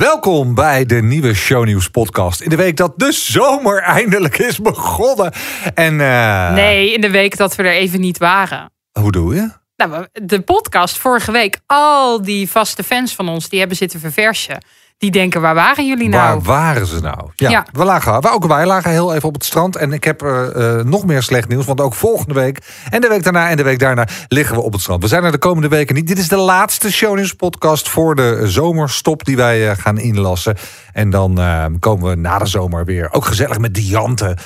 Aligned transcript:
Welkom 0.00 0.54
bij 0.54 0.84
de 0.84 1.02
nieuwe 1.02 1.34
Shownieuws 1.34 1.88
podcast. 1.88 2.40
In 2.40 2.50
de 2.50 2.56
week 2.56 2.76
dat 2.76 2.92
de 2.96 3.12
zomer 3.12 3.82
eindelijk 3.82 4.38
is 4.38 4.58
begonnen. 4.58 5.32
En, 5.74 5.98
uh... 5.98 6.52
Nee, 6.52 6.92
in 6.92 7.00
de 7.00 7.10
week 7.10 7.36
dat 7.36 7.54
we 7.56 7.62
er 7.62 7.72
even 7.72 8.00
niet 8.00 8.18
waren. 8.18 8.70
Hoe 9.00 9.12
doe 9.12 9.34
je? 9.34 9.50
Nou, 9.76 10.06
de 10.12 10.40
podcast 10.40 10.98
vorige 10.98 11.32
week, 11.32 11.60
al 11.66 12.22
die 12.22 12.50
vaste 12.50 12.82
fans 12.82 13.14
van 13.14 13.28
ons, 13.28 13.48
die 13.48 13.58
hebben 13.58 13.76
zitten 13.76 14.00
verversen. 14.00 14.64
Die 15.00 15.10
denken, 15.10 15.40
waar 15.40 15.54
waren 15.54 15.86
jullie 15.86 16.08
nou? 16.08 16.22
Waar 16.22 16.42
waren 16.42 16.86
ze 16.86 17.00
nou? 17.00 17.30
Ja, 17.34 17.66
We 17.72 17.84
lagen, 17.84 18.32
ook 18.32 18.46
wij 18.46 18.66
lagen 18.66 18.90
heel 18.90 19.14
even 19.14 19.28
op 19.28 19.34
het 19.34 19.44
strand. 19.44 19.76
En 19.76 19.92
ik 19.92 20.04
heb 20.04 20.22
uh, 20.22 20.80
nog 20.80 21.06
meer 21.06 21.22
slecht 21.22 21.48
nieuws. 21.48 21.64
Want 21.64 21.80
ook 21.80 21.94
volgende 21.94 22.34
week 22.34 22.58
en 22.90 23.00
de 23.00 23.08
week 23.08 23.22
daarna 23.22 23.48
en 23.48 23.56
de 23.56 23.62
week 23.62 23.78
daarna 23.78 24.06
liggen 24.28 24.56
we 24.56 24.62
op 24.62 24.72
het 24.72 24.80
strand. 24.80 25.02
We 25.02 25.08
zijn 25.08 25.24
er 25.24 25.32
de 25.32 25.38
komende 25.38 25.68
weken 25.68 25.94
niet. 25.94 26.06
Dit 26.06 26.18
is 26.18 26.28
de 26.28 26.36
laatste 26.36 26.92
Shownieuws 26.92 27.32
podcast 27.32 27.88
voor 27.88 28.14
de 28.14 28.42
zomerstop 28.44 29.24
die 29.24 29.36
wij 29.36 29.70
uh, 29.70 29.76
gaan 29.76 29.98
inlassen. 29.98 30.56
En 30.92 31.10
dan 31.10 31.40
komen 31.78 32.10
we 32.10 32.16
na 32.16 32.38
de 32.38 32.46
zomer 32.46 32.84
weer 32.84 33.12
ook 33.12 33.24
gezellig 33.24 33.58
met 33.58 33.74
Diante 33.74 34.36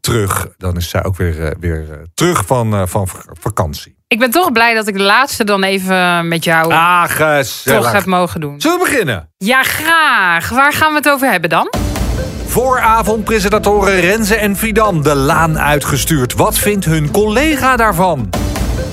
terug. 0.00 0.48
Dan 0.56 0.76
is 0.76 0.88
zij 0.88 1.04
ook 1.04 1.16
weer, 1.16 1.56
weer 1.60 2.02
terug 2.14 2.46
van, 2.46 2.88
van 2.88 3.08
vakantie. 3.40 3.99
Ik 4.10 4.18
ben 4.18 4.30
toch 4.30 4.52
blij 4.52 4.74
dat 4.74 4.86
ik 4.86 4.94
de 4.96 5.02
laatste 5.02 5.44
dan 5.44 5.62
even 5.62 6.28
met 6.28 6.44
jou 6.44 6.72
ah, 6.72 7.04
toch 7.64 7.92
heb 7.92 8.04
mogen 8.04 8.40
doen. 8.40 8.60
Zullen 8.60 8.78
we 8.78 8.84
beginnen? 8.84 9.28
Ja, 9.38 9.62
graag. 9.62 10.48
Waar 10.48 10.72
gaan 10.72 10.90
we 10.90 10.96
het 10.96 11.08
over 11.08 11.30
hebben 11.30 11.50
dan? 11.50 11.72
Vooravondpresentatoren 12.46 14.00
Renze 14.00 14.34
en 14.36 14.56
Fidan 14.56 15.02
de 15.02 15.14
laan 15.14 15.58
uitgestuurd. 15.58 16.34
Wat 16.34 16.58
vindt 16.58 16.84
hun 16.84 17.10
collega 17.10 17.76
daarvan? 17.76 18.30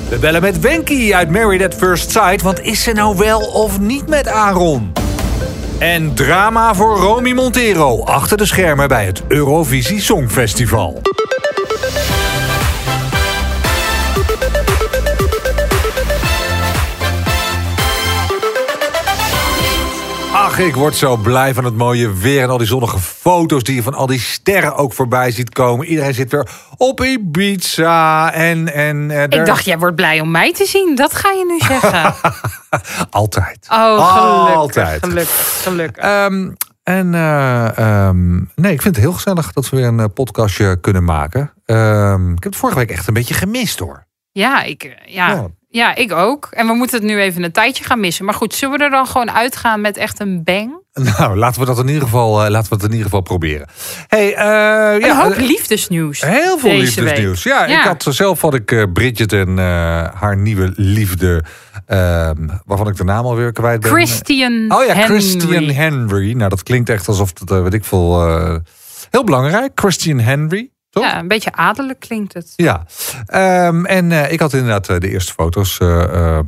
We 0.09 0.17
bellen 0.17 0.41
met 0.41 0.59
Wenky 0.59 1.13
uit 1.13 1.29
Married 1.29 1.63
at 1.63 1.75
First 1.75 2.11
Sight. 2.11 2.41
Want 2.41 2.61
is 2.61 2.83
ze 2.83 2.91
nou 2.91 3.17
wel 3.17 3.39
of 3.39 3.79
niet 3.79 4.07
met 4.07 4.27
Aaron? 4.27 4.93
En 5.79 6.13
drama 6.13 6.73
voor 6.73 6.97
Romy 6.97 7.31
Montero 7.31 8.03
achter 8.03 8.37
de 8.37 8.45
schermen 8.45 8.87
bij 8.87 9.05
het 9.05 9.23
Eurovisie 9.27 10.01
Songfestival. 10.01 11.01
Ik 20.57 20.75
word 20.75 20.95
zo 20.95 21.15
blij 21.15 21.53
van 21.53 21.63
het 21.63 21.75
mooie 21.75 22.13
weer 22.13 22.41
en 22.41 22.49
al 22.49 22.57
die 22.57 22.67
zonnige 22.67 22.99
foto's 22.99 23.63
die 23.63 23.75
je 23.75 23.83
van 23.83 23.93
al 23.93 24.05
die 24.05 24.19
sterren 24.19 24.75
ook 24.75 24.93
voorbij 24.93 25.31
ziet 25.31 25.49
komen. 25.49 25.85
Iedereen 25.85 26.13
zit 26.13 26.31
weer 26.31 26.49
op 26.77 27.03
Ibiza 27.03 28.33
en... 28.33 28.73
en 28.73 29.09
uh, 29.09 29.23
Ik 29.23 29.45
dacht, 29.45 29.65
jij 29.65 29.77
wordt 29.77 29.95
blij 29.95 30.19
om 30.19 30.31
mij 30.31 30.53
te 30.53 30.65
zien. 30.65 30.95
Dat 30.95 31.13
ga 31.13 31.31
je 31.31 31.45
nu 31.45 31.59
zeggen. 31.59 32.13
Altijd. 33.09 33.67
Oh, 33.69 34.13
gelukkig. 34.13 34.55
Altijd. 34.55 35.05
Gelukkig, 35.05 35.61
gelukkig. 35.63 36.25
Um, 36.25 36.55
en 36.83 37.13
uh, 37.13 38.07
um, 38.07 38.51
nee, 38.55 38.73
ik 38.73 38.81
vind 38.81 38.95
het 38.95 39.03
heel 39.03 39.13
gezellig 39.13 39.53
dat 39.53 39.69
we 39.69 39.77
weer 39.77 39.85
een 39.85 39.99
eh, 39.99 40.05
podcastje 40.13 40.79
kunnen 40.79 41.03
maken. 41.03 41.53
Um, 41.65 42.31
ik 42.31 42.43
heb 42.43 42.51
het 42.51 42.61
vorige 42.61 42.79
week 42.79 42.91
echt 42.91 43.07
een 43.07 43.13
beetje 43.13 43.33
gemist 43.33 43.79
hoor. 43.79 44.05
Ja, 44.31 44.63
ik, 44.63 44.97
ja. 45.05 45.29
ja. 45.29 45.47
Ja, 45.77 45.95
ik 45.95 46.11
ook. 46.11 46.47
En 46.51 46.67
we 46.67 46.73
moeten 46.73 46.97
het 46.97 47.07
nu 47.07 47.19
even 47.19 47.43
een 47.43 47.51
tijdje 47.51 47.83
gaan 47.83 47.99
missen. 47.99 48.25
Maar 48.25 48.33
goed, 48.33 48.53
zullen 48.53 48.77
we 48.77 48.83
er 48.83 48.89
dan 48.89 49.07
gewoon 49.07 49.31
uitgaan 49.31 49.81
met 49.81 49.97
echt 49.97 50.19
een 50.19 50.43
bang? 50.43 50.85
Nou, 50.93 51.37
laten 51.37 51.59
we 51.59 51.65
dat 51.67 51.79
in 51.79 51.87
ieder 51.87 52.03
geval, 52.03 52.45
uh, 52.45 52.49
laten 52.49 52.69
we 52.69 52.75
het 52.75 52.83
in 52.83 52.91
ieder 52.91 53.05
geval 53.05 53.21
proberen. 53.21 53.67
Hey, 54.07 54.27
uh, 54.27 54.93
een 54.93 55.07
ja, 55.07 55.23
hoop 55.23 55.37
liefdesnieuws. 55.37 56.21
Heel 56.21 56.57
veel 56.57 56.77
liefdesnieuws. 56.77 57.43
Ja, 57.43 57.65
ik 57.65 57.83
had 57.83 58.05
zelf 58.09 58.41
had 58.41 58.53
ik 58.53 58.71
uh, 58.71 58.83
Bridget 58.93 59.33
en 59.33 59.57
haar 60.13 60.37
nieuwe 60.37 60.71
liefde, 60.75 61.43
ehm, 61.85 62.47
waarvan 62.65 62.87
ik 62.87 62.95
de 62.95 63.03
naam 63.03 63.25
alweer 63.25 63.51
kwijt 63.51 63.81
ben. 63.81 63.91
Christian 63.91 64.65
Oh 64.67 64.85
ja, 64.85 64.93
Henry. 64.93 65.19
Christian 65.19 65.63
Henry. 65.63 66.33
Nou, 66.33 66.49
dat 66.49 66.63
klinkt 66.63 66.89
echt 66.89 67.07
alsof 67.07 67.31
het, 67.39 67.49
weet 67.49 67.73
ik 67.73 67.85
veel, 67.85 68.21
heel 69.09 69.23
belangrijk. 69.23 69.71
Christian 69.75 70.19
Henry. 70.19 70.69
Ja, 71.01 71.19
een 71.19 71.27
beetje 71.27 71.51
adellijk 71.51 71.99
klinkt 71.99 72.33
het. 72.33 72.53
Ja, 72.55 72.85
um, 73.67 73.85
en 73.85 74.11
uh, 74.11 74.31
ik 74.31 74.39
had 74.39 74.53
inderdaad 74.53 74.89
uh, 74.89 74.97
de 74.97 75.09
eerste 75.09 75.33
foto's 75.33 75.79
uh, 75.79 76.39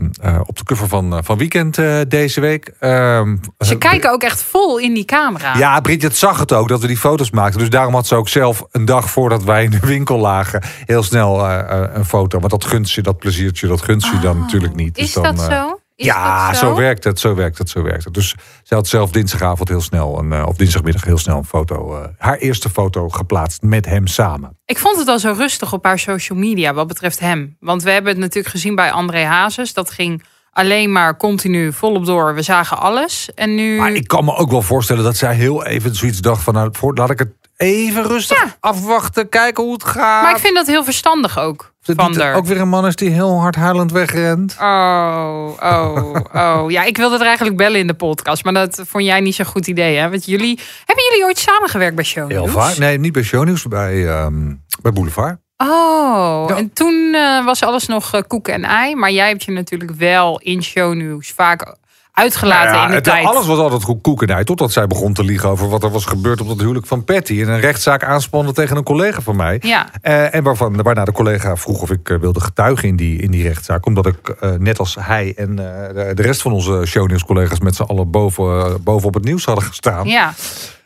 op 0.45 0.57
de 0.57 0.63
cover 0.63 0.87
van, 0.87 1.23
van 1.23 1.37
Weekend 1.37 1.75
deze 2.07 2.41
week. 2.41 2.71
Um, 2.79 3.39
ze 3.59 3.77
kijken 3.77 4.11
ook 4.11 4.23
echt 4.23 4.43
vol 4.43 4.79
in 4.79 4.93
die 4.93 5.05
camera. 5.05 5.57
Ja, 5.57 5.79
Bridget 5.79 6.17
zag 6.17 6.39
het 6.39 6.53
ook 6.53 6.67
dat 6.67 6.81
we 6.81 6.87
die 6.87 6.97
foto's 6.97 7.31
maakten. 7.31 7.59
Dus 7.59 7.69
daarom 7.69 7.93
had 7.93 8.07
ze 8.07 8.15
ook 8.15 8.29
zelf 8.29 8.65
een 8.71 8.85
dag 8.85 9.09
voordat 9.09 9.43
wij 9.43 9.63
in 9.63 9.71
de 9.71 9.79
winkel 9.79 10.17
lagen... 10.17 10.63
heel 10.85 11.03
snel 11.03 11.49
een 11.49 12.05
foto. 12.05 12.39
Want 12.39 12.51
dat 12.51 12.65
gunst 12.65 12.95
je, 12.95 13.01
dat 13.01 13.17
pleziertje, 13.17 13.67
dat 13.67 13.81
gunst 13.81 14.07
je 14.07 14.15
oh, 14.15 14.21
dan 14.21 14.39
natuurlijk 14.39 14.75
niet. 14.75 14.95
Dus 14.95 15.03
is 15.03 15.13
dan, 15.13 15.23
dat 15.23 15.39
zo? 15.39 15.79
Ja, 16.05 16.53
zo? 16.53 16.75
werkt 16.75 17.03
het, 17.03 17.19
zo 17.19 17.35
werkt 17.35 17.57
het, 17.57 17.69
zo 17.69 17.81
werkt 17.81 18.03
het. 18.03 18.13
Dus 18.13 18.35
ze 18.63 18.73
had 18.73 18.87
zelf 18.87 19.11
dinsdagavond 19.11 19.69
heel 19.69 19.81
snel, 19.81 20.19
een, 20.19 20.31
uh, 20.31 20.45
of 20.47 20.55
dinsdagmiddag 20.55 21.03
heel 21.03 21.17
snel 21.17 21.37
een 21.37 21.45
foto, 21.45 21.95
uh, 21.95 22.05
haar 22.17 22.37
eerste 22.37 22.69
foto 22.69 23.09
geplaatst 23.09 23.61
met 23.61 23.85
hem 23.85 24.07
samen. 24.07 24.57
Ik 24.65 24.77
vond 24.77 24.97
het 24.97 25.07
al 25.07 25.19
zo 25.19 25.33
rustig 25.37 25.73
op 25.73 25.85
haar 25.85 25.99
social 25.99 26.37
media 26.37 26.73
wat 26.73 26.87
betreft 26.87 27.19
hem. 27.19 27.55
Want 27.59 27.83
we 27.83 27.91
hebben 27.91 28.11
het 28.11 28.21
natuurlijk 28.21 28.53
gezien 28.53 28.75
bij 28.75 28.91
André 28.91 29.23
Hazes. 29.23 29.73
Dat 29.73 29.91
ging 29.91 30.23
alleen 30.51 30.91
maar 30.91 31.17
continu 31.17 31.73
volop 31.73 32.05
door. 32.05 32.35
We 32.35 32.41
zagen 32.41 32.77
alles. 32.77 33.33
En 33.35 33.55
nu... 33.55 33.77
Maar 33.77 33.93
ik 33.93 34.07
kan 34.07 34.25
me 34.25 34.35
ook 34.35 34.51
wel 34.51 34.61
voorstellen 34.61 35.03
dat 35.03 35.17
zij 35.17 35.35
heel 35.35 35.65
even 35.65 35.95
zoiets 35.95 36.19
dacht 36.19 36.43
van... 36.43 36.53
Nou, 36.53 36.71
laat 36.93 37.09
ik 37.09 37.19
het 37.19 37.33
even 37.59 38.03
rustig 38.03 38.57
afwachten, 38.59 39.29
kijken 39.29 39.63
hoe 39.63 39.73
het 39.73 39.83
gaat. 39.83 40.23
Maar 40.23 40.31
ik 40.31 40.41
vind 40.41 40.55
dat 40.55 40.67
heel 40.67 40.83
verstandig 40.83 41.39
ook. 41.39 41.73
Van 41.81 42.21
ook 42.21 42.45
weer 42.45 42.61
een 42.61 42.69
man 42.69 42.85
is 42.85 42.95
die 42.95 43.09
heel 43.09 43.39
hard 43.39 43.55
huilend 43.55 43.91
wegrent. 43.91 44.55
Oh, 44.61 45.49
oh, 45.61 46.15
oh. 46.33 46.71
Ja, 46.71 46.83
ik 46.83 46.97
wilde 46.97 47.15
er 47.15 47.25
eigenlijk 47.25 47.57
bellen 47.57 47.79
in 47.79 47.87
de 47.87 47.93
podcast. 47.93 48.43
Maar 48.43 48.53
dat 48.53 48.81
vond 48.87 49.03
jij 49.03 49.19
niet 49.19 49.35
zo'n 49.35 49.45
goed 49.45 49.67
idee, 49.67 49.97
hè? 49.97 50.09
Want 50.09 50.25
jullie... 50.25 50.59
Hebben 50.85 51.05
jullie 51.09 51.25
ooit 51.25 51.37
samengewerkt 51.37 51.95
bij 51.95 52.03
Shownieuws? 52.03 52.43
Heel 52.43 52.61
vaak. 52.61 52.77
Nee, 52.77 52.97
niet 52.97 53.13
bij 53.13 53.23
Shownieuws, 53.23 53.63
bij, 53.63 54.23
um, 54.23 54.63
bij 54.81 54.91
Boulevard. 54.91 55.37
Oh, 55.57 56.51
en 56.55 56.73
toen 56.73 57.11
uh, 57.13 57.45
was 57.45 57.63
alles 57.63 57.87
nog 57.87 58.15
uh, 58.15 58.21
koek 58.27 58.47
en 58.47 58.63
ei. 58.63 58.95
Maar 58.95 59.11
jij 59.11 59.27
hebt 59.27 59.43
je 59.43 59.51
natuurlijk 59.51 59.91
wel 59.91 60.39
in 60.39 60.63
shownieuws 60.63 61.31
vaak 61.31 61.75
uitgelaten 62.19 62.71
nou 62.71 62.83
in 62.83 62.89
de 62.89 62.95
het, 62.95 63.03
tijd. 63.03 63.25
Alles 63.25 63.45
was 63.45 63.57
altijd 63.57 63.83
goed 63.83 64.01
koekenij, 64.01 64.43
totdat 64.43 64.71
zij 64.71 64.87
begon 64.87 65.13
te 65.13 65.23
liegen 65.23 65.49
over 65.49 65.69
wat 65.69 65.83
er 65.83 65.91
was 65.91 66.05
gebeurd 66.05 66.41
op 66.41 66.47
het 66.47 66.59
huwelijk 66.59 66.85
van 66.85 67.03
Patty. 67.03 67.41
En 67.41 67.49
een 67.49 67.59
rechtszaak 67.59 68.03
aanspannen 68.03 68.53
tegen 68.53 68.77
een 68.77 68.83
collega 68.83 69.21
van 69.21 69.35
mij. 69.35 69.57
Ja. 69.61 69.89
Uh, 70.03 70.35
en 70.35 70.43
waarvan, 70.43 70.81
waarna 70.81 71.05
de 71.05 71.11
collega 71.11 71.55
vroeg 71.55 71.81
of 71.81 71.91
ik 71.91 72.09
uh, 72.09 72.19
wilde 72.19 72.39
getuigen 72.39 72.87
in 72.87 72.95
die, 72.95 73.21
in 73.21 73.31
die 73.31 73.43
rechtszaak. 73.43 73.85
Omdat 73.85 74.05
ik, 74.05 74.35
uh, 74.43 74.51
net 74.51 74.79
als 74.79 74.97
hij 74.99 75.33
en 75.35 75.55
de, 75.55 76.11
de, 76.15 76.21
rest 76.21 76.41
van 76.41 76.51
onze 76.51 76.81
shownieuws-collega's 76.85 77.59
met 77.59 77.75
z'n 77.75 77.83
allen 77.83 78.11
boven, 78.11 78.83
boven 78.83 79.07
op 79.07 79.13
het 79.13 79.23
nieuws 79.23 79.45
hadden 79.45 79.63
gestaan. 79.63 80.07
Ja. 80.07 80.33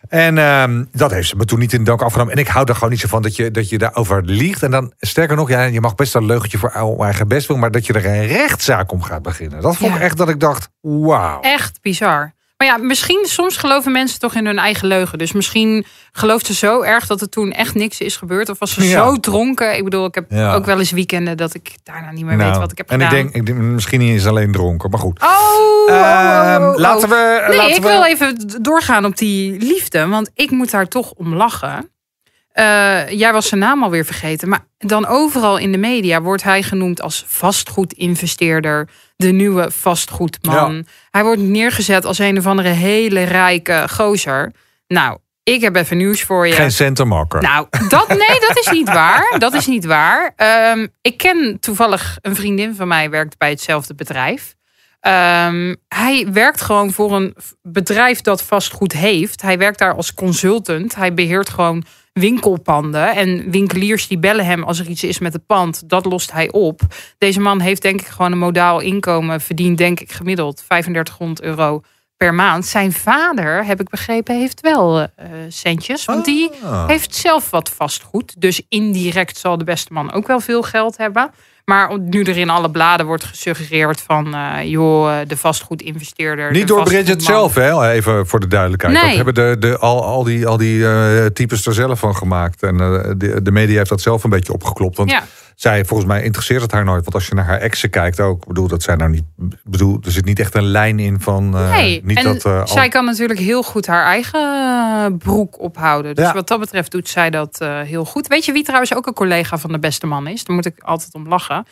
En 0.07 0.37
uh, 0.37 0.85
dat 0.91 1.11
heeft 1.11 1.27
ze 1.27 1.35
me 1.35 1.45
toen 1.45 1.59
niet 1.59 1.73
in 1.73 1.83
dank 1.83 2.01
afgenomen. 2.01 2.33
En 2.33 2.39
ik 2.39 2.47
hou 2.47 2.65
er 2.67 2.73
gewoon 2.73 2.89
niet 2.89 2.99
zo 2.99 3.07
van 3.07 3.21
dat 3.21 3.35
je, 3.35 3.51
dat 3.51 3.69
je 3.69 3.77
daarover 3.77 4.23
liegt. 4.23 4.63
En 4.63 4.71
dan, 4.71 4.93
sterker 4.99 5.35
nog, 5.35 5.49
ja, 5.49 5.63
je 5.63 5.81
mag 5.81 5.95
best 5.95 6.15
een 6.15 6.25
leugentje 6.25 6.57
voor 6.57 6.97
eigen 6.99 7.27
best 7.27 7.47
doen. 7.47 7.59
Maar 7.59 7.71
dat 7.71 7.85
je 7.85 7.93
er 7.93 8.05
een 8.05 8.27
rechtszaak 8.27 8.91
om 8.91 9.01
gaat 9.01 9.21
beginnen. 9.21 9.61
Dat 9.61 9.77
vond 9.77 9.95
ik 9.95 10.01
echt 10.01 10.17
dat 10.17 10.29
ik 10.29 10.39
dacht, 10.39 10.69
wauw. 10.81 11.41
Echt 11.41 11.81
bizar. 11.81 12.33
Maar 12.63 12.77
ja, 12.77 12.83
misschien 12.83 13.25
soms 13.25 13.57
geloven 13.57 13.91
mensen 13.91 14.19
toch 14.19 14.35
in 14.35 14.45
hun 14.45 14.57
eigen 14.57 14.87
leugen. 14.87 15.17
Dus 15.17 15.31
misschien 15.31 15.85
gelooft 16.11 16.45
ze 16.45 16.53
zo 16.53 16.81
erg 16.81 17.07
dat 17.07 17.21
er 17.21 17.29
toen 17.29 17.51
echt 17.51 17.75
niks 17.75 17.99
is 17.99 18.17
gebeurd. 18.17 18.49
Of 18.49 18.59
was 18.59 18.73
ze 18.73 18.83
zo 18.83 19.19
dronken. 19.19 19.77
Ik 19.77 19.83
bedoel, 19.83 20.05
ik 20.05 20.15
heb 20.15 20.31
ook 20.31 20.65
wel 20.65 20.79
eens 20.79 20.91
weekenden 20.91 21.37
dat 21.37 21.53
ik 21.53 21.71
daarna 21.83 22.11
niet 22.11 22.25
meer 22.25 22.37
weet 22.37 22.47
nou, 22.47 22.59
wat 22.59 22.71
ik 22.71 22.77
heb 22.77 22.89
en 22.89 22.99
gedaan. 23.01 23.17
En 23.17 23.25
ik 23.25 23.31
denk, 23.33 23.47
ik 23.47 23.55
denk, 23.55 23.59
misschien 23.59 24.01
eens 24.01 24.25
alleen 24.25 24.51
dronken, 24.51 24.89
maar 24.89 24.99
goed. 24.99 25.21
Oh, 25.21 25.29
oh, 25.29 25.89
uh, 25.89 26.73
laten 26.75 27.09
we. 27.09 27.45
Nee, 27.47 27.57
laten 27.57 27.75
ik 27.75 27.81
we... 27.81 27.87
wil 27.87 28.03
even 28.03 28.61
doorgaan 28.61 29.05
op 29.05 29.17
die 29.17 29.59
liefde. 29.59 30.07
Want 30.07 30.29
ik 30.33 30.51
moet 30.51 30.71
daar 30.71 30.87
toch 30.87 31.11
om 31.11 31.35
lachen. 31.35 31.91
Uh, 32.59 33.09
jij 33.09 33.33
was 33.33 33.47
zijn 33.47 33.59
naam 33.59 33.83
alweer 33.83 34.05
vergeten. 34.05 34.49
Maar 34.49 34.67
dan 34.77 35.05
overal 35.05 35.57
in 35.57 35.71
de 35.71 35.77
media 35.77 36.21
wordt 36.21 36.43
hij 36.43 36.63
genoemd 36.63 37.01
als 37.01 37.25
vastgoedinvesteerder. 37.27 38.89
De 39.15 39.31
nieuwe 39.31 39.71
vastgoedman. 39.71 40.75
Ja. 40.75 40.83
Hij 41.11 41.23
wordt 41.23 41.41
neergezet 41.41 42.05
als 42.05 42.19
een 42.19 42.37
of 42.37 42.45
andere 42.45 42.69
hele 42.69 43.23
rijke 43.23 43.85
gozer. 43.89 44.51
Nou, 44.87 45.17
ik 45.43 45.61
heb 45.61 45.75
even 45.75 45.97
nieuws 45.97 46.23
voor 46.23 46.47
je. 46.47 46.53
Geen 46.53 46.71
centermaker. 46.71 47.41
Nou, 47.41 47.67
dat, 47.89 48.07
nee, 48.07 48.39
dat 48.47 48.57
is 48.57 48.69
niet 48.71 48.87
waar. 48.87 49.35
Dat 49.37 49.53
is 49.53 49.67
niet 49.67 49.85
waar. 49.85 50.33
Um, 50.75 50.87
ik 51.01 51.17
ken 51.17 51.57
toevallig 51.59 52.17
een 52.21 52.35
vriendin 52.35 52.75
van 52.75 52.87
mij 52.87 53.09
werkt 53.09 53.37
bij 53.37 53.49
hetzelfde 53.49 53.95
bedrijf. 53.95 54.55
Um, 55.07 55.75
hij 55.87 56.27
werkt 56.31 56.61
gewoon 56.61 56.91
voor 56.91 57.15
een 57.15 57.35
bedrijf 57.61 58.21
dat 58.21 58.43
vastgoed 58.43 58.93
heeft. 58.93 59.41
Hij 59.41 59.57
werkt 59.57 59.79
daar 59.79 59.95
als 59.95 60.13
consultant. 60.13 60.95
Hij 60.95 61.13
beheert 61.13 61.49
gewoon 61.49 61.83
winkelpanden. 62.13 63.15
En 63.15 63.51
winkeliers 63.51 64.07
die 64.07 64.17
bellen 64.19 64.45
hem 64.45 64.63
als 64.63 64.79
er 64.79 64.87
iets 64.87 65.03
is 65.03 65.19
met 65.19 65.33
het 65.33 65.45
pand. 65.45 65.89
Dat 65.89 66.05
lost 66.05 66.31
hij 66.31 66.51
op. 66.51 66.81
Deze 67.17 67.39
man 67.39 67.59
heeft 67.59 67.81
denk 67.81 68.01
ik 68.01 68.07
gewoon 68.07 68.31
een 68.31 68.37
modaal 68.37 68.79
inkomen. 68.79 69.41
Verdient 69.41 69.77
denk 69.77 69.99
ik 69.99 70.11
gemiddeld 70.11 70.63
3500 70.67 71.41
euro 71.41 71.81
per 72.17 72.33
maand. 72.33 72.65
Zijn 72.65 72.91
vader, 72.91 73.65
heb 73.65 73.79
ik 73.79 73.89
begrepen, 73.89 74.39
heeft 74.39 74.61
wel 74.61 74.99
uh, 74.99 75.07
centjes. 75.47 76.05
Want 76.05 76.25
die 76.25 76.49
Ah. 76.63 76.87
heeft 76.87 77.15
zelf 77.15 77.49
wat 77.49 77.69
vastgoed. 77.69 78.41
Dus 78.41 78.61
indirect 78.69 79.37
zal 79.37 79.57
de 79.57 79.63
beste 79.63 79.93
man 79.93 80.11
ook 80.11 80.27
wel 80.27 80.39
veel 80.39 80.61
geld 80.61 80.97
hebben. 80.97 81.31
Maar 81.65 81.99
nu 81.99 82.23
er 82.23 82.37
in 82.37 82.49
alle 82.49 82.71
bladen 82.71 83.05
wordt 83.05 83.23
gesuggereerd 83.23 84.01
van... 84.01 84.35
eh, 84.35 84.63
joh, 84.63 85.19
de 85.27 85.37
vastgoedinvesteerder... 85.37 86.51
Niet 86.51 86.67
door 86.67 86.83
Bridget 86.83 87.23
zelf, 87.23 87.55
hè? 87.55 87.89
even 87.91 88.27
voor 88.27 88.39
de 88.39 88.47
duidelijkheid. 88.47 88.93
Nee. 88.93 89.03
Dat 89.03 89.15
hebben 89.15 89.33
de, 89.33 89.67
de, 89.67 89.77
al, 89.77 90.03
al 90.03 90.23
die, 90.23 90.47
al 90.47 90.57
die 90.57 90.87
eh, 90.87 91.25
types 91.25 91.65
er 91.65 91.73
zelf 91.73 91.99
van 91.99 92.15
gemaakt. 92.15 92.63
En 92.63 92.79
eh, 92.79 93.11
de, 93.17 93.41
de 93.41 93.51
media 93.51 93.77
heeft 93.77 93.89
dat 93.89 94.01
zelf 94.01 94.23
een 94.23 94.29
beetje 94.29 94.53
opgeklopt. 94.53 94.97
Want 94.97 95.09
Ja. 95.11 95.23
Zij, 95.55 95.85
volgens 95.85 96.09
mij, 96.09 96.23
interesseert 96.23 96.61
het 96.61 96.71
haar 96.71 96.83
nooit. 96.83 97.01
Want 97.03 97.13
als 97.15 97.27
je 97.27 97.35
naar 97.35 97.45
haar 97.45 97.59
exen 97.59 97.89
kijkt 97.89 98.19
ook, 98.19 98.47
bedoel, 98.47 98.67
dat 98.67 98.83
zijn 98.83 98.97
nou 98.97 99.09
niet. 99.11 99.23
bedoel, 99.63 99.99
er 100.05 100.11
zit 100.11 100.25
niet 100.25 100.39
echt 100.39 100.55
een 100.55 100.63
lijn 100.67 100.99
in 100.99 101.19
van. 101.21 101.57
eh, 101.57 101.69
Nee, 101.71 102.01
niet 102.03 102.17
en 102.17 102.23
dat, 102.23 102.45
eh, 102.45 102.65
zij 102.65 102.89
kan 102.89 103.05
natuurlijk 103.05 103.39
heel 103.39 103.63
goed 103.63 103.85
haar 103.87 104.05
eigen 104.05 105.17
broek 105.17 105.59
ophouden. 105.61 106.15
Dus 106.15 106.25
Ja. 106.25 106.33
wat 106.33 106.47
dat 106.47 106.59
betreft 106.59 106.91
doet 106.91 107.09
zij 107.09 107.29
dat 107.29 107.59
eh, 107.59 107.81
heel 107.81 108.05
goed. 108.05 108.27
Weet 108.27 108.45
je 108.45 108.51
wie 108.51 108.63
trouwens 108.63 108.95
ook 108.95 109.07
een 109.07 109.13
collega 109.13 109.57
van 109.57 109.71
de 109.71 109.79
beste 109.79 110.05
man 110.07 110.27
is? 110.27 110.43
Daar 110.43 110.55
moet 110.55 110.65
ik 110.65 110.79
altijd 110.79 111.13
om 111.13 111.27
lachen. 111.27 111.65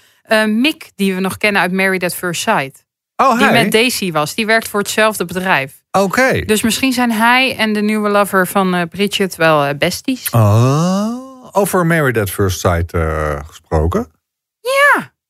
Mick, 0.47 0.91
die 0.95 1.15
we 1.15 1.19
nog 1.21 1.37
kennen 1.37 1.61
uit 1.61 1.71
Married 1.71 2.03
at 2.03 2.15
First 2.15 2.41
Sight. 2.41 2.85
oh, 3.15 3.37
Die 3.39 3.51
met 3.51 3.71
Daisy 3.71 4.11
was. 4.11 4.35
Die 4.35 4.45
werkt 4.45 4.67
voor 4.67 4.79
hetzelfde 4.79 5.25
bedrijf. 5.25 5.73
Oké. 5.91 6.41
Dus 6.45 6.61
misschien 6.61 6.93
zijn 6.93 7.11
hij 7.11 7.55
en 7.57 7.73
de 7.73 7.81
nieuwe 7.81 8.09
lover 8.09 8.47
van 8.47 8.87
Bridget 8.89 9.35
wel 9.35 9.75
besties. 9.75 10.29
Oh, 10.29 11.20
over 11.51 11.85
Married 11.85 12.17
at 12.17 12.29
First 12.29 12.59
Sight 12.59 12.93
eh, 12.93 13.39
gesproken. 13.47 14.11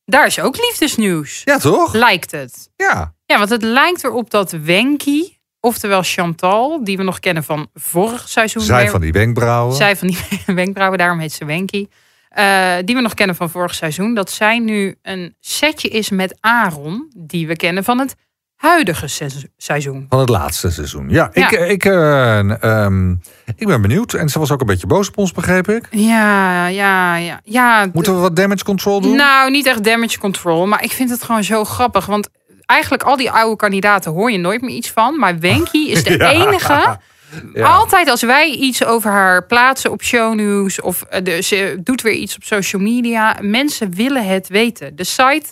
Daar 0.04 0.26
is 0.26 0.40
ook 0.40 0.56
liefdesnieuws. 0.56 1.42
Ja, 1.44 1.58
toch? 1.58 1.92
Lijkt 1.94 2.30
het. 2.30 2.70
Ja. 2.76 3.14
Ja, 3.26 3.38
want 3.38 3.50
het 3.50 3.62
lijkt 3.62 4.04
erop 4.04 4.30
dat 4.30 4.50
Wenky, 4.50 5.36
oftewel 5.60 6.02
Chantal, 6.02 6.84
die 6.84 6.96
we 6.96 7.02
nog 7.02 7.18
kennen 7.18 7.44
van 7.44 7.68
vorig 7.74 8.28
seizoen. 8.28 8.62
Zij 8.62 8.90
van 8.90 9.00
die 9.00 9.12
wenkbrauwen. 9.12 9.76
Zij 9.76 9.96
van 9.96 10.08
die 10.08 10.18
wenkbrauwen, 10.54 10.98
daarom 10.98 11.18
heet 11.18 11.32
ze 11.32 11.44
Wenky. 11.44 11.86
Eh, 12.28 12.74
die 12.84 12.94
we 12.94 13.00
nog 13.00 13.14
kennen 13.14 13.36
van 13.36 13.50
vorig 13.50 13.74
seizoen. 13.74 14.14
Dat 14.14 14.30
zij 14.30 14.58
nu 14.58 14.98
een 15.02 15.36
setje 15.40 15.88
is 15.88 16.10
met 16.10 16.36
Aaron, 16.40 17.12
die 17.16 17.46
we 17.46 17.56
kennen 17.56 17.84
van 17.84 17.98
het 17.98 18.14
huidige 18.62 19.06
se- 19.08 19.48
seizoen. 19.56 20.06
Van 20.08 20.18
het 20.18 20.28
laatste 20.28 20.70
seizoen. 20.70 21.08
Ja, 21.08 21.30
Ja. 21.32 21.50
Ik, 21.50 21.68
ik, 21.70 21.84
eh, 21.84 22.62
ehm, 22.62 23.10
ik 23.56 23.66
ben 23.66 23.82
benieuwd. 23.82 24.14
En 24.14 24.28
ze 24.28 24.38
was 24.38 24.50
ook 24.50 24.60
een 24.60 24.66
beetje 24.66 24.86
boos 24.86 25.08
op 25.08 25.18
ons, 25.18 25.32
begreep 25.32 25.68
ik. 25.68 25.86
Ja, 25.90 26.66
ja, 26.66 27.16
ja. 27.16 27.40
ja 27.44 27.88
Moeten 27.92 28.14
we 28.14 28.20
wat 28.20 28.36
damage 28.36 28.64
control 28.64 29.00
doen? 29.00 29.16
Nou, 29.16 29.50
niet 29.50 29.66
echt 29.66 29.84
damage 29.84 30.18
control. 30.18 30.66
Maar 30.66 30.82
ik 30.84 30.92
vind 30.92 31.10
het 31.10 31.22
gewoon 31.22 31.44
zo 31.44 31.64
grappig. 31.64 32.06
Want 32.06 32.28
eigenlijk 32.66 33.02
al 33.02 33.16
die 33.16 33.30
oude 33.30 33.56
kandidaten 33.56 34.12
hoor 34.12 34.30
je 34.30 34.38
nooit 34.38 34.60
meer 34.60 34.74
iets 34.76 34.90
van. 34.90 35.18
Maar 35.18 35.38
Wenky 35.38 35.78
is 35.92 36.04
de 36.04 36.16
Ja. 36.16 36.30
enige. 36.30 36.80
Ja. 37.54 37.66
Altijd 37.66 38.08
als 38.08 38.22
wij 38.22 38.50
iets 38.50 38.84
over 38.84 39.10
haar 39.10 39.46
plaatsen 39.46 39.90
op 39.90 40.02
shownieuws. 40.02 40.80
Of 40.80 41.02
eh, 41.02 41.22
de, 41.24 41.40
ze 41.42 41.80
doet 41.84 42.02
weer 42.02 42.12
iets 42.12 42.36
op 42.36 42.42
social 42.44 42.82
media. 42.82 43.36
Mensen 43.40 43.94
willen 43.94 44.26
het 44.26 44.48
weten. 44.48 44.96
De 44.96 45.04
site 45.04 45.44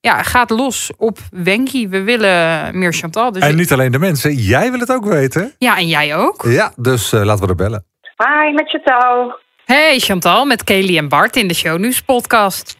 ja, 0.00 0.22
gaat 0.22 0.50
los 0.50 0.90
op 0.96 1.18
Wenky. 1.30 1.88
We 1.88 2.02
willen 2.02 2.70
meer 2.78 2.92
Chantal. 2.92 3.32
Dus 3.32 3.42
En 3.42 3.56
niet 3.56 3.72
alleen 3.72 3.92
de 3.92 3.98
mensen, 3.98 4.32
jij 4.34 4.70
wil 4.70 4.80
het 4.80 4.92
ook 4.92 5.04
weten. 5.04 5.54
Ja, 5.58 5.76
en 5.76 5.86
jij 5.88 6.16
ook. 6.16 6.42
Ja, 6.48 6.72
dus 6.76 7.12
eh, 7.12 7.22
laten 7.24 7.42
we 7.44 7.48
er 7.50 7.56
bellen. 7.56 7.84
Hi, 8.16 8.52
met 8.54 8.68
Chantal. 8.70 9.38
Hey 9.64 9.98
Chantal, 9.98 10.44
met 10.44 10.64
Kelly 10.64 10.96
en 10.96 11.08
Bart 11.08 11.36
in 11.36 11.48
de 11.48 11.54
shownieuws 11.54 12.02
podcast. 12.02 12.76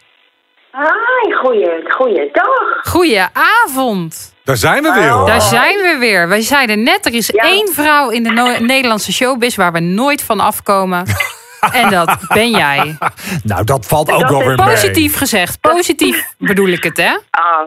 Hi, 0.73 1.33
goeie, 1.35 1.85
goeiedag. 1.89 2.81
Goedenavond. 2.83 4.35
Daar 4.45 4.57
zijn 4.57 4.83
we 4.83 4.93
weer 4.93 5.09
hoor. 5.09 5.27
Daar 5.27 5.41
zijn 5.41 5.77
we 5.77 5.97
weer. 5.99 6.29
Wij 6.29 6.41
zeiden 6.41 6.83
net, 6.83 7.07
er 7.07 7.15
is 7.15 7.27
Ja. 7.33 7.43
één 7.43 7.73
vrouw 7.73 8.11
in 8.11 8.23
de 8.23 8.31
no- 8.31 8.59
Nederlandse 8.59 9.13
showbiz 9.13 9.57
waar 9.57 9.73
we 9.73 9.81
nooit 9.81 10.23
van 10.23 10.41
afkomen. 10.41 11.05
en 11.73 11.91
dat 11.91 12.19
ben 12.29 12.51
jij. 12.51 12.97
Nou, 13.45 13.65
dat 13.65 13.87
valt 13.87 14.13
ook 14.13 14.21
Dat 14.21 14.31
wel 14.31 14.39
weer 14.39 14.57
mee. 14.57 14.67
Positief 14.67 15.17
gezegd. 15.17 15.61
Positief 15.61 16.35
bedoel 16.39 16.69
ik 16.69 16.85
het, 16.85 16.97
hè? 16.97 17.17
Ah, 17.31 17.67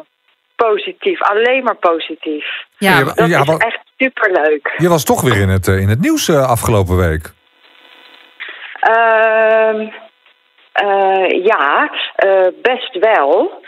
positief, 0.55 1.21
alleen 1.21 1.63
maar 1.63 1.75
positief. 1.75 2.45
Ja, 2.77 2.97
Ja, 2.97 3.03
Dat 3.03 3.29
Ja, 3.29 3.41
is 3.41 3.57
echt 3.57 3.79
superleuk. 3.97 4.73
Je 4.77 4.89
was 4.89 5.03
toch 5.03 5.21
weer 5.21 5.37
in 5.37 5.49
het, 5.49 5.67
eh, 5.67 5.79
in 5.79 5.89
het 5.89 5.99
nieuws 5.99 6.29
eh, 6.29 6.49
afgelopen 6.49 6.97
week. 6.97 7.31
Ehm 8.79 9.87
eh, 10.73 11.43
ja, 11.43 11.91
eh, 12.15 12.47
best 12.61 12.97
wel. 12.99 13.61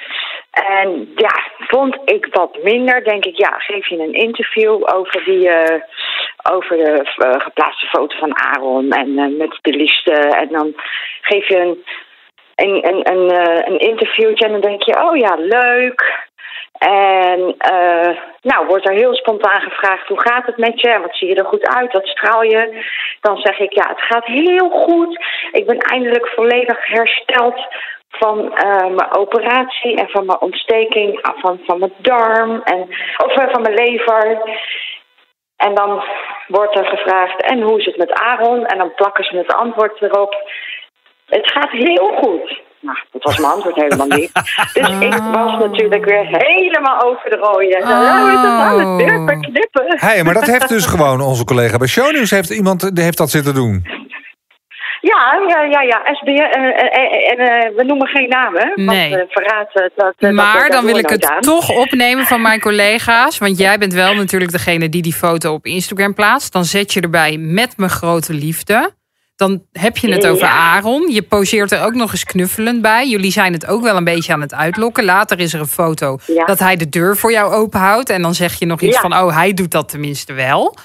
En 0.51 1.11
ja, 1.15 1.49
vond 1.57 1.97
ik 2.05 2.27
wat 2.31 2.57
minder. 2.63 3.03
Denk 3.03 3.25
ik, 3.25 3.37
ja, 3.37 3.53
geef 3.57 3.87
je 3.87 3.99
een 3.99 4.13
interview 4.13 4.81
over 4.95 5.23
die... 5.23 5.49
eh, 6.45 6.55
over 6.55 6.77
de 6.77 7.11
eh, 7.15 7.39
geplaatste 7.39 7.85
foto 7.85 8.17
van 8.17 8.37
Aaron 8.37 8.91
en 8.91 9.17
eh, 9.17 9.37
met 9.37 9.57
de 9.61 9.71
liefste. 9.71 10.11
En 10.13 10.47
dan 10.47 10.73
geef 11.21 11.47
je 11.47 11.57
een, 11.57 11.83
een, 12.55 12.87
een, 12.87 13.11
een, 13.11 13.29
eh, 13.29 13.89
interviewtje 13.89 14.45
en 14.45 14.51
dan 14.51 14.61
denk 14.61 14.83
je, 14.83 15.03
oh 15.03 15.17
ja, 15.17 15.35
leuk. 15.37 16.23
En 16.77 17.55
eh, 17.57 18.17
nou, 18.41 18.65
wordt 18.67 18.87
er 18.87 18.93
heel 18.93 19.15
spontaan 19.15 19.61
gevraagd, 19.61 20.07
hoe 20.07 20.21
gaat 20.21 20.45
het 20.45 20.57
met 20.57 20.81
je? 20.81 20.99
Wat 20.99 21.15
zie 21.15 21.27
je 21.27 21.35
er 21.35 21.45
goed 21.45 21.67
uit? 21.67 21.93
Wat 21.93 22.07
straal 22.07 22.43
je? 22.43 22.85
Dan 23.21 23.37
zeg 23.37 23.59
ik, 23.59 23.73
ja, 23.73 23.87
het 23.89 24.01
gaat 24.01 24.25
heel 24.25 24.69
goed. 24.69 25.19
Ik 25.51 25.65
ben 25.65 25.77
eindelijk 25.77 26.27
volledig 26.27 26.87
hersteld 26.87 27.67
van 28.09 28.55
eh, 28.55 28.87
mijn 28.87 29.15
operatie 29.15 29.95
en 29.95 30.09
van 30.09 30.25
mijn 30.25 30.41
ontsteking, 30.41 31.21
ah, 31.21 31.39
van, 31.41 31.59
van 31.65 31.79
mijn 31.79 31.93
darm 31.97 32.61
en, 32.63 32.81
of 33.17 33.35
eh, 33.35 33.51
van 33.51 33.61
mijn 33.61 33.73
lever. 33.73 34.41
En 35.57 35.75
dan 35.75 36.03
wordt 36.47 36.75
er 36.75 36.85
gevraagd, 36.85 37.41
en 37.41 37.61
hoe 37.61 37.79
is 37.79 37.85
het 37.85 37.97
met 37.97 38.11
Aaron? 38.11 38.65
En 38.65 38.77
dan 38.77 38.93
plakken 38.93 39.23
ze 39.23 39.37
het 39.37 39.53
antwoord 39.55 40.01
erop. 40.01 40.35
Het 41.25 41.51
gaat 41.51 41.71
heel 41.71 42.07
goed. 42.21 42.63
Nou, 42.79 42.97
dat 43.11 43.23
was 43.23 43.37
mijn 43.37 43.51
antwoord 43.51 43.75
helemaal 43.75 44.07
niet. 44.07 44.31
Dus 44.73 44.89
ik 45.09 45.23
was 45.33 45.59
natuurlijk 45.59 46.05
weer 46.05 46.25
helemaal 46.27 47.01
over 47.01 47.29
de 47.29 47.35
rode. 47.35 47.79
Nou, 47.83 48.31
is 48.31 48.37
het 48.37 48.45
aan 48.45 48.79
het 48.79 49.07
durpen 49.07 49.41
knippen. 49.41 49.85
Hé, 49.87 50.07
hey, 50.07 50.23
maar 50.23 50.33
dat 50.33 50.45
heeft 50.45 50.69
dus 50.69 50.85
gewoon 50.85 51.21
onze 51.21 51.43
collega 51.43 51.77
bij 51.77 51.87
Shownieuws. 51.87 52.31
Heeft 52.31 52.49
iemand 52.49 52.95
die 52.95 53.03
heeft 53.03 53.17
dat 53.17 53.29
zitten 53.29 53.53
doen. 53.53 53.85
Ja, 55.11 55.39
ja, 55.47 55.61
ja, 55.61 55.81
ja. 55.81 56.03
Eh, 56.03 56.39
eh, 56.39 56.93
eh, 56.93 57.31
en 57.31 57.75
we 57.75 57.83
noemen 57.83 58.07
geen 58.07 58.29
namen. 58.29 58.71
Nee. 58.75 59.09
Want 59.09 59.31
verraad 59.31 59.91
dat... 59.95 60.31
Maar 60.31 60.69
dan 60.69 60.85
wil 60.85 60.97
ik 60.97 61.09
het 61.09 61.37
toch 61.39 61.69
opnemen 61.83 62.25
van 62.25 62.41
mijn 62.41 62.59
collega's. 62.59 63.37
Want 63.37 63.57
jij 63.57 63.77
bent 63.77 63.93
wel 63.93 64.13
natuurlijk 64.13 64.51
degene 64.51 64.89
die 64.89 65.01
die 65.01 65.13
foto 65.13 65.53
op 65.53 65.65
Instagram 65.65 66.13
plaatst. 66.13 66.53
Dan 66.53 66.65
zet 66.65 66.93
je 66.93 67.01
erbij 67.01 67.37
met 67.37 67.77
mijn 67.77 67.89
grote 67.89 68.33
liefde. 68.33 68.91
Dan 69.35 69.63
heb 69.71 69.97
je 69.97 70.11
het 70.11 70.27
over. 70.27 70.47
Aaron. 70.47 71.11
Je 71.11 71.21
poseert 71.21 71.71
er 71.71 71.83
ook 71.83 71.93
nog 71.93 72.11
eens 72.11 72.23
knuffelend 72.23 72.81
bij. 72.81 73.07
Jullie 73.07 73.31
zijn 73.31 73.53
het 73.53 73.67
ook 73.67 73.83
wel 73.83 73.95
een 73.95 74.03
beetje 74.03 74.33
aan 74.33 74.41
het 74.41 74.53
uitlokken. 74.53 75.03
Later 75.03 75.39
is 75.39 75.53
er 75.53 75.59
een 75.59 75.67
foto 75.67 76.17
dat 76.45 76.59
hij 76.59 76.75
de 76.75 76.89
deur 76.89 77.17
voor 77.17 77.31
jou 77.31 77.53
openhoudt. 77.53 78.09
En 78.09 78.21
dan 78.21 78.33
zeg 78.33 78.59
je 78.59 78.65
nog 78.65 78.81
iets 78.81 78.99
van, 78.99 79.13
oh, 79.13 79.35
hij 79.35 79.53
doet 79.53 79.71
dat 79.71 79.89
tenminste 79.89 80.33
wel. 80.33 80.75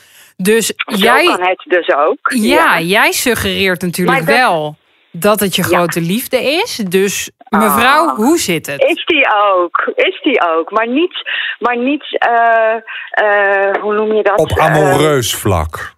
Dus 0.43 0.67
Zo 0.67 0.97
jij, 0.97 1.25
kan 1.25 1.41
het 1.49 1.65
dus 1.69 1.95
ook. 1.95 2.19
ja, 2.35 2.79
jij 2.81 3.13
suggereert 3.13 3.83
natuurlijk 3.83 4.19
dat- 4.27 4.37
wel 4.37 4.77
dat 5.13 5.41
het 5.41 5.55
je 5.57 5.63
Ja. 5.63 5.69
grote 5.77 6.01
liefde 6.01 6.37
is. 6.37 6.77
Dus 6.77 7.31
mevrouw, 7.49 8.07
Ah. 8.09 8.15
hoe 8.17 8.39
zit 8.39 8.67
het? 8.67 8.83
Is 8.83 9.05
die 9.05 9.27
ook, 9.55 9.93
is 9.95 10.21
die 10.23 10.41
ook. 10.57 10.71
Maar 10.71 10.89
niet, 10.89 11.31
maar 11.59 11.77
niet 11.77 12.05
eh, 12.19 12.75
eh, 13.11 13.75
hoe 13.83 13.95
noem 13.95 14.13
je 14.15 14.23
dat? 14.23 14.39
Op 14.39 14.59
amoureus 14.59 15.35
vlak. 15.35 15.93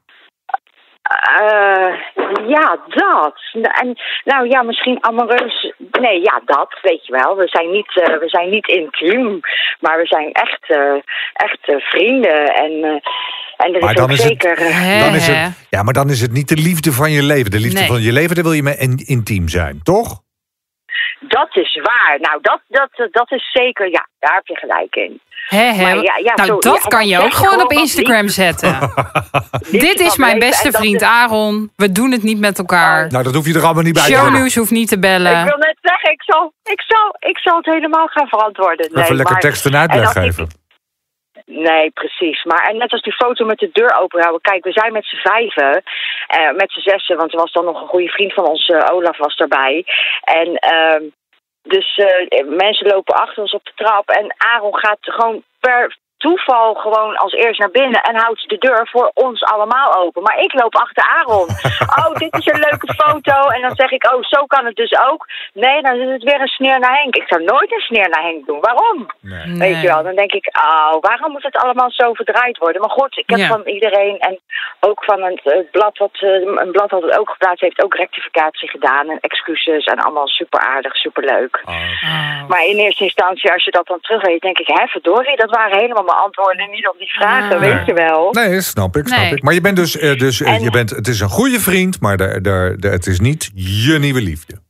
Eh, 1.03 1.95
ja, 2.49 2.79
dat. 2.89 3.35
En, 3.81 3.99
nou 4.25 4.49
ja, 4.49 4.63
misschien 4.63 4.99
amoureus. 5.05 5.73
Nee, 6.01 6.21
ja, 6.21 6.41
dat, 6.45 6.79
weet 6.83 7.07
je 7.07 7.13
wel. 7.13 7.37
We 7.37 7.49
zijn 7.49 7.71
niet, 7.71 8.01
eh, 8.03 8.19
we 8.19 8.29
zijn 8.29 8.51
niet 8.51 8.67
intiem, 8.69 9.41
maar 9.81 9.97
we 9.99 10.07
zijn 10.07 10.33
echt, 10.33 10.71
eh, 10.71 10.95
echt 11.33 11.59
eh, 11.61 11.77
vrienden. 11.79 12.47
En, 12.55 12.73
eh, 12.85 12.97
en 13.63 13.75
er 13.75 13.81
Maar 13.81 13.91
is 13.91 13.97
dan 13.97 14.05
ook 14.05 14.11
is 14.11 14.19
het- 14.19 14.29
zeker... 14.29 14.59
eh, 14.59 15.01
Dan 15.05 15.15
is 15.15 15.27
het, 15.27 15.53
ja, 15.71 15.83
maar 15.83 15.93
dan 15.95 16.11
is 16.11 16.21
het 16.21 16.33
niet 16.33 16.49
de 16.49 16.57
liefde 16.57 16.93
van 16.93 17.11
je 17.11 17.23
leven. 17.23 17.51
De 17.51 17.59
liefde 17.61 17.79
Nee. 17.79 17.89
van 17.89 18.03
je 18.03 18.13
leven, 18.13 18.35
daar 18.35 18.45
wil 18.45 18.53
je 18.53 18.63
mee 18.63 18.77
in- 18.77 19.03
intiem 19.07 19.49
zijn, 19.49 19.81
toch? 19.83 20.21
Dat 21.29 21.57
is 21.57 21.81
waar. 21.83 22.19
Nou, 22.21 22.39
dat, 22.43 22.61
dat, 22.69 23.09
dat 23.13 23.31
is 23.33 23.51
zeker, 23.53 23.91
ja, 23.91 24.09
daar 24.19 24.35
heb 24.35 24.47
je 24.47 24.57
gelijk 24.57 24.95
in. 24.95 25.21
Hè, 25.49 25.59
hè? 25.59 25.83
Maar 25.83 25.97
ja, 26.03 26.17
ja, 26.25 26.35
nou, 26.35 26.49
zo- 26.49 26.59
dat 26.59 26.83
ja, 26.83 26.89
kan 26.89 27.07
je 27.09 27.19
ook 27.21 27.33
gewoon 27.33 27.51
gewoon 27.51 27.65
op 27.65 27.73
Instagram 27.73 28.29
zetten. 28.29 28.79
Dit 29.71 30.01
is 30.01 30.17
mijn 30.17 30.39
beste 30.39 30.73
vriend 30.73 31.03
Aaron. 31.03 31.71
We 31.77 31.93
doen 31.93 32.11
het 32.11 32.23
niet 32.23 32.39
met 32.39 32.59
elkaar. 32.59 33.11
Nou, 33.11 33.25
dat 33.25 33.35
hoef 33.35 33.47
je 33.47 33.55
er 33.55 33.65
allemaal 33.65 33.83
niet 33.83 33.95
bij 33.95 34.03
te 34.03 34.11
doen. 34.13 34.21
Shownieuws 34.21 34.55
hoeft 34.55 34.71
niet 34.71 34.89
te 34.89 34.95
Ik 34.95 35.01
bellen. 35.01 35.45
wil 35.45 35.57
net 35.57 35.77
zeggen, 35.81 36.13
ik 36.13 36.23
zal, 36.23 36.53
ik 36.63 36.81
zal, 36.81 37.17
ik 37.31 37.39
zal 37.39 37.57
het 37.57 37.67
helemaal 37.67 38.07
gaan 38.07 38.27
verantwoorden. 38.29 38.91
Nee, 38.93 39.03
Even 39.05 39.17
lekker 39.17 39.33
maar- 39.35 39.43
tekst 39.43 39.67
en 39.67 39.73
en 39.75 39.79
uitleg 39.79 40.15
ik- 40.17 40.23
geven. 40.23 40.49
Nee, 41.47 41.91
precies. 41.91 42.45
Maar 42.45 42.69
en 42.69 42.77
net 42.77 42.93
als 42.93 43.03
die 43.03 43.13
foto 43.13 43.45
met 43.45 43.59
de 43.59 43.71
deur 43.73 43.99
openhouden. 44.01 44.41
Kijk, 44.41 44.65
we 44.65 44.73
zijn 44.73 44.93
met 44.93 45.05
z'n 45.07 45.17
vijven. 45.17 45.83
eh, 46.27 46.53
met 46.53 46.73
z'n 46.73 46.81
zessen, 46.91 47.17
want 47.17 47.33
er 47.33 47.39
was 47.39 47.53
dan 47.53 47.65
nog 47.65 47.81
een 47.81 47.89
goede 47.89 48.09
vriend 48.09 48.33
van 48.35 48.47
ons, 48.47 48.67
eh, 48.67 48.95
Olaf, 48.95 49.17
was 49.17 49.37
erbij. 49.37 49.85
En 50.25 50.55
ehm, 50.55 51.03
dus 51.63 51.97
eh, 51.97 52.47
mensen 52.47 52.87
lopen 52.87 53.15
achter 53.15 53.43
ons 53.43 53.53
op 53.53 53.65
de 53.65 53.73
trap. 53.75 54.09
En 54.09 54.35
Aaron 54.37 54.79
gaat 54.79 54.99
gewoon 55.01 55.43
per 55.61 55.97
toeval 56.23 56.75
gewoon 56.75 57.17
als 57.17 57.33
eerst 57.33 57.61
naar 57.61 57.71
binnen 57.71 58.03
en 58.03 58.17
houdt 58.17 58.49
de 58.49 58.59
deur 58.59 58.89
voor 58.91 59.11
ons 59.15 59.43
allemaal 59.43 59.95
open. 59.95 60.23
Maar 60.23 60.39
ik 60.39 60.53
loop 60.55 60.75
achter 60.77 61.05
Aaron. 61.19 61.49
oh, 61.99 62.13
dit 62.15 62.35
is 62.37 62.47
een 62.47 62.65
leuke 62.69 62.95
foto. 62.95 63.37
En 63.55 63.61
dan 63.61 63.75
zeg 63.75 63.91
ik, 63.91 64.13
oh, 64.13 64.23
zo 64.23 64.47
kan 64.47 64.65
het 64.65 64.77
dus 64.77 64.95
ook. 65.11 65.27
Nee, 65.53 65.83
dan 65.83 65.95
is 66.01 66.13
het 66.13 66.23
weer 66.23 66.41
een 66.41 66.57
sneer 66.59 66.79
naar 66.79 66.97
Henk. 67.01 67.17
Ik 67.17 67.29
zou 67.29 67.45
nooit 67.45 67.73
een 67.73 67.81
sneer 67.81 68.09
naar 68.09 68.23
Henk 68.23 68.47
doen. 68.47 68.61
Waarom? 68.61 69.07
Nee. 69.21 69.59
Weet 69.59 69.81
je 69.81 69.87
wel, 69.87 70.03
dan 70.03 70.15
denk 70.17 70.33
ik, 70.33 70.47
oh, 70.57 70.97
waarom 71.01 71.33
moet 71.33 71.43
het 71.43 71.57
allemaal 71.57 71.91
zo 71.91 72.13
verdraaid 72.13 72.59
worden? 72.59 72.81
Maar 72.81 72.91
goed, 72.91 73.17
ik 73.19 73.31
heb 73.31 73.39
Ja. 73.39 73.47
van 73.47 73.63
iedereen 73.65 74.19
en 74.19 74.39
ook 74.81 75.05
van 75.05 75.23
het, 75.23 75.41
eh, 75.45 75.59
blad 75.71 75.99
wat, 75.99 76.17
eh, 76.21 76.29
een 76.63 76.71
blad 76.73 76.91
wat 76.91 77.03
het 77.03 77.19
ook 77.19 77.31
geplaatst 77.31 77.61
heeft, 77.61 77.83
ook 77.85 77.95
rectificatie 77.95 78.69
gedaan 78.71 79.11
en 79.11 79.19
excuses 79.21 79.85
en 79.85 79.99
allemaal 79.99 80.27
super 80.29 80.61
aardig, 80.61 80.97
super 80.97 81.25
leuk. 81.25 81.63
Oh. 81.65 81.75
Oh. 81.75 82.49
Maar 82.49 82.65
in 82.65 82.77
eerste 82.77 83.05
instantie, 83.05 83.53
als 83.53 83.65
je 83.65 83.71
dat 83.71 83.87
dan 83.87 84.01
terug 84.01 84.23
weet, 84.23 84.41
denk 84.41 84.59
ik, 84.59 84.67
hè, 84.67 84.87
verdorie, 84.87 85.37
dat 85.37 85.51
waren 85.51 85.79
helemaal 85.79 86.05
antwoorden, 86.15 86.71
niet 86.71 86.89
op 86.89 86.99
die 86.99 87.11
vragen, 87.13 87.53
Ah. 87.55 87.61
weet 87.61 87.87
je 87.87 87.93
wel. 87.95 88.29
Nee, 88.33 88.61
snap 88.61 88.97
ik, 88.97 89.07
snap 89.07 89.19
Nee. 89.19 89.33
ik. 89.35 89.43
Maar 89.43 89.55
je 89.55 89.61
bent 89.61 89.77
dus, 89.77 89.97
eh, 89.99 90.19
dus 90.19 90.41
eh, 90.41 90.53
En- 90.55 90.61
je 90.63 90.71
bent, 90.71 90.91
het 90.91 91.09
is 91.09 91.21
een 91.21 91.29
goede 91.29 91.61
vriend, 91.61 92.01
maar 92.01 92.17
de, 92.17 92.39
de, 92.41 92.89
het 92.89 93.07
is 93.07 93.21
niet 93.21 93.51
je 93.55 93.99
nieuwe 93.99 94.21
liefde. 94.21 94.61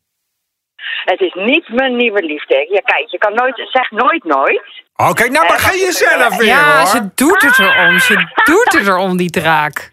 Het 1.04 1.20
is 1.20 1.34
niet 1.34 1.68
mijn 1.68 1.96
nieuwe 1.96 2.22
liefde. 2.25 2.66
Ja, 2.70 2.80
kijk, 2.80 3.08
je 3.11 3.18
kan 3.18 3.34
nooit, 3.34 3.68
zeg 3.72 3.90
nooit 3.90 4.25
nooit. 4.25 4.62
Oh, 4.96 5.12
kijk, 5.12 5.30
nou 5.30 5.46
Nee, 5.46 5.56
begin 5.56 5.78
je 5.78 5.84
maar- 5.84 6.18
zelf 6.20 6.37
weer, 6.37 6.46
Ja, 6.46 6.76
hoor. 6.78 6.87
ze 6.87 7.08
doet 7.14 7.42
het 7.42 7.58
erom. 7.58 7.99
Ze 7.99 8.14
doet 8.44 8.72
het 8.78 8.87
erom, 8.87 9.16
die 9.16 9.30
draak. 9.30 9.92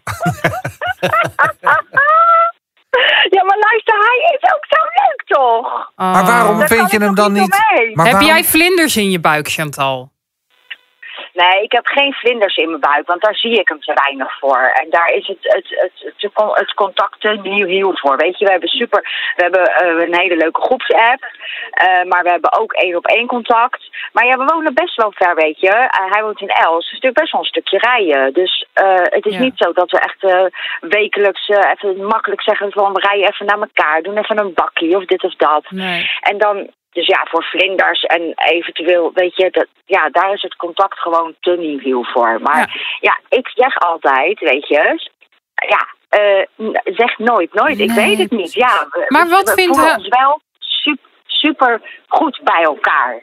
Ja, 3.30 3.44
maar 3.44 3.58
luister, 3.58 3.94
hij 3.94 4.38
is 4.38 4.52
ook 4.54 4.64
zo 4.68 4.82
leuk, 4.84 5.22
toch? 5.26 5.92
Maar 5.96 6.22
Oh. 6.22 6.26
waarom 6.28 6.58
Daar 6.58 6.68
vind 6.68 6.90
je 6.90 6.98
hem 6.98 7.14
dan 7.14 7.32
niet? 7.32 7.48
Maar 7.48 8.04
Heb 8.06 8.14
waarom- 8.14 8.22
jij 8.22 8.44
vlinders 8.44 8.96
in 8.96 9.10
je 9.10 9.20
buik, 9.20 9.48
Chantal? 9.48 10.12
Nee, 11.42 11.62
ik 11.62 11.72
heb 11.72 11.86
geen 11.86 12.12
vlinders 12.12 12.56
in 12.56 12.68
mijn 12.68 12.80
buik, 12.80 13.06
want 13.06 13.22
daar 13.22 13.34
zie 13.34 13.58
ik 13.60 13.68
hem 13.68 13.80
te 13.80 14.00
weinig 14.04 14.38
voor. 14.38 14.62
En 14.80 14.90
daar 14.90 15.12
is 15.12 15.26
het, 15.26 15.38
het, 15.40 15.68
het, 15.68 16.14
het, 16.22 16.32
het 16.54 16.74
contact 16.74 17.20
te 17.20 17.28
nieuw 17.42 17.66
heel 17.66 17.96
voor. 17.96 18.16
Weet 18.16 18.38
je, 18.38 18.44
we 18.44 18.50
hebben 18.50 18.68
super, 18.68 19.00
we 19.36 19.42
hebben 19.42 19.64
eh, 19.64 20.06
een 20.06 20.18
hele 20.20 20.36
leuke 20.36 20.60
groepsapp, 20.60 21.22
eh, 21.70 22.02
maar 22.04 22.22
we 22.22 22.30
hebben 22.30 22.58
ook 22.60 22.72
één 22.72 22.96
op 22.96 23.06
één 23.06 23.26
contact. 23.26 23.82
Maar 24.12 24.26
ja, 24.26 24.36
we 24.36 24.44
wonen 24.44 24.74
best 24.74 24.96
wel 24.96 25.12
ver, 25.14 25.34
weet 25.34 25.60
je. 25.60 25.70
Eh, 25.70 26.10
hij 26.10 26.22
woont 26.22 26.40
in 26.40 26.48
Els, 26.48 26.74
dus 26.74 26.74
het 26.74 26.84
is 26.84 26.92
natuurlijk 26.92 27.20
best 27.20 27.32
wel 27.32 27.40
een 27.40 27.46
stukje 27.46 27.78
rijden. 27.78 28.32
Dus 28.32 28.66
het 29.02 29.26
is 29.26 29.34
Ja. 29.34 29.40
niet 29.40 29.56
zo 29.56 29.72
dat 29.72 29.90
we 29.90 29.98
echt 29.98 30.50
wekelijks 30.80 31.48
even 31.48 32.04
makkelijk 32.06 32.42
zeggen 32.42 32.72
van 32.72 32.92
we 32.92 33.00
rijden 33.00 33.28
even 33.28 33.46
naar 33.46 33.58
elkaar, 33.60 34.02
doen 34.02 34.18
even 34.18 34.38
een 34.38 34.54
bakkie 34.54 34.96
of 34.96 35.04
dit 35.04 35.24
of 35.24 35.34
dat. 35.34 35.64
Nee. 35.70 36.10
En 36.20 36.38
dan, 36.38 36.70
dus 36.92 37.06
ja, 37.06 37.26
voor 37.30 37.44
vlinders 37.44 38.02
en 38.02 38.32
eventueel, 38.36 39.10
weet 39.14 39.36
je, 39.36 39.50
dat, 39.50 39.66
ja, 39.86 40.08
daar 40.08 40.32
is 40.32 40.42
het 40.42 40.56
contact 40.56 40.98
gewoon 40.98 41.34
te 41.40 41.50
nieuw 41.84 42.04
voor. 42.04 42.40
Maar 42.42 42.80
ja. 43.00 43.18
ik 43.28 43.48
zeg 43.54 43.76
altijd, 43.78 44.40
weet 44.40 44.68
je, 44.68 45.08
ja, 45.68 45.86
eh, 46.08 46.66
zeg 46.84 47.18
nooit, 47.18 47.54
nooit. 47.54 47.78
Ik 47.78 47.90
weet 47.90 48.18
het 48.18 48.30
niet. 48.30 48.52
Ja, 48.52 48.86
Maar 49.08 49.24
we- 49.24 49.30
wat 49.30 49.48
we 49.48 49.62
vindt 49.62 49.76
hij- 49.76 49.94
ons 49.96 50.08
wel 50.08 50.40
super, 50.58 51.08
super 51.26 51.80
goed 52.08 52.40
bij 52.44 52.62
elkaar. 52.62 53.22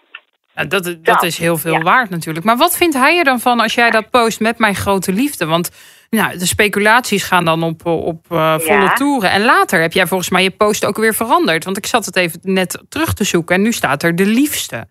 Nou, 0.53 0.67
dat, 0.67 0.95
dat 1.01 1.23
is 1.23 1.37
heel 1.37 1.57
veel 1.57 1.73
Ja. 1.73 1.81
waard 1.81 2.09
natuurlijk. 2.09 2.45
Maar 2.45 2.57
wat 2.57 2.77
vindt 2.77 2.95
hij 2.95 3.17
er 3.17 3.23
dan 3.23 3.39
van 3.39 3.59
als 3.59 3.73
jij 3.73 3.89
dat 3.89 4.09
post 4.09 4.39
met 4.39 4.57
mijn 4.59 4.75
grote 4.75 5.11
liefde? 5.13 5.45
Want 5.45 5.71
nou, 6.09 6.37
de 6.37 6.45
speculaties 6.45 7.23
gaan 7.23 7.45
dan 7.45 7.63
op, 7.63 7.85
op 7.85 8.25
eh, 8.31 8.53
volle 8.59 8.81
Ja. 8.81 8.93
toeren. 8.93 9.31
En 9.31 9.41
later 9.43 9.81
heb 9.81 9.93
jij 9.93 10.07
volgens 10.07 10.29
mij 10.29 10.43
je 10.43 10.51
post 10.51 10.85
ook 10.85 10.97
weer 10.97 11.13
veranderd. 11.13 11.63
Want 11.63 11.77
ik 11.77 11.85
zat 11.85 12.05
het 12.05 12.15
even 12.15 12.39
net 12.43 12.83
terug 12.89 13.13
te 13.13 13.23
zoeken 13.23 13.55
en 13.55 13.61
nu 13.61 13.71
staat 13.73 14.03
er 14.03 14.15
de 14.15 14.25
liefste. 14.25 14.87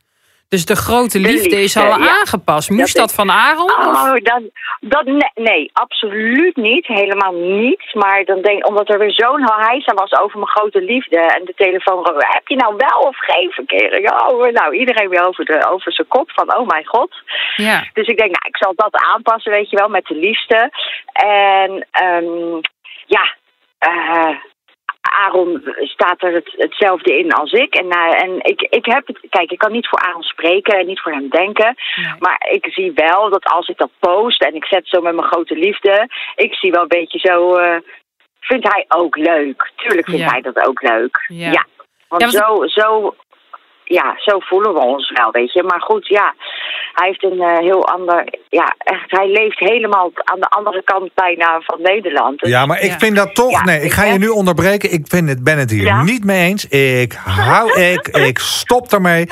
Dus 0.48 0.64
de 0.64 0.76
grote 0.76 1.20
De 1.20 1.28
liefde, 1.28 1.62
is 1.62 1.76
al 1.76 1.86
ja. 1.86 2.18
aangepast. 2.18 2.70
Moest 2.70 2.96
Dat 2.96 3.14
van 3.14 3.30
Aaron? 3.30 3.70
Oh, 3.70 4.12
dat, 4.12 4.42
dat, 4.80 5.04
nee, 5.04 5.30
nee, 5.34 5.70
absoluut 5.72 6.56
niet. 6.56 6.86
Helemaal 6.86 7.32
niet. 7.32 7.94
Maar 7.94 8.24
dan 8.24 8.42
denk 8.42 8.66
omdat 8.68 8.88
er 8.88 8.98
weer 8.98 9.12
zo'n 9.12 9.50
hijsa 9.56 9.94
was 9.94 10.12
over 10.12 10.38
mijn 10.38 10.50
grote 10.50 10.82
liefde. 10.82 11.18
En 11.18 11.44
de 11.44 11.54
telefoon, 11.56 12.04
heb 12.18 12.48
je 12.48 12.56
nou 12.56 12.74
wel 12.76 12.98
of 13.00 13.16
geen 13.18 13.50
verkering? 13.50 14.10
Oh, 14.10 14.52
nou, 14.52 14.76
iedereen 14.76 15.08
weer 15.08 15.26
over, 15.26 15.44
de, 15.44 15.68
over 15.70 15.92
zijn 15.92 16.08
kop 16.08 16.30
van, 16.30 16.56
oh 16.56 16.66
mijn 16.66 16.86
god. 16.86 17.14
Ja. 17.56 17.84
Dus 17.92 18.06
ik 18.06 18.18
denk, 18.18 18.30
nou, 18.30 18.46
ik 18.46 18.56
zal 18.56 18.72
dat 18.76 18.94
aanpassen, 18.94 19.52
weet 19.52 19.70
je 19.70 19.76
wel, 19.76 19.88
met 19.88 20.06
de 20.06 20.14
liefste. 20.14 20.70
En 21.12 21.86
ehm, 21.90 22.60
ja, 23.06 23.34
eh, 23.78 24.36
Aaron 25.10 25.75
staat 25.80 26.22
er 26.22 26.32
het, 26.32 26.54
hetzelfde 26.56 27.18
in 27.18 27.32
als 27.32 27.52
ik. 27.52 27.75
En, 27.75 27.90
eh, 27.90 28.22
en 28.22 28.38
ik, 28.42 28.60
ik 28.60 28.84
heb 28.86 29.06
het, 29.06 29.18
kijk, 29.30 29.50
ik 29.50 29.58
kan 29.58 29.72
niet 29.72 29.88
voor 29.88 29.98
Aaron 29.98 30.22
spreken 30.22 30.78
en 30.78 30.86
niet 30.86 31.00
voor 31.00 31.12
hem 31.12 31.28
denken. 31.28 31.75
Nee. 31.96 32.14
Maar 32.18 32.46
ik 32.50 32.66
zie 32.72 32.92
wel 32.94 33.30
dat 33.30 33.44
als 33.44 33.68
ik 33.68 33.76
dat 33.78 33.90
post 33.98 34.42
en 34.44 34.54
ik 34.54 34.64
zet 34.64 34.88
zo 34.88 35.00
met 35.00 35.14
mijn 35.14 35.26
grote 35.26 35.54
liefde, 35.54 36.08
ik 36.34 36.54
zie 36.54 36.70
wel 36.70 36.82
een 36.82 36.88
beetje 36.88 37.18
zo. 37.18 37.54
eh, 37.56 37.76
vindt 38.40 38.72
hij 38.72 38.84
ook 38.88 39.16
leuk? 39.16 39.72
Tuurlijk 39.76 40.06
vindt 40.06 40.20
Ja. 40.25 40.28
hij 40.30 40.40
dat 40.40 40.66
ook 40.66 40.82
leuk. 40.82 41.25
Ja. 41.28 41.50
Ja. 41.50 41.64
Want 42.08 42.32
Ja, 42.32 42.40
want- 42.48 42.70
zo, 42.72 42.80
zo, 42.80 43.14
ja, 43.88 44.14
zo 44.16 44.38
voelen 44.38 44.72
we 44.74 44.80
ons 44.80 45.10
wel, 45.14 45.30
weet 45.30 45.52
je. 45.52 45.62
Maar 45.62 45.80
goed, 45.80 46.06
ja, 46.08 46.34
hij 46.92 47.06
heeft 47.08 47.24
een 47.24 47.40
eh, 47.40 47.58
heel 47.58 47.86
ander. 47.88 48.24
Ja, 48.48 48.74
echt, 48.78 49.10
hij 49.10 49.28
leeft 49.28 49.58
helemaal 49.58 50.10
aan 50.14 50.40
de 50.40 50.48
andere 50.48 50.82
kant 50.84 51.10
bijna 51.14 51.60
van 51.60 51.82
Nederland. 51.82 52.40
Dus- 52.40 52.50
Ja, 52.50 52.66
maar 52.66 52.80
ik 52.80 52.90
Ja. 52.90 52.98
vind 52.98 53.16
dat 53.16 53.34
toch... 53.34 53.50
Ja, 53.50 53.64
nee, 53.64 53.76
ik 53.78 53.84
ik 53.84 53.92
ga 53.92 54.04
je 54.04 54.10
heb- 54.10 54.20
nu 54.20 54.28
onderbreken. 54.28 54.92
Ik 54.92 55.04
vind 55.08 55.28
het, 55.28 55.44
ben 55.44 55.58
het 55.58 55.70
hier 55.70 55.82
Ja? 55.84 56.02
niet 56.02 56.24
mee 56.24 56.46
eens. 56.48 56.68
Ik 56.68 57.12
hou... 57.24 57.80
ik, 57.92 58.08
ik 58.08 58.38
stop 58.38 58.92
ermee. 58.92 59.28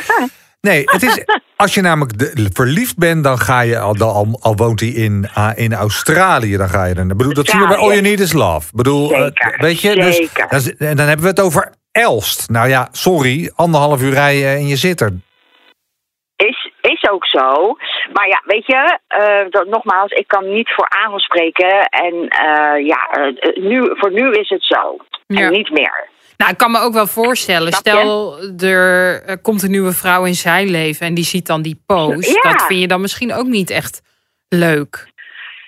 Nee, 0.60 0.82
het 0.84 1.02
is... 1.02 1.24
Als 1.56 1.74
je 1.74 1.80
namelijk 1.80 2.18
de- 2.18 2.50
verliefd 2.52 2.98
bent, 2.98 3.24
dan 3.24 3.38
ga 3.38 3.60
je... 3.60 3.78
Al, 3.78 3.96
al, 3.98 4.38
al 4.40 4.56
woont 4.56 4.80
hij 4.80 4.88
in, 4.88 5.28
ah, 5.34 5.50
in 5.54 5.72
Australië, 5.74 6.56
dan 6.56 6.68
ga 6.68 6.84
je. 6.84 6.94
Ik 6.94 7.16
bedoel, 7.16 7.34
dat 7.34 7.46
zien 7.48 7.60
we 7.60 7.66
bij 7.66 7.76
All 7.76 7.88
You 7.88 8.00
Need 8.00 8.20
Is 8.20 8.32
Love. 8.32 8.66
Ik 8.68 8.74
bedoel, 8.74 9.12
eh, 9.14 9.30
weet 9.60 9.80
je? 9.80 9.94
Dus, 9.94 10.18
dan, 10.78 10.96
dan 10.96 11.06
hebben 11.06 11.20
we 11.24 11.30
het 11.30 11.40
over 11.40 11.72
Elst. 12.02 12.50
Nou 12.50 12.68
ja, 12.68 12.88
sorry. 12.92 13.52
Anderhalf 13.56 14.02
uur 14.02 14.12
rijden 14.12 14.48
en 14.48 14.66
je 14.66 14.76
zit 14.76 15.00
er. 15.00 15.12
Is, 16.36 16.70
is 16.80 17.08
ook 17.10 17.26
zo. 17.26 17.76
Maar 18.12 18.28
ja, 18.28 18.42
weet 18.44 18.66
je, 18.66 18.98
eh, 19.06 19.50
dat, 19.50 19.66
nogmaals, 19.66 20.10
ik 20.12 20.26
kan 20.26 20.52
niet 20.52 20.72
voor 20.74 20.88
Aaron 20.88 21.18
spreken. 21.18 21.84
En 21.84 22.28
eh, 22.28 22.86
ja, 22.86 23.08
eh, 23.10 23.62
nu, 23.62 23.90
voor 23.92 24.12
nu 24.12 24.30
is 24.30 24.48
het 24.48 24.64
zo. 24.64 24.96
Ja. 25.26 25.40
En 25.40 25.52
niet 25.52 25.70
meer. 25.70 26.08
Nou, 26.36 26.50
ik 26.50 26.56
kan 26.58 26.70
me 26.70 26.78
ook 26.78 26.92
wel 26.92 27.06
voorstellen. 27.06 27.72
Stel, 27.72 28.38
er 28.58 29.38
komt 29.42 29.62
een 29.62 29.70
nieuwe 29.70 29.92
vrouw 29.92 30.24
in 30.24 30.34
zijn 30.34 30.70
leven 30.70 31.06
en 31.06 31.14
die 31.14 31.24
ziet 31.24 31.46
dan 31.46 31.62
die 31.62 31.82
post. 31.86 32.42
Ja. 32.42 32.50
Dat 32.50 32.66
vind 32.66 32.80
je 32.80 32.88
dan 32.88 33.00
misschien 33.00 33.34
ook 33.34 33.46
niet 33.46 33.70
echt 33.70 34.02
leuk. 34.48 35.12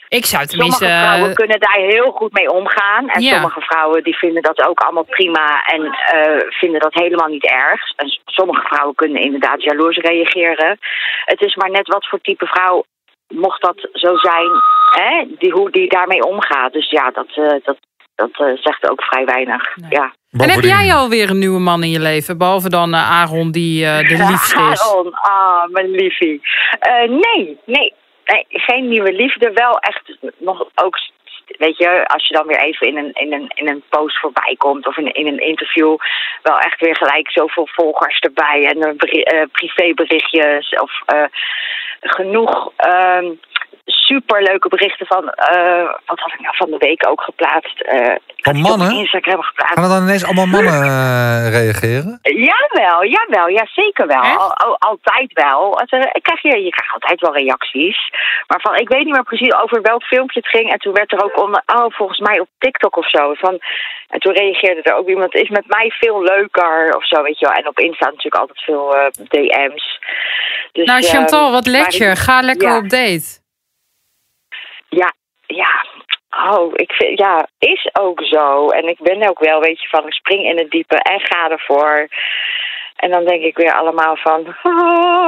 Ik 0.08 0.26
zou 0.26 0.46
tenminste. 0.46 0.84
Sommige 0.84 1.04
vrouwen 1.06 1.34
kunnen 1.34 1.60
daar 1.60 1.78
heel 1.78 2.10
goed 2.10 2.32
mee 2.32 2.50
omgaan. 2.52 3.08
En 3.08 3.22
Ja. 3.22 3.32
sommige 3.32 3.60
vrouwen 3.60 4.02
die 4.02 4.16
vinden 4.16 4.42
dat 4.42 4.68
ook 4.68 4.80
allemaal 4.80 5.04
prima 5.04 5.62
en 5.64 5.82
eh, 5.84 6.40
vinden 6.48 6.80
dat 6.80 6.94
helemaal 6.94 7.28
niet 7.28 7.44
erg. 7.44 7.80
En 7.96 8.20
sommige 8.25 8.66
vrouwen 8.66 8.94
kunnen 8.94 9.22
inderdaad 9.22 9.62
jaloers 9.62 9.96
reageren. 9.96 10.78
Het 11.25 11.40
is 11.40 11.54
maar 11.54 11.70
net 11.70 11.88
wat 11.88 12.06
voor 12.08 12.20
type 12.20 12.46
vrouw, 12.46 12.84
mocht 13.28 13.62
dat 13.62 13.88
zo 13.92 14.16
zijn, 14.16 14.50
hè, 14.94 15.25
die, 15.38 15.52
hoe 15.52 15.70
die 15.70 15.88
daarmee 15.88 16.25
omgaat. 16.25 16.72
Dus 16.72 16.90
ja, 16.90 17.10
dat, 17.10 17.28
eh, 17.34 17.56
dat, 17.64 17.76
dat 18.14 18.30
eh, 18.32 18.46
zegt 18.54 18.90
ook 18.90 19.02
vrij 19.02 19.25
weinig. 19.25 19.76
Nee. 19.76 19.90
Ja. 19.90 20.12
En 20.30 20.50
heb 20.50 20.62
jij 20.62 20.94
alweer 20.94 21.30
een 21.30 21.38
nieuwe 21.38 21.60
man 21.60 21.82
in 21.82 21.90
je 21.90 22.00
leven? 22.00 22.38
Behalve 22.38 22.68
dan 22.68 22.94
Aaron, 22.94 23.50
die 23.50 23.84
eh, 23.86 23.98
de 24.08 24.25
liefste 24.30 24.68
is. 24.72 24.82
Aaron, 24.82 25.12
ah, 25.14 25.64
mijn 25.68 25.90
liefie. 25.90 26.40
Eh, 26.78 27.08
nee, 27.08 27.58
nee, 27.64 27.94
nee, 28.26 28.47
geen 28.49 28.88
nieuwe 28.88 29.12
liefde. 29.12 29.52
Wel 29.52 29.78
echt 29.78 30.18
nog 30.37 30.68
ook, 30.75 30.99
weet 31.47 31.78
je, 31.78 32.06
als 32.06 32.28
je 32.28 32.35
dan 32.35 32.47
weer 32.47 32.61
even 32.61 32.87
in 32.87 32.97
een, 32.97 33.12
in 33.12 33.33
een, 33.33 33.50
in 33.54 33.68
een 33.68 33.83
post 33.88 34.18
voorbij 34.18 34.54
komt 34.59 34.87
of 34.87 34.97
in, 34.97 35.12
in 35.12 35.26
een 35.26 35.40
interview, 35.40 35.97
wel 36.42 36.59
echt 36.59 36.80
weer 36.80 36.97
gelijk 36.97 37.30
zoveel 37.30 37.68
volgers 37.73 38.18
erbij 38.18 38.64
en 38.64 38.97
eh, 38.97 39.42
privéberichtjes 39.52 40.68
of 40.71 40.92
eh, 41.06 41.25
genoeg. 42.00 42.73
Ehm 44.08 44.14
superleuke 44.16 44.68
berichten 44.68 45.06
van, 45.06 45.28
eh, 45.28 45.84
wat 46.06 46.18
had 46.20 46.32
ik 46.32 46.40
nou 46.40 46.56
van 46.56 46.70
de 46.70 46.76
week 46.78 47.08
ook 47.08 47.20
geplaatst? 47.20 47.80
Eh, 47.80 48.14
ik 48.36 48.44
Van 48.44 48.56
iets 48.56 48.70
op 48.70 48.76
mannen? 48.76 48.96
Instagram 48.98 49.42
geplaatst. 49.42 49.75
Gaan 49.75 49.84
er 49.84 49.90
dan 49.90 50.02
ineens 50.02 50.25
allemaal 50.25 50.46
mannen 50.46 50.72
eh, 50.82 51.50
reageren? 51.50 52.18
Jawel, 52.22 53.04
jawel, 53.04 53.48
ja 53.48 53.66
zeker 53.72 54.06
wel. 54.06 54.22
Echt? 54.22 54.36
Al, 54.38 54.54
al- 54.54 54.76
altijd 54.78 55.32
wel. 55.32 55.72
Het, 55.78 55.92
Ik 56.12 56.22
krijg 56.22 56.42
je, 56.42 56.62
je 56.64 56.70
krijgt 56.70 56.92
altijd 56.94 57.20
wel 57.20 57.34
reacties. 57.34 57.98
Maar 58.46 58.60
van, 58.60 58.76
ik 58.76 58.88
weet 58.88 59.04
niet 59.04 59.14
meer 59.14 59.22
precies 59.32 59.54
over 59.62 59.82
welk 59.82 60.02
filmpje 60.02 60.40
het 60.40 60.48
ging. 60.48 60.72
En 60.72 60.78
toen 60.78 60.92
werd 60.92 61.12
er 61.12 61.25
ook 61.25 61.42
onder, 61.42 61.62
oh 61.66 61.86
volgens 61.88 62.18
mij 62.18 62.40
op 62.40 62.48
TikTok 62.58 62.96
of 62.96 63.10
zo. 63.10 63.34
Van, 63.34 63.58
en 64.08 64.20
toen 64.20 64.32
reageerde 64.32 64.82
er 64.82 64.94
ook 64.96 65.08
iemand, 65.08 65.34
is 65.34 65.48
met 65.48 65.66
mij 65.66 65.90
veel 65.98 66.22
leuker 66.22 66.96
of 66.96 67.06
zo, 67.06 67.22
weet 67.22 67.38
je 67.38 67.46
wel. 67.46 67.54
En 67.56 67.68
op 67.68 67.78
Insta 67.78 68.04
natuurlijk 68.04 68.36
altijd 68.42 68.60
veel 68.64 68.94
DM's. 69.28 69.98
Dus, 70.72 70.86
Nou, 70.86 71.02
Chantal, 71.02 71.44
ehm, 71.44 71.52
wat 71.52 71.64
maar 71.64 71.75
let 71.75 71.94
je? 71.96 72.04
ik- 72.04 72.16
Ga 72.18 72.40
lekker 72.40 72.68
ja. 72.68 72.76
op 72.76 72.88
date. 72.88 73.44
Ja, 75.02 75.14
ja. 75.46 75.84
Oh, 76.50 76.72
ik 76.74 76.92
vind, 76.92 77.18
ja, 77.18 77.48
is 77.58 77.88
ook 77.92 78.22
zo. 78.22 78.68
En 78.68 78.88
ik 78.88 78.98
ben 79.02 79.28
ook 79.28 79.38
wel, 79.38 79.60
weet 79.60 79.82
je, 79.82 79.88
van 79.88 80.06
ik 80.06 80.12
spring 80.12 80.44
in 80.44 80.58
het 80.58 80.70
diepe 80.70 80.96
en 80.96 81.20
ga 81.20 81.50
ervoor. 81.50 82.08
En 82.96 83.10
dan 83.10 83.24
denk 83.24 83.42
ik 83.42 83.56
weer 83.56 83.72
allemaal 83.72 84.16
van... 84.16 84.42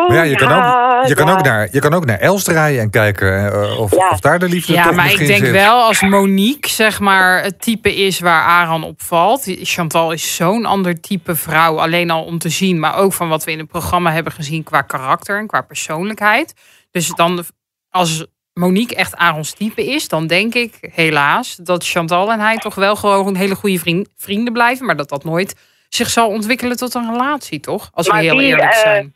maar 0.07 0.17
ja, 0.17 0.23
je 0.23 0.37
kan, 0.37 0.53
ook, 0.53 1.07
je, 1.07 1.15
kan 1.15 1.29
ook 1.29 1.43
naar, 1.43 1.69
je 1.73 1.81
kan 1.81 1.95
ook 1.95 2.05
naar 2.05 2.19
Els 2.19 2.45
draaien 2.45 2.81
en 2.81 2.91
kijken 2.91 3.53
uh, 3.53 3.81
of, 3.81 3.93
of, 3.93 4.21
daar 4.21 4.39
de 4.39 4.49
liefde 4.49 4.73
Ja, 4.73 4.91
maar 4.91 5.13
ik 5.13 5.27
denk 5.27 5.45
wel 5.45 5.83
als 5.83 6.03
Monique 6.03 6.71
zeg 6.71 7.01
maar 7.01 7.43
het 7.43 7.61
type 7.63 7.95
is 7.95 8.21
waar 8.21 8.43
Aran 8.43 8.85
op 8.85 9.01
valt. 9.01 9.57
Chantal 9.63 10.13
is 10.13 10.37
zo'n 10.37 10.65
ander 10.65 11.01
type 11.01 11.37
vrouw. 11.37 11.79
Alleen 11.79 12.11
al 12.11 12.25
om 12.25 12.39
te 12.39 12.49
zien, 12.49 12.79
maar 12.79 12.97
ook 12.97 13.13
van 13.13 13.29
wat 13.29 13.45
we 13.45 13.51
in 13.51 13.59
het 13.59 13.69
programma 13.69 14.13
hebben 14.13 14.33
gezien 14.33 14.63
qua 14.63 14.83
karakter 14.83 15.39
en 15.39 15.47
qua 15.47 15.61
persoonlijkheid. 15.61 16.55
Dus 16.91 17.09
dan 17.09 17.45
als 17.91 18.27
Monique 18.59 18.97
echt 18.97 19.17
Arons 19.17 19.55
type 19.55 19.85
is, 19.85 20.09
dan 20.09 20.27
denk 20.27 20.55
ik 20.55 20.79
helaas 20.81 21.57
dat 21.57 21.87
Chantal 21.87 22.33
en 22.33 22.41
hij 22.41 22.57
toch 22.57 22.75
wel 22.75 22.97
gewoon 22.97 23.35
hele 23.35 23.55
goede 23.55 24.05
vrienden 24.17 24.53
blijven. 24.53 24.87
Maar 24.87 24.97
dat 24.97 25.09
dat 25.09 25.25
nooit 25.25 25.55
zich 25.89 26.09
zal 26.09 26.29
ontwikkelen 26.29 26.77
tot 26.77 26.95
een 26.95 27.13
relatie, 27.13 27.61
toch? 27.61 27.91
Als 27.93 28.07
we 28.07 28.17
heel 28.17 28.41
eerlijk 28.41 28.73
eh, 28.73 28.79
zijn. 28.79 29.15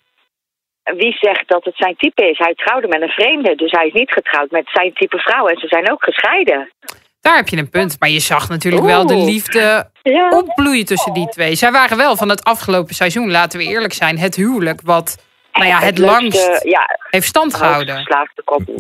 wie 0.83 1.17
zegt 1.19 1.49
dat 1.49 1.65
het 1.65 1.77
zijn 1.77 1.97
type 1.97 2.31
is? 2.31 2.39
Hij 2.39 2.55
trouwde 2.55 2.89
met 2.89 3.03
een 3.03 3.09
vreemde, 3.09 3.55
dus 3.55 3.71
hij 3.71 3.87
is 3.87 3.93
niet 3.93 4.13
getrouwd 4.13 4.51
met 4.51 4.69
zijn 4.73 4.93
type 4.93 5.19
vrouw. 5.19 5.47
En 5.47 5.59
ze 5.59 5.69
zijn 5.69 5.91
ook 5.91 6.05
gescheiden. 6.05 6.73
Daar 7.21 7.37
heb 7.37 7.49
je 7.49 7.57
een 7.57 7.71
punt. 7.71 7.97
Maar 8.01 8.09
je 8.09 8.21
zag 8.21 8.49
natuurlijk 8.49 8.85
wel 8.85 9.07
de 9.07 9.17
liefde 9.17 9.91
opbloeien 10.31 10.85
tussen 10.85 11.13
die 11.13 11.29
twee. 11.29 11.55
Zij 11.55 11.73
waren 11.73 11.97
wel 11.97 12.17
van 12.17 12.29
het 12.29 12.45
afgelopen 12.45 12.95
seizoen, 12.95 13.31
laten 13.31 13.59
we 13.59 13.65
eerlijk 13.65 13.93
zijn, 13.93 14.19
het 14.19 14.37
huwelijk 14.37 14.81
wat 14.85 15.32
nou 15.53 15.67
ja, 15.67 15.79
het, 15.79 15.85
het 15.85 15.99
langst 15.99 16.61
ja, 16.63 16.99
heeft 17.11 17.27
stand 17.27 17.55
gehouden. 17.55 18.07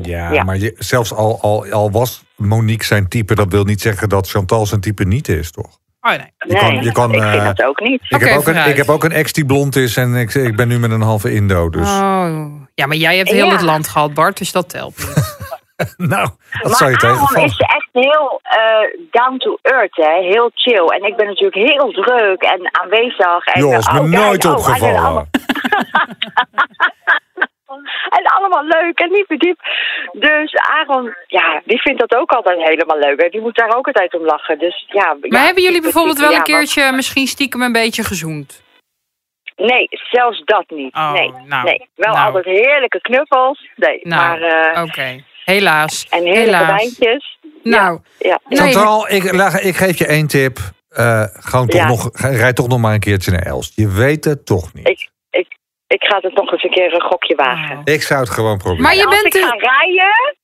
Ja, 0.02 0.32
ja, 0.32 0.42
maar 0.42 0.58
je, 0.58 0.74
zelfs 0.78 1.12
al, 1.12 1.38
al, 1.40 1.66
al 1.70 1.90
was 1.90 2.24
Monique 2.36 2.84
zijn 2.84 3.08
type, 3.08 3.34
dat 3.34 3.52
wil 3.52 3.64
niet 3.64 3.80
zeggen 3.80 4.08
dat 4.08 4.28
Chantal 4.28 4.66
zijn 4.66 4.80
type 4.80 5.04
niet 5.04 5.28
is, 5.28 5.50
toch? 5.50 5.80
Oh, 6.00 6.10
nee. 6.10 6.32
Je 6.38 6.54
kan, 6.54 6.82
je 6.82 6.92
kan, 6.92 7.14
ik 7.14 7.22
vind 7.22 7.34
uh, 7.34 7.44
dat 7.44 7.62
ook 7.62 7.80
niet. 7.80 8.02
Ik, 8.08 8.20
heb 8.20 8.38
ook 8.38 8.46
een, 8.46 8.66
ik 8.66 8.76
heb 8.76 8.88
ook 8.88 9.04
een 9.04 9.12
ex 9.12 9.32
die 9.32 9.46
blond 9.46 9.76
is 9.76 9.96
en 9.96 10.14
ik, 10.14 10.34
ik 10.34 10.56
ben 10.56 10.68
nu 10.68 10.78
met 10.78 10.90
een 10.90 11.00
halve 11.00 11.32
Indo. 11.32 11.70
Dus. 11.70 11.88
Oh. 11.88 12.44
Ja, 12.74 12.86
maar 12.86 12.96
jij 12.96 13.16
hebt 13.16 13.30
heel 13.30 13.50
het 13.50 13.60
land 13.60 13.88
gehad, 13.88 14.14
Bart, 14.14 14.38
dus 14.38 14.52
dat 14.52 14.68
telt 14.68 14.98
niet. 14.98 15.40
nou, 16.12 16.28
dat 16.62 16.76
zou 16.76 16.90
je 16.90 16.96
tegenvallen. 16.96 17.48
is 17.48 17.58
echt 17.58 17.88
heel 17.92 18.40
uh, 18.44 19.06
down 19.10 19.36
to 19.36 19.58
earth, 19.62 19.96
hè? 19.96 20.20
heel 20.20 20.50
chill. 20.54 20.86
En 20.86 21.04
ik 21.04 21.16
ben 21.16 21.26
natuurlijk 21.26 21.72
heel 21.72 21.90
druk 21.90 22.42
en 22.42 22.80
aanwezig. 22.82 23.44
En, 23.44 23.60
Jos, 23.60 23.92
me 23.92 23.98
oh, 23.98 24.04
nooit 24.04 24.44
oh, 24.44 24.52
opgevallen. 24.52 25.30
en 28.16 28.24
allemaal 28.24 28.64
leuk 28.64 28.98
en 28.98 29.10
niet 29.10 29.40
diep. 29.40 29.58
Dus 30.12 30.54
Aaron, 30.54 31.14
ja, 31.26 31.60
die 31.64 31.80
vindt 31.80 32.00
dat 32.00 32.14
ook 32.14 32.30
altijd 32.30 32.62
helemaal 32.62 32.98
leuk. 32.98 33.20
En 33.20 33.30
die 33.30 33.40
moet 33.40 33.56
daar 33.56 33.76
ook 33.76 33.86
altijd 33.86 34.14
om 34.14 34.24
lachen. 34.24 34.58
Dus, 34.58 34.84
ja, 34.88 35.16
maar 35.28 35.44
hebben 35.44 35.62
jullie 35.62 35.80
bijvoorbeeld 35.80 36.18
wel 36.18 36.34
een 36.34 36.42
keertje 36.42 36.92
misschien 36.92 37.26
stiekem 37.26 37.62
een 37.62 37.72
beetje 37.72 38.04
gezoend? 38.04 38.62
Nee, 39.56 39.88
zelfs 40.10 40.42
dat 40.44 40.64
niet. 40.68 40.94
Oh, 40.94 41.12
nee, 41.12 41.32
nou, 41.46 41.64
nee. 41.64 41.88
Wel 41.94 42.14
nou. 42.14 42.26
altijd 42.26 42.44
heerlijke 42.44 43.00
knuffels. 43.00 43.68
Nee, 43.76 44.00
nou, 44.02 44.40
maar... 44.40 44.74
Uh, 44.74 44.82
Oké, 44.82 45.24
helaas. 45.44 46.06
En 46.10 46.22
heerlijke 46.22 46.56
helaas. 46.56 46.68
wijntjes. 46.68 47.38
Nou, 47.62 48.00
ja. 48.18 48.38
Nee. 48.48 48.58
Chantal, 48.58 49.08
ik, 49.08 49.22
ik 49.62 49.76
geef 49.76 49.98
je 49.98 50.06
één 50.06 50.26
tip. 50.26 50.58
Uh, 50.98 51.24
gewoon 51.32 51.68
toch 51.68 51.80
Ja. 51.80 51.86
nog, 51.86 52.08
rijd 52.12 52.56
toch 52.56 52.68
nog 52.68 52.78
maar 52.78 52.94
een 52.94 53.00
keertje 53.00 53.30
naar 53.30 53.46
Els. 53.46 53.72
Je 53.74 53.88
weet 53.88 54.24
het 54.24 54.46
toch 54.46 54.74
niet. 54.74 54.88
Ik, 54.88 55.08
ik, 55.92 56.02
ga 56.04 56.18
het 56.20 56.34
nog 56.34 56.52
eens 56.52 56.62
een 56.62 56.70
keer 56.70 56.94
een 56.94 57.00
gokje 57.00 57.34
wagen. 57.34 57.80
Ik 57.84 58.02
zou 58.02 58.20
het 58.20 58.30
gewoon 58.30 58.58
proberen. 58.58 58.82
Maar 58.82 58.94
je 58.94 59.00
En 59.00 59.06
als 59.06 59.22
bent 59.22 59.34
ik 59.34 59.42
ga 59.42 59.50
rijden, 59.56 60.36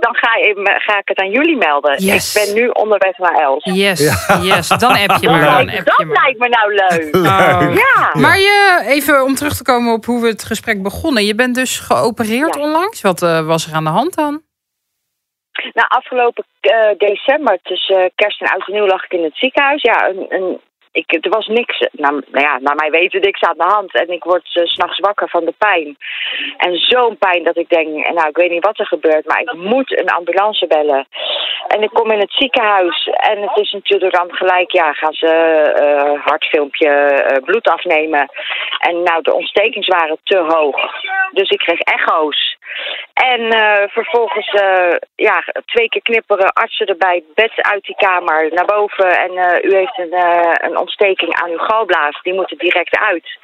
dan 0.00 0.14
ga, 0.14 0.34
ik, 0.34 0.56
ga 0.82 0.98
ik 0.98 1.08
het 1.08 1.18
aan 1.18 1.30
jullie 1.30 1.56
melden. 1.56 2.02
Yes. 2.02 2.34
Ik 2.36 2.44
ben 2.44 2.54
nu 2.54 2.68
onderweg 2.68 3.18
naar 3.18 3.34
Els. 3.34 3.64
Yes, 3.64 4.00
yes. 4.42 4.68
Dan 4.68 4.94
heb 4.94 5.10
je 5.20 5.26
Dat, 5.26 5.40
maar. 5.40 5.66
Dan 5.66 5.66
dat 5.84 5.94
je 5.96 6.04
maar. 6.04 6.22
lijkt 6.22 6.38
me 6.38 6.48
nou 6.48 6.74
leuk. 6.82 7.14
Oh. 7.16 7.74
Ja. 7.74 8.20
Maar 8.20 8.38
je, 8.38 8.82
even 8.86 9.24
om 9.24 9.34
terug 9.34 9.56
te 9.56 9.62
komen 9.62 9.92
op 9.92 10.04
hoe 10.04 10.20
we 10.22 10.28
het 10.28 10.44
gesprek 10.44 10.82
begonnen. 10.82 11.24
Je 11.24 11.34
bent 11.34 11.54
dus 11.54 11.78
geopereerd 11.78 12.54
Ja. 12.54 12.60
onlangs. 12.62 13.00
Wat 13.00 13.22
eh, 13.22 13.46
was 13.46 13.66
er 13.66 13.74
aan 13.74 13.84
de 13.84 13.90
hand 13.90 14.14
dan? 14.16 14.42
Nou, 15.72 15.88
afgelopen 15.88 16.44
eh, 16.60 16.98
december, 16.98 17.58
tussen 17.62 17.96
eh, 18.04 18.10
kerst 18.14 18.40
en 18.40 18.48
oud 18.48 18.66
en 18.66 18.72
nieuw, 18.72 18.86
lag 18.86 19.04
ik 19.04 19.12
in 19.12 19.24
het 19.24 19.36
ziekenhuis. 19.36 19.82
Ja, 19.82 20.08
een, 20.08 20.26
een, 20.28 20.60
ik, 20.94 21.24
er 21.24 21.30
was 21.30 21.46
niks, 21.46 21.88
nou, 21.92 22.22
nou 22.30 22.44
ja, 22.44 22.58
naar 22.58 22.74
mij 22.74 22.90
weten 22.90 23.20
niks 23.20 23.40
aan 23.40 23.56
de 23.56 23.72
hand. 23.74 23.94
En 23.94 24.08
ik 24.08 24.24
word 24.24 24.42
s 24.44 24.72
s'nachts 24.72 24.98
wakker 24.98 25.28
van 25.28 25.44
de 25.44 25.54
pijn. 25.58 25.96
En 26.56 26.76
zo'n 26.76 27.16
pijn 27.16 27.44
dat 27.44 27.56
ik 27.56 27.68
denk, 27.68 27.88
nou, 27.88 28.28
ik 28.28 28.36
weet 28.36 28.50
niet 28.50 28.64
wat 28.64 28.78
er 28.78 28.86
gebeurt, 28.86 29.26
maar 29.26 29.40
ik 29.40 29.52
moet 29.52 29.98
een 29.98 30.08
ambulance 30.08 30.66
bellen. 30.66 31.06
En 31.68 31.82
ik 31.82 31.90
kom 31.92 32.10
in 32.10 32.18
het 32.18 32.32
ziekenhuis 32.32 33.06
en 33.06 33.42
het 33.42 33.56
is 33.56 33.72
natuurlijk 33.72 34.14
dan 34.14 34.34
gelijk, 34.34 34.70
ja, 34.70 34.92
gaan 34.92 35.12
ze 35.12 35.26
eh 35.26 36.24
hartfilmpje, 36.24 36.88
eh, 36.88 37.42
bloed 37.44 37.68
afnemen. 37.68 38.28
En 38.78 39.02
nou, 39.02 39.22
de 39.22 39.34
ontstekings 39.34 39.88
waren 39.88 40.18
te 40.24 40.38
hoog. 40.38 40.76
Dus 41.32 41.50
ik 41.50 41.58
kreeg 41.58 41.80
echo's. 41.80 42.56
En 43.12 43.50
eh, 43.50 43.88
vervolgens, 43.88 44.50
ja, 45.14 45.44
twee 45.66 45.88
keer 45.88 46.02
knipperen, 46.02 46.52
artsen 46.52 46.86
erbij, 46.86 47.22
bed 47.34 47.52
uit 47.56 47.84
die 47.84 47.96
kamer, 47.96 48.50
naar 48.52 48.64
boven. 48.64 49.18
En 49.18 49.30
u 49.62 49.76
heeft 49.76 49.98
een, 49.98 50.14
een 50.66 50.78
ontsteking 50.78 51.34
aan 51.34 51.50
uw 51.50 51.58
galblaas, 51.58 52.22
die 52.22 52.34
moet 52.34 52.50
er 52.50 52.58
direct 52.58 52.98
uit. 52.98 53.38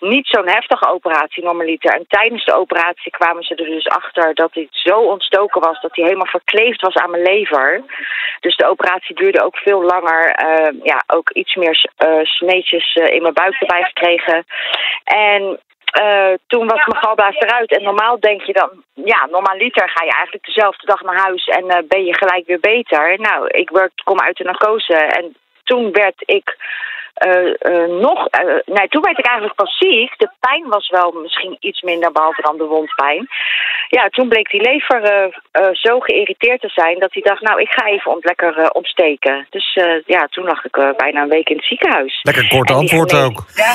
Niet 0.00 0.26
zo'n 0.26 0.48
heftige 0.48 0.88
operatie 0.88 1.44
normaliter. 1.44 1.94
En 1.94 2.04
tijdens 2.08 2.44
de 2.44 2.56
operatie 2.56 3.12
kwamen 3.12 3.42
ze 3.42 3.54
er 3.54 3.64
dus 3.64 3.88
achter 3.88 4.34
dat 4.34 4.54
hij 4.54 4.66
zo 4.70 4.98
ontstoken 4.98 5.60
was 5.60 5.80
dat 5.80 5.96
hij 5.96 6.04
helemaal 6.04 6.26
verkleefd 6.26 6.80
was 6.80 6.94
aan 6.94 7.10
mijn 7.10 7.22
lever. 7.22 7.82
Dus 8.40 8.56
de 8.56 8.66
operatie 8.66 9.14
duurde 9.14 9.44
ook 9.44 9.56
veel 9.56 9.82
langer. 9.82 10.30
Eh, 10.30 10.74
ja, 10.82 11.02
ook 11.06 11.30
iets 11.30 11.54
meer 11.54 11.90
eh, 11.96 12.18
sneetjes 12.22 12.92
eh, 12.92 13.14
in 13.14 13.22
mijn 13.22 13.34
buik 13.34 13.60
erbij 13.60 13.82
gekregen. 13.82 14.44
En 15.04 15.60
eh, 15.84 16.32
toen 16.46 16.66
was 16.66 16.86
mijn 16.86 17.02
galblaas 17.02 17.36
eruit. 17.36 17.76
En 17.76 17.82
normaal 17.82 18.20
denk 18.20 18.42
je 18.42 18.52
dan, 18.52 18.70
ja, 18.94 19.26
normaliter 19.30 19.88
ga 19.88 20.04
je 20.04 20.12
eigenlijk 20.12 20.46
dezelfde 20.46 20.86
dag 20.86 21.02
naar 21.02 21.18
huis 21.18 21.46
en 21.46 21.84
ben 21.88 22.04
je 22.04 22.14
gelijk 22.14 22.46
weer 22.46 22.60
beter. 22.60 23.18
Nou, 23.18 23.46
ik 23.46 23.70
werd, 23.70 23.92
kom 24.04 24.20
uit 24.20 24.36
de 24.36 24.44
narcose 24.44 24.94
en 24.94 25.36
toen 25.64 25.92
werd 25.92 26.22
ik 26.24 26.56
nog, 28.00 28.26
eh, 28.26 28.44
nee, 28.64 28.88
toen 28.88 29.02
werd 29.02 29.18
ik 29.18 29.26
eigenlijk 29.26 29.56
pas 29.56 29.76
ziek. 29.78 30.14
De 30.16 30.30
pijn 30.40 30.68
was 30.68 30.88
wel 30.88 31.12
misschien 31.12 31.56
iets 31.60 31.80
minder, 31.82 32.12
behalve 32.12 32.42
dan 32.42 32.56
de 32.56 32.64
wondpijn. 32.64 33.28
Ja, 33.88 34.08
toen 34.08 34.28
bleek 34.28 34.50
die 34.50 34.60
lever 34.60 35.02
eh, 35.02 35.24
eh, 35.50 35.68
zo 35.72 36.00
geïrriteerd 36.00 36.60
te 36.60 36.68
zijn 36.68 36.98
dat 36.98 37.12
hij 37.12 37.22
dacht, 37.22 37.42
nou, 37.42 37.60
ik 37.60 37.70
ga 37.70 37.86
even 37.86 38.10
ont 38.10 38.24
lekker 38.24 38.58
eh, 38.58 38.66
ontsteken. 38.72 39.46
Dus 39.50 39.74
eh, 39.74 40.02
ja, 40.06 40.26
toen 40.26 40.44
lag 40.44 40.64
ik 40.64 40.76
eh, 40.76 40.88
bijna 40.96 41.22
een 41.22 41.28
week 41.28 41.48
in 41.48 41.56
het 41.56 41.64
ziekenhuis. 41.64 42.20
Lekker 42.22 42.48
kort 42.48 42.70
antwoord 42.70 43.14
ook. 43.14 43.44
Ja. 43.54 43.72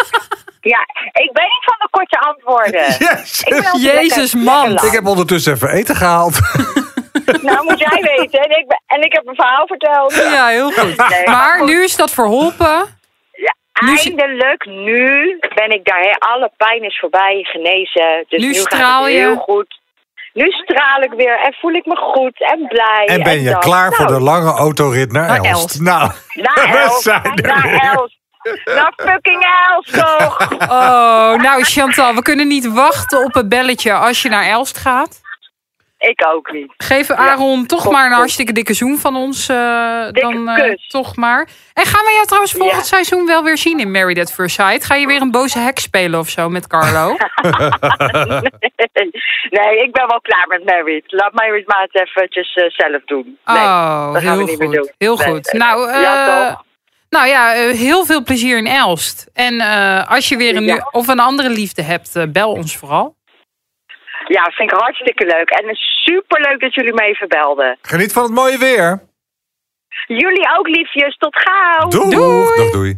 ja, 0.74 0.80
ik 1.12 1.30
ben 1.32 1.44
niet 1.44 1.64
van 1.64 1.76
de 1.78 1.88
korte 1.90 2.18
antwoorden. 2.18 2.84
Yes. 3.08 3.42
Ik 3.42 3.48
ben 3.48 3.70
altijd 3.70 3.82
Jezus, 3.82 4.34
man. 4.34 4.72
Ik 4.72 4.92
heb 4.92 5.06
ondertussen 5.06 5.52
even 5.52 5.70
eten 5.70 5.96
gehaald. 5.96 6.38
Nou, 7.42 7.64
moet 7.64 7.78
jij 7.78 8.02
weten. 8.16 8.40
En 8.40 8.58
ik, 8.58 8.66
ben, 8.66 8.82
en 8.86 9.02
ik 9.02 9.12
heb 9.12 9.26
een 9.26 9.34
verhaal 9.34 9.66
verteld. 9.66 10.14
Ja, 10.14 10.46
heel 10.46 10.70
goed. 10.70 11.08
Nee, 11.08 11.26
Maar 11.26 11.58
goed. 11.58 11.68
nu 11.68 11.82
is 11.82 11.96
dat 11.96 12.10
verholpen. 12.10 12.94
Ja, 13.32 13.54
eindelijk, 13.72 14.64
nu 14.66 15.38
ben 15.54 15.70
ik 15.70 15.84
daar. 15.84 16.00
hè. 16.00 16.12
Alle 16.18 16.50
pijn 16.56 16.82
is 16.82 16.98
voorbij, 16.98 17.40
genezen. 17.42 18.24
Dus 18.28 18.40
Nu 18.42 18.46
nu, 18.46 18.54
straal 18.54 18.80
gaat 18.80 19.02
het 19.04 19.12
je. 19.12 19.18
heel 19.18 19.36
goed. 19.36 19.80
Nu 20.32 20.50
straal 20.50 21.00
ik 21.00 21.12
weer 21.12 21.40
en 21.40 21.54
voel 21.60 21.72
ik 21.72 21.86
me 21.86 21.96
goed 21.96 22.40
en 22.52 22.66
blij. 22.68 23.04
En 23.06 23.22
ben 23.22 23.40
je 23.42 23.50
dat. 23.50 23.58
klaar 23.64 23.92
voor 23.92 24.04
Nou, 24.06 24.18
de 24.18 24.24
lange 24.24 24.50
autorit 24.52 25.12
naar 25.12 25.26
Naar 25.26 25.36
Elst? 25.44 25.50
Elst. 25.62 25.80
Nou, 25.80 26.10
Naar 26.34 26.68
we 26.72 26.78
Els. 26.78 27.02
zijn 27.02 27.22
er 27.24 27.42
Naar 27.46 27.62
weer. 27.62 27.92
Els. 27.96 28.18
Naar 28.64 28.92
fucking 28.96 29.46
Els 29.68 29.90
toch. 29.90 30.48
Oh, 30.62 31.34
nou 31.34 31.62
Chantal, 31.64 32.14
we 32.14 32.22
kunnen 32.22 32.46
niet 32.48 32.72
wachten 32.72 33.24
op 33.24 33.34
het 33.34 33.48
belletje 33.48 33.92
als 33.92 34.22
je 34.22 34.28
naar 34.28 34.44
Elst 34.46 34.78
gaat. 34.78 35.20
Ik 35.98 36.24
ook 36.34 36.52
niet. 36.52 36.72
Geef 36.76 37.10
Aaron 37.10 37.66
toch 37.66 37.90
maar 37.90 38.06
een 38.06 38.12
hartstikke 38.12 38.52
dikke 38.52 38.74
zoen 38.74 38.98
van 38.98 39.16
ons. 39.16 39.46
Dikke 39.46 40.12
dan 40.12 40.48
eh, 40.48 40.54
kus. 40.64 40.86
toch 40.88 41.16
maar. 41.16 41.48
En 41.72 41.84
gaan 41.86 42.04
we 42.04 42.12
jou 42.12 42.24
trouwens 42.26 42.52
volgend 42.52 42.80
Ja. 42.80 42.86
seizoen 42.86 43.26
wel 43.26 43.42
weer 43.44 43.58
zien 43.58 43.80
in 43.80 43.90
Married 43.90 44.18
at 44.18 44.32
First 44.32 44.54
Sight? 44.54 44.84
Ga 44.84 44.94
je 44.94 45.06
weer 45.06 45.20
een 45.20 45.30
boze 45.30 45.58
hek 45.58 45.78
spelen 45.78 46.20
of 46.20 46.28
zo 46.28 46.48
met 46.48 46.66
Carlo? 46.66 47.08
nee, 49.50 49.76
ik 49.82 49.92
ben 49.92 50.06
wel 50.06 50.20
klaar 50.20 50.46
met 50.48 50.64
Married. 50.64 51.04
Laat 51.06 51.32
Married 51.32 51.66
maar 51.66 51.88
eens 51.90 52.08
eventjes 52.10 52.54
eh, 52.54 52.64
zelf 52.70 53.02
doen. 53.04 53.38
Nee, 53.44 53.56
oh, 53.56 54.12
dat 54.12 54.22
gaan 54.22 54.36
we 54.38 54.44
niet 54.44 54.58
meer 54.58 54.70
doen. 54.70 54.90
Heel 54.98 55.16
Nee, 55.16 55.26
goed. 55.28 55.52
nee. 55.52 55.62
Nou, 55.62 55.90
Ja, 56.00 56.64
nou 57.10 57.26
ja, 57.28 57.48
heel 57.52 58.04
veel 58.04 58.22
plezier 58.22 58.56
in 58.58 58.66
Elst. 58.66 59.26
En 59.34 59.60
als 60.06 60.28
je 60.28 60.36
weer 60.36 60.56
een, 60.56 60.84
of 60.90 61.08
een 61.08 61.20
andere 61.20 61.48
liefde 61.50 61.82
hebt, 61.82 62.32
bel 62.32 62.52
ons 62.52 62.76
vooral. 62.76 63.15
Ja, 64.28 64.42
vind 64.54 64.72
ik 64.72 64.78
hartstikke 64.78 65.24
leuk. 65.26 65.50
En 65.50 65.74
super 65.74 66.40
leuk 66.40 66.60
dat 66.60 66.74
jullie 66.74 66.92
me 66.94 67.02
even 67.02 67.28
belden. 67.28 67.78
Geniet 67.82 68.12
van 68.12 68.22
het 68.22 68.32
mooie 68.32 68.58
weer. 68.58 69.02
Jullie 70.06 70.48
ook, 70.58 70.68
liefjes. 70.68 71.16
Tot 71.16 71.36
gauw. 71.38 71.88
Doei. 71.88 72.10
Doei. 72.10 72.56
Dag 72.56 72.70
doei. 72.70 72.92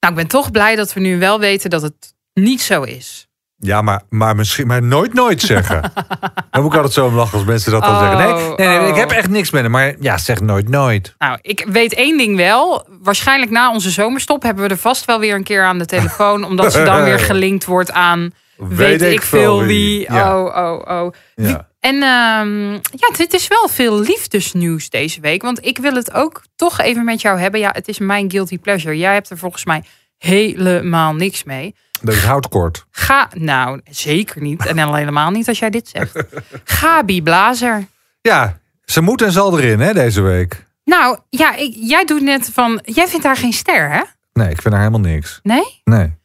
Nou, 0.00 0.12
ik 0.12 0.14
ben 0.14 0.28
toch 0.28 0.50
blij 0.50 0.76
dat 0.76 0.92
we 0.92 1.00
nu 1.00 1.18
wel 1.18 1.40
weten 1.40 1.70
dat 1.70 1.82
het 1.82 2.14
niet 2.34 2.60
zo 2.60 2.82
is. 2.82 3.28
Ja, 3.60 3.82
maar, 3.82 4.02
maar, 4.08 4.36
misschien, 4.36 4.66
maar 4.66 4.82
nooit 4.82 5.14
nooit 5.14 5.40
zeggen. 5.40 5.82
dan 6.50 6.62
moet 6.62 6.70
ik 6.70 6.76
altijd 6.76 6.92
zo 6.92 7.06
om 7.06 7.14
lachen 7.14 7.38
als 7.38 7.46
mensen 7.46 7.72
dat 7.72 7.82
dan 7.82 7.90
Oh, 7.90 7.98
zeggen. 8.00 8.18
Nee, 8.18 8.66
nee, 8.68 8.78
nee, 8.78 8.88
ik 8.88 8.92
oh. 8.94 8.98
heb 8.98 9.10
echt 9.10 9.28
niks 9.28 9.50
met 9.50 9.62
hem. 9.62 9.70
Maar 9.70 9.94
ja, 10.00 10.18
zeg 10.18 10.40
nooit 10.40 10.68
nooit. 10.68 11.14
Nou, 11.18 11.38
ik 11.42 11.64
weet 11.68 11.94
één 11.94 12.18
ding 12.18 12.36
wel. 12.36 12.86
Waarschijnlijk 13.02 13.50
na 13.50 13.70
onze 13.72 13.90
zomerstop 13.90 14.42
hebben 14.42 14.64
we 14.64 14.70
er 14.70 14.76
vast 14.76 15.04
wel 15.04 15.20
weer 15.20 15.34
een 15.34 15.44
keer 15.44 15.64
aan 15.64 15.78
de 15.78 15.86
telefoon. 15.86 16.44
omdat 16.44 16.72
ze 16.72 16.82
dan 16.82 17.04
weer 17.04 17.18
gelinkt 17.30 17.64
wordt 17.64 17.92
aan 17.92 18.32
weet, 18.58 19.02
ik 19.02 19.22
veel 19.22 19.62
wie. 19.62 20.00
Ja. 20.12 20.38
Oh, 20.40 20.56
oh, 20.56 21.02
oh. 21.02 21.12
Ja. 21.34 21.68
En 21.80 21.94
ehm, 21.94 22.72
ja, 22.72 23.16
dit 23.16 23.34
is 23.34 23.48
wel 23.48 23.68
veel 23.68 24.00
liefdesnieuws 24.00 24.90
deze 24.90 25.20
week. 25.20 25.42
Want 25.42 25.66
ik 25.66 25.78
wil 25.78 25.94
het 25.94 26.12
ook 26.12 26.42
toch 26.56 26.80
even 26.80 27.04
met 27.04 27.20
jou 27.20 27.38
hebben. 27.38 27.60
Ja, 27.60 27.70
het 27.72 27.88
is 27.88 27.98
mijn 27.98 28.30
guilty 28.30 28.58
pleasure. 28.58 28.96
Jij 28.96 29.12
hebt 29.12 29.30
er 29.30 29.38
volgens 29.38 29.64
mij 29.64 29.82
helemaal 30.18 31.14
niks 31.14 31.44
mee. 31.44 31.74
Is 32.02 32.24
houtkort. 32.24 32.86
Ga, 32.90 33.28
nou, 33.34 33.80
zeker 33.90 34.42
niet. 34.42 34.66
En 34.66 34.78
al 34.78 34.94
helemaal 34.94 35.30
niet 35.30 35.48
als 35.48 35.58
jij 35.58 35.70
dit 35.70 35.88
zegt. 35.88 36.24
Gabi 36.64 37.22
Blazer. 37.22 37.86
Ja, 38.20 38.58
ze 38.84 39.00
moet 39.00 39.22
en 39.22 39.32
zal 39.32 39.58
erin 39.58 39.80
hè, 39.80 39.92
deze 39.92 40.20
week. 40.20 40.66
Nou, 40.84 41.18
ja, 41.30 41.54
ik, 41.54 41.74
jij 41.76 42.04
doet 42.04 42.22
net 42.22 42.50
van... 42.52 42.80
Jij 42.84 43.08
vindt 43.08 43.24
haar 43.24 43.36
geen 43.36 43.52
ster, 43.52 43.90
hè? 43.90 44.02
Nee, 44.32 44.50
ik 44.50 44.62
vind 44.62 44.74
haar 44.74 44.82
helemaal 44.82 45.10
niks. 45.10 45.40
Nee? 45.42 45.80
Nee. 45.84 46.17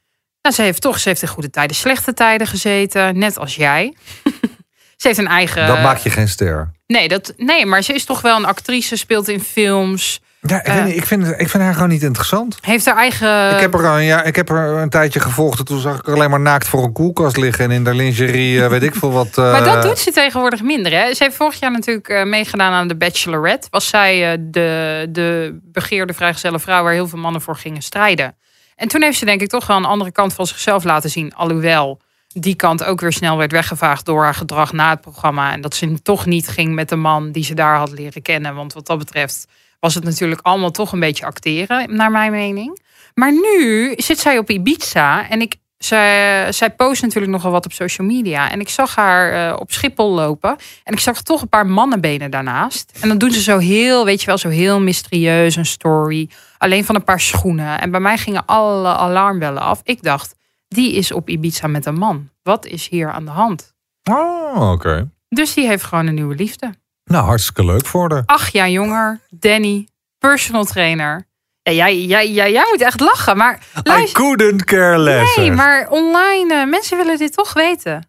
Nou, 0.43 0.55
ze 0.55 0.61
heeft 0.61 0.81
toch, 0.81 0.99
ze 0.99 1.09
heeft 1.09 1.21
in 1.21 1.27
goede 1.27 1.49
tijden, 1.49 1.75
slechte 1.75 2.13
tijden 2.13 2.47
gezeten, 2.47 3.17
net 3.17 3.37
als 3.37 3.55
jij. 3.55 3.93
ze 4.97 5.07
heeft 5.07 5.17
een 5.19 5.27
eigen. 5.27 5.67
Dat 5.67 5.81
maakt 5.81 6.03
je 6.03 6.09
geen 6.09 6.27
ster. 6.27 6.71
Nee, 6.87 7.07
dat, 7.07 7.33
nee, 7.37 7.65
maar 7.65 7.81
ze 7.81 7.93
is 7.93 8.05
toch 8.05 8.21
wel 8.21 8.37
een 8.37 8.45
actrice, 8.45 8.95
speelt 8.97 9.27
in 9.27 9.39
films, 9.41 10.21
Ja, 10.41 10.59
ik, 10.59 10.65
Eh. 10.67 10.73
weet 10.75 10.85
niet, 10.85 10.95
ik, 10.95 11.05
vind, 11.05 11.27
ik 11.27 11.49
vind 11.49 11.63
haar 11.63 11.73
gewoon 11.73 11.89
niet 11.89 12.01
interessant. 12.03 12.57
heeft 12.61 12.85
haar 12.85 12.95
eigen. 12.97 13.53
ik, 13.53 13.59
heb 13.59 13.73
er, 13.73 13.85
een- 13.85 14.03
ja, 14.03 14.23
ik 14.23 14.35
heb 14.35 14.49
er 14.49 14.57
een 14.57 14.89
tijdje 14.89 15.19
gevolgd. 15.19 15.59
En 15.59 15.65
toen 15.65 15.79
zag 15.79 15.99
ik 15.99 16.05
haar 16.05 16.15
alleen 16.15 16.29
maar 16.29 16.39
naakt 16.39 16.67
voor 16.67 16.83
een 16.83 16.91
koelkast 16.93 17.37
liggen. 17.37 17.65
En 17.65 17.71
in 17.71 17.83
de 17.83 17.93
lingerie, 17.93 18.63
eh, 18.63 18.69
weet 18.69 18.83
ik 18.83 18.95
veel 18.95 19.11
wat. 19.11 19.37
eh, 19.37 19.51
Maar 19.51 19.63
dat 19.63 19.81
doet 19.81 19.99
ze 19.99 20.11
tegenwoordig 20.11 20.61
minder. 20.61 20.91
Hè? 20.91 21.13
Ze 21.13 21.23
heeft 21.23 21.35
vorig 21.35 21.59
jaar 21.59 21.71
natuurlijk 21.71 22.07
eh, 22.07 22.23
meegedaan 22.23 22.73
aan 22.73 22.87
de 22.87 22.95
Bachelorette. 22.95 23.67
Was 23.69 23.87
zij 23.87 24.31
eh, 24.31 24.37
de, 24.41 25.07
de 25.09 25.59
begeerde 25.63 26.13
vrijgezelle 26.13 26.59
vrouw 26.59 26.83
waar 26.83 26.93
heel 26.93 27.07
veel 27.07 27.19
mannen 27.19 27.41
voor 27.41 27.55
gingen 27.55 27.81
strijden. 27.81 28.35
En 28.75 28.87
toen 28.87 29.01
heeft 29.01 29.17
ze 29.17 29.25
denk 29.25 29.41
ik 29.41 29.49
toch 29.49 29.67
wel 29.67 29.77
een 29.77 29.85
andere 29.85 30.11
kant 30.11 30.33
van 30.33 30.47
zichzelf 30.47 30.83
laten 30.83 31.09
zien. 31.09 31.33
Alhoewel 31.33 32.01
die 32.27 32.55
kant 32.55 32.83
ook 32.83 33.01
weer 33.01 33.13
snel 33.13 33.37
werd 33.37 33.51
weggevaagd 33.51 34.05
door 34.05 34.23
haar 34.23 34.33
gedrag 34.33 34.73
na 34.73 34.89
het 34.89 35.01
programma. 35.01 35.51
En 35.51 35.61
dat 35.61 35.75
ze 35.75 36.01
toch 36.01 36.25
niet 36.25 36.47
ging 36.47 36.73
met 36.73 36.89
de 36.89 36.95
man 36.95 37.31
die 37.31 37.43
ze 37.43 37.53
daar 37.53 37.77
had 37.77 37.91
leren 37.91 38.21
kennen. 38.21 38.55
Want 38.55 38.73
wat 38.73 38.85
dat 38.85 38.97
betreft 38.97 39.47
was 39.79 39.95
het 39.95 40.03
natuurlijk 40.03 40.41
allemaal 40.41 40.71
toch 40.71 40.91
een 40.91 40.99
beetje 40.99 41.25
acteren, 41.25 41.95
naar 41.95 42.11
mijn 42.11 42.31
mening. 42.31 42.81
Maar 43.13 43.31
nu 43.31 43.93
zit 43.97 44.19
zij 44.19 44.37
op 44.37 44.49
Ibiza 44.49 45.29
en 45.29 45.41
ik, 45.41 45.55
zij, 45.85 46.51
zij 46.51 46.69
post 46.69 47.01
natuurlijk 47.01 47.31
nogal 47.31 47.51
wat 47.51 47.65
op 47.65 47.73
social 47.73 48.07
media. 48.07 48.51
En 48.51 48.59
ik 48.59 48.69
zag 48.69 48.95
haar 48.95 49.49
eh, 49.49 49.59
op 49.59 49.71
Schiphol 49.71 50.11
lopen. 50.13 50.55
En 50.83 50.93
ik 50.93 50.99
zag 50.99 51.21
toch 51.21 51.41
een 51.41 51.49
paar 51.49 51.67
mannenbenen 51.67 52.31
daarnaast. 52.31 52.97
En 53.01 53.07
dan 53.07 53.17
doen 53.17 53.31
ze 53.31 53.41
zo 53.41 53.57
heel, 53.57 54.05
weet 54.05 54.19
je 54.19 54.25
wel, 54.25 54.37
zo 54.37 54.49
heel 54.49 54.81
mysterieus 54.81 55.55
een 55.55 55.65
story. 55.65 56.29
Alleen 56.57 56.85
van 56.85 56.95
een 56.95 57.03
paar 57.03 57.19
schoenen. 57.19 57.81
En 57.81 57.91
bij 57.91 57.99
mij 57.99 58.17
gingen 58.17 58.45
alle 58.45 58.95
alarmbellen 58.95 59.61
af. 59.61 59.81
Ik 59.83 60.03
dacht, 60.03 60.35
die 60.67 60.93
is 60.93 61.11
op 61.11 61.29
Ibiza 61.29 61.67
met 61.67 61.85
een 61.85 61.97
man. 61.97 62.29
Wat 62.43 62.65
is 62.65 62.87
hier 62.87 63.11
aan 63.11 63.25
de 63.25 63.31
hand? 63.31 63.73
Oh, 64.09 64.71
oké. 64.71 65.09
Dus 65.29 65.53
die 65.53 65.67
heeft 65.67 65.83
gewoon 65.83 66.07
een 66.07 66.15
nieuwe 66.15 66.35
liefde. 66.35 66.73
Nou, 67.05 67.25
hartstikke 67.25 67.65
leuk 67.65 67.85
voor 67.85 68.11
haar. 68.11 68.23
Acht 68.25 68.53
jaar 68.53 68.69
jonger, 68.69 69.19
Danny, 69.29 69.87
personal 70.17 70.63
trainer. 70.63 71.27
Ja, 71.63 71.71
jij, 71.71 71.99
jij, 71.99 72.29
jij, 72.31 72.51
jij 72.51 72.65
moet 72.71 72.81
echt 72.81 72.99
lachen, 72.99 73.37
maar 73.37 73.59
I 73.99 74.11
couldn't 74.11 74.63
care 74.63 74.97
less. 74.97 75.35
Nee, 75.35 75.51
maar 75.51 75.89
online, 75.89 76.53
eh, 76.53 76.67
mensen 76.67 76.97
willen 76.97 77.17
dit 77.17 77.33
toch 77.33 77.53
weten. 77.53 78.07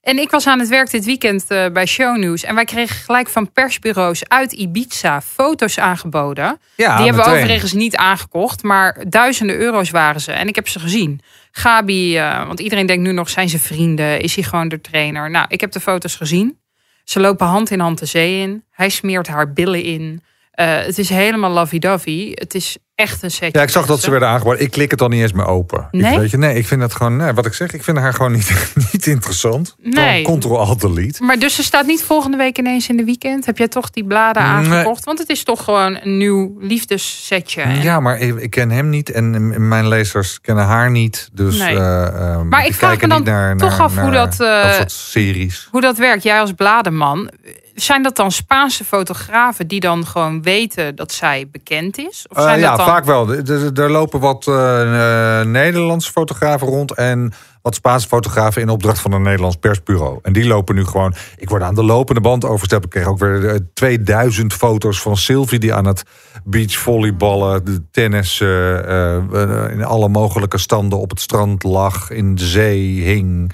En 0.00 0.18
ik 0.18 0.30
was 0.30 0.46
aan 0.46 0.58
het 0.58 0.68
werk 0.68 0.90
dit 0.90 1.04
weekend 1.04 1.44
eh, 1.48 1.66
bij 1.72 1.86
Shownews. 1.86 2.42
En 2.42 2.54
wij 2.54 2.64
kregen 2.64 2.96
gelijk 2.96 3.28
van 3.28 3.52
persbureaus 3.52 4.28
uit 4.28 4.52
Ibiza 4.52 5.20
foto's 5.20 5.78
aangeboden. 5.78 6.58
ja, 6.74 6.96
Die 6.96 7.06
hebben 7.06 7.24
we 7.24 7.30
overigens 7.30 7.72
niet 7.72 7.96
aangekocht. 7.96 8.62
Maar 8.62 9.04
duizenden 9.08 9.56
euro's 9.56 9.90
waren 9.90 10.20
ze. 10.20 10.32
En 10.32 10.48
ik 10.48 10.54
heb 10.54 10.68
ze 10.68 10.78
gezien. 10.78 11.20
Gabi, 11.50 12.16
eh, 12.16 12.46
want 12.46 12.60
iedereen 12.60 12.86
denkt 12.86 13.02
nu 13.02 13.12
nog, 13.12 13.28
zijn 13.30 13.48
ze 13.48 13.58
vrienden? 13.58 14.20
Is 14.20 14.34
hij 14.34 14.44
gewoon 14.44 14.68
de 14.68 14.80
trainer? 14.80 15.30
Nou, 15.30 15.46
ik 15.48 15.60
heb 15.60 15.72
de 15.72 15.80
foto's 15.80 16.16
gezien. 16.16 16.58
Ze 17.04 17.20
lopen 17.20 17.46
hand 17.46 17.70
in 17.70 17.80
hand 17.80 17.98
de 17.98 18.06
zee 18.06 18.40
in. 18.40 18.64
Hij 18.70 18.88
smeert 18.88 19.26
haar 19.26 19.52
billen 19.52 19.82
in. 19.82 20.22
Eh, 20.56 20.66
het 20.84 20.98
is 20.98 21.08
helemaal 21.08 21.50
lovey-dovey. 21.50 22.30
Het 22.34 22.54
is 22.54 22.76
echt 22.94 23.22
een 23.22 23.30
setje. 23.30 23.58
Ja, 23.58 23.64
ik 23.64 23.70
zag 23.70 23.86
dat 23.86 24.00
ze 24.00 24.10
werden 24.10 24.28
aangeboden. 24.28 24.60
Ik 24.60 24.70
klik 24.70 24.90
het 24.90 24.98
dan 24.98 25.10
niet 25.10 25.20
eens 25.22 25.32
meer 25.32 25.46
open. 25.46 25.88
Nee? 25.90 26.12
Ik, 26.12 26.18
weet 26.18 26.30
je, 26.30 26.36
nee, 26.38 26.54
ik 26.56 26.66
vind 26.66 26.82
het 26.82 26.94
gewoon, 26.94 27.16
nee, 27.16 27.32
wat 27.32 27.46
ik 27.46 27.52
zeg, 27.54 27.72
ik 27.72 27.82
vind 27.84 27.98
haar 27.98 28.12
gewoon 28.14 28.32
niet, 28.32 28.72
niet 28.92 29.06
interessant. 29.06 29.76
Nee. 29.82 30.22
Ctrl-Alt-Delete. 30.22 31.22
Maar 31.24 31.38
dus 31.38 31.54
ze 31.54 31.62
staat 31.62 31.86
niet 31.86 32.02
volgende 32.02 32.36
week 32.36 32.58
ineens 32.58 32.88
in 32.88 32.96
de 32.96 33.04
weekend. 33.04 33.46
Heb 33.46 33.58
jij 33.58 33.68
toch 33.68 33.90
die 33.90 34.04
bladen 34.04 34.42
Nee. 34.42 34.52
aangekocht? 34.52 35.04
Want 35.04 35.18
het 35.18 35.28
is 35.28 35.42
toch 35.44 35.64
gewoon 35.64 35.98
een 36.02 36.16
nieuw 36.16 36.56
liefdessetje. 36.58 37.60
En- 37.62 37.82
Ja, 37.82 38.00
maar 38.00 38.18
ik, 38.18 38.50
ken 38.50 38.70
hem 38.70 38.88
niet 38.88 39.10
en 39.10 39.68
mijn 39.68 39.88
lezers 39.88 40.40
kennen 40.40 40.64
haar 40.64 40.90
niet. 40.90 41.28
Dus, 41.32 41.58
Nee. 41.58 41.76
eh, 41.76 42.06
eh, 42.06 42.42
Maar 42.42 42.66
ik 42.66 42.74
vraag 42.74 42.90
me 43.00 43.00
niet 43.00 43.10
dan 43.10 43.22
naar, 43.22 43.56
toch 43.56 43.70
naar- 43.70 43.80
af 43.80 43.96
hoe 43.98 44.10
dat, 44.10 44.40
eh, 44.40 44.72
soort 44.72 44.92
series. 44.92 45.68
Hoe 45.70 45.80
dat 45.80 45.98
werkt, 45.98 46.22
jij 46.22 46.40
als 46.40 46.52
bladenman. 46.52 47.30
Zijn 47.76 48.02
dat 48.02 48.16
dan 48.16 48.32
Spaanse 48.32 48.84
fotografen 48.84 49.66
die 49.66 49.80
dan 49.80 50.06
gewoon 50.06 50.42
weten 50.42 50.94
dat 50.94 51.12
zij 51.12 51.48
bekend 51.52 51.98
is? 51.98 52.26
Of 52.28 52.36
Eh, 52.36 52.42
zijn 52.42 52.60
ja, 52.60 52.68
dat 52.68 52.76
dan... 52.76 52.86
vaak 52.86 53.04
wel. 53.04 53.28
Er- 53.32 53.50
Er 53.50 53.80
er 53.82 53.90
lopen 53.90 54.20
wat 54.20 54.46
eh, 54.46 55.40
eh, 55.40 55.46
Nederlandse 55.46 56.12
fotografen 56.12 56.66
rond 56.66 56.94
en 56.94 57.32
wat 57.66 57.74
Spaanse 57.74 58.08
fotografen 58.08 58.62
in 58.62 58.68
opdracht 58.68 59.00
van 59.00 59.12
een 59.12 59.22
Nederlands 59.22 59.56
persbureau. 59.56 60.18
En 60.22 60.32
die 60.32 60.46
lopen 60.46 60.74
nu 60.74 60.84
gewoon. 60.84 61.14
Ik 61.36 61.48
word 61.48 61.62
aan 61.62 61.74
de 61.74 61.84
lopende 61.84 62.20
band 62.20 62.44
oversteld. 62.44 62.84
Ik 62.84 62.90
kreeg 62.90 63.06
ook 63.06 63.18
weer 63.18 63.48
eh, 63.48 63.58
2000 63.74 64.52
foto's 64.52 65.00
van 65.00 65.16
Sylvie 65.16 65.58
die 65.58 65.74
aan 65.74 65.84
het 65.84 66.02
beachvolleyballen, 66.44 67.64
de 67.64 67.90
tennis, 67.90 68.40
eh, 68.40 69.16
eh, 69.16 69.70
in 69.70 69.84
alle 69.84 70.08
mogelijke 70.08 70.58
standen 70.58 70.98
op 70.98 71.10
het 71.10 71.20
strand 71.20 71.62
lag, 71.62 72.10
in 72.10 72.34
de 72.34 72.44
zee 72.44 73.00
hing. 73.02 73.52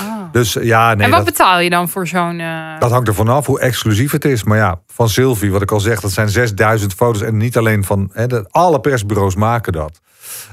Ah. 0.00 0.06
Dus 0.32 0.52
ja, 0.52 0.94
nee. 0.94 1.04
en 1.04 1.10
wat 1.10 1.24
dat- 1.24 1.34
betaal 1.34 1.60
je 1.60 1.70
dan 1.70 1.88
voor 1.88 2.06
zo'n... 2.06 2.40
eh, 2.40 2.78
dat 2.78 2.90
hangt 2.90 3.08
er 3.08 3.14
vanaf 3.14 3.46
hoe 3.46 3.60
exclusief 3.60 4.12
het 4.12 4.24
is. 4.24 4.44
Maar 4.44 4.58
ja, 4.58 4.80
van 4.86 5.08
Sylvie, 5.08 5.52
wat 5.52 5.62
ik 5.62 5.70
al 5.72 5.80
zeg, 5.80 6.00
dat 6.00 6.12
zijn 6.12 6.28
6000 6.28 6.94
foto's. 6.94 7.22
En 7.22 7.36
niet 7.36 7.56
alleen 7.56 7.84
van. 7.84 8.10
Hè, 8.12 8.26
de, 8.26 8.46
alle 8.50 8.80
persbureaus 8.80 9.34
maken 9.34 9.72
dat. 9.72 10.00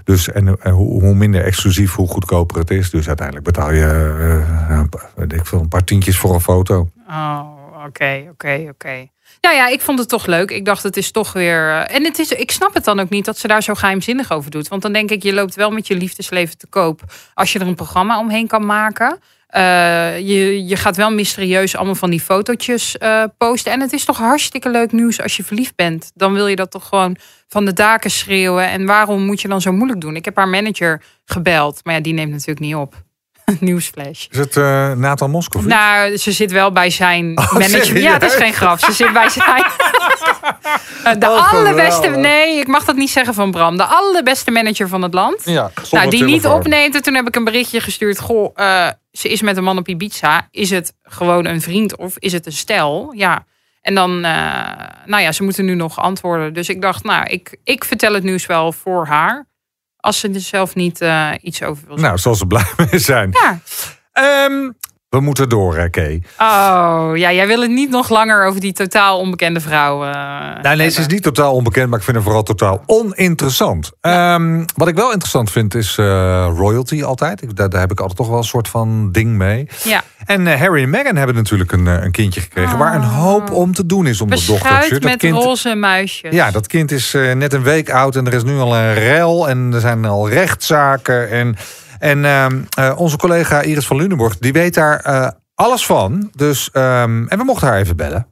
Dus 0.04 0.32
en, 0.32 0.58
en 0.62 0.72
hoe, 0.72 1.02
hoe 1.02 1.16
minder 1.16 1.44
exclusief, 1.44 1.96
hoe 1.96 2.08
goedkoper 2.08 2.58
het 2.60 2.72
is. 2.72 2.90
Dus 2.90 3.08
uiteindelijk 3.08 3.46
betaal 3.46 3.72
je 3.72 3.86
eh, 3.86 4.78
een, 4.78 4.90
paar- 4.90 5.10
ik 5.28 5.46
veel, 5.46 5.60
een 5.60 5.68
paar 5.68 5.84
tientjes 5.84 6.18
voor 6.18 6.34
een 6.34 6.42
foto. 6.42 6.90
Oh, 7.10 7.42
oké, 7.86 8.24
oké, 8.32 8.66
oké. 8.70 9.08
Nou 9.42 9.56
ja, 9.56 9.68
ik 9.68 9.82
vond 9.82 10.00
het 10.00 10.10
toch 10.10 10.26
leuk. 10.26 10.52
Ik 10.52 10.66
dacht, 10.66 10.84
het 10.84 10.98
is 10.98 11.12
toch 11.12 11.34
weer... 11.34 11.70
eh, 11.70 11.96
En 11.96 12.04
het 12.04 12.20
is, 12.20 12.32
ik 12.32 12.52
snap 12.52 12.74
het 12.74 12.84
dan 12.84 13.00
ook 13.00 13.10
niet 13.10 13.26
dat 13.26 13.38
ze 13.38 13.48
daar 13.48 13.64
zo 13.64 13.74
geheimzinnig 13.74 14.32
over 14.32 14.52
doet. 14.52 14.68
Want 14.68 14.82
dan 14.82 14.94
denk 14.94 15.10
ik, 15.12 15.24
je 15.24 15.34
loopt 15.34 15.56
wel 15.56 15.72
met 15.72 15.88
je 15.88 15.96
liefdesleven 15.96 16.58
te 16.58 16.68
koop... 16.68 17.02
als 17.34 17.54
je 17.54 17.60
er 17.60 17.68
een 17.68 17.76
programma 17.76 18.20
omheen 18.20 18.48
kan 18.48 18.66
maken... 18.66 19.20
Eh, 19.52 20.20
je, 20.20 20.66
je 20.66 20.76
gaat 20.76 20.96
wel 20.96 21.12
mysterieus 21.12 21.76
allemaal 21.76 21.96
van 21.96 22.10
die 22.10 22.22
fotootjes 22.22 22.98
eh, 22.98 23.24
posten. 23.38 23.72
En 23.72 23.80
het 23.80 23.94
is 23.94 24.06
toch 24.06 24.18
hartstikke 24.18 24.70
leuk 24.70 24.92
nieuws 24.92 25.22
als 25.22 25.38
je 25.38 25.44
verliefd 25.44 25.76
bent. 25.76 26.12
Dan 26.16 26.34
wil 26.34 26.48
je 26.48 26.56
dat 26.56 26.72
toch 26.72 26.88
gewoon 26.88 27.18
van 27.48 27.66
de 27.66 27.74
daken 27.74 28.12
schreeuwen. 28.12 28.70
En 28.70 28.86
waarom 28.86 29.26
moet 29.26 29.42
je 29.42 29.48
dan 29.48 29.62
zo 29.62 29.72
moeilijk 29.72 30.02
doen? 30.02 30.16
Ik 30.16 30.26
heb 30.26 30.36
haar 30.36 30.48
manager 30.48 31.04
gebeld, 31.26 31.80
maar 31.84 31.94
ja, 31.94 32.02
die 32.02 32.14
neemt 32.14 32.32
natuurlijk 32.32 32.60
niet 32.60 32.76
op. 32.76 33.04
Nieuwsflash. 33.60 34.26
Is 34.30 34.38
het 34.38 34.58
eh 34.58 34.92
Nathan 34.92 35.30
Moscovici? 35.32 35.70
Nou, 35.74 36.18
ze 36.18 36.32
zit 36.32 36.52
wel 36.52 36.72
bij 36.72 36.90
zijn 36.90 37.38
Oh, 37.38 37.52
manager. 37.52 37.98
Ja, 38.00 38.14
het 38.14 38.24
is 38.24 38.36
geen 38.36 38.54
grap. 38.54 38.80
Ze 38.80 38.92
zit 38.92 39.14
bij 39.14 39.30
zijn. 39.30 39.64
De 41.20 41.30
Oh, 41.30 41.54
allerbeste. 41.54 42.08
Nee, 42.10 42.60
ik 42.60 42.68
mag 42.68 42.86
dat 42.86 42.96
niet 42.96 43.10
zeggen 43.10 43.34
van 43.34 43.52
Bram. 43.52 43.78
De 43.78 43.86
allerbeste 43.86 44.52
manager 44.52 44.88
van 44.88 45.02
het 45.02 45.14
land. 45.14 45.42
ja, 45.46 45.72
nou, 45.92 46.10
die 46.10 46.24
niet 46.24 46.46
opneemt. 46.46 46.96
En 46.96 47.02
toen 47.02 47.14
heb 47.16 47.28
ik 47.28 47.36
een 47.36 47.44
berichtje 47.44 47.80
gestuurd. 47.82 48.20
Goh, 48.20 48.52
eh, 48.56 48.88
ze 49.12 49.30
is 49.30 49.42
met 49.42 49.58
een 49.58 49.64
man 49.64 49.78
op 49.78 49.88
Ibiza. 49.88 50.48
Is 50.52 50.70
het 50.70 50.94
gewoon 51.04 51.46
een 51.46 51.62
vriend 51.62 51.96
of 51.96 52.18
is 52.18 52.34
het 52.34 52.46
een 52.46 52.52
stel? 52.52 53.14
Ja. 53.16 53.46
En 53.82 53.96
dan, 53.96 54.24
eh, 54.26 54.32
nou 55.06 55.22
ja, 55.24 55.32
ze 55.32 55.44
moeten 55.44 55.66
nu 55.66 55.76
nog 55.76 56.00
antwoorden. 56.00 56.54
Dus 56.54 56.70
ik 56.70 56.82
dacht, 56.82 57.04
nou, 57.04 57.26
ik, 57.26 57.58
ik 57.64 57.84
vertel 57.86 58.14
het 58.14 58.24
nieuws 58.24 58.46
wel 58.46 58.72
voor 58.72 59.06
haar. 59.08 59.46
Als 60.02 60.20
ze 60.20 60.30
er 60.30 60.40
zelf 60.40 60.76
niet 60.76 61.02
eh, 61.02 61.32
iets 61.42 61.64
over 61.64 61.84
wil 61.88 61.98
zeggen. 61.98 62.04
Nou, 62.08 62.18
zal 62.18 62.36
ze 62.36 62.46
blij 62.46 62.66
mee 62.92 63.00
zijn. 63.00 63.32
Ja. 63.32 63.60
Ehm, 64.14 64.72
we 65.12 65.20
moeten 65.20 65.50
door, 65.50 65.78
hè, 65.78 65.90
Kay. 65.90 66.24
Oh, 66.38 67.12
ja, 67.16 67.32
jij 67.32 67.48
wil 67.48 67.62
het 67.62 67.70
niet 67.72 67.90
nog 67.90 68.10
langer 68.10 68.46
over 68.46 68.62
die 68.62 68.74
totaal 68.74 69.20
onbekende 69.20 69.60
vrouw. 69.60 70.04
eh, 70.04 70.62
Nou, 70.62 70.76
nee, 70.76 70.90
ze 70.90 71.00
is 71.00 71.08
niet 71.08 71.24
totaal 71.24 71.54
onbekend, 71.54 71.90
maar 71.90 71.98
ik 71.98 72.04
vind 72.04 72.16
haar 72.16 72.26
vooral 72.26 72.44
totaal 72.44 72.84
oninteressant. 72.86 73.92
Ehm, 74.02 74.64
wat 74.76 74.88
ik 74.88 74.96
wel 74.96 75.12
interessant 75.12 75.52
vind 75.52 75.76
is 75.76 75.98
eh, 75.98 76.06
royalty 76.56 77.04
altijd. 77.04 77.42
Ik, 77.42 77.56
daar, 77.56 77.70
daar 77.70 77.80
heb 77.80 77.92
ik 77.92 78.00
altijd 78.00 78.18
toch 78.18 78.28
wel 78.28 78.38
een 78.38 78.44
soort 78.44 78.68
van 78.68 79.12
ding 79.12 79.30
mee. 79.38 79.68
Ja, 79.84 80.04
En 80.26 80.48
eh, 80.48 80.60
Harry 80.60 80.84
en 80.84 80.90
Meghan 80.90 81.16
hebben 81.16 81.36
natuurlijk 81.36 81.72
een, 81.72 81.86
een 81.86 82.12
kindje 82.12 82.42
gekregen... 82.42 82.78
waar 82.78 82.96
een 82.96 83.02
hoop 83.02 83.52
om 83.52 83.74
te 83.74 83.86
doen 83.86 84.08
is 84.08 84.22
om 84.22 84.30
de 84.30 84.36
dochtertje. 84.36 84.64
beschuit 84.70 84.92
Dat 85.02 85.10
met 85.12 85.20
kind, 85.20 85.36
roze 85.36 85.76
muisjes. 85.76 86.34
ja, 86.34 86.52
dat 86.52 86.68
kind 86.68 86.92
is 86.92 87.12
net 87.34 87.54
een 87.54 87.64
week 87.64 87.90
oud 87.90 88.16
en 88.16 88.28
er 88.28 88.34
is 88.34 88.44
nu 88.44 88.58
al 88.60 88.76
een 88.76 88.94
rel... 88.94 89.50
en 89.50 89.72
er 89.74 89.80
zijn 89.82 90.06
al 90.06 90.30
rechtszaken 90.30 91.30
en... 91.30 91.56
En 92.02 92.26
ehm, 92.26 92.62
eh, 92.78 93.00
onze 93.00 93.18
collega 93.18 93.62
Iris 93.62 93.86
van 93.88 93.98
Lunenborg, 93.98 94.38
die 94.38 94.54
weet 94.54 94.74
daar 94.74 95.00
eh, 95.00 95.28
alles 95.56 95.86
van. 95.86 96.30
Dus, 96.36 96.70
ehm, 96.72 97.28
en 97.28 97.38
we 97.38 97.44
mochten 97.44 97.68
haar 97.68 97.80
even 97.80 97.96
bellen. 97.96 98.28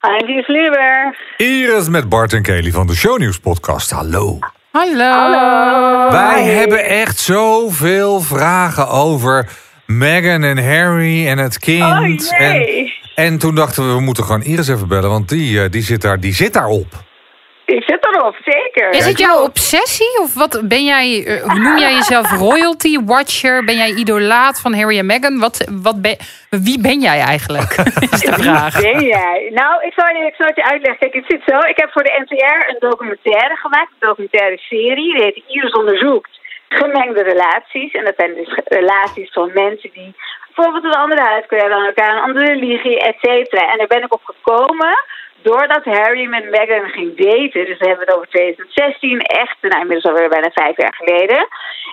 Hi, 0.00 0.32
Iris 0.32 0.48
Lunenberg. 0.48 1.16
Iris 1.36 1.88
met 1.88 2.08
Bart 2.08 2.32
en 2.32 2.42
Kelly 2.42 2.70
van 2.70 2.86
de 2.86 2.94
Shownieuws 2.94 3.38
podcast. 3.38 3.90
Hallo. 3.90 4.38
Hallo. 4.72 5.04
Hallo. 5.04 6.10
Wij 6.10 6.42
Hi. 6.42 6.50
hebben 6.50 6.84
echt 6.84 7.18
zoveel 7.18 8.20
vragen 8.20 8.88
over 8.88 9.48
Meghan 9.86 10.42
en 10.42 10.64
Harry 10.64 11.26
en 11.26 11.38
het 11.38 11.58
kind. 11.58 12.32
Oh 12.32 12.40
en, 12.40 12.92
en 13.14 13.38
toen 13.38 13.54
dachten 13.54 13.86
we, 13.86 13.94
we 13.94 14.00
moeten 14.00 14.24
gewoon 14.24 14.42
Iris 14.42 14.68
even 14.68 14.88
bellen, 14.88 15.10
want 15.10 15.28
die, 15.28 15.62
eh, 15.62 15.70
die, 15.70 15.82
zit, 15.82 16.02
daar, 16.02 16.20
die 16.20 16.34
zit 16.34 16.52
daarop. 16.52 17.04
Ik 17.64 17.82
zit 17.86 18.06
erop, 18.06 18.36
zeker. 18.44 18.90
Is 18.90 19.06
het 19.06 19.18
jouw 19.18 19.42
obsessie? 19.42 20.20
Of 20.20 20.34
wat 20.34 20.60
ben 20.64 20.84
jij, 20.84 21.24
eh, 21.26 21.42
hoe 21.42 21.60
noem 21.60 21.78
jij 21.78 21.92
jezelf 21.92 22.30
royalty 22.46 22.98
watcher? 23.04 23.64
Ben 23.64 23.76
jij 23.76 23.90
idolaat 23.90 24.60
van 24.60 24.74
Harry 24.74 24.98
en 24.98 25.06
Meghan? 25.06 25.38
Wat, 25.38 25.68
wat 25.82 26.02
ben, 26.02 26.16
wie 26.50 26.80
ben 26.80 27.00
jij 27.00 27.20
eigenlijk? 27.20 27.70
Is 28.14 28.20
de 28.20 28.32
vraag. 28.32 28.80
Wie 28.80 28.92
ben 28.92 29.04
jij? 29.04 29.50
Nou, 29.54 29.82
ik 29.86 29.92
zal, 29.92 30.16
je, 30.16 30.26
ik 30.26 30.34
zal 30.34 30.46
het 30.46 30.56
je 30.56 30.64
uitleggen. 30.64 30.98
Kijk, 30.98 31.14
het 31.14 31.24
zit 31.28 31.42
zo. 31.46 31.58
Ik 31.68 31.76
heb 31.76 31.90
voor 31.92 32.02
de 32.02 32.24
NTR 32.24 32.68
een 32.68 32.90
documentaire 32.90 33.56
gemaakt. 33.56 33.90
Een 33.90 34.08
documentaire 34.08 34.58
serie. 34.58 35.14
Die 35.14 35.22
heet 35.22 35.42
Iris 35.46 35.72
onderzoekt 35.72 36.30
gemengde 36.68 37.22
relaties. 37.22 37.92
En 37.92 38.04
dat 38.04 38.14
zijn 38.16 38.34
dus 38.34 38.58
relaties 38.64 39.32
van 39.32 39.50
mensen 39.54 39.90
die 39.92 40.14
bijvoorbeeld 40.54 40.84
een 40.84 41.00
andere 41.00 41.22
huidkleur 41.22 41.68
dan 41.68 41.84
elkaar, 41.84 42.16
een 42.16 42.22
andere 42.22 42.46
religie, 42.46 43.00
et 43.00 43.16
cetera. 43.20 43.72
En 43.72 43.78
daar 43.78 43.86
ben 43.86 44.02
ik 44.02 44.14
op 44.14 44.24
gekomen 44.24 44.94
doordat 45.48 45.84
Harry 45.84 46.26
met 46.26 46.50
Meghan 46.50 46.88
ging 46.96 47.10
daten. 47.16 47.64
Dus 47.70 47.78
we 47.78 47.86
hebben 47.88 48.06
het 48.06 48.16
over 48.16 48.28
2016, 48.28 49.20
echt, 49.20 49.56
nou 49.60 49.80
inmiddels 49.80 50.04
alweer 50.12 50.28
bijna 50.28 50.50
vijf 50.50 50.76
jaar 50.76 50.94
geleden. 51.00 51.48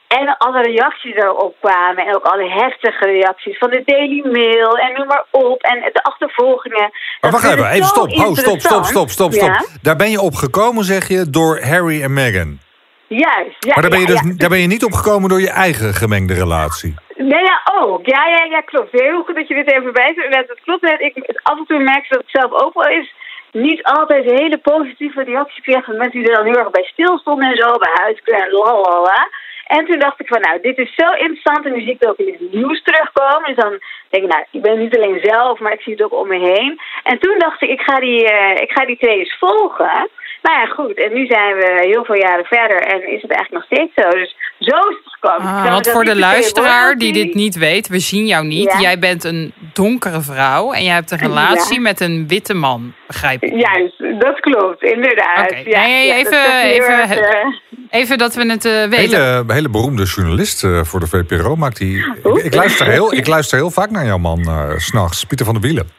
En 0.08 0.38
alle 0.38 0.62
reacties 0.62 1.16
erop 1.16 1.56
kwamen. 1.60 2.06
En 2.06 2.16
ook 2.16 2.24
alle 2.24 2.50
heftige 2.50 3.06
reacties 3.06 3.58
van 3.58 3.70
de 3.70 3.82
Daily 3.86 4.22
Mail 4.32 4.78
en 4.78 4.94
noem 4.94 5.08
maar 5.08 5.26
op. 5.32 5.62
En 5.62 5.80
de 5.94 6.04
achtervolgingen. 6.04 6.90
Maar 7.22 7.32
Dat 7.32 7.32
wacht 7.32 7.54
even, 7.54 7.70
even 7.70 7.86
stop. 7.86 8.10
Oh, 8.10 8.36
stop, 8.36 8.60
stop, 8.60 8.84
stop, 8.84 9.10
stop, 9.10 9.32
stop. 9.32 9.50
Ja, 9.50 9.66
Daar 9.82 9.96
ben 9.96 10.10
je 10.12 10.22
op 10.22 10.36
gekomen, 10.36 10.84
zeg 10.84 11.08
je, 11.08 11.30
door 11.30 11.60
Harry 11.62 12.04
en 12.04 12.14
Meghan. 12.14 12.60
juist. 13.08 13.56
Ja, 13.60 13.74
Maar 13.74 13.82
daar 13.82 13.90
ben, 13.90 14.00
je 14.00 14.06
dus, 14.06 14.22
ja. 14.22 14.34
daar 14.38 14.50
ben 14.50 14.60
je 14.60 14.68
niet 14.68 14.84
op 14.84 14.94
gekomen 14.94 15.30
door 15.30 15.42
je 15.42 15.50
eigen 15.50 15.94
gemengde 15.94 16.34
relatie. 16.34 16.96
Nee, 17.16 17.44
ja, 17.44 17.62
ook. 17.82 18.06
Ja, 18.06 18.28
ja, 18.28 18.44
ja, 18.50 18.62
klopt. 18.62 18.92
Heel 18.92 19.24
goed 19.24 19.36
dat 19.36 19.48
je 19.48 19.54
dit 19.54 19.72
even. 19.72 19.94
Inderdaad, 20.16 20.48
Het 20.48 20.62
klopt 20.64 20.82
net. 20.82 21.00
Ik, 21.00 21.40
af 21.44 21.58
en 21.58 21.66
toe 21.66 21.80
merk 21.80 22.10
dat 22.10 22.20
ik 22.22 22.30
zelf 22.30 22.52
ook 22.52 22.74
wel 22.74 22.88
eens 22.88 23.14
niet 23.52 23.84
altijd 23.84 24.24
hele 24.24 24.58
positieve 24.58 25.24
reacties 25.24 25.64
kreeg 25.64 25.86
van 25.86 25.98
mensen 25.98 26.20
die 26.20 26.30
er 26.30 26.36
dan 26.36 26.46
heel 26.46 26.58
erg 26.58 26.72
bij 26.72 26.84
stilstonden 26.84 27.50
en 27.50 27.58
zo, 27.58 27.78
bij 27.78 27.92
huidkleur 27.94 28.44
en 28.44 28.52
lalala. 28.52 29.30
En 29.78 29.86
toen 29.86 30.00
dacht 30.00 30.20
ik 30.20 30.28
van, 30.28 30.42
nou, 30.42 30.62
dit 30.62 30.78
is 30.78 30.96
zo 30.96 31.12
interessant 31.12 31.66
en 31.66 31.72
nu 31.72 31.80
zie 31.80 31.92
ik 31.92 32.00
het 32.00 32.10
ook 32.10 32.18
in 32.18 32.38
het 32.40 32.54
nieuws 32.54 32.84
terugkomen. 32.84 33.48
Dus 33.48 33.64
dan 33.64 33.80
denk 34.10 34.24
ik, 34.24 34.30
nou, 34.30 34.46
ik 34.52 34.62
ben 34.62 34.80
niet 34.80 34.96
alleen 34.96 35.20
zelf, 35.24 35.60
maar 35.60 35.74
ik 35.74 35.82
zie 35.82 35.94
het 35.94 36.04
ook 36.04 36.14
om 36.14 36.28
me 36.28 36.40
heen. 36.40 36.80
En 37.04 37.20
toen 37.20 37.40
dacht 37.40 37.62
ik, 37.62 37.70
ik 37.70 37.82
ga 37.82 38.00
die, 38.00 38.32
eh, 38.32 38.62
ik 38.62 38.72
ga 38.72 38.86
die 38.86 38.98
twee 38.98 39.18
eens 39.18 39.38
volgen. 39.40 40.10
Nou 40.42 40.60
ja, 40.60 40.66
goed. 40.66 40.94
En 40.98 41.14
nu 41.14 41.26
zijn 41.26 41.56
we 41.56 41.88
heel 41.92 42.06
veel 42.06 42.16
jaren 42.16 42.46
verder 42.46 42.78
en 42.82 43.14
is 43.16 43.22
het 43.22 43.32
eigenlijk 43.32 43.52
nog 43.52 43.64
steeds 43.64 43.92
zo. 43.96 44.10
Dus 44.20 44.36
zo 44.60 44.76
is 44.90 44.96
het 45.04 45.14
gekomen. 45.20 45.48
Ah, 45.48 45.72
want 45.72 45.90
voor 45.90 46.04
de 46.04 46.16
luisteraar 46.16 46.98
die 46.98 47.14
dit 47.14 47.34
niet 47.34 47.56
weet, 47.56 47.88
we 47.88 48.00
zien 48.00 48.26
jou 48.26 48.46
niet. 48.46 48.72
Ja. 48.72 48.80
Jij 48.80 49.00
bent 49.00 49.24
een 49.24 49.54
donkere 49.74 50.22
vrouw 50.22 50.72
en 50.72 50.84
jij 50.84 50.94
hebt 50.94 51.12
een 51.12 51.18
relatie 51.18 51.80
met 51.80 52.00
een 52.00 52.28
witte 52.28 52.54
man, 52.54 52.94
begrijp 53.08 53.44
ik. 53.44 53.52
Juist, 53.52 54.22
dat 54.22 54.40
klopt, 54.40 54.84
inderdaad. 54.84 55.52
Ja, 55.66 55.82
Nee, 55.82 56.08
ja, 56.08 56.16
even- 56.16 56.32
dat 56.32 56.64
even- 56.64 57.00
erg, 57.00 57.16
eh, 57.16 57.46
Even 57.90 58.18
dat 58.18 58.36
we 58.36 58.46
het 58.52 58.66
eh, 58.66 58.72
weten. 58.72 58.98
Hele, 58.98 59.44
hele 59.54 59.70
beroemde 59.70 60.04
journalist 60.04 60.64
eh, 60.64 60.84
voor 60.84 61.00
de 61.00 61.08
VPRO 61.08 61.56
maakt 61.56 61.78
die. 61.78 62.06
Ik, 62.44 62.54
luister 62.56 62.86
heel, 62.88 63.14
ik 63.14 63.28
luister 63.28 63.58
heel 63.58 63.72
vaak 63.72 63.90
naar 63.90 64.06
jouw 64.06 64.18
man 64.18 64.40
eh, 64.40 64.70
s 64.78 64.86
s'nachts, 64.86 65.26
Pieter 65.26 65.46
van 65.46 65.56
der 65.56 65.64
Wielen. 65.64 65.90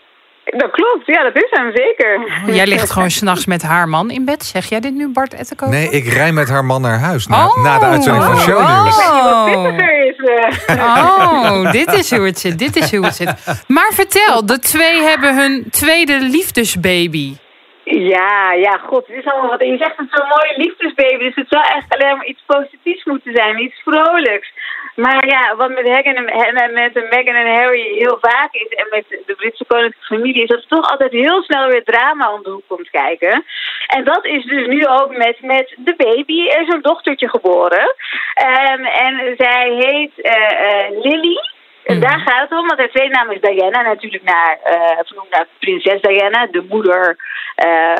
Dat 0.56 0.70
klopt, 0.70 1.06
ja, 1.06 1.22
dat 1.22 1.36
is 1.36 1.46
hem 1.50 1.70
zeker. 1.74 2.16
Oh, 2.48 2.54
jij 2.54 2.66
ligt 2.66 2.90
gewoon 2.90 3.10
s'nachts 3.10 3.46
met 3.46 3.62
haar 3.62 3.88
man 3.88 4.10
in 4.10 4.24
bed. 4.24 4.44
Zeg 4.44 4.68
jij 4.68 4.80
dit 4.80 4.94
nu, 4.94 5.08
Bart 5.08 5.34
Ettenkoven? 5.34 5.74
Nee, 5.74 5.90
ik 5.90 6.04
rij 6.12 6.32
met 6.32 6.48
haar 6.48 6.64
man 6.64 6.82
naar 6.82 6.98
huis 6.98 7.26
na, 7.26 7.46
Oh. 7.46 7.62
na 7.64 7.78
de 7.78 7.84
uitzending 7.84 8.24
van 8.24 8.32
Oh. 8.54 9.56
Oh. 9.56 9.78
Is. 10.06 10.16
eh. 10.66 10.84
Oh, 10.84 11.72
dit 11.72 11.92
is 11.92 12.10
hoe 12.16 12.26
het 12.26 12.38
zit. 12.38 12.58
Dit 12.58 12.76
is 12.76 12.90
hoe 12.94 13.04
het 13.04 13.14
zit. 13.14 13.34
Maar 13.68 13.90
vertel, 13.94 14.46
de 14.46 14.58
twee 14.58 15.02
hebben 15.02 15.36
hun 15.36 15.64
tweede 15.70 16.20
liefdesbaby. 16.20 17.36
Ja, 17.84 18.52
ja, 18.52 18.80
god, 18.88 19.06
het 19.06 19.16
is 19.16 19.24
allemaal 19.32 19.50
wat. 19.50 19.60
Je 19.60 19.76
zegt 19.76 19.96
het 19.96 20.08
zo'n 20.10 20.28
mooie 20.28 20.54
liefdesbaby, 20.56 21.24
dus 21.24 21.34
het 21.34 21.46
zou 21.48 21.62
eigenlijk 21.64 22.02
alleen 22.02 22.16
maar 22.16 22.26
iets 22.26 22.42
positiefs 22.46 23.04
moeten 23.04 23.32
zijn, 23.34 23.62
iets 23.62 23.80
vrolijks. 23.84 24.48
Maar 24.94 25.26
ja, 25.26 25.56
wat 25.56 25.68
met, 25.68 25.84
Meghan 25.84 26.14
en, 26.14 26.72
met 26.72 26.94
Meghan 26.94 27.34
en 27.34 27.54
Harry 27.54 27.94
heel 27.94 28.18
vaak 28.20 28.54
is, 28.54 28.68
en 28.68 28.86
met 28.90 29.04
de 29.26 29.34
Britse 29.34 29.64
koninklijke 29.64 30.14
familie, 30.14 30.42
is 30.42 30.48
dat 30.48 30.58
er 30.58 30.68
toch 30.68 30.90
altijd 30.90 31.12
heel 31.12 31.42
snel 31.42 31.68
weer 31.68 31.84
drama 31.84 32.32
om 32.32 32.42
de 32.42 32.50
hoek 32.50 32.68
komt 32.68 32.90
kijken. 32.90 33.44
En 33.86 34.04
dat 34.04 34.24
is 34.24 34.44
dus 34.44 34.66
nu 34.66 34.86
ook 34.86 35.16
met, 35.16 35.36
met 35.40 35.74
de 35.76 35.94
baby. 35.96 36.48
Er 36.48 36.60
is 36.60 36.74
een 36.74 36.82
dochtertje 36.82 37.28
geboren. 37.28 37.94
Ehm, 38.34 38.84
en 38.84 39.34
zij 39.36 39.70
heet 39.70 40.20
eh, 40.20 40.84
eh, 40.84 41.02
Lily. 41.02 41.36
En 41.84 42.00
daar 42.00 42.18
gaat 42.18 42.48
het 42.48 42.58
om, 42.58 42.66
want 42.66 42.78
haar 42.78 42.88
tweede 42.88 43.14
naam 43.14 43.30
is 43.30 43.40
Diana, 43.40 43.82
natuurlijk 43.82 44.22
naar, 44.22 44.58
eh 44.62 44.98
vernoemd 45.04 45.30
naar 45.30 45.46
prinses 45.58 46.00
Diana, 46.00 46.46
de 46.46 46.64
moeder 46.68 47.16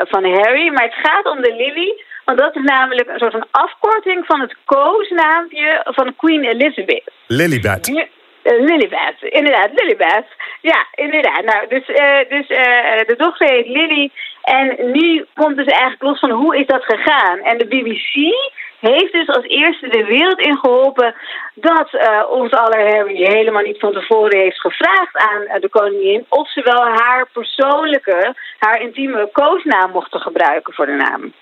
van 0.09 0.24
Harry. 0.24 0.72
Maar 0.72 0.85
het 0.85 1.09
gaat 1.09 1.26
om 1.26 1.40
de 1.40 1.55
Lily, 1.55 2.05
want 2.24 2.38
dat 2.38 2.56
is 2.56 2.62
namelijk 2.62 3.08
een 3.08 3.18
soort 3.18 3.32
van 3.32 3.46
afkorting 3.50 4.26
van 4.26 4.40
het 4.40 4.56
koosnaampje 4.64 5.80
van 5.85 6.16
Queen 6.16 6.44
Elizabeth. 6.44 7.11
Lilybet. 7.26 7.87
Ja, 7.87 8.06
eh, 8.42 8.61
Lilibet, 8.61 9.16
inderdaad, 9.18 9.70
Lilibet. 9.74 10.26
Ja, 10.61 10.87
inderdaad. 10.94 11.44
Nou, 11.44 11.68
dus 11.68 11.87
eh, 11.87 12.28
dus 12.28 12.46
eh, 12.46 13.06
de 13.06 13.14
dochter 13.16 13.46
heet 13.48 13.66
Lily. 13.66 14.11
En 14.42 14.92
nu 14.92 15.26
komt 15.35 15.56
dus 15.56 15.66
eigenlijk 15.66 16.02
los 16.02 16.18
van 16.18 16.30
hoe 16.30 16.56
is 16.56 16.66
dat 16.66 16.85
gegaan. 16.85 17.38
En 17.38 17.58
de 17.58 17.66
BBC 17.66 18.35
heeft 18.80 19.12
dus 19.12 19.28
als 19.28 19.44
eerste 19.44 19.88
de 19.88 20.04
wereld 20.04 20.40
in 20.40 20.56
geholpen 20.56 21.14
dat 21.54 21.94
eh 21.94 22.22
ons 22.30 22.50
aller 22.50 22.94
Harry 22.94 23.16
helemaal 23.16 23.62
niet 23.62 23.78
van 23.78 23.92
tevoren 23.92 24.38
heeft 24.38 24.61
gevraagd 24.61 25.16
aan 25.16 25.61
de 25.61 25.68
koningin 25.68 26.26
of 26.28 26.50
ze 26.50 26.62
wel 26.62 26.85
haar 26.87 27.28
persoonlijke, 27.32 28.35
haar 28.58 28.80
intieme 28.80 29.28
koosnaam 29.32 29.90
mochten 29.90 30.20
gebruiken 30.20 30.74
voor 30.74 30.87
de 30.87 30.92
naam. 30.92 31.32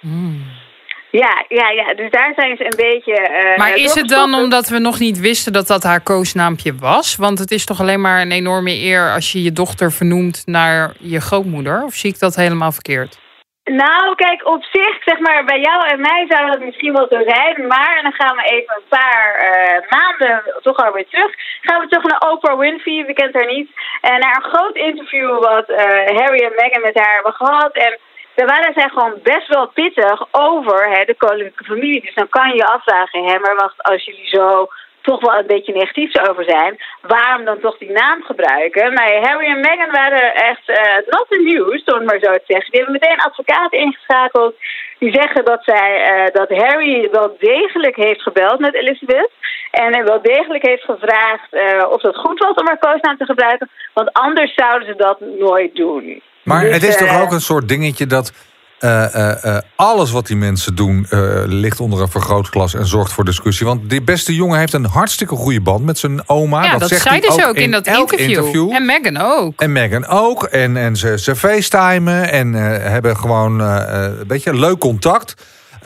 Ja, 1.10 1.44
ja, 1.48 1.68
ja. 1.70 1.94
Dus 1.94 2.10
daar 2.10 2.32
zijn 2.36 2.56
ze 2.56 2.64
een 2.64 2.76
beetje. 2.90 3.12
eh, 3.16 3.58
Maar 3.58 3.74
is 3.76 3.94
het 3.94 4.08
dan 4.08 4.34
omdat 4.34 4.68
we 4.68 4.78
nog 4.78 4.98
niet 4.98 5.20
wisten 5.20 5.52
dat 5.52 5.66
dat 5.66 5.82
haar 5.82 6.00
koosnaampje 6.00 6.74
was? 6.74 7.16
Want 7.16 7.38
het 7.38 7.50
is 7.50 7.64
toch 7.64 7.80
alleen 7.80 8.00
maar 8.00 8.20
een 8.20 8.32
enorme 8.32 8.70
eer 8.78 9.12
als 9.12 9.32
je 9.32 9.42
je 9.42 9.52
dochter 9.52 9.92
vernoemt 9.92 10.42
naar 10.46 10.92
je 10.98 11.20
grootmoeder? 11.20 11.82
Of 11.84 11.94
zie 11.94 12.10
ik 12.12 12.18
dat 12.18 12.34
helemaal 12.34 12.72
verkeerd? 12.72 13.18
Nou, 13.64 14.14
kijk, 14.14 14.46
op 14.46 14.62
zich, 14.64 15.02
zeg 15.04 15.18
maar, 15.18 15.44
bij 15.44 15.60
jou 15.60 15.86
en 15.88 16.00
mij 16.00 16.24
zou 16.28 16.50
dat 16.50 16.60
misschien 16.60 16.92
wel 16.92 17.06
zo 17.10 17.22
zijn. 17.26 17.66
Maar, 17.66 17.96
en 17.96 18.02
dan 18.02 18.12
gaan 18.12 18.36
we 18.36 18.42
even 18.42 18.74
een 18.76 18.88
paar 18.98 19.34
eh, 19.34 19.90
maanden 19.90 20.42
toch 20.62 20.76
alweer 20.76 21.06
terug. 21.10 21.32
Gaan 21.60 21.80
we 21.80 21.88
terug 21.88 22.04
naar 22.04 22.30
Oprah 22.30 22.58
Winfrey, 22.58 23.04
wie 23.06 23.14
kent 23.14 23.34
haar 23.34 23.46
niet. 23.56 23.70
En 24.00 24.18
naar 24.20 24.36
een 24.36 24.50
groot 24.52 24.76
interview 24.76 25.38
wat 25.38 25.68
eh, 25.68 26.16
Harry 26.18 26.40
en 26.44 26.52
Meghan 26.56 26.82
met 26.82 26.98
haar 26.98 27.14
hebben 27.14 27.32
gehad. 27.32 27.72
En 27.72 27.98
daar 28.34 28.46
waren 28.46 28.72
zij 28.72 28.88
gewoon 28.88 29.18
best 29.22 29.48
wel 29.48 29.66
pittig 29.68 30.26
over 30.30 30.88
hè, 30.90 31.04
de 31.04 31.14
koninklijke 31.14 31.64
familie. 31.64 32.00
Dus 32.00 32.14
dan 32.14 32.28
kan 32.28 32.54
je 32.54 32.66
afvragen, 32.66 33.24
hè, 33.24 33.38
maar 33.38 33.56
wacht, 33.56 33.82
als 33.82 34.04
jullie 34.04 34.28
zo 34.28 34.68
toch 35.00 35.20
wel 35.20 35.38
een 35.38 35.46
beetje 35.46 35.72
negatief 35.72 36.28
over 36.28 36.44
zijn, 36.44 36.78
waarom 37.00 37.44
dan 37.44 37.60
toch 37.60 37.78
die 37.78 37.90
naam 37.90 38.22
gebruiken? 38.22 38.92
Maar 38.92 39.20
Harry 39.20 39.46
en 39.46 39.60
Meghan 39.60 39.90
waren 39.90 40.34
echt 40.34 40.68
uh, 40.68 40.76
not 41.06 41.26
news, 41.28 41.84
om 41.84 41.94
het 41.94 42.04
maar 42.04 42.18
zo 42.18 42.32
te 42.32 42.44
zeggen. 42.46 42.70
Die 42.70 42.80
hebben 42.80 42.98
meteen 43.00 43.20
advocaten 43.20 43.78
ingeschakeld. 43.78 44.54
Die 44.98 45.12
zeggen 45.12 45.44
dat, 45.44 45.64
zij, 45.64 45.90
uh, 46.10 46.26
dat 46.32 46.48
Harry 46.48 47.08
wel 47.10 47.36
degelijk 47.38 47.96
heeft 47.96 48.22
gebeld 48.22 48.58
met 48.58 48.74
Elizabeth. 48.74 49.30
En 49.70 50.04
wel 50.04 50.22
degelijk 50.22 50.66
heeft 50.66 50.84
gevraagd 50.84 51.52
uh, 51.54 51.90
of 51.90 52.00
dat 52.00 52.16
goed 52.16 52.38
was 52.38 52.54
om 52.54 52.66
haar 52.66 52.78
koosnaam 52.78 53.16
te 53.16 53.24
gebruiken. 53.24 53.70
Want 53.94 54.12
anders 54.12 54.54
zouden 54.54 54.88
ze 54.88 54.96
dat 54.96 55.20
nooit 55.20 55.74
doen. 55.74 56.22
Maar 56.44 56.64
dus, 56.64 56.74
het 56.74 56.82
is 56.82 56.96
toch 56.96 57.20
ook 57.20 57.32
een 57.32 57.40
soort 57.40 57.68
dingetje 57.68 58.06
dat 58.06 58.32
uh, 58.80 59.04
uh, 59.14 59.58
alles 59.76 60.10
wat 60.10 60.26
die 60.26 60.36
mensen 60.36 60.74
doen 60.74 61.06
ligt 61.46 61.80
onder 61.80 62.00
een 62.00 62.10
vergrootglas 62.10 62.74
en 62.74 62.86
zorgt 62.86 63.12
voor 63.12 63.24
discussie. 63.24 63.66
Want 63.66 63.90
die 63.90 64.02
beste 64.02 64.34
jongen 64.34 64.58
heeft 64.58 64.72
een 64.72 64.84
hartstikke 64.84 65.34
goede 65.34 65.60
band 65.60 65.84
met 65.84 65.98
zijn 65.98 66.28
oma. 66.28 66.64
Ja, 66.64 66.70
dat, 66.70 66.80
dat 66.80 66.88
zegt 66.88 67.32
ze 67.32 67.46
ook 67.46 67.54
in, 67.54 67.62
in 67.62 67.70
dat 67.70 67.86
interview. 67.86 68.28
interview. 68.28 68.72
En 68.72 68.84
Meghan 68.84 69.16
ook. 69.16 69.60
En 69.60 69.72
Meghan 69.72 70.06
ook. 70.06 70.44
En, 70.44 70.76
en 70.76 70.96
ze, 70.96 71.18
ze 71.18 71.36
facetimen 71.36 72.30
en 72.30 72.52
hebben 72.52 73.16
gewoon 73.16 73.60
een 73.60 74.26
beetje 74.26 74.54
leuk 74.54 74.78
contact. 74.78 75.34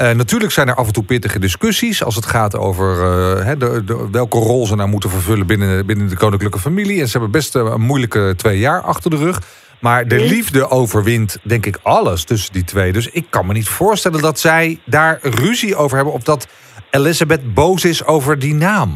Uh, 0.00 0.10
natuurlijk 0.10 0.52
zijn 0.52 0.68
er 0.68 0.74
af 0.74 0.86
en 0.86 0.92
toe 0.92 1.04
pittige 1.04 1.38
discussies 1.38 2.04
als 2.04 2.14
het 2.14 2.26
gaat 2.26 2.56
over 2.56 2.96
uh, 2.96 3.50
de, 3.58 3.82
de, 3.84 4.08
welke 4.10 4.38
rol 4.38 4.66
ze 4.66 4.76
nou 4.76 4.88
moeten 4.88 5.10
vervullen 5.10 5.46
binnen, 5.46 5.86
binnen 5.86 6.08
de 6.08 6.16
koninklijke 6.16 6.58
familie. 6.58 7.00
En 7.00 7.06
ze 7.06 7.12
hebben 7.12 7.30
best 7.30 7.54
een 7.54 7.80
moeilijke 7.80 8.34
twee 8.36 8.58
jaar 8.58 8.80
achter 8.80 9.10
de 9.10 9.16
rug. 9.16 9.40
Maar 9.86 10.08
de 10.08 10.20
liefde 10.34 10.62
overwint, 10.80 11.30
denk 11.42 11.64
ik, 11.66 11.76
alles 11.82 12.24
tussen 12.24 12.52
die 12.52 12.64
twee. 12.64 12.92
Dus 12.92 13.10
ik 13.10 13.26
kan 13.30 13.46
me 13.46 13.52
niet 13.52 13.68
voorstellen 13.68 14.22
dat 14.22 14.38
zij 14.38 14.78
daar 14.84 15.18
ruzie 15.22 15.76
over 15.76 15.96
hebben. 15.96 16.14
Of 16.14 16.22
dat 16.22 16.42
Elizabeth 16.90 17.54
boos 17.54 17.84
is 17.84 18.06
over 18.06 18.38
die 18.38 18.54
naam. 18.54 18.90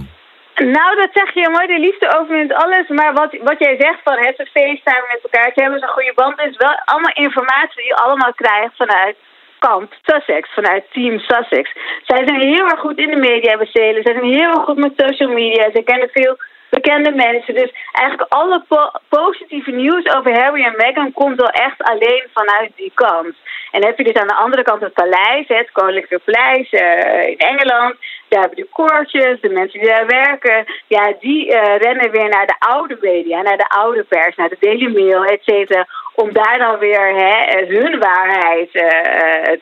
Nou, 0.77 0.90
dat 1.03 1.11
zeg 1.12 1.35
je 1.35 1.48
mooi. 1.57 1.66
De 1.66 1.85
liefde 1.87 2.07
overwint 2.18 2.53
alles. 2.55 2.87
Maar 2.88 3.12
wat, 3.12 3.31
wat 3.51 3.59
jij 3.59 3.77
zegt 3.79 4.01
van 4.05 4.16
het 4.24 4.37
FaceTime 4.55 5.07
met 5.12 5.20
elkaar, 5.22 5.51
ze 5.55 5.61
hebben 5.62 5.79
ze 5.79 5.87
een 5.87 5.98
goede 5.98 6.12
band. 6.14 6.40
is 6.40 6.64
wel 6.66 6.77
allemaal 6.85 7.22
informatie 7.27 7.77
die 7.81 7.87
je 7.92 8.03
allemaal 8.05 8.35
krijgt 8.35 8.77
vanuit 8.77 9.16
kamp 9.59 9.92
Sussex, 10.03 10.55
vanuit 10.55 10.85
Team 10.92 11.18
Sussex. 11.18 11.66
Zij 12.11 12.22
zijn 12.27 12.40
heel 12.40 12.66
erg 12.70 12.81
goed 12.81 12.98
in 12.98 13.11
de 13.11 13.22
media 13.31 13.57
besteden. 13.57 14.03
Zij 14.03 14.12
zijn 14.12 14.33
heel 14.38 14.53
erg 14.57 14.64
goed 14.64 14.85
met 14.85 15.03
social 15.05 15.33
media. 15.33 15.70
Ze 15.74 15.83
kennen 15.83 16.09
veel 16.12 16.37
bekende 16.70 17.11
mensen. 17.11 17.54
Dus 17.54 17.72
eigenlijk 17.92 18.33
alle 18.33 18.62
positieve 19.09 19.70
nieuws 19.70 20.14
over 20.14 20.40
Harry 20.40 20.64
en 20.64 20.76
Meghan 20.76 21.12
komt 21.12 21.40
wel 21.40 21.50
echt 21.50 21.83
alleen 21.83 22.26
vanuit 22.35 22.70
die 22.76 22.92
kant. 22.94 23.35
En 23.70 23.85
heb 23.85 23.98
je 23.98 24.04
dus 24.04 24.20
aan 24.20 24.26
de 24.26 24.35
andere 24.35 24.62
kant 24.62 24.81
het 24.81 24.92
paleis, 24.92 25.48
het 25.48 25.70
Koninklijke 25.72 26.20
Paleis 26.24 26.72
uh, 26.72 27.28
in 27.28 27.38
Engeland. 27.38 27.94
Daar 28.28 28.40
hebben 28.40 28.59
de 28.59 28.68
koortjes, 28.72 29.40
de 29.40 29.48
mensen 29.48 29.81
die 29.81 29.88
daar 29.88 30.07
werken. 30.07 30.64
Ja, 30.87 31.12
die 31.20 31.46
uh, 31.46 31.76
rennen 31.76 32.11
weer 32.11 32.28
naar 32.28 32.46
de 32.46 32.57
oude 32.59 32.98
media, 33.00 33.42
naar 33.42 33.57
de 33.57 33.68
oude 33.68 34.04
pers, 34.04 34.37
naar 34.37 34.48
de 34.48 34.57
Daily 34.61 34.92
Mail, 34.92 35.24
et 35.24 35.42
cetera. 35.42 35.87
Om 36.14 36.33
daar 36.33 36.59
dan 36.59 36.78
weer 36.78 37.14
hè, 37.14 37.66
hun 37.66 37.98
waarheid 37.98 38.72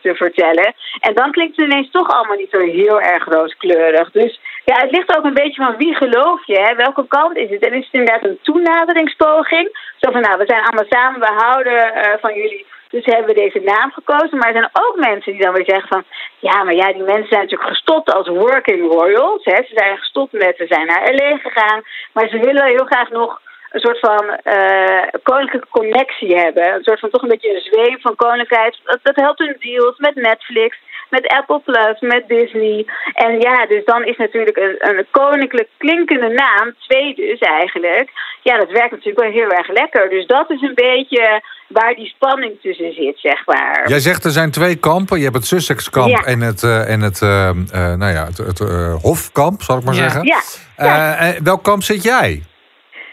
te 0.03 0.15
vertellen. 0.15 0.75
En 1.01 1.15
dan 1.15 1.31
klinkt 1.31 1.57
het 1.57 1.67
ineens 1.67 1.91
toch 1.91 2.09
allemaal 2.09 2.37
niet 2.37 2.51
zo 2.51 2.61
heel 2.61 3.01
erg 3.01 3.25
rooskleurig. 3.25 4.11
Dus 4.11 4.41
ja, 4.71 4.77
het 4.85 4.91
ligt 4.91 5.17
ook 5.17 5.25
een 5.25 5.41
beetje 5.43 5.63
van 5.65 5.77
wie 5.77 5.95
geloof 5.95 6.47
je, 6.47 6.59
hè? 6.59 6.75
welke 6.75 7.07
kant 7.09 7.37
is 7.37 7.51
het? 7.51 7.65
En 7.67 7.73
is 7.73 7.85
het 7.85 7.95
inderdaad 7.95 8.25
een 8.25 8.39
toenaderingspoging? 8.43 9.67
Zo 9.97 10.11
van, 10.11 10.21
nou, 10.21 10.39
we 10.39 10.47
zijn 10.47 10.65
allemaal 10.65 10.85
samen, 10.89 11.21
we 11.21 11.43
houden 11.45 11.79
van 12.21 12.35
jullie 12.35 12.67
dus 12.89 13.05
hebben 13.05 13.35
we 13.35 13.41
deze 13.41 13.61
naam 13.61 13.91
gekozen. 13.93 14.39
Maar 14.39 14.49
er 14.49 14.61
zijn 14.61 14.87
ook 14.87 14.97
mensen 14.97 15.33
die 15.33 15.43
dan 15.43 15.55
weer 15.55 15.65
zeggen 15.65 15.89
van... 15.89 16.05
Ja, 16.39 16.65
maar 16.65 16.75
ja, 16.75 16.93
die 16.93 17.03
mensen 17.03 17.29
zijn 17.29 17.41
natuurlijk 17.41 17.71
gestopt 17.71 18.13
als 18.13 18.29
working 18.29 18.93
royals. 18.93 19.45
Hè. 19.45 19.57
Ze 19.57 19.73
zijn 19.75 19.99
gestopt 19.99 20.33
met, 20.33 20.57
ze 20.57 20.67
zijn 20.67 20.87
naar 20.87 21.15
L.A. 21.15 21.37
gegaan. 21.37 21.83
Maar 22.13 22.29
ze 22.29 22.39
willen 22.39 22.67
heel 22.67 22.85
graag 22.85 23.11
nog 23.11 23.41
een 23.71 23.81
soort 23.81 23.99
van 23.99 24.25
uh, 24.45 25.03
koninklijke 25.23 25.69
connectie 25.71 26.37
hebben. 26.37 26.75
Een 26.75 26.85
soort 26.85 27.01
van 27.01 27.11
toch 27.11 27.23
een 27.23 27.29
beetje 27.29 27.55
een 27.55 27.71
zweem 27.73 28.01
van 28.01 28.17
koninkheid. 28.17 28.79
Dat, 28.85 28.99
dat 29.03 29.17
helpt 29.17 29.39
hun 29.39 29.57
deals 29.59 29.99
met 29.99 30.15
Netflix 30.15 30.77
met 31.11 31.29
Apple 31.29 31.61
Plus, 31.65 32.01
met 32.01 32.29
Disney. 32.29 32.87
En 33.13 33.41
ja, 33.41 33.67
dus 33.67 33.85
dan 33.85 34.05
is 34.05 34.17
natuurlijk 34.17 34.57
een, 34.57 34.77
een 34.79 35.07
koninklijk 35.11 35.69
klinkende 35.77 36.29
naam, 36.29 36.75
twee 36.79 37.15
dus 37.15 37.39
eigenlijk. 37.39 38.11
Ja, 38.43 38.59
dat 38.59 38.71
werkt 38.71 38.91
natuurlijk 38.91 39.21
wel 39.21 39.31
heel 39.31 39.51
erg 39.51 39.69
lekker. 39.69 40.11
Dus 40.11 40.27
dat 40.27 40.51
is 40.51 40.61
een 40.61 40.75
beetje 40.75 41.43
waar 41.69 41.95
die 41.95 42.07
spanning 42.07 42.61
tussen 42.63 42.93
zit, 42.93 43.19
zeg 43.19 43.47
maar. 43.47 43.89
Jij 43.89 43.99
zegt 43.99 44.25
er 44.25 44.31
zijn 44.31 44.51
twee 44.51 44.77
kampen. 44.77 45.19
Je 45.19 45.25
hebt 45.25 45.37
het 45.37 45.47
Sussex-kamp 45.47 46.17
en 46.17 46.41
het, 46.41 46.63
uh, 46.63 46.91
en 46.91 47.01
het, 47.01 47.21
uh, 47.21 47.51
nou 47.73 48.13
ja, 48.13 48.25
het, 48.25 48.39
het 48.39 48.59
Hofkamp, 49.03 49.63
zal 49.63 49.79
ik 49.79 49.85
maar 49.85 49.95
zeggen. 49.95 50.33
Ja. 50.77 51.35
welk 51.43 51.63
kamp 51.63 51.83
zit 51.83 52.03
jij? 52.03 52.43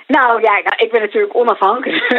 Nou 0.07 0.41
ja, 0.41 0.51
nou, 0.51 0.75
ik 0.77 0.91
ben 0.91 1.01
natuurlijk 1.01 1.35
onafhankelijk. 1.35 2.09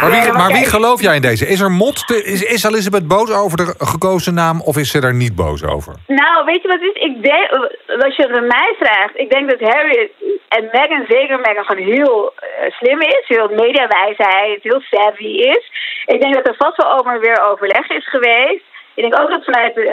maar, 0.00 0.10
wie, 0.10 0.32
maar 0.32 0.52
wie 0.52 0.66
geloof 0.66 1.02
jij 1.02 1.14
in 1.14 1.22
deze? 1.22 1.46
Is 1.46 1.60
er 1.60 1.70
mot? 1.70 2.10
Is, 2.24 2.42
is 2.42 2.64
Elizabeth 2.64 3.08
boos 3.08 3.30
over 3.32 3.56
de 3.56 3.74
gekozen 3.78 4.34
naam 4.34 4.60
of 4.60 4.76
is 4.76 4.90
ze 4.90 5.00
er 5.00 5.14
niet 5.14 5.34
boos 5.34 5.64
over? 5.64 5.94
Nou, 6.06 6.44
weet 6.44 6.62
je 6.62 6.68
wat 6.68 6.80
het 6.80 6.94
is? 6.94 7.02
Ik 7.02 7.22
denk, 7.22 7.50
als 8.04 8.16
je 8.16 8.22
het 8.22 8.36
aan 8.36 8.46
mij 8.46 8.74
vraagt, 8.78 9.18
ik 9.18 9.30
denk 9.30 9.50
dat 9.50 9.70
Harry 9.70 10.10
en 10.48 10.68
Meghan, 10.72 11.04
zeker 11.08 11.40
Meghan, 11.40 11.64
gewoon 11.64 11.92
heel 11.92 12.32
uh, 12.36 12.70
slim 12.70 13.00
is. 13.00 13.24
Heel 13.26 13.48
mediawijsheid, 13.48 14.62
heel 14.62 14.82
savvy 14.90 15.24
is. 15.24 15.70
Ik 16.06 16.20
denk 16.20 16.34
dat 16.34 16.48
er 16.48 16.54
vast 16.58 16.76
wel 16.76 16.98
over 16.98 17.20
weer 17.20 17.42
overleg 17.50 17.88
is 17.88 18.08
geweest. 18.08 18.64
Ik 18.94 19.02
denk 19.02 19.20
ook 19.20 19.30
dat 19.30 19.44
vanuit 19.44 19.76
uh, 19.76 19.84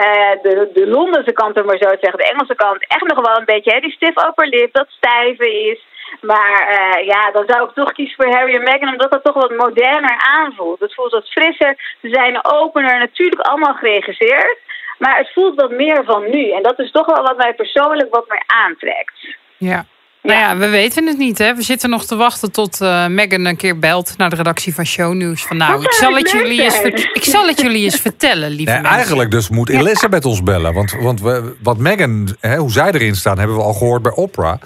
de, 0.41 0.69
de 0.73 0.87
Londense 0.87 1.31
kant, 1.31 1.59
om 1.59 1.65
maar 1.65 1.77
zo 1.77 1.89
te 1.89 1.97
zeggen, 2.01 2.19
de 2.19 2.31
Engelse 2.31 2.55
kant, 2.55 2.85
echt 2.87 3.07
nog 3.07 3.25
wel 3.25 3.37
een 3.37 3.51
beetje 3.53 3.71
hè, 3.71 3.79
die 3.79 3.91
stiff 3.91 4.25
upper 4.27 4.47
lip, 4.47 4.73
dat 4.73 4.87
stijve 4.89 5.51
is. 5.69 5.79
Maar 6.21 6.57
uh, 6.77 7.05
ja, 7.05 7.31
dan 7.31 7.43
zou 7.47 7.67
ik 7.67 7.75
toch 7.75 7.91
kiezen 7.91 8.15
voor 8.15 8.33
Harry 8.35 8.55
en 8.55 8.63
Meghan, 8.63 8.91
omdat 8.91 9.11
dat 9.11 9.23
toch 9.23 9.33
wat 9.33 9.55
moderner 9.57 10.17
aanvoelt. 10.37 10.79
Het 10.79 10.93
voelt 10.93 11.11
wat 11.11 11.29
frisser, 11.29 11.97
ze 12.01 12.09
zijn 12.09 12.45
opener, 12.45 12.99
natuurlijk 12.99 13.41
allemaal 13.41 13.73
geregisseerd. 13.73 14.57
Maar 14.97 15.17
het 15.17 15.31
voelt 15.33 15.61
wat 15.61 15.71
meer 15.71 16.03
van 16.05 16.29
nu. 16.29 16.51
En 16.51 16.63
dat 16.63 16.79
is 16.79 16.91
toch 16.91 17.05
wel 17.05 17.23
wat 17.23 17.37
mij 17.37 17.53
persoonlijk 17.53 18.13
wat 18.13 18.29
meer 18.29 18.43
aantrekt. 18.45 19.35
Ja. 19.57 19.85
Nou 20.21 20.39
ja, 20.39 20.57
we 20.57 20.69
weten 20.69 21.07
het 21.07 21.17
niet. 21.17 21.37
Hè? 21.37 21.55
We 21.55 21.61
zitten 21.61 21.89
nog 21.89 22.05
te 22.05 22.15
wachten 22.15 22.51
tot 22.51 22.81
uh, 22.81 23.07
Megan 23.07 23.45
een 23.45 23.57
keer 23.57 23.79
belt 23.79 24.13
naar 24.17 24.29
de 24.29 24.35
redactie 24.35 24.73
van 24.73 24.85
Shownieuws. 24.85 25.45
Van 25.45 25.57
nou, 25.57 25.83
ik 25.83 25.91
zal, 25.91 26.13
het 26.13 26.31
jullie 26.31 26.61
eens 26.61 26.81
ik 27.13 27.23
zal 27.23 27.47
het 27.47 27.61
jullie 27.61 27.83
eens 27.83 28.01
vertellen, 28.01 28.49
lieve 28.49 28.71
nee, 28.71 28.91
Eigenlijk 28.91 29.31
dus 29.31 29.49
moet 29.49 29.69
Elizabeth 29.69 30.25
ons 30.25 30.43
bellen. 30.43 30.73
Want, 30.73 30.91
want 30.91 31.21
we, 31.21 31.55
wat 31.63 31.77
Megan, 31.77 32.35
hè, 32.39 32.57
hoe 32.57 32.71
zij 32.71 32.91
erin 32.91 33.15
staan, 33.15 33.37
hebben 33.37 33.55
we 33.55 33.63
al 33.63 33.73
gehoord 33.73 34.01
bij 34.01 34.11
Oprah. 34.11 34.61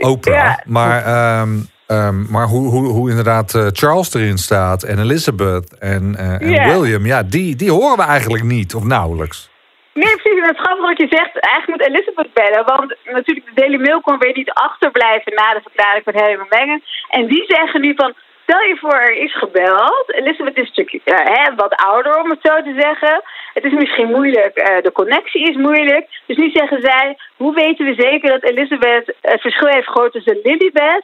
Oprah. 0.00 0.58
Maar, 0.64 1.40
um, 1.40 1.68
um, 1.86 2.26
maar 2.30 2.46
hoe, 2.46 2.68
hoe, 2.68 2.86
hoe 2.86 3.10
inderdaad 3.10 3.54
uh, 3.54 3.66
Charles 3.72 4.14
erin 4.14 4.38
staat 4.38 4.82
en 4.82 4.98
Elizabeth 4.98 5.78
en, 5.78 6.14
uh, 6.18 6.40
en 6.40 6.50
yeah. 6.50 6.66
William, 6.66 7.06
ja, 7.06 7.22
die, 7.22 7.56
die 7.56 7.70
horen 7.70 7.96
we 7.96 8.02
eigenlijk 8.02 8.44
niet 8.44 8.74
of 8.74 8.84
nauwelijks. 8.84 9.50
Nee, 9.94 10.16
precies. 10.16 10.40
En 10.42 10.48
het 10.48 10.58
grappige 10.58 10.86
wat 10.86 10.98
je 10.98 11.16
zegt, 11.16 11.38
eigenlijk 11.38 11.68
moet 11.68 11.88
Elizabeth 11.90 12.32
bellen. 12.32 12.64
Want 12.64 12.96
natuurlijk, 13.04 13.46
de 13.46 13.60
Daily 13.60 13.80
Mail 13.80 14.00
kon 14.00 14.18
weer 14.18 14.36
niet 14.36 14.50
achterblijven 14.50 15.34
na 15.34 15.54
de 15.54 15.60
verklaring 15.62 16.04
van 16.04 16.14
Harry 16.14 16.32
en 16.32 16.46
Meghan. 16.48 16.82
En 17.08 17.26
die 17.26 17.44
zeggen 17.46 17.80
nu 17.80 17.92
van, 17.96 18.14
stel 18.48 18.60
je 18.60 18.76
voor, 18.76 19.00
er 19.00 19.22
is 19.26 19.38
gebeld. 19.38 20.04
Elizabeth 20.06 20.56
is 20.56 20.68
natuurlijk 20.74 21.00
uh, 21.04 21.34
hè, 21.34 21.54
wat 21.54 21.74
ouder, 21.74 22.20
om 22.22 22.30
het 22.30 22.38
zo 22.42 22.62
te 22.62 22.74
zeggen. 22.78 23.22
Het 23.54 23.64
is 23.64 23.72
misschien 23.72 24.10
moeilijk, 24.10 24.58
uh, 24.58 24.82
de 24.82 24.92
connectie 24.92 25.48
is 25.50 25.56
moeilijk. 25.56 26.06
Dus 26.26 26.36
nu 26.36 26.50
zeggen 26.50 26.80
zij, 26.80 27.16
hoe 27.36 27.54
weten 27.54 27.86
we 27.86 27.94
zeker 27.96 28.30
dat 28.30 28.50
Elizabeth 28.50 29.14
het 29.20 29.40
verschil 29.40 29.68
heeft 29.68 29.90
gehoord 29.90 30.12
tussen 30.12 30.40
Lilibet 30.42 31.02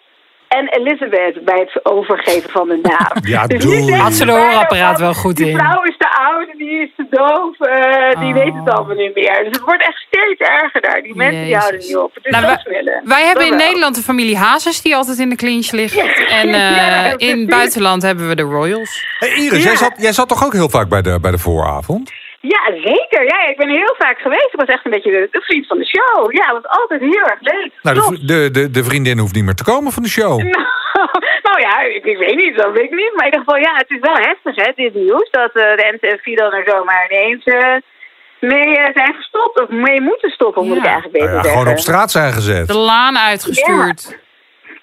en 0.58 0.68
Elizabeth 0.68 1.44
bij 1.44 1.58
het 1.58 1.84
overgeven 1.84 2.50
van 2.50 2.68
de 2.68 2.78
naam. 2.82 3.12
Ja, 3.22 3.46
dus 3.46 3.64
doe. 3.64 3.94
Had 3.94 4.12
ze 4.12 4.24
de 4.24 4.32
hoorapparaat 4.32 4.98
wel 4.98 5.14
goed 5.14 5.40
in. 5.40 5.46
Die 5.46 5.56
vrouw 5.56 5.82
is 5.82 5.96
te 5.96 6.08
oud, 6.18 6.48
die 6.56 6.82
is 6.82 6.90
te 6.96 7.06
doof, 7.10 7.60
uh, 7.60 8.20
die 8.20 8.34
oh. 8.34 8.42
weet 8.42 8.54
het 8.54 8.70
allemaal 8.74 8.96
niet 8.96 9.14
meer. 9.14 9.44
Dus 9.44 9.56
het 9.56 9.60
wordt 9.60 9.82
echt 9.82 10.04
steeds 10.06 10.40
erger 10.40 10.80
daar. 10.80 11.02
Die 11.02 11.16
mensen 11.16 11.44
die 11.44 11.56
houden 11.56 11.80
niet 11.80 11.96
op. 11.96 12.18
Dus 12.22 12.32
nou, 12.32 12.46
wij, 12.64 13.00
wij 13.04 13.24
hebben 13.24 13.46
in 13.46 13.56
Nederland 13.56 13.94
de 13.94 14.02
familie 14.02 14.36
Hazes 14.36 14.82
die 14.82 14.96
altijd 14.96 15.18
in 15.18 15.28
de 15.28 15.36
clinch 15.36 15.70
ligt. 15.70 16.02
En 16.40 16.48
uh, 16.64 17.12
in 17.16 17.38
het 17.38 17.48
buitenland 17.48 18.02
hebben 18.02 18.28
we 18.28 18.34
de 18.34 18.42
Royals. 18.42 19.06
Hey 19.18 19.34
Iris, 19.34 19.64
jij, 19.64 19.76
zat, 19.76 19.92
jij 19.96 20.12
zat 20.12 20.28
toch 20.28 20.44
ook 20.44 20.52
heel 20.52 20.68
vaak 20.68 20.88
bij 20.88 21.02
de, 21.02 21.18
bij 21.20 21.30
de 21.30 21.38
vooravond? 21.38 22.12
Ja, 22.52 22.62
zeker. 22.90 23.24
Ja, 23.24 23.48
ik 23.48 23.56
ben 23.56 23.68
heel 23.68 23.94
vaak 23.98 24.18
geweest. 24.18 24.52
Ik 24.52 24.60
was 24.60 24.68
echt 24.68 24.84
een 24.84 24.90
beetje 24.90 25.10
de, 25.10 25.28
de 25.30 25.40
vriend 25.40 25.66
van 25.66 25.78
de 25.78 25.86
show. 25.86 26.32
Ja, 26.32 26.44
het 26.54 26.62
was 26.62 26.80
altijd 26.80 27.00
heel 27.00 27.26
erg 27.32 27.40
leuk. 27.40 27.70
Nou, 27.82 27.94
de, 27.96 28.24
de, 28.24 28.50
de, 28.50 28.70
de, 28.70 28.84
vriendin 28.84 29.18
hoeft 29.18 29.34
niet 29.34 29.44
meer 29.44 29.54
te 29.54 29.64
komen 29.64 29.92
van 29.92 30.02
de 30.02 30.08
show. 30.08 30.38
Nou, 31.42 31.60
ja, 31.60 31.80
ik, 31.80 32.04
ik, 32.04 32.18
weet 32.18 32.36
niet, 32.36 32.56
dat 32.56 32.72
weet 32.72 32.84
ik 32.84 32.90
niet. 32.90 33.12
Maar 33.14 33.26
in 33.26 33.32
ieder 33.32 33.44
geval, 33.44 33.56
ja, 33.56 33.74
het 33.76 33.90
is 33.90 33.98
wel 34.00 34.14
heftig, 34.14 34.64
hè, 34.64 34.72
dit 34.74 34.94
nieuws. 34.94 35.30
Dat 35.30 35.50
uh, 35.54 35.62
de 35.62 35.98
NTV 36.00 36.36
dan 36.36 36.52
er 36.52 36.64
zomaar 36.66 37.06
ineens 37.10 37.46
uh, 37.46 37.76
mee 38.40 38.68
uh, 38.68 38.88
zijn 38.94 39.14
gestopt. 39.14 39.60
Of 39.60 39.68
mee 39.68 40.00
moeten 40.00 40.30
stoppen, 40.30 40.66
moet 40.66 40.76
ik 40.76 40.84
eigenlijk 40.84 41.12
beter 41.12 41.30
nou 41.30 41.46
ja. 41.46 41.52
Gewoon 41.52 41.68
op 41.68 41.78
straat 41.78 42.10
zijn 42.10 42.32
gezet. 42.32 42.68
De 42.68 42.76
laan 42.76 43.18
uitgestuurd. 43.18 44.18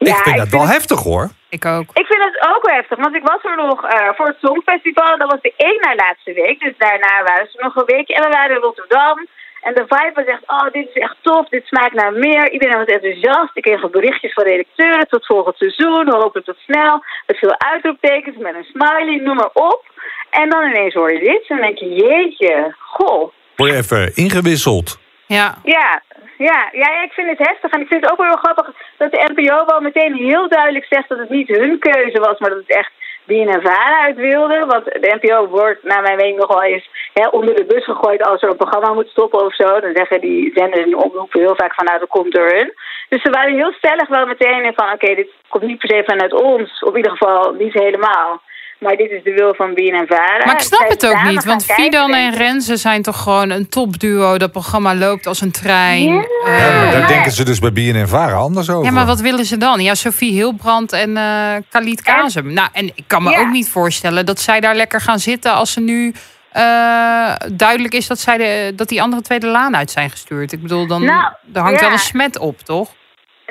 Ja. 0.09 0.17
ik 0.17 0.23
vind 0.23 0.37
dat 0.37 0.49
wel 0.49 0.67
heftig, 0.67 0.99
hoor. 0.99 1.29
Ik 1.49 1.65
ook. 1.65 1.89
Ik 1.93 2.05
vind 2.11 2.23
het 2.23 2.37
ook 2.51 2.63
wel 2.65 2.75
heftig, 2.75 2.97
want 2.97 3.15
ik 3.15 3.23
was 3.23 3.43
er 3.43 3.55
nog 3.55 3.83
uh, 3.83 4.09
voor 4.15 4.27
het 4.27 4.37
Songfestival. 4.41 5.17
Dat 5.17 5.31
was 5.31 5.41
de 5.41 5.53
één 5.57 5.81
na 5.81 5.95
laatste 5.95 6.33
week, 6.33 6.59
dus 6.59 6.73
daarna 6.77 7.23
waren 7.23 7.47
ze 7.51 7.57
nog 7.61 7.75
een 7.75 7.85
week. 7.95 8.09
En 8.09 8.23
we 8.23 8.29
waren 8.29 8.55
in 8.55 8.61
Rotterdam. 8.61 9.27
En 9.61 9.73
de 9.73 9.85
vibe 9.87 10.11
was 10.13 10.25
echt, 10.25 10.43
oh, 10.47 10.71
dit 10.71 10.87
is 10.93 11.01
echt 11.01 11.17
tof, 11.21 11.49
dit 11.49 11.65
smaakt 11.65 11.93
naar 11.93 12.13
meer. 12.13 12.51
Iedereen 12.51 12.77
was 12.77 12.87
enthousiast. 12.87 13.51
Ik 13.53 13.63
kreeg 13.63 13.89
berichtjes 13.89 14.33
van 14.33 14.43
redacteuren 14.43 15.07
tot 15.07 15.25
volgend 15.25 15.57
seizoen. 15.57 16.05
We 16.05 16.15
hopen 16.15 16.43
tot 16.43 16.57
snel. 16.57 17.03
Met 17.27 17.37
veel 17.37 17.59
uitroeptekens, 17.59 18.37
met 18.37 18.55
een 18.55 18.71
smiley, 18.73 19.15
noem 19.15 19.35
maar 19.35 19.53
op. 19.53 19.83
En 20.29 20.49
dan 20.49 20.63
ineens 20.63 20.93
hoor 20.93 21.13
je 21.13 21.19
dit. 21.19 21.47
En 21.47 21.57
dan 21.57 21.65
denk 21.65 21.77
je, 21.77 21.89
jeetje, 21.89 22.75
goh. 22.79 23.31
Word 23.55 23.71
je 23.71 23.77
even 23.77 24.15
ingewisseld. 24.15 24.99
Ja. 25.27 25.57
Ja, 25.63 26.01
ja, 26.41 26.69
ja, 26.71 27.01
ik 27.01 27.11
vind 27.11 27.29
het 27.29 27.47
heftig. 27.47 27.71
En 27.71 27.81
ik 27.81 27.87
vind 27.87 28.01
het 28.01 28.11
ook 28.11 28.17
wel 28.17 28.27
heel 28.27 28.45
grappig 28.45 28.73
dat 28.97 29.11
de 29.11 29.31
NPO 29.33 29.65
wel 29.65 29.81
meteen 29.81 30.13
heel 30.13 30.49
duidelijk 30.49 30.85
zegt 30.89 31.09
dat 31.09 31.17
het 31.17 31.29
niet 31.29 31.47
hun 31.47 31.79
keuze 31.79 32.19
was, 32.19 32.39
maar 32.39 32.49
dat 32.49 32.59
het 32.59 32.77
echt 32.77 32.91
en 33.39 33.61
Vara 33.61 34.01
uit 34.01 34.15
wilde. 34.15 34.65
Want 34.65 34.85
de 34.85 35.17
NPO 35.21 35.47
wordt, 35.47 35.83
naar 35.83 36.01
mijn 36.01 36.17
mening, 36.17 36.37
nog 36.37 36.47
wel 36.47 36.63
eens 36.63 36.89
hè, 37.13 37.27
onder 37.27 37.55
de 37.55 37.65
bus 37.65 37.83
gegooid 37.83 38.23
als 38.23 38.41
er 38.41 38.49
een 38.49 38.57
programma 38.57 38.93
moet 38.93 39.09
stoppen 39.09 39.45
of 39.45 39.55
zo. 39.55 39.79
Dan 39.79 39.95
zeggen 39.95 40.21
die 40.21 40.51
zenders 40.55 40.85
en 40.85 40.95
omroepen 40.95 41.39
heel 41.39 41.55
vaak 41.55 41.73
van, 41.73 41.85
nou, 41.85 41.99
dat 41.99 42.09
komt 42.09 42.33
door 42.33 42.49
hun. 42.49 42.73
Dus 43.09 43.21
ze 43.21 43.29
waren 43.29 43.55
heel 43.55 43.71
stellig 43.71 44.07
wel 44.07 44.25
meteen 44.25 44.73
van, 44.75 44.91
oké, 44.91 45.15
dit 45.15 45.29
komt 45.49 45.63
niet 45.63 45.77
per 45.77 45.89
se 45.89 46.03
vanuit 46.05 46.33
ons. 46.33 46.83
Of 46.83 46.89
in 46.89 46.97
ieder 46.97 47.11
geval 47.11 47.53
niet 47.53 47.73
helemaal. 47.73 48.41
Maar 48.81 48.95
dit 48.95 49.11
is 49.11 49.23
de 49.23 49.33
wil 49.33 49.53
van 49.53 49.75
en 49.75 50.07
Vara. 50.07 50.45
Maar 50.45 50.53
ik 50.53 50.59
snap 50.59 50.89
het 50.89 51.07
ook 51.07 51.23
niet, 51.23 51.43
want 51.43 51.65
Fidan 51.65 52.13
en 52.13 52.33
Renze 52.33 52.77
zijn 52.77 53.01
toch 53.01 53.21
gewoon 53.21 53.49
een 53.49 53.69
topduo. 53.69 54.37
Dat 54.37 54.51
programma 54.51 54.95
loopt 54.95 55.27
als 55.27 55.41
een 55.41 55.51
trein. 55.51 56.13
Ja, 56.13 56.21
ja 56.45 56.83
maar 56.83 56.91
daar 56.91 57.07
denken 57.07 57.31
ze 57.31 57.45
dus 57.45 57.59
bij 57.59 57.93
en 57.93 58.07
Vara 58.07 58.35
anders 58.35 58.69
over. 58.69 58.85
Ja, 58.85 58.91
maar 58.91 59.05
wat 59.05 59.19
willen 59.19 59.45
ze 59.45 59.57
dan? 59.57 59.81
Ja, 59.81 59.95
Sophie 59.95 60.31
Hilbrand 60.31 60.91
en 60.91 61.09
uh, 61.09 61.53
Khalid 61.69 62.01
Kazem. 62.01 62.53
Nou, 62.53 62.69
en 62.73 62.85
ik 62.95 63.03
kan 63.07 63.23
me 63.23 63.37
ook 63.37 63.51
niet 63.51 63.69
voorstellen 63.69 64.25
dat 64.25 64.39
zij 64.39 64.59
daar 64.59 64.75
lekker 64.75 65.01
gaan 65.01 65.19
zitten... 65.19 65.53
als 65.53 65.71
ze 65.71 65.79
nu 65.79 66.13
uh, 66.57 67.35
duidelijk 67.51 67.93
is 67.93 68.07
dat, 68.07 68.19
zij 68.19 68.37
de, 68.37 68.73
dat 68.75 68.87
die 68.87 69.01
andere 69.01 69.21
twee 69.21 69.39
de 69.39 69.47
laan 69.47 69.75
uit 69.75 69.91
zijn 69.91 70.09
gestuurd. 70.09 70.51
Ik 70.51 70.61
bedoel, 70.61 70.87
dan 70.87 71.05
nou, 71.05 71.33
er 71.53 71.61
hangt 71.61 71.81
wel 71.81 71.91
een 71.91 71.99
smet 71.99 72.39
op, 72.39 72.59
toch? 72.59 72.89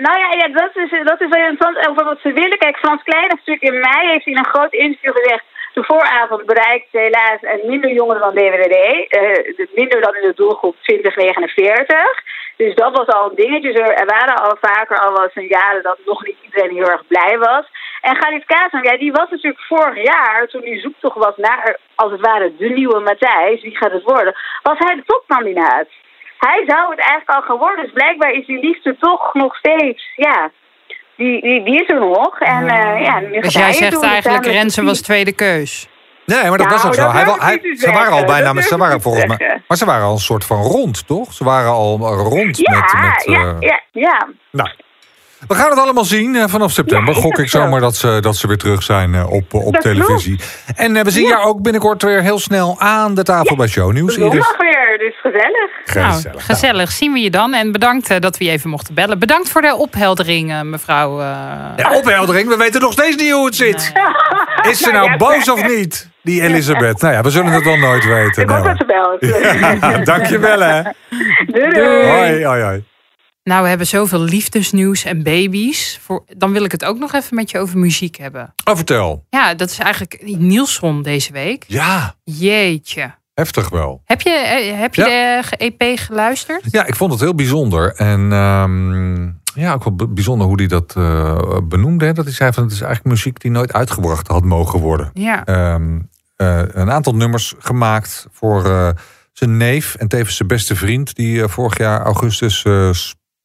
Nou 0.00 0.18
ja, 0.18 0.28
ja 0.40 0.48
dat, 0.48 0.76
is, 0.76 0.90
dat 1.04 1.20
is 1.20 1.28
wel 1.28 1.46
interessant 1.48 1.88
over 1.88 2.04
wat 2.04 2.20
ze 2.22 2.32
willen. 2.32 2.58
Kijk, 2.58 2.76
Frans 2.76 3.02
Klein 3.02 3.28
natuurlijk 3.28 3.62
in 3.62 3.80
mei 3.80 4.08
heeft 4.08 4.26
in 4.26 4.38
een 4.38 4.52
groot 4.54 4.72
interview 4.72 5.12
gezegd... 5.16 5.44
de 5.74 5.84
vooravond 5.84 6.46
bereikt 6.46 6.86
helaas 6.90 7.40
minder 7.62 7.92
jongeren 7.92 8.20
dan 8.20 8.34
DWDD. 8.34 8.78
Uh, 9.16 9.66
minder 9.74 10.00
dan 10.00 10.14
in 10.14 10.26
de 10.28 10.32
doelgroep 10.34 10.76
2049. 10.82 11.96
Dus 12.56 12.74
dat 12.74 12.96
was 12.96 13.06
al 13.06 13.30
een 13.30 13.36
dingetje. 13.36 13.82
Er 13.82 14.06
waren 14.06 14.36
al 14.36 14.56
vaker 14.60 14.98
al 14.98 15.12
wel 15.12 15.28
signalen 15.28 15.82
dat 15.82 15.98
nog 16.04 16.24
niet 16.24 16.36
iedereen 16.42 16.74
heel 16.76 16.90
erg 16.90 17.06
blij 17.06 17.38
was. 17.38 17.64
En 18.00 18.16
Galit 18.16 18.44
Kazan, 18.44 18.82
ja, 18.82 18.96
die 18.96 19.12
was 19.12 19.30
natuurlijk 19.30 19.62
vorig 19.62 20.04
jaar, 20.04 20.46
toen 20.48 20.60
die 20.60 20.80
zoektocht 20.80 21.16
was 21.16 21.36
naar, 21.36 21.78
als 21.94 22.12
het 22.12 22.20
ware, 22.20 22.56
de 22.56 22.68
nieuwe 22.68 23.00
Matthijs, 23.00 23.62
wie 23.62 23.76
gaat 23.76 23.92
het 23.92 24.02
worden, 24.02 24.34
was 24.62 24.78
hij 24.78 24.94
de 24.94 25.02
topkandidaat. 25.06 25.86
Hij 26.40 26.64
zou 26.66 26.90
het 26.90 26.98
eigenlijk 26.98 27.30
al 27.30 27.42
geworden, 27.42 27.84
dus 27.84 27.92
blijkbaar 27.92 28.32
is 28.32 28.46
die 28.46 28.60
liefde 28.60 28.96
toch 28.98 29.34
nog 29.34 29.56
steeds, 29.56 30.12
ja, 30.16 30.50
die, 31.16 31.40
die, 31.40 31.64
die 31.64 31.82
is 31.82 31.88
er 31.88 32.00
nog. 32.00 32.40
En, 32.40 32.62
uh, 32.62 33.04
ja, 33.04 33.20
dus 33.40 33.52
jij 33.52 33.72
zegt 33.72 34.02
eigenlijk, 34.02 34.46
Rensen 34.46 34.84
was 34.84 35.00
tweede 35.00 35.32
keus. 35.32 35.88
Nee, 36.24 36.48
maar 36.48 36.58
dat 36.58 36.70
was 36.70 36.86
ook 36.86 36.94
zo. 36.94 37.10
Hij, 37.10 37.24
hij, 37.38 37.76
ze 37.76 37.90
waren 37.92 38.12
al 38.12 38.24
bijna, 38.24 38.60
ze 38.60 38.76
waren 38.76 39.00
volgens 39.00 39.26
mij, 39.26 39.62
maar 39.66 39.76
ze 39.76 39.84
waren 39.84 40.04
al 40.04 40.12
een 40.12 40.18
soort 40.18 40.44
van 40.44 40.62
rond, 40.62 41.06
toch? 41.06 41.32
Ze 41.32 41.44
waren 41.44 41.70
al 41.70 41.98
rond 41.98 42.56
ja, 42.58 42.72
met, 42.72 42.92
met 42.92 43.24
ja, 43.24 43.44
uh, 43.44 43.56
ja, 43.60 43.80
ja. 43.90 44.28
Nou, 44.50 44.70
we 45.48 45.54
gaan 45.54 45.70
het 45.70 45.78
allemaal 45.78 46.04
zien 46.04 46.34
uh, 46.34 46.44
vanaf 46.46 46.70
september. 46.70 47.14
Gok 47.14 47.38
ik 47.38 47.48
zomaar 47.48 47.80
dat 47.80 47.96
ze, 47.96 48.18
dat 48.20 48.36
ze 48.36 48.46
weer 48.46 48.56
terug 48.56 48.82
zijn 48.82 49.12
uh, 49.12 49.32
op, 49.32 49.54
op 49.54 49.76
televisie. 49.76 50.40
En 50.76 51.04
we 51.04 51.10
zien 51.10 51.26
jou 51.28 51.44
ook 51.44 51.62
binnenkort 51.62 52.02
weer 52.02 52.22
heel 52.22 52.38
snel 52.38 52.80
aan 52.80 53.14
de 53.14 53.22
tafel 53.22 53.56
bij 53.56 53.66
Shownieuws. 53.66 54.14
Zondag 54.14 54.56
weer, 54.56 54.98
dus 54.98 55.20
gezellig. 55.20 55.70
Gezellig. 55.84 56.24
Nou, 56.24 56.40
gezellig. 56.40 56.90
Zien 56.90 57.12
we 57.12 57.20
je 57.20 57.30
dan. 57.30 57.54
En 57.54 57.72
bedankt 57.72 58.20
dat 58.22 58.38
we 58.38 58.44
je 58.44 58.50
even 58.50 58.70
mochten 58.70 58.94
bellen. 58.94 59.18
Bedankt 59.18 59.50
voor 59.50 59.60
de 59.60 59.74
opheldering, 59.74 60.62
mevrouw. 60.62 61.20
Ja, 61.20 61.92
opheldering? 61.94 62.48
We 62.48 62.56
weten 62.56 62.80
nog 62.80 62.92
steeds 62.92 63.16
niet 63.16 63.32
hoe 63.32 63.46
het 63.46 63.56
zit. 63.56 63.92
Is 64.70 64.78
ze 64.78 64.90
nou 64.90 65.16
boos 65.16 65.50
of 65.54 65.68
niet? 65.68 66.08
Die 66.22 66.42
Elisabeth. 66.42 67.00
Nou 67.00 67.14
ja, 67.14 67.22
we 67.22 67.30
zullen 67.30 67.52
het 67.52 67.64
wel 67.64 67.76
nooit 67.76 68.04
weten. 68.04 68.42
Ik 68.42 68.48
hoop 68.48 68.64
dat 68.64 68.76
ze 68.76 68.84
belt. 68.84 70.06
Dank 70.12 70.26
je 70.26 70.38
wel, 70.38 70.60
hè. 70.60 70.82
Doei, 71.46 71.70
doei. 71.70 72.08
Hoi, 72.08 72.44
hoi, 72.44 72.62
hoi. 72.62 72.84
Nou, 73.50 73.62
we 73.62 73.68
hebben 73.68 73.86
zoveel 73.86 74.20
liefdesnieuws 74.20 75.04
en 75.04 75.22
baby's. 75.22 75.98
Voor, 76.02 76.24
dan 76.36 76.52
wil 76.52 76.64
ik 76.64 76.72
het 76.72 76.84
ook 76.84 76.98
nog 76.98 77.14
even 77.14 77.34
met 77.34 77.50
je 77.50 77.58
over 77.58 77.78
muziek 77.78 78.16
hebben. 78.16 78.54
Oh, 78.64 78.76
vertel. 78.76 79.26
Ja, 79.30 79.54
dat 79.54 79.70
is 79.70 79.78
eigenlijk 79.78 80.22
Nielson 80.38 81.02
deze 81.02 81.32
week. 81.32 81.64
Ja. 81.66 82.14
Jeetje. 82.24 83.14
Heftig 83.34 83.68
wel. 83.68 84.02
Heb 84.04 84.20
je, 84.20 84.30
eh, 84.30 84.78
heb 84.78 84.94
je 84.94 85.02
de 85.02 85.56
EP 85.56 85.98
geluisterd? 85.98 86.64
Ja, 86.70 86.86
ik 86.86 86.96
vond 86.96 87.12
het 87.12 87.20
heel 87.20 87.34
bijzonder. 87.34 87.94
En 87.94 88.32
um, 88.32 89.40
ja, 89.54 89.72
ook 89.72 89.84
wel 89.84 90.08
bijzonder 90.08 90.46
hoe 90.46 90.56
hij 90.56 90.66
dat 90.66 90.94
uh, 90.98 91.38
benoemde. 91.64 92.12
Dat 92.12 92.24
hij 92.24 92.34
zei 92.34 92.52
van 92.52 92.62
het 92.62 92.72
is 92.72 92.80
eigenlijk 92.80 93.14
muziek 93.14 93.40
die 93.40 93.50
nooit 93.50 93.72
uitgebracht 93.72 94.28
had 94.28 94.44
mogen 94.44 94.80
worden. 94.80 95.10
Ja. 95.12 95.72
Um, 95.74 96.08
uh, 96.36 96.62
een 96.66 96.90
aantal 96.90 97.14
nummers 97.14 97.54
gemaakt 97.58 98.26
voor 98.32 98.66
uh, 98.66 98.88
zijn 99.32 99.56
neef 99.56 99.94
en 99.94 100.08
tevens 100.08 100.36
zijn 100.36 100.48
beste 100.48 100.76
vriend. 100.76 101.14
Die 101.14 101.48
vorig 101.48 101.78
jaar 101.78 102.00
augustus 102.02 102.64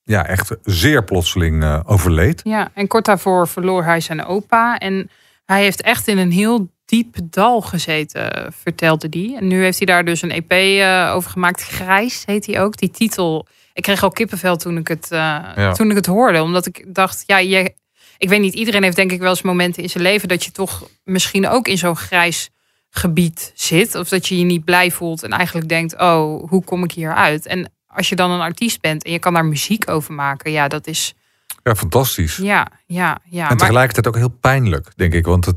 ja, 0.05 0.25
echt 0.25 0.55
zeer 0.63 1.03
plotseling 1.03 1.63
uh, 1.63 1.79
overleed. 1.85 2.41
Ja, 2.43 2.69
en 2.73 2.87
kort 2.87 3.05
daarvoor 3.05 3.47
verloor 3.47 3.83
hij 3.83 3.99
zijn 3.99 4.25
opa. 4.25 4.77
En 4.77 5.09
hij 5.45 5.61
heeft 5.61 5.81
echt 5.81 6.07
in 6.07 6.17
een 6.17 6.31
heel 6.31 6.73
diep 6.85 7.15
dal 7.23 7.61
gezeten, 7.61 8.53
vertelde 8.61 9.07
hij. 9.09 9.35
En 9.39 9.47
nu 9.47 9.63
heeft 9.63 9.77
hij 9.77 9.87
daar 9.87 10.05
dus 10.05 10.21
een 10.21 10.31
EP 10.31 10.51
uh, 10.51 11.11
over 11.15 11.31
gemaakt. 11.31 11.63
Grijs 11.63 12.23
heet 12.25 12.45
hij 12.45 12.61
ook. 12.61 12.77
Die 12.77 12.91
titel, 12.91 13.47
ik 13.73 13.83
kreeg 13.83 14.03
al 14.03 14.09
kippenvel 14.09 14.57
toen 14.57 14.77
ik 14.77 14.87
het, 14.87 15.09
uh, 15.11 15.19
ja. 15.55 15.73
toen 15.73 15.89
ik 15.89 15.95
het 15.95 16.05
hoorde. 16.05 16.41
Omdat 16.41 16.65
ik 16.65 16.85
dacht, 16.87 17.23
ja, 17.27 17.37
je, 17.37 17.73
ik 18.17 18.29
weet 18.29 18.39
niet, 18.39 18.53
iedereen 18.53 18.83
heeft 18.83 18.95
denk 18.95 19.11
ik 19.11 19.19
wel 19.19 19.29
eens 19.29 19.41
momenten 19.41 19.83
in 19.83 19.89
zijn 19.89 20.03
leven... 20.03 20.27
dat 20.27 20.43
je 20.43 20.51
toch 20.51 20.89
misschien 21.03 21.47
ook 21.47 21.67
in 21.67 21.77
zo'n 21.77 21.95
grijs 21.95 22.49
gebied 22.89 23.51
zit. 23.55 23.95
Of 23.95 24.09
dat 24.09 24.27
je 24.27 24.37
je 24.37 24.45
niet 24.45 24.65
blij 24.65 24.91
voelt 24.91 25.23
en 25.23 25.31
eigenlijk 25.31 25.69
denkt, 25.69 25.99
oh, 25.99 26.49
hoe 26.49 26.63
kom 26.63 26.83
ik 26.83 26.91
hier 26.91 27.13
uit? 27.13 27.45
En 27.45 27.71
als 27.95 28.09
je 28.09 28.15
dan 28.15 28.31
een 28.31 28.41
artiest 28.41 28.81
bent 28.81 29.03
en 29.03 29.11
je 29.11 29.19
kan 29.19 29.33
daar 29.33 29.45
muziek 29.45 29.89
over 29.89 30.13
maken, 30.13 30.51
ja, 30.51 30.67
dat 30.67 30.87
is. 30.87 31.13
Ja, 31.63 31.75
fantastisch. 31.75 32.35
Ja, 32.35 32.67
ja, 32.85 33.17
ja. 33.23 33.49
En 33.49 33.57
tegelijkertijd 33.57 34.07
ook 34.07 34.15
heel 34.15 34.37
pijnlijk, 34.41 34.91
denk 34.95 35.13
ik. 35.13 35.25
Want 35.25 35.45
het, 35.45 35.55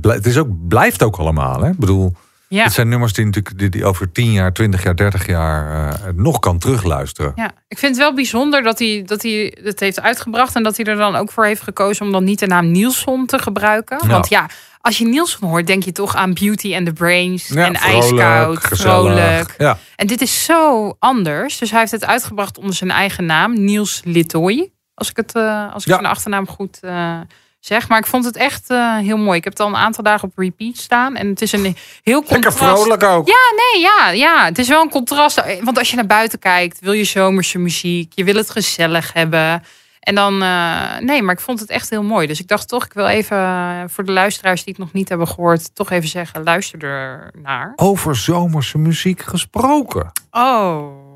het 0.00 0.26
is 0.26 0.36
ook, 0.36 0.68
blijft 0.68 1.02
ook 1.02 1.16
allemaal. 1.16 1.62
Hè? 1.62 1.70
Ik 1.70 1.78
bedoel, 1.78 2.14
ja. 2.48 2.62
het 2.62 2.72
zijn 2.72 2.88
nummers 2.88 3.12
die 3.12 3.24
natuurlijk 3.24 3.58
die, 3.58 3.68
die 3.68 3.84
over 3.84 4.12
10 4.12 4.32
jaar, 4.32 4.52
20 4.52 4.82
jaar, 4.82 4.96
30 4.96 5.26
jaar 5.26 5.88
uh, 5.88 6.08
nog 6.14 6.38
kan 6.38 6.58
terugluisteren. 6.58 7.32
Ja, 7.34 7.50
ik 7.68 7.78
vind 7.78 7.94
het 7.94 8.04
wel 8.04 8.14
bijzonder 8.14 8.62
dat 8.62 8.78
hij, 8.78 9.02
dat 9.06 9.22
hij 9.22 9.56
het 9.62 9.80
heeft 9.80 10.00
uitgebracht. 10.00 10.54
En 10.54 10.62
dat 10.62 10.76
hij 10.76 10.86
er 10.86 10.96
dan 10.96 11.16
ook 11.16 11.30
voor 11.30 11.44
heeft 11.44 11.62
gekozen 11.62 12.06
om 12.06 12.12
dan 12.12 12.24
niet 12.24 12.38
de 12.38 12.46
naam 12.46 12.70
Nielson 12.70 13.26
te 13.26 13.38
gebruiken. 13.38 14.08
Want 14.08 14.28
ja, 14.28 14.46
als 14.88 14.98
je 14.98 15.04
Nielsen 15.04 15.46
hoort, 15.46 15.66
denk 15.66 15.82
je 15.82 15.92
toch 15.92 16.16
aan 16.16 16.34
Beauty 16.34 16.74
and 16.76 16.86
the 16.86 16.92
Brains 16.92 17.48
ja, 17.48 17.66
en 17.66 17.74
ijskoud, 17.74 18.58
vrolijk. 18.60 19.54
Ja. 19.58 19.78
En 19.96 20.06
dit 20.06 20.20
is 20.20 20.44
zo 20.44 20.92
anders. 20.98 21.58
Dus 21.58 21.70
hij 21.70 21.80
heeft 21.80 21.92
het 21.92 22.04
uitgebracht 22.04 22.58
onder 22.58 22.74
zijn 22.74 22.90
eigen 22.90 23.26
naam, 23.26 23.64
Niels 23.64 24.00
Litoy. 24.04 24.70
Als 24.94 25.10
ik, 25.10 25.16
het, 25.16 25.34
uh, 25.34 25.74
als 25.74 25.86
ik 25.86 25.92
zijn 25.92 26.06
achternaam 26.06 26.48
goed 26.48 26.78
uh, 26.82 27.20
zeg. 27.60 27.88
Maar 27.88 27.98
ik 27.98 28.06
vond 28.06 28.24
het 28.24 28.36
echt 28.36 28.70
uh, 28.70 28.96
heel 28.96 29.16
mooi. 29.16 29.38
Ik 29.38 29.44
heb 29.44 29.52
het 29.52 29.62
al 29.62 29.68
een 29.68 29.76
aantal 29.76 30.04
dagen 30.04 30.28
op 30.28 30.38
repeat 30.38 30.76
staan. 30.76 31.16
En 31.16 31.28
het 31.28 31.42
is 31.42 31.52
een 31.52 31.76
heel 32.02 32.22
contrast. 32.22 32.60
Lekker 32.60 32.76
vrolijk 32.76 33.02
ook. 33.02 33.28
Ja, 33.28 33.52
nee, 33.56 33.82
ja, 33.82 34.10
ja. 34.10 34.44
Het 34.44 34.58
is 34.58 34.68
wel 34.68 34.82
een 34.82 34.90
contrast. 34.90 35.42
Want 35.62 35.78
als 35.78 35.90
je 35.90 35.96
naar 35.96 36.06
buiten 36.06 36.38
kijkt, 36.38 36.80
wil 36.80 36.92
je 36.92 37.04
zomerse 37.04 37.58
muziek. 37.58 38.12
Je 38.14 38.24
wil 38.24 38.34
het 38.34 38.50
gezellig 38.50 39.12
hebben. 39.12 39.62
En 40.08 40.14
dan, 40.14 40.42
uh, 40.42 40.98
nee, 40.98 41.22
maar 41.22 41.34
ik 41.34 41.40
vond 41.40 41.60
het 41.60 41.70
echt 41.70 41.90
heel 41.90 42.02
mooi. 42.02 42.26
Dus 42.26 42.40
ik 42.40 42.48
dacht 42.48 42.68
toch, 42.68 42.84
ik 42.84 42.92
wil 42.92 43.06
even 43.06 43.36
uh, 43.36 43.82
voor 43.86 44.04
de 44.04 44.12
luisteraars 44.12 44.64
die 44.64 44.72
het 44.72 44.82
nog 44.82 44.92
niet 44.92 45.08
hebben 45.08 45.28
gehoord, 45.28 45.74
toch 45.74 45.90
even 45.90 46.08
zeggen, 46.08 46.42
luister 46.42 46.84
er 46.84 47.30
naar. 47.42 47.72
Over 47.76 48.16
zomerse 48.16 48.78
muziek 48.78 49.20
gesproken. 49.20 50.12
Oh, 50.30 51.07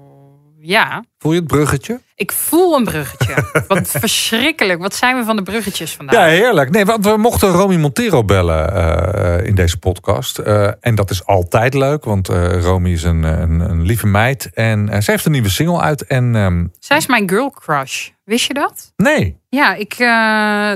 ja. 0.62 1.04
Voel 1.18 1.32
je 1.32 1.38
het 1.38 1.48
bruggetje? 1.48 2.00
Ik 2.14 2.32
voel 2.32 2.76
een 2.76 2.84
bruggetje. 2.84 3.34
Wat 3.68 3.88
verschrikkelijk. 3.90 4.80
Wat 4.80 4.94
zijn 4.94 5.16
we 5.16 5.24
van 5.24 5.36
de 5.36 5.42
bruggetjes 5.42 5.92
vandaag? 5.92 6.14
Ja, 6.14 6.24
heerlijk. 6.24 6.70
Nee, 6.70 6.84
want 6.84 7.04
we 7.04 7.16
mochten 7.16 7.48
Romy 7.48 7.76
Montero 7.76 8.24
bellen 8.24 8.72
uh, 8.74 9.46
in 9.46 9.54
deze 9.54 9.78
podcast. 9.78 10.38
Uh, 10.38 10.70
en 10.80 10.94
dat 10.94 11.10
is 11.10 11.26
altijd 11.26 11.74
leuk, 11.74 12.04
want 12.04 12.30
uh, 12.30 12.62
Romy 12.62 12.90
is 12.90 13.02
een, 13.02 13.22
een, 13.22 13.60
een, 13.60 13.82
lieve 13.82 14.06
meid. 14.06 14.50
En 14.54 15.02
ze 15.02 15.10
heeft 15.10 15.24
een 15.24 15.32
nieuwe 15.32 15.50
single 15.50 15.80
uit. 15.80 16.06
En, 16.06 16.34
um... 16.34 16.72
Zij 16.78 16.96
is 16.96 17.06
mijn 17.06 17.28
girl 17.28 17.50
crush. 17.50 18.08
Wist 18.24 18.46
je 18.46 18.54
dat? 18.54 18.92
Nee. 18.96 19.36
Ja, 19.48 19.74
ik, 19.74 19.96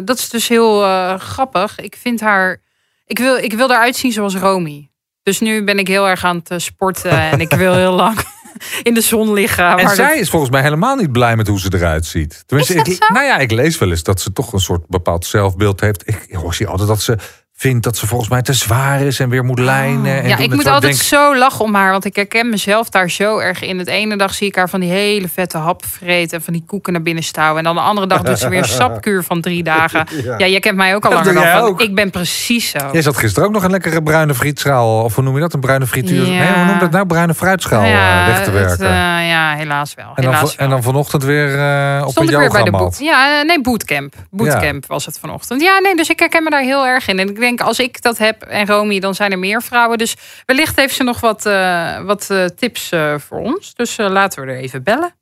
dat 0.07 0.19
is 0.19 0.29
dus 0.29 0.49
heel 0.49 0.81
grappig. 1.19 1.81
Ik 1.81 1.97
vind 2.01 2.21
haar... 2.21 2.61
Ik 3.07 3.19
wil, 3.19 3.37
ik 3.37 3.53
wil 3.53 3.71
eruit 3.71 3.97
zien 3.97 4.13
zoals 4.13 4.37
Romy. 4.37 4.91
Dus 5.23 5.41
nu 5.41 5.65
ben 5.65 5.79
ik 5.79 5.89
heel 5.89 6.09
erg 6.09 6.25
aan 6.25 6.43
het 6.45 6.63
sporten 6.63 7.11
en 7.11 7.41
ik 7.41 7.53
wil 7.53 7.75
heel 7.75 7.93
lang 8.05 8.19
in 8.83 8.95
de 8.95 9.01
zon 9.01 9.33
liggen. 9.33 9.77
En 9.77 9.89
zij 9.89 10.19
is 10.19 10.31
volgens 10.31 10.51
mij 10.51 10.63
helemaal 10.63 10.97
niet 10.97 11.13
blij 11.13 11.37
met 11.37 11.49
hoe 11.49 11.61
ze 11.61 11.69
eruit 11.75 12.07
ziet. 12.07 12.43
Tenminste, 12.47 12.75
ik, 12.75 13.09
nou 13.13 13.25
ja, 13.25 13.39
ik 13.39 13.51
lees 13.51 13.79
wel 13.79 13.91
eens 13.91 14.03
dat 14.03 14.21
ze 14.21 14.33
toch 14.33 14.53
een 14.53 14.61
soort 14.61 14.87
bepaald 14.89 15.27
zelfbeeld 15.27 15.81
heeft. 15.81 16.09
Ik 16.09 16.29
hoor 16.33 16.55
zie 16.55 16.67
altijd 16.67 16.89
dat 16.89 17.03
ze 17.03 17.17
vindt 17.59 17.85
dat 17.85 17.97
ze 17.97 18.07
volgens 18.07 18.31
mij 18.31 18.43
te 18.43 18.53
zwaar 18.53 19.01
is 19.01 19.21
en 19.21 19.29
weer 19.29 19.45
moet 19.45 19.59
lijnen. 19.59 20.23
En 20.23 20.29
ja, 20.29 20.39
ik 20.39 20.55
moet 20.55 20.67
altijd 20.67 20.97
zo 20.97 21.37
lachen 21.37 21.65
om 21.65 21.75
haar, 21.75 21.91
want 21.91 22.05
ik 22.05 22.17
herken 22.17 22.49
mezelf 22.49 22.89
daar 22.89 23.11
zo 23.11 23.39
erg 23.39 23.63
in. 23.63 23.79
Het 23.79 23.89
ene 23.89 24.17
dag 24.17 24.35
zie 24.35 24.47
ik 24.47 24.57
haar 24.57 24.69
van 24.69 24.81
die 24.81 24.91
hele 24.91 25.29
vette 25.29 25.59
hap 25.59 25.85
vreten 25.87 26.39
en 26.39 26.45
van 26.45 26.53
die 26.53 26.63
koeken 26.67 26.93
naar 26.93 27.03
binnen 27.03 27.25
stouwen. 27.25 27.59
En 27.59 27.65
dan 27.65 27.75
de 27.75 27.81
andere 27.81 28.07
dag 28.07 28.23
doet 28.23 28.39
ze 28.39 28.49
weer 28.49 28.59
een 28.59 28.65
sapkuur 28.83 29.23
van 29.23 29.41
drie 29.41 29.63
dagen. 29.63 30.05
Ja, 30.39 30.47
jij 30.47 30.61
kent 30.61 30.77
mij 30.77 30.95
ook 30.95 31.05
al 31.05 31.13
langer 31.13 31.35
dan 31.35 31.47
van. 31.47 31.61
Ook. 31.61 31.81
Ik 31.81 31.95
ben 31.95 32.11
precies 32.11 32.71
zo. 32.71 32.79
Jij 32.93 33.03
zat 33.03 33.17
gisteren 33.17 33.49
ook 33.49 33.55
nog 33.55 33.63
een 33.63 33.71
lekkere 33.71 34.03
bruine 34.03 34.35
frietschaal, 34.35 35.03
of 35.03 35.15
hoe 35.15 35.25
noem 35.25 35.35
je 35.35 35.41
dat? 35.41 35.55
Een 35.55 35.61
bruine 35.61 35.87
frituur. 35.87 36.27
Ja. 36.27 36.39
Nee, 36.39 36.53
hoe 36.53 36.65
noem 36.65 36.79
dat 36.79 36.91
nou? 36.91 37.07
Bruine 37.07 37.35
fruitschaal 37.35 37.85
ja, 37.85 38.27
weg 38.27 38.45
te 38.45 38.51
werken. 38.51 38.71
Het, 38.71 38.81
uh, 38.81 38.89
ja, 39.29 39.55
helaas 39.55 39.95
wel. 39.95 40.13
En 40.15 40.23
dan, 40.23 40.35
helaas 40.35 40.57
en 40.57 40.71
dan 40.71 40.83
vanochtend 40.83 41.25
weer 41.25 41.55
uh, 41.55 42.03
op 42.05 42.11
Stond 42.11 42.33
een 42.33 42.39
weer 42.39 42.51
bij 42.51 42.63
de 42.63 42.71
boot. 42.71 42.99
Ja, 42.99 43.43
nee, 43.43 43.61
bootcamp. 43.61 44.15
Bootcamp 44.31 44.87
was 44.87 45.07
het 45.07 45.19
vanochtend. 45.19 45.63
Ja, 45.63 45.79
nee, 45.79 45.97
dus 45.97 46.09
ik 46.09 46.19
herken 46.19 46.43
me 46.43 46.51
daar 46.51 46.63
heel 46.63 46.87
erg 46.87 47.09
in. 47.09 47.19
En 47.19 47.29
ik 47.29 47.39
denk, 47.47 47.61
als 47.61 47.79
ik 47.79 48.03
dat 48.03 48.19
heb 48.19 48.43
en 48.43 48.67
Romy, 48.67 49.01
dan 49.01 49.15
zijn 49.15 49.33
er 49.33 49.39
meer 49.39 49.63
vrouwen. 49.63 49.99
Dus 49.99 50.17
wellicht 50.47 50.77
heeft 50.77 50.95
ze 50.95 51.03
nog 51.03 51.21
wat, 51.21 51.47
uh, 51.47 52.01
wat 52.01 52.29
uh, 52.33 52.45
tips 52.45 52.93
uh, 52.93 53.15
voor 53.19 53.39
ons. 53.39 53.75
Dus 53.75 53.97
laten 53.97 54.45
we 54.45 54.53
er 54.53 54.59
even 54.59 54.83
bellen. 54.83 55.15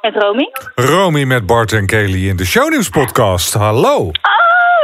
Met 0.00 0.14
Romy? 0.14 0.50
Romy 0.74 1.24
met 1.24 1.46
Bart 1.46 1.72
en 1.72 1.86
Kelly 1.86 2.28
in 2.28 2.36
de 2.36 2.44
Shownieuws 2.44 2.88
podcast. 2.88 3.54
Hallo. 3.54 3.96
Oh, 3.96 4.12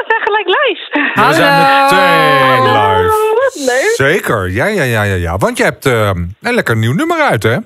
zijn 0.07 0.23
gelijk 0.23 0.47
live. 0.47 0.91
We 1.15 1.35
zijn 1.35 1.59
meteen 1.59 2.73
live. 2.73 3.35
Wat 3.35 3.55
leuk. 3.67 3.93
Zeker, 3.95 4.51
ja, 4.51 4.67
ja, 4.67 4.83
ja, 4.83 5.03
ja, 5.03 5.15
ja. 5.15 5.37
Want 5.37 5.57
je 5.57 5.63
hebt 5.63 5.85
een 5.85 6.37
lekker 6.41 6.77
nieuw 6.77 6.93
nummer 6.93 7.21
uit, 7.21 7.43
hè? 7.43 7.57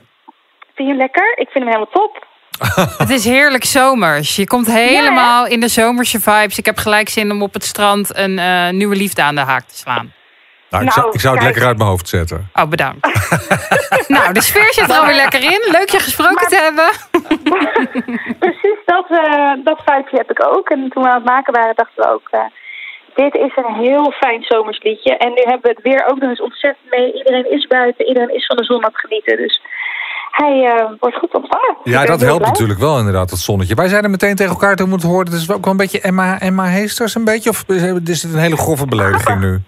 Vind 0.74 0.88
je 0.88 0.94
hem 0.94 0.96
lekker? 0.96 1.30
Ik 1.38 1.48
vind 1.48 1.64
hem 1.64 1.66
helemaal 1.66 1.92
top. 1.92 2.23
het 3.02 3.10
is 3.10 3.24
heerlijk 3.24 3.64
zomers. 3.64 4.36
Je 4.36 4.46
komt 4.46 4.66
helemaal 4.66 5.44
ja, 5.44 5.50
in 5.50 5.60
de 5.60 5.68
zomerse 5.68 6.20
vibes. 6.20 6.58
Ik 6.58 6.66
heb 6.66 6.78
gelijk 6.78 7.08
zin 7.08 7.30
om 7.30 7.42
op 7.42 7.52
het 7.52 7.64
strand 7.64 8.16
een 8.18 8.38
uh, 8.38 8.68
nieuwe 8.68 8.96
liefde 8.96 9.22
aan 9.22 9.34
de 9.34 9.40
haak 9.40 9.64
te 9.64 9.76
slaan. 9.76 10.12
Nou, 10.70 10.84
ik, 10.84 10.92
zou, 10.92 11.10
ik 11.12 11.20
zou 11.20 11.34
het 11.34 11.44
lekker 11.44 11.66
uit 11.66 11.76
mijn 11.76 11.88
hoofd 11.88 12.08
zetten. 12.08 12.50
Oh, 12.54 12.68
bedankt. 12.68 13.06
nou, 14.14 14.32
de 14.32 14.42
sfeer 14.42 14.72
zit 14.72 14.90
er 14.90 14.98
alweer 14.98 15.14
lekker 15.14 15.42
in. 15.42 15.60
Leuk 15.70 15.90
je 15.90 15.98
gesproken 15.98 16.34
maar, 16.34 16.48
te 16.48 16.56
hebben. 16.56 16.90
precies 18.44 18.78
dat, 18.84 19.06
uh, 19.10 19.52
dat 19.64 19.82
vibe 19.84 20.08
heb 20.10 20.30
ik 20.30 20.46
ook. 20.46 20.68
En 20.68 20.88
toen 20.88 21.02
we 21.02 21.08
aan 21.08 21.14
het 21.14 21.24
maken 21.24 21.52
waren, 21.52 21.74
dachten 21.74 22.02
we 22.02 22.10
ook... 22.12 22.28
Uh, 22.32 22.40
dit 23.14 23.34
is 23.34 23.56
een 23.56 23.74
heel 23.74 24.10
fijn 24.10 24.42
zomersliedje. 24.42 25.16
En 25.16 25.28
nu 25.28 25.42
hebben 25.42 25.62
we 25.62 25.68
het 25.68 25.82
weer 25.82 26.06
ook 26.06 26.18
nog 26.18 26.30
eens 26.30 26.40
ontzettend 26.40 26.90
mee. 26.90 27.12
Iedereen 27.12 27.50
is 27.50 27.66
buiten, 27.66 28.06
iedereen 28.06 28.34
is 28.34 28.46
van 28.46 28.56
de 28.56 28.64
zon 28.64 28.84
aan 28.84 28.92
het 28.92 29.00
genieten. 29.00 29.36
Dus 29.36 29.60
hij 30.40 30.54
uh, 30.64 30.90
wordt 31.00 31.16
goed 31.16 31.34
ontvangen. 31.34 31.76
Ja, 31.84 32.04
dat 32.06 32.20
helpt 32.20 32.44
natuurlijk 32.44 32.78
wel 32.78 32.98
inderdaad, 32.98 33.30
het 33.30 33.38
zonnetje. 33.38 33.74
Wij 33.74 33.88
zeiden 33.88 34.10
meteen 34.10 34.36
tegen 34.36 34.52
elkaar 34.52 34.76
toen 34.76 34.88
moeten 34.88 35.08
horen... 35.08 35.26
het 35.26 35.34
is 35.34 35.50
ook 35.50 35.64
wel 35.64 35.72
een 35.72 35.84
beetje 35.84 36.00
Emma, 36.00 36.40
Emma 36.40 36.64
Heesters 36.64 37.14
een 37.14 37.24
beetje? 37.24 37.50
Of 37.50 37.64
is 38.04 38.22
het 38.22 38.32
een 38.32 38.38
hele 38.38 38.56
grove 38.56 38.86
belediging 38.86 39.40
nu? 39.40 39.62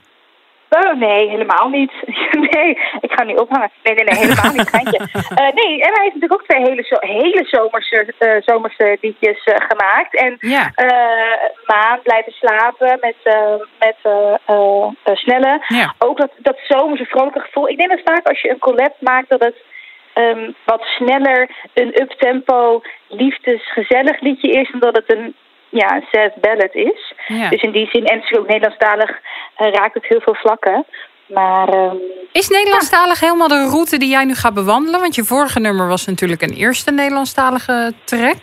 Oh, 0.70 0.98
nee, 0.98 1.28
helemaal 1.28 1.68
niet. 1.68 1.92
nee, 2.50 2.70
ik 3.00 3.12
ga 3.12 3.24
nu 3.24 3.34
ophangen. 3.34 3.70
Nee, 3.82 3.94
nee, 3.94 4.04
nee, 4.04 4.18
helemaal 4.18 4.52
niet. 4.52 4.70
Uh, 4.74 5.50
nee, 5.60 5.72
en 5.82 5.92
hij 5.94 6.02
heeft 6.02 6.14
natuurlijk 6.14 6.32
ook 6.32 6.46
twee 6.46 6.62
hele, 6.68 6.82
zo 6.82 6.96
hele 7.00 7.44
zomerse, 7.46 8.14
uh, 8.18 8.36
zomerse 8.40 8.98
liedjes 9.00 9.46
uh, 9.46 9.54
gemaakt. 9.68 10.16
En 10.16 10.36
ja. 10.38 10.72
Maan, 11.66 12.00
Blijven 12.02 12.32
slapen 12.32 12.98
met, 13.00 13.16
met 13.78 13.96
Snelle. 15.18 15.64
Ja. 15.68 15.94
Ook 15.98 16.18
dat, 16.18 16.30
dat 16.38 16.58
zomerse 16.68 17.04
vrolijke 17.04 17.40
gevoel. 17.40 17.68
Ik 17.68 17.78
denk 17.78 17.90
dat 17.90 18.14
vaak 18.14 18.28
als 18.28 18.40
je 18.40 18.50
een 18.50 18.58
collab 18.58 18.94
maakt 19.00 19.28
dat 19.28 19.40
het 19.44 19.56
um, 20.18 20.54
wat 20.64 20.82
sneller 20.82 21.50
een 21.74 22.00
uptempo 22.00 22.82
liefdesgezellig 23.08 24.20
liedje 24.20 24.50
is... 24.50 24.70
dan 24.70 24.80
dat 24.80 24.96
het 24.96 25.16
een 25.16 25.34
ja, 25.68 25.96
een 25.96 26.06
sad 26.10 26.40
ballad 26.40 26.74
is. 26.74 27.14
Ja. 27.26 27.48
Dus 27.48 27.62
in 27.62 27.72
die 27.72 27.88
zin, 27.92 28.04
en 28.04 28.22
is 28.22 28.38
ook 28.38 28.46
Nederlandstalig, 28.46 29.10
uh, 29.10 29.72
raakt 29.72 29.94
het 29.94 30.06
heel 30.06 30.20
veel 30.20 30.34
vlakken. 30.34 30.86
Maar, 31.26 31.68
um, 31.74 31.98
is 32.32 32.48
Nederlandstalig 32.48 33.20
ja. 33.20 33.26
helemaal 33.26 33.48
de 33.48 33.68
route 33.68 33.98
die 33.98 34.08
jij 34.08 34.24
nu 34.24 34.34
gaat 34.34 34.54
bewandelen? 34.54 35.00
Want 35.00 35.14
je 35.14 35.24
vorige 35.24 35.60
nummer 35.60 35.88
was 35.88 36.06
natuurlijk 36.06 36.42
een 36.42 36.54
eerste 36.54 36.90
Nederlandstalige 36.90 37.92
track. 38.04 38.36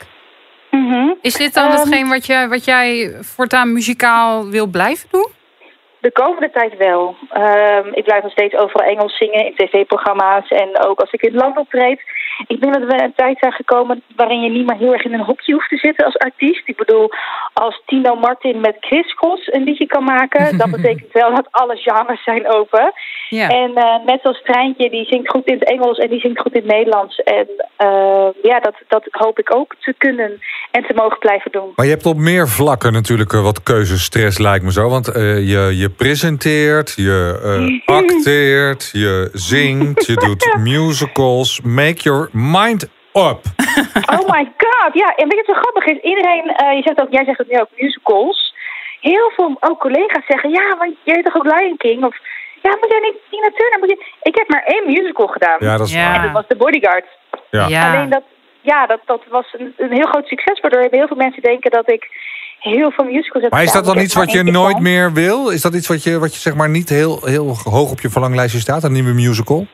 Mm 0.69 0.91
-hmm. 0.91 1.17
Is 1.21 1.33
dit 1.33 1.53
dan 1.53 1.71
um, 1.71 1.71
hetgeen 1.71 2.09
wat, 2.09 2.25
je, 2.25 2.47
wat 2.49 2.65
jij 2.65 3.17
voortaan 3.21 3.73
muzikaal 3.73 4.49
wil 4.49 4.67
blijven 4.67 5.07
doen? 5.11 5.27
De 6.03 6.11
komende 6.11 6.49
tijd 6.51 6.77
wel. 6.77 7.15
Um, 7.37 7.93
ik 7.93 8.03
blijf 8.03 8.23
nog 8.23 8.31
steeds 8.31 8.55
overal 8.55 8.87
Engels 8.87 9.17
zingen 9.17 9.45
in 9.45 9.55
tv-programma's 9.55 10.47
en 10.49 10.69
ook 10.87 10.99
als 10.99 11.11
ik 11.11 11.21
in 11.21 11.31
het 11.31 11.41
land 11.41 11.57
optreed. 11.57 12.01
Ik 12.47 12.61
denk 12.61 12.73
dat 12.73 12.83
we 12.83 13.03
een 13.03 13.13
tijd 13.15 13.37
zijn 13.39 13.51
gekomen 13.51 14.03
waarin 14.15 14.41
je 14.41 14.49
niet 14.49 14.67
meer 14.67 14.77
heel 14.77 14.93
erg 14.93 15.03
in 15.03 15.13
een 15.13 15.29
hokje 15.29 15.53
hoeft 15.53 15.69
te 15.69 15.77
zitten 15.77 16.05
als 16.05 16.17
artiest. 16.17 16.67
Ik 16.67 16.75
bedoel, 16.75 17.09
als 17.53 17.81
Tino 17.85 18.15
Martin 18.15 18.61
met 18.61 18.77
Chris 18.79 19.13
Cross 19.13 19.53
een 19.53 19.63
liedje 19.63 19.85
kan 19.85 20.03
maken, 20.03 20.57
dat 20.61 20.71
betekent 20.71 21.11
wel 21.11 21.35
dat 21.35 21.47
alle 21.51 21.75
genres 21.75 22.23
zijn 22.23 22.51
open. 22.51 22.93
Ja. 23.29 23.49
En 23.49 23.71
uh, 23.75 24.05
net 24.05 24.23
als 24.23 24.41
Treintje, 24.41 24.89
die 24.89 25.05
zingt 25.05 25.29
goed 25.29 25.45
in 25.45 25.53
het 25.59 25.69
Engels 25.69 25.97
en 25.97 26.09
die 26.09 26.19
zingt 26.19 26.39
goed 26.39 26.53
in 26.53 26.61
het 26.61 26.71
Nederlands. 26.71 27.19
En 27.19 27.47
uh, 27.83 28.27
ja, 28.41 28.59
dat, 28.59 28.75
dat 28.87 29.07
hoop 29.11 29.39
ik 29.39 29.55
ook 29.55 29.75
te 29.79 29.93
kunnen 29.97 30.41
en 30.71 30.83
te 30.87 30.93
mogen 30.93 31.19
blijven 31.19 31.51
doen. 31.51 31.71
Maar 31.75 31.85
je 31.85 31.91
hebt 31.91 32.05
op 32.05 32.17
meer 32.17 32.47
vlakken 32.47 32.93
natuurlijk 32.93 33.31
wat 33.31 33.63
keuzestress 33.63 34.37
lijkt 34.37 34.63
me 34.63 34.71
zo. 34.71 34.89
Want 34.89 35.07
uh, 35.07 35.37
je, 35.37 35.77
je 35.77 35.89
presenteert, 35.97 36.93
je 36.95 37.19
acteert, 37.85 38.89
je 38.91 39.29
zingt, 39.33 40.05
je 40.05 40.15
doet 40.15 40.55
musicals. 40.73 41.61
Make 41.61 42.01
your 42.01 42.29
mind 42.31 42.83
up. 43.13 43.41
Oh 44.15 44.29
my 44.35 44.51
god, 44.57 44.93
ja. 44.93 45.15
En 45.15 45.27
weet 45.29 45.37
je 45.39 45.43
wat 45.45 45.55
zo 45.55 45.61
grappig 45.61 45.85
is? 45.85 45.99
Iedereen, 46.01 46.45
uh, 46.45 46.75
je 46.77 46.81
zegt 46.85 47.01
ook, 47.01 47.11
jij 47.11 47.25
zegt 47.25 47.37
het 47.37 47.49
nu 47.51 47.59
ook, 47.59 47.69
musicals. 47.77 48.53
Heel 49.01 49.31
veel 49.35 49.57
ook 49.59 49.79
collega's 49.79 50.25
zeggen, 50.27 50.49
ja, 50.49 50.77
want 50.77 50.93
jij 51.03 51.13
hebt 51.13 51.25
toch 51.25 51.35
ook 51.35 51.51
Lion 51.53 51.77
King? 51.77 52.03
Of, 52.03 52.15
ja, 52.61 52.69
moet 52.79 52.89
jij 52.91 52.99
niet 52.99 53.17
Tina 53.29 53.49
Turner? 53.55 53.79
Moet 53.79 53.89
je... 53.89 54.05
Ik 54.21 54.35
heb 54.35 54.47
maar 54.49 54.63
één 54.63 54.85
musical 54.85 55.27
gedaan. 55.27 55.57
Ja, 55.59 55.77
dat 55.77 55.87
is 55.87 55.93
Ja. 55.93 56.05
waar. 56.05 56.15
En 56.15 56.21
dat 56.21 56.31
was 56.31 56.45
The 56.47 56.55
Bodyguard. 56.55 57.05
Ja. 57.51 57.67
Ja. 57.67 57.91
Alleen 57.91 58.09
dat, 58.09 58.23
ja, 58.61 58.85
dat, 58.85 58.99
dat 59.05 59.21
was 59.29 59.55
een, 59.57 59.73
een 59.77 59.91
heel 59.91 60.07
groot 60.11 60.27
succes, 60.27 60.59
waardoor 60.59 60.87
heel 60.91 61.07
veel 61.07 61.17
mensen 61.25 61.41
denken 61.41 61.71
dat 61.71 61.91
ik 61.91 62.03
heel 62.63 62.91
veel 62.91 63.05
musicals 63.05 63.43
heb 63.43 63.51
Maar 63.51 63.63
is 63.63 63.71
dat 63.71 63.85
dan 63.85 63.97
Ik 63.97 64.01
iets 64.01 64.15
wat 64.15 64.31
je 64.31 64.43
nooit 64.43 64.79
meer 64.79 65.13
wil? 65.13 65.49
Is 65.49 65.61
dat 65.61 65.73
iets 65.73 65.87
wat 65.87 66.03
je, 66.03 66.19
wat 66.19 66.33
je 66.33 66.39
zeg 66.39 66.55
maar 66.55 66.69
niet 66.69 66.89
heel, 66.89 67.19
heel 67.25 67.55
hoog 67.63 67.91
op 67.91 67.99
je 67.99 68.09
verlanglijstje 68.09 68.59
staat? 68.59 68.83
Een 68.83 68.91
nieuwe 68.91 69.13
musical? 69.13 69.65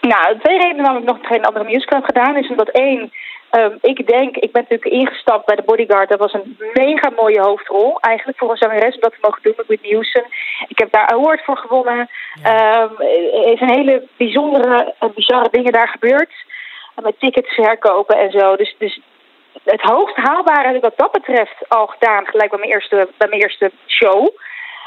Nou, 0.00 0.38
twee 0.38 0.58
redenen 0.58 0.82
waarom 0.82 1.02
ik 1.02 1.08
nog 1.08 1.18
geen 1.22 1.44
andere 1.44 1.64
musical 1.64 1.98
heb 1.98 2.06
gedaan 2.06 2.36
is 2.36 2.48
omdat 2.48 2.68
één, 2.68 3.12
um, 3.50 3.78
ik 3.80 4.06
denk, 4.06 4.36
ik 4.36 4.52
ben 4.52 4.62
natuurlijk 4.62 4.92
ingestapt 5.00 5.46
bij 5.46 5.56
de 5.56 5.62
Bodyguard. 5.62 6.08
Dat 6.08 6.18
was 6.18 6.32
een 6.32 6.56
mega 6.74 7.10
mooie 7.16 7.40
hoofdrol 7.40 8.00
eigenlijk 8.00 8.38
voor 8.38 8.50
een 8.50 8.56
zangeres 8.56 8.94
om 8.94 9.00
dat 9.00 9.12
te 9.12 9.18
mogen 9.20 9.42
doen 9.42 9.54
met 9.56 9.66
Whitney 9.66 9.92
Houston. 9.92 10.24
Ik 10.68 10.78
heb 10.78 10.92
daar 10.92 11.06
award 11.06 11.44
voor 11.44 11.56
gewonnen. 11.56 12.08
Ja. 12.42 12.82
Um, 12.82 12.90
er 13.44 13.52
is 13.52 13.60
een 13.60 13.74
hele 13.78 14.08
bijzondere, 14.16 14.94
bizarre 15.14 15.48
dingen 15.50 15.72
daar 15.72 15.88
gebeurd. 15.88 16.32
Met 17.02 17.20
tickets 17.20 17.54
verkopen 17.54 18.18
en 18.18 18.30
zo. 18.30 18.56
Dus, 18.56 18.74
dus 18.78 19.00
het 19.64 19.80
hoogst 19.80 20.16
haalbare 20.16 20.66
heb 20.66 20.76
ik 20.76 20.82
wat 20.82 20.96
dat 20.98 21.12
betreft 21.12 21.68
al 21.68 21.86
gedaan, 21.86 22.26
gelijk 22.26 22.50
bij 22.50 22.58
mijn 22.58 22.72
eerste, 22.72 23.08
bij 23.18 23.28
mijn 23.28 23.40
eerste 23.42 23.70
show. 23.86 24.28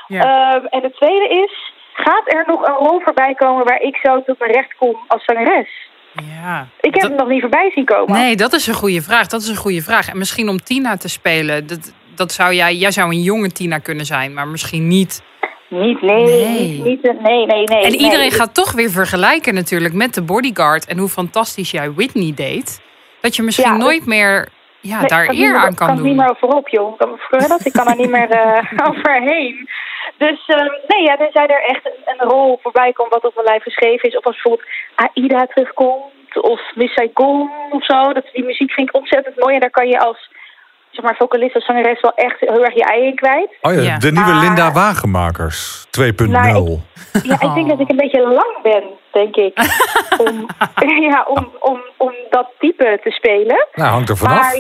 Ja. 0.07 0.55
Um, 0.55 0.65
en 0.65 0.83
het 0.83 0.95
tweede 0.95 1.27
is, 1.29 1.73
gaat 1.93 2.23
er 2.33 2.43
nog 2.47 2.67
een 2.67 2.73
rol 2.87 2.99
voorbij 2.99 3.33
komen 3.33 3.65
waar 3.65 3.81
ik 3.81 3.95
zo 4.03 4.23
tot 4.25 4.39
mijn 4.39 4.51
recht 4.51 4.75
kom 4.77 4.95
als 5.07 5.23
zangeres? 5.25 5.69
Ja. 6.41 6.67
Ik 6.81 6.93
heb 6.93 7.01
Dat- 7.01 7.09
hem 7.09 7.19
nog 7.19 7.27
niet 7.27 7.41
voorbij 7.41 7.71
zien 7.75 7.85
komen. 7.85 8.13
Nee, 8.19 8.35
dat 8.35 8.53
is 8.53 8.67
een 8.67 8.73
goede 8.73 9.01
vraag. 9.01 9.27
Dat 9.27 9.41
is 9.41 9.47
een 9.47 9.55
goede 9.55 9.81
vraag. 9.81 10.09
En 10.09 10.17
misschien 10.17 10.49
om 10.49 10.57
Tina 10.63 10.97
te 10.97 11.09
spelen, 11.09 11.67
dat, 11.67 11.93
dat 12.15 12.31
zou 12.31 12.53
jij, 12.53 12.75
jij 12.75 12.91
zou 12.91 13.09
een 13.09 13.21
jonge 13.21 13.51
Tina 13.51 13.77
kunnen 13.77 14.05
zijn, 14.05 14.33
maar 14.33 14.47
misschien 14.47 14.87
niet. 14.87 15.23
Niet, 15.69 16.01
nee, 16.01 16.23
Nee. 16.25 16.81
Niet, 16.83 17.01
nee, 17.03 17.45
nee, 17.45 17.63
nee. 17.63 17.83
En 17.83 17.91
iedereen 17.93 18.19
nee. 18.19 18.31
gaat 18.31 18.53
toch 18.53 18.71
weer 18.71 18.89
vergelijken 18.89 19.53
natuurlijk 19.53 19.93
met 19.93 20.13
de 20.13 20.21
bodyguard 20.21 20.85
en 20.85 20.97
hoe 20.97 21.09
fantastisch 21.09 21.71
jij 21.71 21.91
Whitney 21.91 22.31
deed. 22.35 22.81
Dat 23.21 23.35
je 23.35 23.43
misschien 23.43 23.71
Ja, 23.71 23.77
nooit 23.77 24.05
meer 24.05 24.47
ja, 24.87 24.99
Nee, 24.99 25.07
daar 25.07 25.25
kan 25.25 25.35
eer 25.35 25.41
niet 25.41 25.51
meer- 25.51 25.59
aan 25.65 25.75
kan 25.75 25.87
kan 25.87 25.95
doen. 25.97 26.05
niet 26.05 26.15
meer 26.15 26.29
overop, 26.29 26.67
joh. 26.69 26.91
Ik 26.91 26.97
kan 26.97 27.49
dat. 27.49 27.65
Ik 27.65 27.73
kan 27.73 27.87
er 27.87 27.95
niet 27.95 28.09
meer 28.09 28.29
uh, 28.31 28.71
overheen. 28.89 29.69
Dus 30.17 30.47
um, 30.47 30.71
nee, 30.87 31.01
ja, 31.03 31.17
tenzij 31.17 31.47
er 31.47 31.63
echt 31.63 31.85
een, 31.85 31.99
een 32.05 32.29
rol 32.29 32.59
voorbij 32.63 32.91
komt 32.93 33.13
wat 33.13 33.25
op 33.25 33.35
mijn 33.35 33.47
lijf 33.47 33.63
geschreven 33.63 34.09
is. 34.09 34.17
Of 34.17 34.25
als 34.25 34.35
bijvoorbeeld 34.41 34.69
AIDA 34.95 35.45
terugkomt. 35.45 36.15
Of 36.41 36.61
Miss 36.75 36.93
Saigon 36.93 37.49
of 37.69 37.85
zo. 37.85 38.13
Dat, 38.13 38.25
die 38.33 38.43
muziek 38.45 38.71
vind 38.71 38.89
ik 38.89 38.95
ontzettend 38.95 39.35
mooi. 39.39 39.53
En 39.53 39.59
daar 39.61 39.69
kan 39.69 39.87
je 39.87 39.99
als 39.99 40.29
zeg 40.91 41.05
maar, 41.05 41.15
vocalist 41.15 41.55
of 41.55 41.63
zangeres 41.65 42.01
wel 42.01 42.13
echt 42.15 42.39
heel 42.39 42.63
erg 42.65 42.73
je 42.73 42.83
ei 42.83 43.03
in 43.05 43.15
kwijt. 43.15 43.49
Oh 43.61 43.73
ja, 43.73 43.81
Ja. 43.81 43.97
de 43.97 44.11
nieuwe 44.11 44.31
Maar- 44.31 44.43
Linda 44.43 44.71
Wagenmakers 44.71 45.85
2.0. 45.91 46.29
Nou, 46.31 46.79
Ja, 47.23 47.41
ik 47.41 47.53
denk 47.53 47.67
dat 47.69 47.79
ik 47.79 47.89
een 47.89 47.95
beetje 47.95 48.21
lang 48.27 48.61
ben, 48.63 48.83
denk 49.11 49.35
ik. 49.35 49.57
om, 50.27 50.47
ja, 51.01 51.25
om, 51.27 51.51
om, 51.59 51.81
om 51.97 52.11
dat 52.29 52.47
type 52.59 52.99
te 53.03 53.11
spelen. 53.11 53.67
Nou, 53.73 53.89
hangt 53.91 54.09
er 54.09 54.17
vanaf. 54.17 54.53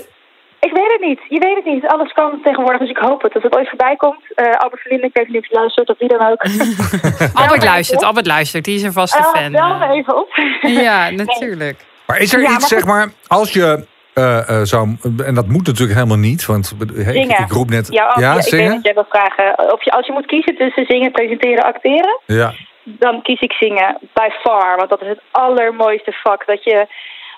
Ik 0.59 0.71
weet 0.73 0.91
het 0.91 1.01
niet. 1.01 1.19
Je 1.29 1.39
weet 1.39 1.55
het 1.55 1.65
niet. 1.65 1.87
Alles 1.87 2.11
kan 2.13 2.39
tegenwoordig, 2.43 2.79
dus 2.79 2.89
ik 2.89 2.97
hoop 2.97 3.21
het. 3.21 3.33
Dat 3.33 3.43
het 3.43 3.55
ooit 3.55 3.67
voorbij 3.69 3.95
komt. 3.95 4.21
Eh, 4.35 4.51
Albert 4.51 4.81
Verlinde, 4.81 5.05
ik 5.07 5.13
weet 5.13 5.27
niet 5.27 5.37
of 5.41 5.47
je 5.49 5.55
luistert 5.55 5.89
of 5.89 5.97
wie 5.97 6.07
dan 6.07 6.27
ook. 6.31 6.43
Albert 7.43 7.63
luistert, 7.63 8.03
Albert 8.03 8.27
luistert. 8.27 8.65
Die 8.65 8.75
is 8.75 8.83
een 8.83 8.91
vaste 8.93 9.17
Eh, 9.17 9.25
fan. 9.33 9.51
bel 9.51 9.77
me 9.77 9.87
even 9.93 10.17
op. 10.17 10.29
Ja, 10.85 11.09
natuurlijk. 11.09 11.85
Maar 12.07 12.19
is 12.19 12.33
er 12.33 12.41
Ja, 12.41 12.45
iets, 12.45 12.59
maar 12.59 12.67
zeg 12.69 12.85
maar, 12.85 13.09
als 13.27 13.53
je 13.53 13.85
eh, 14.13 14.49
eh, 14.49 14.61
zou... 14.63 14.95
En 15.25 15.35
dat 15.35 15.47
moet 15.47 15.65
natuurlijk 15.67 15.93
helemaal 15.97 16.17
niet, 16.17 16.45
want 16.45 16.73
hey, 16.95 16.97
ik, 16.97 17.11
Zingen. 17.11 17.39
ik 17.43 17.51
roep 17.51 17.69
net... 17.69 17.87
Ja, 17.91 18.05
als- 18.05 18.21
ja 18.23 18.29
ik 18.29 18.35
weet 18.35 18.43
zingen? 18.43 18.73
dat 18.73 18.83
jij 18.83 18.93
wil 18.93 19.05
vragen. 19.09 19.73
Of 19.73 19.83
je, 19.83 19.91
als 19.91 20.05
je 20.07 20.11
moet 20.13 20.25
kiezen 20.25 20.55
tussen 20.55 20.85
zingen, 20.87 21.11
presenteren, 21.11 21.63
acteren. 21.63 22.19
Ja. 22.25 22.53
dan 22.83 23.21
kies 23.21 23.41
ik 23.41 23.51
zingen 23.51 23.97
by 24.13 24.27
far. 24.43 24.77
Want 24.77 24.89
dat 24.89 25.01
is 25.01 25.07
het 25.07 25.21
allermooiste 25.31 26.11
vak. 26.23 26.45
Dat 26.45 26.63
je 26.63 26.87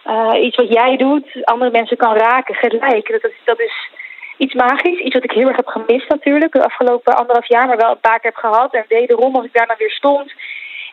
eh, 0.04 0.44
iets 0.44 0.56
wat 0.56 0.70
jij 0.74 0.98
doet, 0.98 1.46
andere 1.46 1.72
mensen 1.72 1.98
kan 1.98 2.16
raken 2.16 2.56
gelijk. 2.56 3.08
Dat 3.22 3.32
is, 3.32 3.38
dat 3.46 3.60
is 3.60 3.90
iets 4.38 4.54
magisch. 4.54 5.00
Iets 5.00 5.14
wat 5.14 5.24
ik 5.24 5.32
heel 5.32 5.48
erg 5.48 5.56
heb 5.56 5.68
gemist 5.68 6.10
natuurlijk. 6.10 6.54
De 6.54 6.64
afgelopen 6.64 7.16
anderhalf 7.18 7.48
jaar, 7.48 7.68
maar 7.68 7.78
wel 7.78 7.92
een 7.92 8.00
paar 8.00 8.20
keer 8.20 8.32
heb 8.32 8.40
gehad. 8.52 8.74
En 8.74 8.86
wederom 8.88 9.36
als 9.36 9.46
ik 9.46 9.54
daar 9.54 9.68
dan 9.68 9.76
weer 9.78 9.92
stond. 9.92 10.34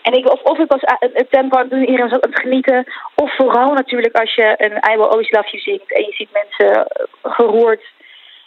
En 0.03 0.13
ik, 0.13 0.33
of, 0.33 0.43
of 0.43 0.59
ik 0.59 0.71
was 0.71 0.85
a- 0.89 0.97
het 1.13 1.31
tempo 1.31 1.57
aan 1.59 1.67
het 1.69 1.81
iedereen 1.89 2.13
aan 2.13 2.19
het 2.21 2.41
genieten. 2.41 2.85
Of 3.15 3.37
vooral 3.37 3.73
natuurlijk 3.73 4.17
als 4.17 4.35
je 4.35 4.55
een 4.57 4.93
I 4.93 4.97
Will 4.97 5.07
Always 5.07 5.31
Love 5.31 5.49
You 5.51 5.63
zingt. 5.63 5.93
En 5.93 6.03
je 6.05 6.13
ziet 6.13 6.29
mensen 6.33 6.87
eh, 6.87 7.05
geroerd 7.23 7.83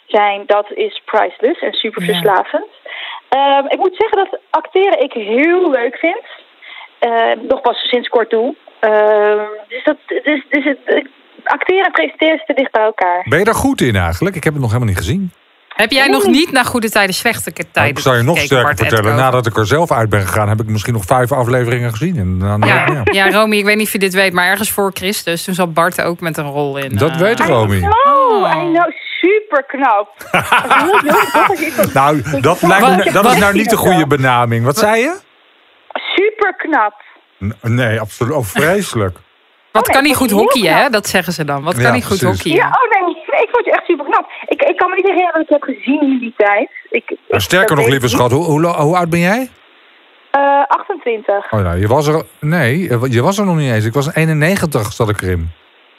zijn. 0.06 0.42
Dat 0.46 0.70
is 0.72 1.02
priceless 1.04 1.60
en 1.60 1.72
super 1.72 2.02
Ja. 2.02 2.06
verslavend. 2.06 2.66
Ehm, 3.28 3.64
ik 3.68 3.78
moet 3.78 3.96
zeggen 3.96 4.18
dat 4.30 4.40
acteren 4.50 5.00
ik 5.00 5.12
heel 5.12 5.70
leuk 5.70 5.96
vind. 5.96 6.22
Ehm, 6.98 7.38
nog 7.46 7.60
pas 7.60 7.78
sinds 7.88 8.08
kort 8.08 8.30
toe. 8.30 8.54
Ehm, 8.80 9.38
dus 9.68 9.84
dat, 9.84 9.96
dus, 10.06 10.44
dus 10.48 10.64
het, 10.64 10.78
eh, 10.84 11.04
acteren 11.44 11.84
en 11.84 11.92
presenteren 11.92 12.34
is 12.34 12.44
te 12.46 12.54
dicht 12.54 12.72
bij 12.72 12.82
elkaar. 12.82 13.26
Ben 13.28 13.38
je 13.38 13.44
daar 13.44 13.54
goed 13.54 13.80
in 13.80 13.96
eigenlijk? 13.96 14.36
Ik 14.36 14.44
heb 14.44 14.52
het 14.52 14.62
nog 14.62 14.70
helemaal 14.72 14.92
niet 14.94 15.04
gezien. 15.04 15.32
Heb 15.68 15.90
jij 15.90 16.08
nog 16.08 16.26
niet 16.26 16.52
naar 16.52 16.64
goede 16.64 16.90
tijden, 16.90 17.14
slechte 17.14 17.50
Nou, 17.54 17.68
tijden 17.72 17.92
ik 17.92 17.98
zal 17.98 18.14
je 18.14 18.22
nog 18.22 18.40
gekeken, 18.40 18.46
sterker 18.46 18.76
Bart 18.76 18.88
vertellen. 18.88 19.16
Nadat 19.16 19.46
ik 19.46 19.56
er 19.56 19.66
zelf 19.66 19.92
uit 19.92 20.08
ben 20.08 20.20
gegaan, 20.20 20.48
heb 20.48 20.60
ik 20.60 20.66
misschien 20.66 20.92
nog 20.92 21.04
vijf 21.04 21.32
afleveringen 21.32 21.90
gezien. 21.90 22.16
En 22.16 22.38
dan, 22.38 22.60
Ja, 22.68 22.86
ja. 22.86 23.02
ja, 23.04 23.30
Romy, 23.30 23.56
ik 23.56 23.64
weet 23.64 23.76
niet 23.76 23.86
of 23.86 23.92
je 23.92 23.98
dit 23.98 24.14
weet, 24.14 24.32
maar 24.32 24.46
ergens 24.46 24.70
voor 24.70 24.90
Christus, 24.94 25.44
toen 25.44 25.54
zat 25.54 25.74
Bart 25.74 26.02
ook 26.02 26.20
met 26.20 26.36
een 26.36 26.50
rol 26.50 26.76
in. 26.76 26.96
Dat 26.96 27.10
eh, 27.10 27.18
weet 27.18 27.40
Romy. 27.40 27.88
Oh, 28.04 28.50
I 28.56 28.72
know. 28.72 28.90
Super 29.20 29.64
knap. 29.66 30.08
Nou, 31.92 32.40
dat, 32.40 32.62
lijkt 32.62 33.04
me, 33.04 33.12
dat 33.12 33.24
is 33.24 33.38
nou 33.38 33.54
niet 33.54 33.70
de 33.70 33.76
goede 33.76 34.06
benaming. 34.06 34.64
Wat 34.64 34.78
zei 34.78 35.00
je? 35.00 35.18
Super 35.92 36.54
knap. 36.56 36.94
N- 37.44 37.54
Nee, 37.62 38.00
absoluut. 38.00 38.34
Oh, 38.34 38.44
vreselijk. 38.44 39.18
Wat 39.72 39.88
Oh, 39.88 39.94
kan 39.94 40.04
hij 40.04 40.14
goed 40.14 40.30
hockeyen, 40.30 40.76
hè? 40.76 40.88
Dat 40.88 41.06
zeggen 41.08 41.32
ze 41.32 41.44
dan. 41.44 41.62
Wat 41.62 41.76
Ja, 41.76 41.82
kan 41.82 41.90
hij 41.92 42.02
goed 42.02 42.20
hockeyen? 42.20 42.56
Ja, 42.56 42.66
oh 42.68 43.00
nee, 43.00 43.14
ik 43.42 43.48
vond 43.52 43.64
je 43.64 43.72
echt 43.72 43.84
super 43.86 44.04
knap. 44.04 44.26
niet 44.96 45.06
zeggen 45.06 45.30
wat 45.32 45.42
ik 45.42 45.48
heb 45.48 45.62
gezien 45.62 46.00
in 46.00 46.18
die 46.18 46.34
tijd. 46.36 46.70
Ik, 46.90 47.16
nou, 47.28 47.42
sterker 47.42 47.76
nog, 47.76 47.86
lieve 47.88 48.08
schat, 48.08 48.30
hoe, 48.30 48.44
hoe, 48.44 48.66
hoe, 48.66 48.96
oud 48.96 49.10
ben 49.10 49.20
jij? 49.20 49.50
Uh, 50.38 50.64
28. 50.66 51.52
Oh, 51.52 51.60
nou, 51.60 51.78
je 51.78 51.86
was 51.86 52.06
er... 52.06 52.22
Nee, 52.40 52.78
je 53.10 53.22
was 53.22 53.38
er 53.38 53.44
nog 53.44 53.56
niet 53.56 53.72
eens. 53.72 53.84
Ik 53.84 53.92
was 53.92 54.14
91, 54.14 54.92
zat 54.92 55.08
ik 55.08 55.22
erin. 55.22 55.50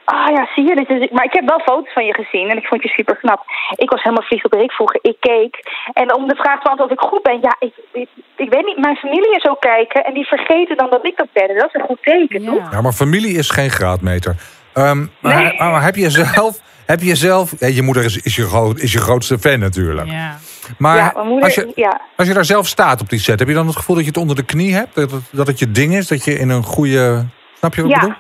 Ah 0.06 0.30
ja, 0.36 0.47
zie 0.56 0.68
je. 0.68 0.76
Dus, 0.76 1.10
maar 1.10 1.26
ik 1.26 1.34
heb 1.34 1.49
wel 1.49 1.60
foto's 1.60 1.93
van 1.93 2.06
je 2.06 2.14
gezien 2.14 2.49
en 2.49 2.58
ik 2.58 2.66
vond 2.66 2.84
je 2.84 2.89
super 2.89 3.16
knap. 3.16 3.41
Ik 3.76 3.89
was 3.89 4.04
helemaal 4.04 4.26
vlieg 4.26 4.45
op 4.45 4.54
Rick 4.54 4.72
vroeger. 4.72 4.99
Ik 5.02 5.18
keek. 5.20 5.60
En 5.93 6.16
om 6.16 6.28
de 6.28 6.36
vraag 6.36 6.62
te 6.62 6.70
antwoorden 6.70 6.97
of 6.97 7.04
ik 7.04 7.10
goed 7.10 7.24
ben, 7.24 7.39
ja, 7.41 7.56
ik, 7.60 7.74
ik, 7.91 8.10
ik, 8.36 8.49
weet 8.49 8.66
niet. 8.66 8.78
Mijn 8.78 8.95
familie 8.95 9.36
is 9.36 9.47
ook 9.47 9.62
kijken 9.62 10.04
en 10.04 10.14
die 10.14 10.26
vergeten 10.26 10.78
dan 10.78 10.89
dat 10.89 11.06
ik 11.06 11.18
dat 11.18 11.28
ben. 11.34 11.56
Dat 11.58 11.68
is 11.68 11.82
een 11.82 11.88
goed 11.88 12.04
teken, 12.04 12.43
ja. 12.43 12.52
toch? 12.52 12.72
Ja, 12.72 12.82
maar 12.82 12.91
familie 12.91 13.38
is 13.38 13.49
geen 13.49 13.70
graadmeter. 13.70 14.36
Um, 14.74 15.12
maar, 15.20 15.56
maar, 15.58 15.84
heb 15.84 15.95
je 15.95 16.10
zelf... 16.10 16.60
Heb 16.86 17.02
je 17.02 17.16
zelf... 17.16 17.54
Je 17.60 17.82
moeder 17.82 18.04
is, 18.04 18.18
is, 18.18 18.36
je, 18.36 18.43
groot, 18.43 18.80
is 18.80 18.93
je 18.93 18.99
grootste 18.99 19.39
fan 19.39 19.60
natuurlijk. 19.60 20.08
Ja. 20.10 20.38
Maar 20.78 20.97
ja, 20.97 21.24
moeder, 21.24 21.43
als, 21.43 21.56
je, 21.56 21.72
ja. 21.76 22.02
als 22.16 22.28
je 22.28 22.34
daar 22.34 22.45
zelf 22.45 22.68
staat 22.68 23.02
op 23.02 23.10
die 23.10 23.20
set... 23.20 23.39
heb 23.39 23.47
je 23.47 23.54
dan 23.54 23.68
het 23.68 23.76
gevoel 23.76 23.95
dat 23.95 24.04
je 24.04 24.12
het 24.12 24.20
onder 24.20 24.36
de 24.36 24.45
knie 24.45 24.74
hebt? 24.74 24.95
Dat 24.95 25.12
het, 25.12 25.24
dat 25.32 25.47
het 25.47 25.60
je 25.60 25.72
ding 25.72 25.95
is? 25.95 26.08
Dat 26.08 26.26
je 26.26 26.39
in 26.39 26.49
een 26.49 26.64
goede... 26.64 27.26
Snap 27.58 27.76
je 27.76 27.82
wat 27.82 27.91
ik 27.91 27.99
bedoel? 27.99 28.16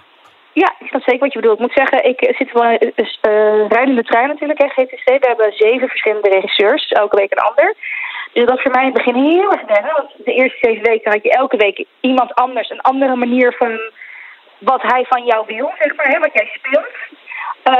Ja, 0.53 0.75
ik 0.79 0.87
snap 0.87 1.01
zeker 1.01 1.19
wat 1.19 1.33
je 1.33 1.39
bedoelt. 1.39 1.59
Ik 1.59 1.65
moet 1.65 1.75
zeggen, 1.75 2.05
ik 2.05 2.35
zit 2.37 2.51
wel 2.51 2.63
uh, 2.63 2.77
uh, 2.79 3.67
rijdende 3.67 4.03
trein 4.03 4.27
natuurlijk, 4.27 4.61
hè, 4.61 4.67
GTC. 4.67 5.05
We 5.05 5.27
hebben 5.27 5.53
zeven 5.53 5.87
verschillende 5.87 6.29
regisseurs, 6.29 6.87
elke 6.87 7.17
week 7.17 7.31
een 7.31 7.43
ander. 7.43 7.75
Dus 8.33 8.45
dat 8.45 8.61
voor 8.61 8.71
mij 8.71 8.85
in 8.85 8.93
het 8.93 9.03
begin 9.03 9.15
heel 9.15 9.51
erg 9.51 9.65
wennen. 9.65 9.93
Want 9.95 10.09
de 10.25 10.33
eerste 10.33 10.57
zeven 10.61 10.83
weken 10.83 11.11
had 11.11 11.23
je 11.23 11.31
elke 11.31 11.57
week 11.57 11.85
iemand 11.99 12.33
anders, 12.35 12.69
een 12.69 12.81
andere 12.81 13.15
manier 13.15 13.53
van 13.53 13.79
wat 14.57 14.81
hij 14.81 15.05
van 15.09 15.25
jou 15.25 15.45
wil, 15.47 15.71
zeg 15.79 15.95
maar, 15.95 16.07
hè, 16.07 16.19
wat 16.19 16.33
jij 16.33 16.49
speelt. 16.53 16.87
Uh, 17.63 17.75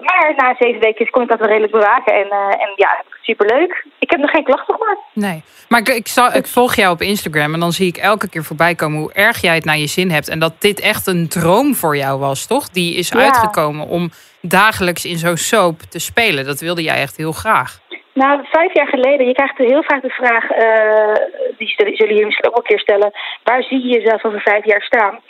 maar 0.00 0.32
na 0.36 0.54
zeven 0.58 0.80
weken 0.80 1.10
kon 1.10 1.22
ik 1.22 1.28
dat 1.28 1.38
wel 1.38 1.48
redelijk 1.48 1.72
bewaken. 1.72 2.14
En, 2.14 2.26
uh, 2.26 2.62
en 2.62 2.72
ja, 2.76 3.02
superleuk. 3.22 3.86
Ik 3.98 4.10
heb 4.10 4.20
nog 4.20 4.30
geen 4.30 4.44
klachten 4.44 4.74
gehoord. 4.74 4.98
Nee, 5.12 5.42
maar 5.68 5.80
ik, 5.80 5.88
ik, 5.88 6.08
zal, 6.08 6.34
ik, 6.34 6.46
volg 6.46 6.74
jou 6.74 6.92
op 6.92 7.00
Instagram 7.00 7.54
en 7.54 7.60
dan 7.60 7.72
zie 7.72 7.88
ik 7.88 7.96
elke 7.96 8.28
keer 8.28 8.44
voorbij 8.44 8.74
komen 8.74 8.98
hoe 8.98 9.12
erg 9.12 9.40
jij 9.40 9.54
het 9.54 9.64
naar 9.64 9.78
je 9.78 9.86
zin 9.86 10.10
hebt. 10.10 10.28
En 10.28 10.38
dat 10.38 10.60
dit 10.60 10.80
echt 10.80 11.06
een 11.06 11.28
droom 11.28 11.74
voor 11.74 11.96
jou 11.96 12.18
was, 12.18 12.46
toch? 12.46 12.68
Die 12.68 12.94
is 12.94 13.14
uitgekomen 13.14 13.86
om 13.86 14.10
dagelijks 14.40 15.04
in 15.04 15.16
zo'n 15.16 15.36
soap 15.36 15.80
te 15.80 15.98
spelen. 15.98 16.44
Dat 16.44 16.60
wilde 16.60 16.82
jij 16.82 17.00
echt 17.00 17.16
heel 17.16 17.32
graag. 17.32 17.78
Nou, 18.12 18.40
vijf 18.50 18.74
jaar 18.74 18.88
geleden, 18.88 19.26
je 19.26 19.34
krijgt 19.34 19.58
heel 19.58 19.82
vaak 19.82 20.02
de 20.02 20.10
vraag, 20.10 20.44
uh, 20.50 21.14
die 21.58 21.68
zullen 21.68 21.94
jullie 21.94 22.24
misschien 22.24 22.46
ook 22.46 22.54
wel 22.54 22.64
een 22.64 22.70
keer 22.70 22.80
stellen. 22.80 23.12
Waar 23.44 23.62
zie 23.62 23.82
je 23.82 23.98
jezelf 23.98 24.24
over 24.24 24.40
vijf 24.40 24.64
jaar 24.64 24.82
staan? 24.82 25.20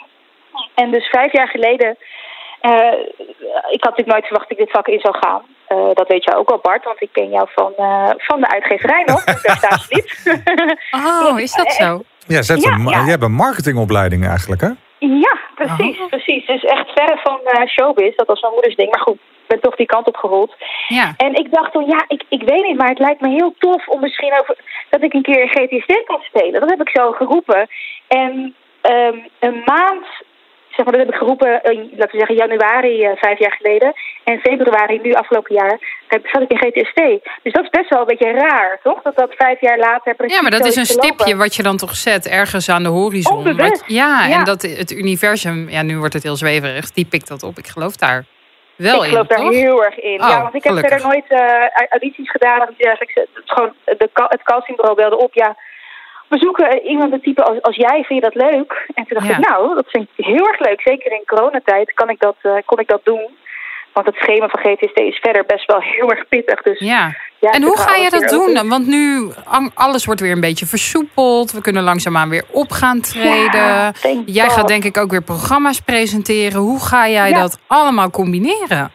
En 0.75 0.91
dus 0.91 1.07
vijf 1.07 1.31
jaar 1.31 1.47
geleden 1.47 1.97
uh, 2.61 2.93
ik 3.75 3.83
had 3.83 3.89
natuurlijk 3.89 4.07
nooit 4.07 4.25
verwacht 4.25 4.49
dat 4.49 4.59
ik 4.59 4.65
dit 4.65 4.71
vak 4.71 4.87
in 4.87 4.99
zou 4.99 5.15
gaan. 5.17 5.41
Uh, 5.69 5.93
dat 5.93 6.07
weet 6.07 6.23
jij 6.23 6.35
ook 6.35 6.49
al, 6.49 6.59
Bart, 6.61 6.83
want 6.83 7.01
ik 7.01 7.09
ken 7.11 7.29
jou 7.29 7.47
van, 7.55 7.73
uh, 7.77 8.09
van 8.17 8.39
de 8.39 8.49
uitgeverij 8.49 9.03
nog. 9.03 9.23
Daar 9.23 9.57
staat 9.57 9.85
je 9.89 9.95
niet. 9.95 10.41
oh, 11.05 11.39
is 11.45 11.53
dat 11.53 11.71
zo? 11.71 12.01
Ja, 12.27 12.41
zet 12.41 12.63
ja, 12.63 12.71
een, 12.71 12.87
ja. 12.87 13.03
je 13.03 13.09
hebt 13.09 13.23
een 13.23 13.31
marketingopleiding 13.33 14.27
eigenlijk, 14.27 14.61
hè? 14.61 14.69
Ja, 14.99 15.39
precies, 15.55 15.99
oh. 15.99 16.07
precies. 16.07 16.45
Dus 16.45 16.63
echt 16.63 16.89
verre 16.89 17.19
van 17.23 17.67
showbiz. 17.67 18.15
Dat 18.15 18.27
was 18.27 18.41
mijn 18.41 18.53
moeders 18.53 18.75
ding. 18.75 18.91
Maar 18.91 19.01
goed, 19.01 19.15
ik 19.15 19.47
ben 19.47 19.59
toch 19.59 19.75
die 19.75 19.85
kant 19.85 20.07
op 20.07 20.15
gerold. 20.15 20.55
Ja. 20.87 21.13
En 21.17 21.33
ik 21.33 21.51
dacht 21.51 21.71
toen, 21.71 21.85
ja, 21.85 22.05
ik, 22.07 22.23
ik 22.29 22.43
weet 22.43 22.63
niet, 22.63 22.77
maar 22.77 22.89
het 22.89 22.99
lijkt 22.99 23.21
me 23.21 23.29
heel 23.29 23.53
tof 23.57 23.87
om 23.87 23.99
misschien 23.99 24.39
over... 24.39 24.57
dat 24.89 25.03
ik 25.03 25.13
een 25.13 25.21
keer 25.21 25.41
een 25.41 25.49
GTSD 25.49 26.03
kan 26.05 26.19
spelen. 26.21 26.59
Dat 26.59 26.69
heb 26.69 26.81
ik 26.81 26.89
zo 26.89 27.11
geroepen. 27.11 27.67
En 28.07 28.55
um, 28.81 29.27
een 29.39 29.61
maand 29.65 30.05
zeg 30.83 30.93
maar, 30.93 31.05
dat 31.05 31.05
heb 31.05 31.15
ik 31.15 31.21
geroepen, 31.21 31.51
laten 31.97 32.17
we 32.17 32.17
zeggen, 32.17 32.35
januari 32.35 33.05
uh, 33.05 33.11
vijf 33.15 33.39
jaar 33.39 33.55
geleden. 33.59 33.93
En 34.23 34.39
februari, 34.39 34.99
nu 35.03 35.13
afgelopen 35.13 35.55
jaar, 35.55 35.79
zat 36.23 36.41
ik 36.41 36.51
in 36.51 36.57
GTST. 36.57 37.01
Dus 37.43 37.53
dat 37.53 37.63
is 37.63 37.69
best 37.69 37.89
wel 37.89 37.99
een 37.99 38.05
beetje 38.05 38.31
raar, 38.31 38.79
toch? 38.83 39.01
Dat 39.01 39.15
dat 39.15 39.33
vijf 39.37 39.61
jaar 39.61 39.77
later 39.77 40.15
precies 40.15 40.35
Ja, 40.35 40.41
maar 40.41 40.51
dat 40.51 40.65
is 40.65 40.75
een 40.75 40.85
stipje 40.85 41.35
wat 41.35 41.55
je 41.55 41.63
dan 41.63 41.77
toch 41.77 41.95
zet 41.95 42.27
ergens 42.27 42.69
aan 42.69 42.83
de 42.83 42.89
horizon. 42.89 43.55
Ja, 43.55 43.75
ja, 43.87 44.29
en 44.29 44.43
dat 44.43 44.61
het 44.61 44.91
universum, 44.91 45.69
ja, 45.69 45.81
nu 45.81 45.97
wordt 45.97 46.13
het 46.13 46.23
heel 46.23 46.35
zweverig, 46.35 46.91
die 46.91 47.05
pikt 47.05 47.27
dat 47.27 47.43
op. 47.43 47.57
Ik 47.57 47.67
geloof 47.67 47.95
daar 47.95 48.25
wel 48.75 48.97
in, 48.97 49.03
Ik 49.03 49.09
geloof 49.09 49.27
daar 49.27 49.49
heel 49.49 49.83
erg 49.83 49.99
in. 49.99 50.17
ja, 50.17 50.35
oh, 50.35 50.41
want 50.41 50.55
ik 50.55 50.63
heb 50.63 50.77
verder 50.77 51.01
nooit 51.01 51.25
uh, 51.29 51.39
audities 51.89 52.31
gedaan. 52.31 52.61
Of 52.61 52.69
iets 52.69 52.77
dergelijks. 52.77 53.13
Het, 53.13 53.29
gewoon 53.45 53.73
de, 53.85 54.09
het 54.13 54.95
belde 54.95 55.17
op, 55.17 55.33
ja 55.33 55.55
we 56.31 56.37
zoeken 56.37 56.81
iemand 56.83 57.11
het 57.11 57.23
type 57.23 57.43
als, 57.43 57.61
als 57.61 57.75
jij, 57.75 58.03
vind 58.03 58.23
je 58.23 58.29
dat 58.29 58.51
leuk? 58.51 58.89
En 58.93 59.05
toen 59.05 59.17
dacht 59.19 59.29
ik, 59.29 59.47
nou, 59.47 59.75
dat 59.75 59.89
vind 59.89 60.07
ik 60.15 60.25
heel 60.25 60.47
erg 60.47 60.59
leuk. 60.59 60.81
Zeker 60.81 61.11
in 61.11 61.23
coronatijd 61.25 61.93
kan 61.93 62.09
ik 62.09 62.19
dat, 62.19 62.35
uh, 62.43 62.53
kon 62.65 62.79
ik 62.79 62.87
dat 62.87 63.01
doen. 63.03 63.29
Want 63.93 64.05
het 64.05 64.15
schema 64.15 64.47
van 64.47 64.59
GTST 64.59 64.99
is 64.99 65.19
verder 65.21 65.45
best 65.45 65.65
wel 65.65 65.81
heel 65.95 66.09
erg 66.11 66.27
pittig. 66.27 66.61
Dus, 66.61 66.79
ja. 66.79 67.15
ja 67.39 67.49
en 67.49 67.63
hoe 67.63 67.77
ga 67.77 67.95
je 67.95 68.09
dat 68.09 68.29
doen? 68.29 68.69
Want 68.69 68.87
nu, 68.87 69.29
alles 69.73 70.05
wordt 70.05 70.21
weer 70.21 70.31
een 70.31 70.39
beetje 70.39 70.65
versoepeld. 70.65 71.51
We 71.51 71.61
kunnen 71.61 71.83
langzaamaan 71.83 72.29
weer 72.29 72.45
op 72.51 72.71
gaan 72.71 73.01
treden. 73.01 73.51
Ja, 73.51 73.91
jij 74.25 74.49
gaat 74.49 74.67
denk 74.67 74.83
ik 74.83 74.97
ook 74.97 75.11
weer 75.11 75.23
programma's 75.23 75.79
presenteren. 75.79 76.61
Hoe 76.61 76.79
ga 76.79 77.09
jij 77.09 77.33
dat 77.33 77.59
allemaal 77.67 78.09
combineren? 78.09 78.91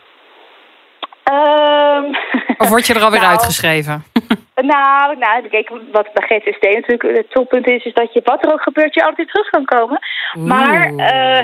Um, 1.32 2.16
of 2.58 2.68
word 2.68 2.86
je 2.86 2.94
er 2.94 3.02
alweer 3.02 3.20
nou, 3.26 3.32
uitgeschreven? 3.32 4.04
Nou, 4.62 5.16
nou, 5.18 5.48
kijk, 5.48 5.70
wat 5.92 6.12
bij 6.12 6.40
GTSD 6.40 6.62
natuurlijk 6.62 7.16
het 7.16 7.30
toppunt 7.30 7.68
is, 7.68 7.84
is 7.84 7.94
dat 7.94 8.12
je 8.12 8.20
wat 8.24 8.44
er 8.44 8.52
ook 8.52 8.62
gebeurt, 8.62 8.94
je 8.94 9.04
altijd 9.04 9.28
terug 9.28 9.50
kan 9.50 9.64
komen. 9.64 9.98
Maar, 10.32 10.90
uh, 10.90 11.42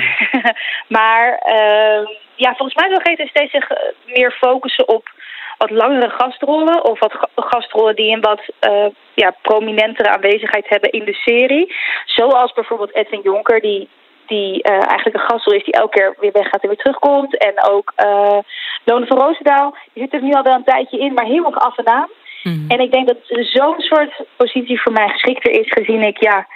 maar 0.96 1.42
uh, 1.46 2.08
ja, 2.34 2.54
volgens 2.56 2.74
mij 2.74 2.88
wil 2.88 2.98
GTSD 2.98 3.50
zich 3.50 3.70
eh, 3.70 3.78
meer 4.06 4.32
focussen 4.32 4.88
op 4.88 5.10
wat 5.58 5.70
langere 5.70 6.10
gastrollen 6.10 6.84
of 6.84 6.98
wat 6.98 7.14
gastrollen 7.34 7.96
die 7.96 8.12
een 8.12 8.20
wat 8.20 8.42
uh, 8.68 8.86
ja, 9.14 9.34
prominentere 9.42 10.10
aanwezigheid 10.10 10.68
hebben 10.68 10.90
in 10.90 11.04
de 11.04 11.14
serie. 11.14 11.74
Zoals 12.04 12.52
bijvoorbeeld 12.52 12.94
Edwin 12.94 13.20
Jonker, 13.22 13.60
die 13.60 13.88
die 14.26 14.68
uh, 14.68 14.72
eigenlijk 14.72 15.14
een 15.14 15.28
gastrol 15.30 15.54
is 15.54 15.64
die 15.64 15.74
elke 15.74 15.98
keer 15.98 16.16
weer 16.20 16.32
weggaat 16.32 16.62
en 16.62 16.68
weer 16.68 16.78
terugkomt. 16.78 17.36
En 17.36 17.54
ook 17.70 17.92
uh, 17.96 18.38
Lone 18.84 19.06
van 19.06 19.18
Roosendaal, 19.18 19.76
die 19.92 20.02
zit 20.02 20.12
er 20.12 20.22
nu 20.22 20.32
al 20.32 20.42
wel 20.42 20.54
een 20.54 20.64
tijdje 20.64 20.98
in, 20.98 21.14
maar 21.14 21.24
heel 21.24 21.44
erg 21.44 21.58
af 21.58 21.78
en 21.78 21.86
aan. 21.86 22.08
Mhm. 22.42 22.70
En 22.70 22.80
ik 22.80 22.92
denk 22.92 23.06
dat 23.06 23.16
zo'n 23.26 23.80
soort 23.80 24.24
positie 24.36 24.80
voor 24.80 24.92
mij 24.92 25.08
geschikter 25.08 25.50
is, 25.60 25.72
gezien 25.72 26.02
ik 26.02 26.22
ja, 26.22 26.46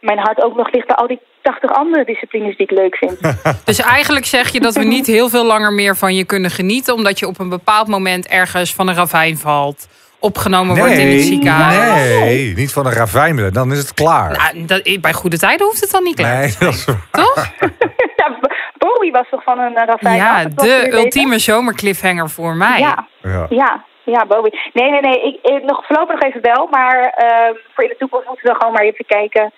mijn 0.00 0.18
hart 0.18 0.42
ook 0.42 0.56
nog 0.56 0.72
ligt 0.72 0.86
bij 0.86 0.96
al 0.96 1.06
die 1.06 1.20
80 1.42 1.70
andere 1.70 2.04
disciplines 2.04 2.56
die 2.56 2.66
ik 2.66 2.78
leuk 2.78 2.96
vind. 2.96 3.18
dus 3.64 3.80
eigenlijk 3.80 4.26
zeg 4.26 4.48
je 4.52 4.60
dat 4.60 4.74
we 4.74 4.84
niet 4.84 5.06
heel 5.06 5.28
veel 5.28 5.44
langer 5.44 5.72
meer 5.72 5.96
van 5.96 6.14
je 6.14 6.24
kunnen 6.24 6.50
genieten, 6.50 6.94
omdat 6.94 7.18
je 7.18 7.26
op 7.26 7.38
een 7.38 7.48
bepaald 7.48 7.88
moment 7.88 8.26
ergens 8.28 8.74
van 8.74 8.88
een 8.88 8.94
ravijn 8.94 9.36
valt 9.36 9.88
opgenomen 10.18 10.76
wordt 10.76 10.92
in 10.92 11.08
het 11.08 11.22
ziekenhuis. 11.24 12.08
Nee, 12.08 12.54
niet 12.54 12.72
van 12.72 12.86
een 12.86 12.92
ravijn, 12.92 13.52
dan 13.52 13.72
is 13.72 13.78
het 13.78 13.94
klaar. 13.94 14.30
Nou, 14.30 14.64
dat, 14.64 15.00
bij 15.00 15.12
goede 15.12 15.38
tijden 15.38 15.66
hoeft 15.66 15.80
het 15.80 15.90
dan 15.90 16.02
niet 16.02 16.16
klaar. 16.16 16.38
Nee, 16.38 16.54
dat 16.58 16.74
is 16.74 16.84
Toch? 17.10 17.52
ja, 18.16 18.38
Bowie 18.78 19.12
was 19.12 19.26
toch 19.30 19.42
van 19.42 19.58
een 19.58 19.74
ravijn? 19.74 20.16
Ja, 20.16 20.44
de 20.44 20.88
ultieme 20.92 21.38
zomercliffhanger 21.38 22.30
voor 22.30 22.54
mij. 22.54 22.78
Ja, 22.78 23.08
ja. 23.22 23.46
ja. 23.48 23.84
Ja, 24.06 24.26
Bowie. 24.26 24.60
Nee, 24.72 24.90
nee, 24.90 25.00
nee. 25.00 25.22
Ik, 25.22 25.38
ik, 25.42 25.62
nog 25.62 25.86
voorlopig 25.86 26.14
nog 26.14 26.22
even 26.22 26.42
wel. 26.42 26.68
Maar 26.70 26.98
uh, 26.98 27.58
voor 27.74 27.84
in 27.84 27.90
de 27.90 27.96
toekomst 27.98 28.28
moeten 28.28 28.52
we 28.52 28.58
gewoon 28.58 28.72
maar 28.72 28.82
even 28.82 29.06
kijken 29.06 29.52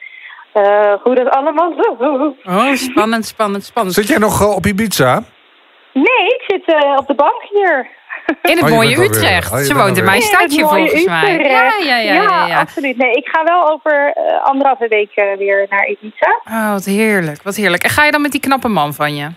uh, 0.55 0.92
hoe 1.03 1.14
dat 1.14 1.28
allemaal 1.28 1.72
zo. 1.76 2.34
Oh, 2.44 2.74
spannend, 2.74 3.26
spannend, 3.26 3.64
spannend. 3.64 3.94
Zit 3.94 4.09
jij 4.09 4.18
nog 4.18 4.40
uh, 4.40 4.55
op 4.55 4.66
Ibiza? 4.66 5.22
Nee, 5.92 6.26
ik 6.26 6.42
zit 6.46 6.74
eh, 6.74 6.96
op 6.96 7.07
de 7.07 7.14
bank 7.14 7.42
hier. 7.51 7.96
In 8.42 8.57
het 8.57 8.64
oh, 8.64 8.70
mooie 8.70 9.03
Utrecht. 9.03 9.53
Oh, 9.53 9.59
Ze 9.59 9.74
woont 9.74 9.96
in 9.96 10.05
mijn 10.05 10.22
stadje 10.22 10.61
volgens 10.61 11.05
mij. 11.05 11.38
Ja, 11.38 11.62
ja, 11.62 11.99
ja, 11.99 12.12
ja, 12.12 12.46
ja, 12.46 12.61
absoluut. 12.61 12.96
Nee, 12.96 13.12
ik 13.12 13.28
ga 13.28 13.44
wel 13.44 13.70
over 13.70 14.14
anderhalve 14.42 14.88
week 14.88 15.11
weer 15.38 15.66
naar 15.70 15.86
Ibiza. 15.86 16.40
Oh, 16.44 16.70
wat 16.72 16.84
heerlijk, 16.84 17.42
wat 17.42 17.57
heerlijk. 17.57 17.82
En 17.82 17.90
ga 17.90 18.05
je 18.05 18.11
dan 18.11 18.22
met 18.22 18.32
die 18.32 18.40
knappe 18.40 18.68
man 18.68 18.94
van 18.94 19.14
je? 19.14 19.28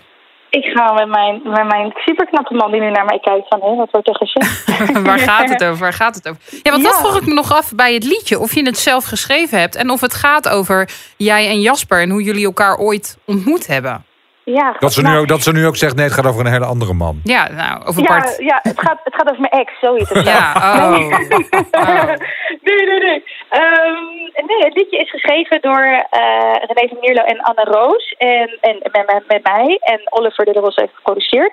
Ik 0.60 0.64
ga 0.64 0.92
met 0.92 1.08
mijn, 1.08 1.40
met 1.44 1.66
mijn 1.66 1.92
superknappe 1.94 2.54
man 2.54 2.70
die 2.70 2.80
nu 2.80 2.90
naar 2.90 3.04
mij 3.04 3.18
kijkt 3.18 3.48
van, 3.48 3.60
hé, 3.60 3.76
wat 3.76 3.90
wordt 3.90 4.08
er 4.08 4.16
gezegd? 4.16 4.64
Waar 5.08 5.18
gaat 5.18 5.48
het 5.48 5.64
over? 5.64 5.78
Waar 5.78 5.92
gaat 5.92 6.14
het 6.14 6.28
over? 6.28 6.42
Ja, 6.62 6.70
want 6.70 6.84
dat 6.84 6.98
vroeg 6.98 7.16
ik 7.16 7.26
me 7.26 7.34
nog 7.34 7.52
af 7.52 7.72
bij 7.74 7.94
het 7.94 8.04
liedje. 8.04 8.38
Of 8.38 8.54
je 8.54 8.62
het 8.62 8.78
zelf 8.78 9.04
geschreven 9.04 9.58
hebt 9.58 9.76
en 9.76 9.90
of 9.90 10.00
het 10.00 10.14
gaat 10.14 10.48
over 10.48 10.90
jij 11.16 11.48
en 11.48 11.60
Jasper 11.60 12.00
en 12.00 12.10
hoe 12.10 12.22
jullie 12.22 12.44
elkaar 12.44 12.76
ooit 12.76 13.18
ontmoet 13.26 13.66
hebben. 13.66 14.04
Ja, 14.44 14.76
dat, 14.78 14.92
ze 14.92 15.02
nu 15.02 15.16
ook, 15.16 15.28
dat 15.28 15.42
ze 15.42 15.52
nu 15.52 15.66
ook 15.66 15.76
zegt, 15.76 15.96
nee, 15.96 16.04
het 16.04 16.14
gaat 16.14 16.26
over 16.26 16.40
een 16.40 16.52
hele 16.52 16.64
andere 16.64 16.92
man. 16.92 17.20
Ja, 17.24 17.52
nou, 17.52 17.84
over 17.84 18.02
ja, 18.02 18.08
Bart. 18.08 18.36
Ja, 18.38 18.58
het 18.62 18.80
gaat, 18.80 19.00
het 19.04 19.14
gaat 19.14 19.30
over 19.30 19.40
mijn 19.40 19.52
ex, 19.52 19.78
zoiets. 19.80 20.10
ja, 20.10 20.52
oh. 20.56 20.94
oh. 21.72 22.08
nee, 22.66 22.86
nee, 22.86 23.00
nee. 23.00 23.24
Um, 23.50 24.30
nee, 24.46 24.58
het 24.58 24.74
liedje 24.74 24.98
is 24.98 25.10
geschreven 25.10 25.60
door 25.60 25.84
uh, 25.84 26.54
René 26.68 26.88
van 26.88 26.98
Mierlo 27.00 27.22
en 27.22 27.40
Anne 27.40 27.64
Roos. 27.64 28.14
En, 28.18 28.58
en 28.60 28.78
met, 28.82 29.06
met, 29.06 29.24
met 29.28 29.42
mij. 29.42 29.78
En 29.80 30.00
Oliver 30.04 30.44
de 30.44 30.52
Ros 30.52 30.76
heeft 30.76 30.94
geproduceerd. 30.94 31.52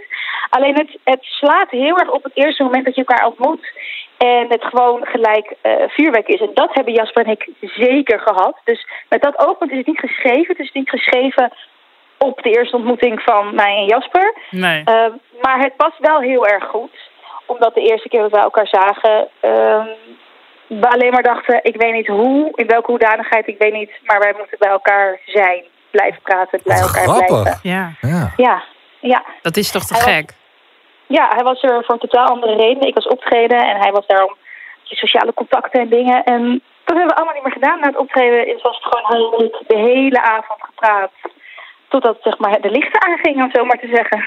Alleen 0.49 0.75
het, 0.75 0.97
het 1.03 1.23
slaat 1.23 1.69
heel 1.69 1.97
erg 1.97 2.11
op 2.11 2.23
het 2.23 2.35
eerste 2.35 2.63
moment 2.63 2.85
dat 2.85 2.95
je 2.95 3.05
elkaar 3.05 3.27
ontmoet. 3.27 3.71
En 4.17 4.45
het 4.49 4.63
gewoon 4.63 5.05
gelijk 5.05 5.53
uh, 5.63 5.71
vuurwerk 5.87 6.27
is. 6.27 6.39
En 6.39 6.51
dat 6.53 6.73
hebben 6.73 6.93
Jasper 6.93 7.25
en 7.25 7.31
ik 7.31 7.49
zeker 7.61 8.19
gehad. 8.19 8.57
Dus 8.63 8.87
met 9.09 9.21
dat 9.21 9.47
oogpunt 9.47 9.71
is 9.71 9.77
het 9.77 9.87
niet 9.87 9.99
geschreven. 9.99 10.47
Het 10.47 10.59
is 10.59 10.71
niet 10.71 10.89
geschreven 10.89 11.51
op 12.19 12.41
de 12.43 12.49
eerste 12.49 12.75
ontmoeting 12.75 13.21
van 13.21 13.55
mij 13.55 13.75
en 13.77 13.85
Jasper. 13.85 14.35
Nee. 14.49 14.83
Uh, 14.85 15.05
maar 15.41 15.59
het 15.59 15.75
past 15.75 15.97
wel 15.99 16.19
heel 16.19 16.47
erg 16.47 16.63
goed. 16.63 16.97
Omdat 17.45 17.73
de 17.73 17.81
eerste 17.81 18.09
keer 18.09 18.21
dat 18.21 18.31
wij 18.31 18.41
elkaar 18.41 18.67
zagen, 18.67 19.27
ehm, 19.39 19.87
we 20.67 20.89
alleen 20.89 21.11
maar 21.11 21.23
dachten, 21.23 21.59
ik 21.63 21.75
weet 21.75 21.93
niet 21.93 22.07
hoe, 22.07 22.51
in 22.55 22.67
welke 22.67 22.91
hoedanigheid, 22.91 23.47
ik 23.47 23.57
weet 23.59 23.73
niet, 23.73 23.91
maar 24.05 24.19
wij 24.19 24.33
moeten 24.37 24.57
bij 24.59 24.69
elkaar 24.69 25.19
zijn. 25.25 25.63
Blijven 25.91 26.21
praten, 26.21 26.59
bij 26.63 26.77
elkaar 26.79 27.03
grappig. 27.03 27.27
blijven. 27.27 27.59
Ja, 27.63 27.91
Ja. 28.01 28.33
Ja, 28.37 28.63
ja. 28.99 29.23
dat 29.41 29.57
is 29.57 29.71
toch 29.71 29.83
te 29.85 29.93
Hij 29.93 30.03
was- 30.03 30.13
gek? 30.13 30.33
Ja, 31.07 31.27
hij 31.35 31.43
was 31.43 31.61
er 31.63 31.83
voor 31.83 31.93
een 31.93 31.99
totaal 32.09 32.27
andere 32.27 32.55
reden. 32.55 32.87
Ik 32.87 32.93
was 32.95 33.07
optreden 33.07 33.57
en 33.69 33.75
hij 33.77 33.91
was 33.91 34.05
daar 34.07 34.23
om 34.23 34.35
sociale 34.83 35.33
contacten 35.33 35.79
en 35.81 35.89
dingen. 35.89 36.23
En 36.23 36.61
dat 36.85 36.97
hebben 36.97 37.07
we 37.07 37.15
allemaal 37.15 37.33
niet 37.33 37.43
meer 37.43 37.51
gedaan. 37.53 37.79
Na 37.79 37.87
het 37.87 37.97
optreden 37.97 38.47
is- 38.55 38.61
was 38.61 38.75
het 38.81 38.93
gewoon 38.93 39.15
heel 39.17 39.51
de 39.67 39.77
hele 39.77 40.21
avond 40.21 40.59
gepraat. 40.61 41.11
Totdat 41.89 42.17
zeg 42.23 42.37
maar, 42.37 42.61
de 42.61 42.69
lichten 42.71 43.01
aangingen, 43.01 43.43
om 43.45 43.51
zo 43.53 43.65
maar 43.65 43.79
te 43.79 43.87
zeggen. 43.93 44.25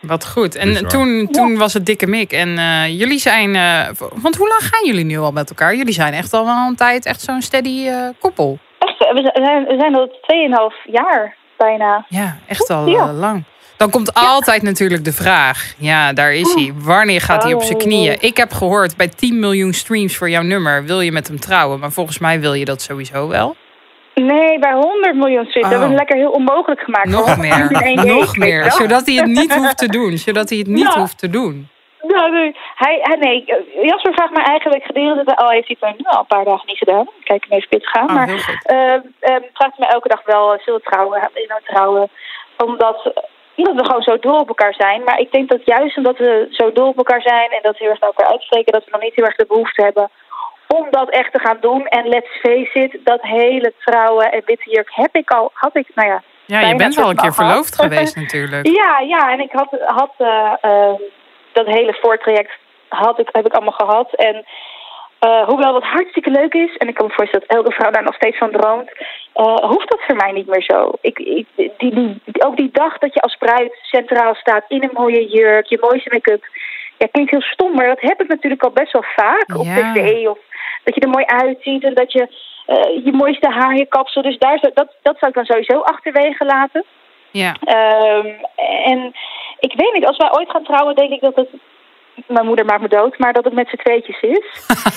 Wat 0.00 0.26
goed. 0.26 0.54
En 0.54 0.88
toen, 0.88 1.28
toen 1.30 1.56
was 1.58 1.72
het 1.74 1.86
dikke 1.86 2.06
mik. 2.06 2.32
En 2.32 2.58
eh, 2.58 2.98
jullie 2.98 3.18
zijn... 3.18 3.54
eh, 3.54 3.88
want 3.98 4.36
hoe 4.36 4.48
lang 4.48 4.60
gaan 4.60 4.86
jullie 4.86 5.04
nu 5.04 5.18
al 5.18 5.32
met 5.32 5.48
elkaar? 5.50 5.74
Jullie 5.76 5.92
zijn 5.92 6.12
echt 6.12 6.32
al 6.32 6.44
wel 6.44 6.66
een 6.68 6.76
tijd 6.76 7.06
echt 7.06 7.20
zo'n 7.20 7.42
steady 7.42 7.86
eh, 7.88 8.08
koppel. 8.20 8.58
Echt, 8.78 8.98
we 8.98 9.30
zijn, 9.44 9.64
we 9.64 9.76
zijn 9.78 9.94
al 9.94 10.08
2,5 10.86 10.92
jaar 10.92 11.36
bijna. 11.56 12.04
Ja, 12.08 12.36
echt 12.46 12.70
al 12.70 12.86
Ja. 12.88 13.12
lang. 13.12 13.44
Dan 13.76 13.90
komt 13.90 14.14
altijd 14.14 14.62
natuurlijk 14.62 15.04
de 15.04 15.12
vraag. 15.12 15.74
Ja, 15.78 16.12
daar 16.12 16.32
is 16.34 16.54
hij. 16.54 16.72
Wanneer 16.76 17.20
gaat 17.20 17.42
hij 17.42 17.54
op 17.54 17.62
zijn 17.62 17.74
Oh. 17.78 17.82
knieën? 17.82 18.16
Ik 18.20 18.36
heb 18.36 18.52
gehoord 18.52 18.96
bij 18.96 19.08
10 19.08 19.38
miljoen 19.38 19.72
streams 19.72 20.16
voor 20.16 20.30
jouw 20.30 20.42
nummer 20.42 20.84
wil 20.84 21.00
je 21.00 21.12
met 21.12 21.28
hem 21.28 21.40
trouwen. 21.40 21.78
Maar 21.78 21.92
volgens 21.92 22.18
mij 22.18 22.40
wil 22.40 22.54
je 22.54 22.64
dat 22.64 22.82
sowieso 22.82 23.28
wel. 23.28 23.56
Nee, 24.14 24.58
bij 24.58 24.72
100 24.72 25.14
miljoen 25.14 25.46
streams. 25.46 25.66
Oh. 25.66 25.72
We 25.72 25.78
hebben 25.78 25.88
het 25.88 25.98
lekker 25.98 26.16
heel 26.16 26.30
onmogelijk 26.30 26.80
gemaakt. 26.80 27.08
Nog 27.08 27.36
meer. 27.36 27.94
Nog 28.06 28.36
meer. 28.36 28.70
Zodat 28.70 29.06
hij 29.06 29.14
het 29.14 29.26
niet 29.26 29.54
hoeft 29.58 29.78
te 29.78 29.88
doen. 29.88 30.16
Zodat 30.16 30.48
hij 30.48 30.58
het 30.58 30.66
niet 30.66 30.92
Ja. 30.92 30.98
hoeft 30.98 31.18
te 31.18 31.28
doen. 31.30 31.68
Nee. 32.02 32.56
Hij, 32.74 32.98
hij, 33.02 33.16
nee. 33.16 33.44
eh, 33.44 33.84
Jasper 33.84 34.12
vraagt 34.12 34.32
mij 34.32 34.44
eigenlijk 34.44 34.84
gedurende... 34.84 35.36
Al 35.36 35.50
heeft 35.50 35.66
hij 35.66 35.76
het 35.80 36.06
al 36.06 36.20
een 36.20 36.26
paar 36.26 36.44
dagen 36.44 36.66
niet 36.66 36.78
gedaan. 36.78 37.08
Kijk 37.24 37.44
hem 37.48 37.58
even 37.58 37.68
fit 37.68 37.86
gaan. 37.88 38.08
Oh, 38.08 38.14
maar 38.14 38.28
eh, 38.62 38.94
eh, 38.94 39.42
vraagt 39.52 39.78
mij 39.78 39.88
elke 39.88 40.08
dag 40.08 40.22
wel, 40.24 40.52
eh, 40.52 40.60
zullen 40.62 40.80
we 40.84 40.90
trouwen? 40.90 41.30
Nou 41.48 41.60
trouwen? 41.64 42.08
Omdat, 42.64 43.12
omdat 43.56 43.74
we 43.74 43.84
gewoon 43.84 44.02
zo 44.02 44.18
dol 44.18 44.38
op 44.38 44.48
elkaar 44.48 44.74
zijn. 44.74 45.02
Maar 45.04 45.18
ik 45.18 45.32
denk 45.32 45.48
dat 45.50 45.64
juist 45.64 45.96
omdat 45.96 46.18
we 46.18 46.46
zo 46.50 46.72
dol 46.72 46.88
op 46.88 46.96
elkaar 46.96 47.22
zijn... 47.22 47.50
en 47.50 47.62
dat 47.62 47.72
we 47.72 47.78
heel 47.78 47.90
erg 47.90 48.00
naar 48.00 48.12
elkaar 48.14 48.32
uitspreken... 48.32 48.72
dat 48.72 48.84
we 48.84 48.90
nog 48.90 49.02
niet 49.02 49.14
heel 49.14 49.24
erg 49.24 49.36
de 49.36 49.46
behoefte 49.46 49.82
hebben 49.82 50.10
om 50.78 50.86
dat 50.90 51.10
echt 51.10 51.32
te 51.32 51.38
gaan 51.38 51.58
doen. 51.60 51.86
En 51.86 52.08
let's 52.08 52.30
face 52.40 52.70
it, 52.72 52.98
dat 53.04 53.22
hele 53.22 53.72
trouwen 53.84 54.32
en 54.32 54.42
witte 54.44 54.70
jurk 54.70 54.90
heb 54.92 55.16
ik 55.16 55.30
al... 55.30 55.50
Had 55.54 55.76
ik, 55.76 55.88
nou 55.94 56.08
ja, 56.08 56.22
Ja, 56.46 56.60
je 56.60 56.74
bent 56.74 56.98
al 56.98 57.10
een 57.10 57.16
keer 57.16 57.34
verloofd 57.34 57.74
geweest 57.82 58.16
natuurlijk. 58.16 58.66
Ja, 58.66 58.98
ja, 58.98 59.32
en 59.32 59.40
ik 59.40 59.52
had, 59.52 59.76
had 59.84 60.14
eh, 60.18 60.52
eh, 60.60 60.94
dat 61.52 61.66
hele 61.66 61.98
voortraject 62.00 62.52
had 62.88 63.18
ik, 63.18 63.28
heb 63.32 63.46
ik 63.46 63.52
allemaal 63.52 63.80
gehad. 63.86 64.14
En 64.14 64.44
eh, 65.18 65.46
hoewel 65.48 65.72
dat 65.72 65.82
hartstikke 65.82 66.30
leuk 66.30 66.54
is, 66.54 66.76
en 66.76 66.88
ik 66.88 66.94
kan 66.94 67.06
me 67.06 67.12
voorstellen 67.12 67.46
dat 67.48 67.56
elke 67.56 67.72
vrouw 67.72 67.90
daar 67.90 68.02
nog 68.02 68.14
steeds 68.14 68.38
van 68.38 68.50
droomt, 68.50 68.90
hoeft 69.72 69.90
dat 69.90 70.02
voor 70.06 70.16
mij 70.16 70.32
niet 70.32 70.46
meer 70.46 70.62
zo. 70.62 70.92
Ik, 71.00 71.18
ik, 71.18 71.46
die, 71.56 71.94
die, 71.94 72.20
ook 72.44 72.56
die 72.56 72.70
dag 72.72 72.98
dat 72.98 73.14
je 73.14 73.20
als 73.20 73.36
bruid 73.36 73.78
centraal 73.82 74.34
staat 74.34 74.64
in 74.68 74.82
een 74.82 74.90
mooie 74.92 75.26
jurk, 75.28 75.66
je 75.66 75.78
mooiste 75.80 76.10
make-up. 76.12 76.44
Ja, 76.98 77.08
klinkt 77.10 77.30
heel 77.30 77.40
stom, 77.40 77.74
maar 77.74 77.86
dat 77.86 78.00
heb 78.00 78.22
ik 78.22 78.28
natuurlijk 78.28 78.62
al 78.62 78.70
best 78.70 78.92
wel 78.92 79.04
vaak 79.16 79.56
op 79.56 79.64
tv. 79.64 80.26
Of 80.28 80.38
dat 80.84 80.94
je 80.94 81.00
er 81.00 81.08
mooi 81.08 81.24
uitziet 81.24 81.84
en 81.84 81.94
dat 81.94 82.12
je 82.12 82.28
eh, 82.66 83.04
je 83.04 83.12
mooiste 83.12 83.48
haar, 83.50 83.76
je 83.76 83.86
kapsel. 83.86 84.22
Dus 84.22 84.38
daar, 84.38 84.58
dat, 84.60 84.88
dat 85.02 85.16
zou 85.18 85.28
ik 85.30 85.34
dan 85.34 85.44
sowieso 85.44 85.80
achterwege 85.80 86.44
laten. 86.44 86.84
Ja. 87.30 87.56
Ehm, 87.64 88.26
en 88.84 89.12
ik 89.58 89.72
weet 89.76 89.92
niet, 89.94 90.06
als 90.06 90.16
wij 90.16 90.32
ooit 90.32 90.50
gaan 90.50 90.64
trouwen, 90.64 90.94
denk 90.94 91.10
ik 91.10 91.20
dat 91.20 91.36
het. 91.36 91.48
Mijn 92.26 92.46
moeder 92.46 92.64
maakt 92.64 92.80
me 92.80 92.88
dood, 92.88 93.18
maar 93.18 93.32
dat 93.32 93.44
het 93.44 93.52
met 93.54 93.68
z'n 93.68 93.76
tweetjes 93.76 94.20
is. 94.20 94.44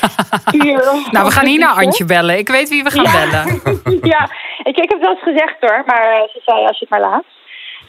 Hier, 0.63 0.83
Nou, 1.11 1.25
we 1.25 1.31
gaan 1.31 1.45
hier 1.45 1.59
naar 1.59 1.75
Antje 1.83 2.05
bellen. 2.05 2.37
Ik 2.37 2.47
weet 2.49 2.69
wie 2.69 2.83
we 2.83 2.89
gaan 2.91 3.03
Ja. 3.03 3.11
bellen. 3.11 3.61
ja, 4.13 4.29
ik, 4.63 4.77
ik 4.77 4.89
heb 4.89 4.89
het 4.89 4.99
wel 4.99 5.09
eens 5.11 5.23
gezegd 5.23 5.55
hoor, 5.59 5.83
maar 5.85 6.01
eh, 6.13 6.21
ze 6.33 6.41
zei 6.45 6.65
als 6.65 6.79
je 6.79 6.85
het 6.89 6.89
maar 6.89 7.09
laat. 7.09 7.23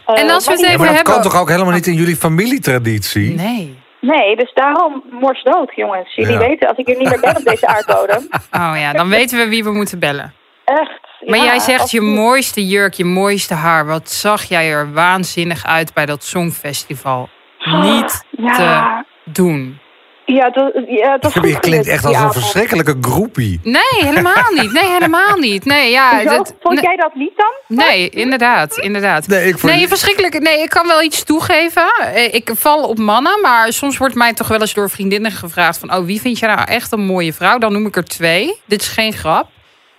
Eh, 0.06 0.22
En 0.22 0.30
als 0.30 0.44
we 0.44 0.50
maar 0.50 0.58
het 0.58 0.66
Ja, 0.66 0.72
even 0.72 0.78
maar 0.84 0.94
dat 0.94 1.02
kan 1.02 1.12
hebben- 1.14 1.30
toch 1.30 1.40
ook 1.40 1.48
helemaal 1.48 1.72
niet 1.74 1.86
in 1.86 1.94
jullie 1.94 2.16
familietraditie? 2.16 3.34
Nee. 3.34 3.78
Nee, 4.06 4.36
dus 4.36 4.52
daarom 4.54 5.02
mors 5.10 5.42
dood, 5.42 5.72
jongens. 5.74 6.14
Jullie 6.14 6.32
Ja. 6.32 6.38
weten, 6.38 6.68
als 6.68 6.76
ik 6.78 6.88
er 6.88 6.96
niet 6.96 7.08
meer 7.08 7.20
ben 7.20 7.36
op 7.36 7.44
deze 7.44 7.66
aardbodem. 7.66 8.28
Oh 8.52 8.72
ja, 8.76 8.92
dan 8.92 9.08
weten 9.08 9.38
we 9.38 9.48
wie 9.48 9.64
we 9.64 9.70
moeten 9.72 9.98
bellen. 9.98 10.34
Echt. 10.64 11.00
Maar 11.20 11.38
ja, 11.38 11.44
jij 11.44 11.58
zegt 11.58 11.90
je 11.90 12.00
mooiste 12.00 12.66
jurk, 12.66 12.94
je 12.94 13.04
mooiste 13.04 13.54
haar. 13.54 13.86
Wat 13.86 14.10
zag 14.10 14.42
jij 14.42 14.70
er 14.70 14.92
waanzinnig 14.92 15.64
uit 15.66 15.94
bij 15.94 16.06
dat 16.06 16.24
Songfestival? 16.24 17.28
Niet 17.64 18.24
Ja, 18.30 18.54
te 18.54 19.04
doen. 19.32 19.78
Ja, 20.26 20.50
dat, 20.50 20.72
ja, 20.88 21.18
dat 21.18 21.32
Je 21.32 21.60
klinkt 21.60 21.86
echt 21.86 22.04
als 22.04 22.16
een 22.16 22.32
verschrikkelijke 22.32 22.96
groepie. 23.00 23.60
Nee, 23.62 23.82
helemaal 23.96 24.52
niet. 24.54 24.72
Nee, 24.72 24.90
helemaal 24.92 25.36
niet. 25.38 25.64
Nee, 25.64 25.90
ja. 25.90 26.24
Dat- 26.24 26.54
Vond 26.60 26.80
jij 26.80 26.96
dat 26.96 27.14
niet 27.14 27.32
dan? 27.36 27.76
nee, 27.78 28.08
inderdaad, 28.08 28.76
inderdaad. 28.78 29.26
Nee, 29.26 29.46
ik 29.48 29.58
vond- 29.58 29.72
Nee, 29.72 29.88
verschrikkelijk. 29.88 30.40
Nee, 30.40 30.62
ik 30.62 30.68
kan 30.68 30.86
wel 30.86 31.02
iets 31.02 31.22
toegeven. 31.24 31.92
Eh, 32.14 32.34
Ik 32.34 32.50
val 32.54 32.82
op 32.88 32.98
mannen, 32.98 33.40
maar 33.40 33.72
soms 33.72 33.98
wordt 33.98 34.14
mij 34.14 34.32
toch 34.32 34.48
wel 34.48 34.60
eens 34.60 34.74
door 34.74 34.90
vriendinnen 34.90 35.30
gevraagd 35.32 35.78
van... 35.78 35.94
oh, 35.94 36.04
wie 36.04 36.20
vind 36.20 36.38
je 36.38 36.46
nou 36.46 36.60
echt 36.68 36.92
een 36.92 37.04
mooie 37.06 37.32
vrouw? 37.32 37.58
Dan 37.58 37.72
noem 37.72 37.86
ik 37.86 37.96
er 37.96 38.04
twee. 38.04 38.60
Dit 38.66 38.80
is 38.80 38.88
geen 38.88 39.12
grap. 39.12 39.48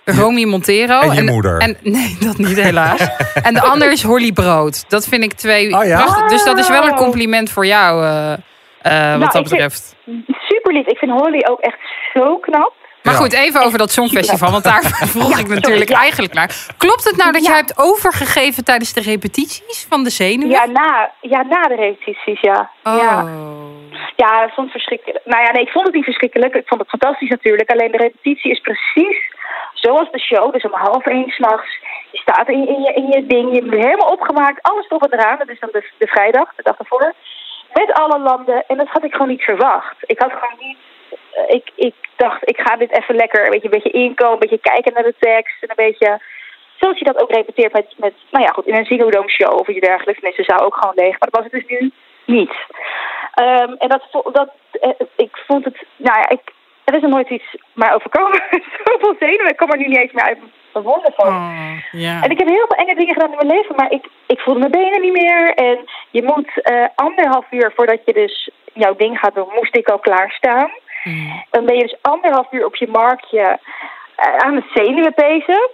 Romy 0.04 0.44
Montero. 0.44 1.00
En 1.00 1.14
je 1.14 1.22
moeder. 1.22 1.58
En, 1.58 1.76
nee, 1.82 2.16
dat 2.20 2.38
niet 2.38 2.56
helaas. 2.60 3.00
en 3.42 3.54
de 3.54 3.60
ander 3.60 3.92
is 3.92 4.02
Holly 4.02 4.32
Brood. 4.32 4.84
Dat 4.88 5.06
vind 5.08 5.22
ik 5.22 5.32
twee 5.32 5.76
Oh 5.76 5.84
ja? 5.84 6.02
prachtig. 6.02 6.28
Dus 6.28 6.44
dat 6.44 6.58
is 6.58 6.68
wel 6.68 6.86
een 6.86 6.94
compliment 6.94 7.50
voor 7.50 7.66
jou, 7.66 8.04
eh, 8.04 8.32
eh, 8.82 8.92
wat 8.92 9.18
Nou, 9.18 9.18
dat 9.18 9.26
ik 9.26 9.32
vind- 9.32 9.48
betreft. 9.50 9.96
Super 10.48 10.72
lief. 10.72 10.86
Ik 10.86 10.98
vind 10.98 11.10
Holly 11.20 11.44
ook 11.48 11.60
echt 11.60 11.78
zo 12.14 12.36
knap. 12.38 12.72
Maar 13.02 13.14
Ja. 13.16 13.20
goed, 13.22 13.32
even 13.32 13.62
over 13.62 13.78
dat 13.78 13.90
Songfestival, 13.90 14.50
want 14.50 14.64
daar 14.64 14.82
vroeg 15.12 15.30
Ja, 15.34 15.38
ik 15.38 15.48
natuurlijk 15.48 15.66
sorry, 15.66 15.92
ja. 15.92 15.98
eigenlijk 16.00 16.32
naar. 16.34 16.66
Klopt 16.78 17.04
het 17.04 17.16
nou 17.16 17.32
dat 17.32 17.42
Ja. 17.44 17.48
jij 17.48 17.58
hebt 17.58 17.78
overgegeven 17.78 18.64
tijdens 18.64 18.92
de 18.92 19.00
repetities 19.00 19.86
van 19.88 20.04
de 20.04 20.10
zenuwen? 20.10 20.50
Ja, 20.50 20.66
na, 20.66 21.10
ja, 21.20 21.42
na 21.42 21.62
de 21.62 21.74
repetities, 21.74 22.40
ja. 22.40 22.70
Oh. 22.82 22.96
ja. 23.02 23.24
Ja, 24.16 24.44
ik 24.44 24.52
vond 24.52 24.66
het 24.66 24.70
verschrikkelijk. 24.70 25.20
Nou 25.24 25.42
ja, 25.44 25.50
nee, 25.52 25.62
ik 25.62 25.70
vond 25.72 25.86
het 25.86 25.94
niet 25.94 26.04
verschrikkelijk. 26.04 26.54
Ik 26.54 26.68
vond 26.68 26.80
het 26.80 26.90
fantastisch 26.90 27.28
natuurlijk. 27.28 27.70
Alleen 27.70 27.90
de 27.90 27.96
repetitie 27.96 28.50
is 28.50 28.60
precies 28.60 29.18
zoals 29.74 30.10
de 30.10 30.20
show. 30.20 30.52
Dus 30.52 30.62
om 30.64 30.72
half 30.74 31.06
één 31.06 31.28
s'nachts. 31.30 31.78
Je 32.12 32.18
staat 32.18 32.48
in, 32.48 32.68
in, 32.68 32.80
je, 32.82 32.92
in 32.94 33.06
je 33.06 33.26
ding. 33.26 33.54
Je 33.54 33.62
bent 33.62 33.84
helemaal 33.84 34.08
opgemaakt. 34.12 34.62
Alles 34.62 34.86
erop 34.88 35.02
en 35.12 35.18
eraan. 35.18 35.38
Dat 35.38 35.48
is 35.48 35.60
dan 35.60 35.68
de, 35.72 35.90
de 35.98 36.06
vrijdag, 36.06 36.54
de 36.56 36.62
dag 36.62 36.78
ervoor. 36.78 37.14
Met 37.72 37.92
alle 37.92 38.18
landen. 38.18 38.64
En 38.66 38.76
dat 38.76 38.88
had 38.88 39.04
ik 39.04 39.12
gewoon 39.12 39.28
niet 39.28 39.42
verwacht. 39.42 39.96
Ik 40.00 40.18
had 40.20 40.32
gewoon 40.32 40.66
niet... 40.66 40.78
eh, 41.32 41.54
Ik, 41.54 41.70
ik 41.74 41.94
dacht, 42.16 42.48
ik 42.48 42.60
ga 42.60 42.76
dit 42.76 42.92
even 42.98 43.14
lekker 43.14 43.44
een 43.44 43.50
beetje, 43.50 43.64
een 43.68 43.80
beetje 43.82 43.98
inkomen. 43.98 44.32
Een 44.32 44.38
beetje 44.38 44.70
kijken 44.70 44.92
naar 44.92 45.02
de 45.02 45.14
tekst. 45.18 45.62
En 45.62 45.68
een 45.70 45.84
beetje... 45.86 46.20
Zoals 46.80 46.98
je 46.98 47.04
dat 47.04 47.20
ook 47.22 47.30
repeteert 47.30 47.72
met, 47.72 47.94
met 47.96 48.14
nou 48.30 48.44
ja, 48.44 48.50
goed, 48.50 48.66
in 48.66 48.74
een 48.74 48.84
Ziggo 48.84 49.28
show 49.28 49.60
of 49.60 49.68
iets 49.68 49.86
dergelijks. 49.86 50.20
Nee, 50.20 50.32
ze 50.32 50.42
zou 50.42 50.60
ook 50.60 50.74
gewoon 50.74 50.94
leeg. 50.94 51.10
Maar 51.18 51.28
dat 51.30 51.42
was 51.42 51.52
het 51.52 51.52
dus 51.52 51.78
nu 51.80 51.92
niet. 52.24 52.52
Ehm, 53.34 53.72
en 53.78 53.88
dat, 53.88 54.02
dat, 54.32 54.50
eh, 54.80 54.90
ik 55.16 55.36
vond 55.46 55.64
het, 55.64 55.76
nou 55.96 56.18
ja, 56.18 56.28
ik, 56.28 56.40
er 56.84 56.96
is 56.96 57.02
er 57.02 57.08
nooit 57.08 57.28
iets 57.30 57.56
maar 57.72 57.94
overkomen. 57.94 58.42
Zoveel 58.84 59.14
zenuwen, 59.18 59.48
ik 59.50 59.56
kom 59.56 59.70
er 59.70 59.78
nu 59.78 59.86
niet 59.86 59.98
eens 59.98 60.12
meer 60.12 60.24
uit 60.24 60.38
wonden 60.72 61.12
van. 61.16 61.26
Oh. 61.26 62.22
En 62.22 62.30
ik 62.30 62.38
heb 62.38 62.48
heel 62.48 62.66
veel 62.68 62.76
enge 62.76 62.94
dingen 62.94 63.14
gedaan 63.14 63.30
in 63.30 63.46
mijn 63.46 63.56
leven, 63.56 63.76
maar 63.76 63.92
ik, 63.92 64.06
ik 64.26 64.40
voelde 64.40 64.60
mijn 64.60 64.72
benen 64.72 65.00
niet 65.00 65.12
meer. 65.12 65.54
En 65.54 65.78
je 66.10 66.22
moet 66.22 66.62
eh, 66.62 66.84
anderhalf 66.94 67.46
uur 67.50 67.72
voordat 67.74 68.00
je 68.04 68.12
dus 68.12 68.50
jouw 68.72 68.96
ding 68.96 69.18
gaat 69.18 69.34
doen, 69.34 69.48
moest 69.54 69.76
ik 69.76 69.88
al 69.88 69.98
klaarstaan. 69.98 70.70
Mm. 71.04 71.44
Dan 71.50 71.64
ben 71.64 71.76
je 71.76 71.82
dus 71.82 71.98
anderhalf 72.02 72.46
uur 72.52 72.64
op 72.64 72.76
je 72.76 72.88
marktje 72.88 73.58
eh, 74.16 74.36
aan 74.36 74.54
het 74.54 74.66
zenuwen 74.74 75.14
pezen. 75.14 75.70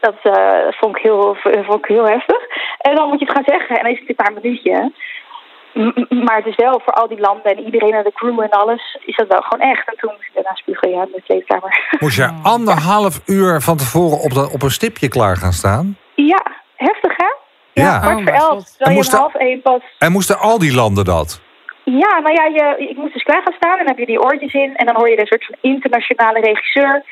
Dat 0.00 0.16
eh, 0.22 0.66
vond, 0.70 0.96
ik 0.96 1.02
heel, 1.02 1.36
vond 1.40 1.78
ik 1.78 1.86
heel 1.86 2.08
heftig. 2.08 2.46
En 2.78 2.94
dan 2.94 3.08
moet 3.08 3.18
je 3.18 3.24
het 3.24 3.34
gaan 3.34 3.58
zeggen. 3.58 3.76
En 3.76 3.82
dan 3.82 3.92
is 3.92 3.98
het 3.98 4.08
een 4.08 4.14
paar 4.14 4.32
minuutje. 4.32 4.92
Maar 6.24 6.36
het 6.36 6.46
is 6.46 6.56
wel 6.56 6.80
voor 6.84 6.92
al 6.92 7.08
die 7.08 7.20
landen 7.20 7.56
en 7.56 7.64
iedereen 7.64 7.92
en 7.92 8.02
de 8.04 8.12
crew 8.12 8.40
en 8.40 8.50
alles, 8.50 8.98
is 9.04 9.16
dat 9.16 9.26
wel 9.28 9.40
gewoon 9.40 9.68
echt. 9.70 9.88
En 9.88 9.94
toen 9.96 10.10
moest 10.14 10.26
ik 10.26 10.34
daarna 10.34 10.54
spugen 10.54 10.90
ja, 10.90 11.02
in 11.02 11.12
de 11.14 11.22
kleedkamer. 11.22 11.78
Moest 12.00 12.16
je 12.16 12.30
anderhalf 12.42 13.20
uur 13.26 13.60
van 13.60 13.76
tevoren 13.76 14.18
op, 14.18 14.30
de, 14.30 14.50
op 14.52 14.62
een 14.62 14.70
stipje 14.70 15.08
klaar 15.08 15.36
gaan 15.36 15.52
staan? 15.52 15.96
ja, 16.14 16.42
heftig 16.76 17.16
hè? 17.16 17.32
Ja. 17.72 17.98
kwart 17.98 18.04
Oh, 18.04 18.12
voor 18.12 18.22
mijn 18.22 18.36
elf. 18.36 18.58
En 18.58 18.64
Terwijl 18.64 18.90
je 18.90 18.96
moest 18.96 19.12
om 19.12 19.14
er- 19.14 19.20
half 19.20 19.34
één 19.34 19.62
pas... 19.62 19.80
En 19.98 20.12
moesten 20.12 20.38
al 20.38 20.58
die 20.58 20.74
landen 20.74 21.04
dat? 21.04 21.40
Ja, 21.84 22.18
nou 22.18 22.34
ja, 22.34 22.44
je, 22.44 22.88
ik 22.88 22.96
moest 22.96 23.12
dus 23.12 23.22
klaar 23.22 23.42
gaan 23.42 23.54
staan 23.56 23.72
en 23.72 23.78
dan 23.78 23.86
heb 23.86 23.98
je 23.98 24.06
die 24.06 24.20
oortjes 24.22 24.52
in. 24.52 24.76
En 24.76 24.86
dan 24.86 24.94
hoor 24.96 25.08
je 25.08 25.20
een 25.20 25.26
soort 25.26 25.44
van 25.44 25.56
internationale 25.60 26.40
regisseur. 26.40 27.04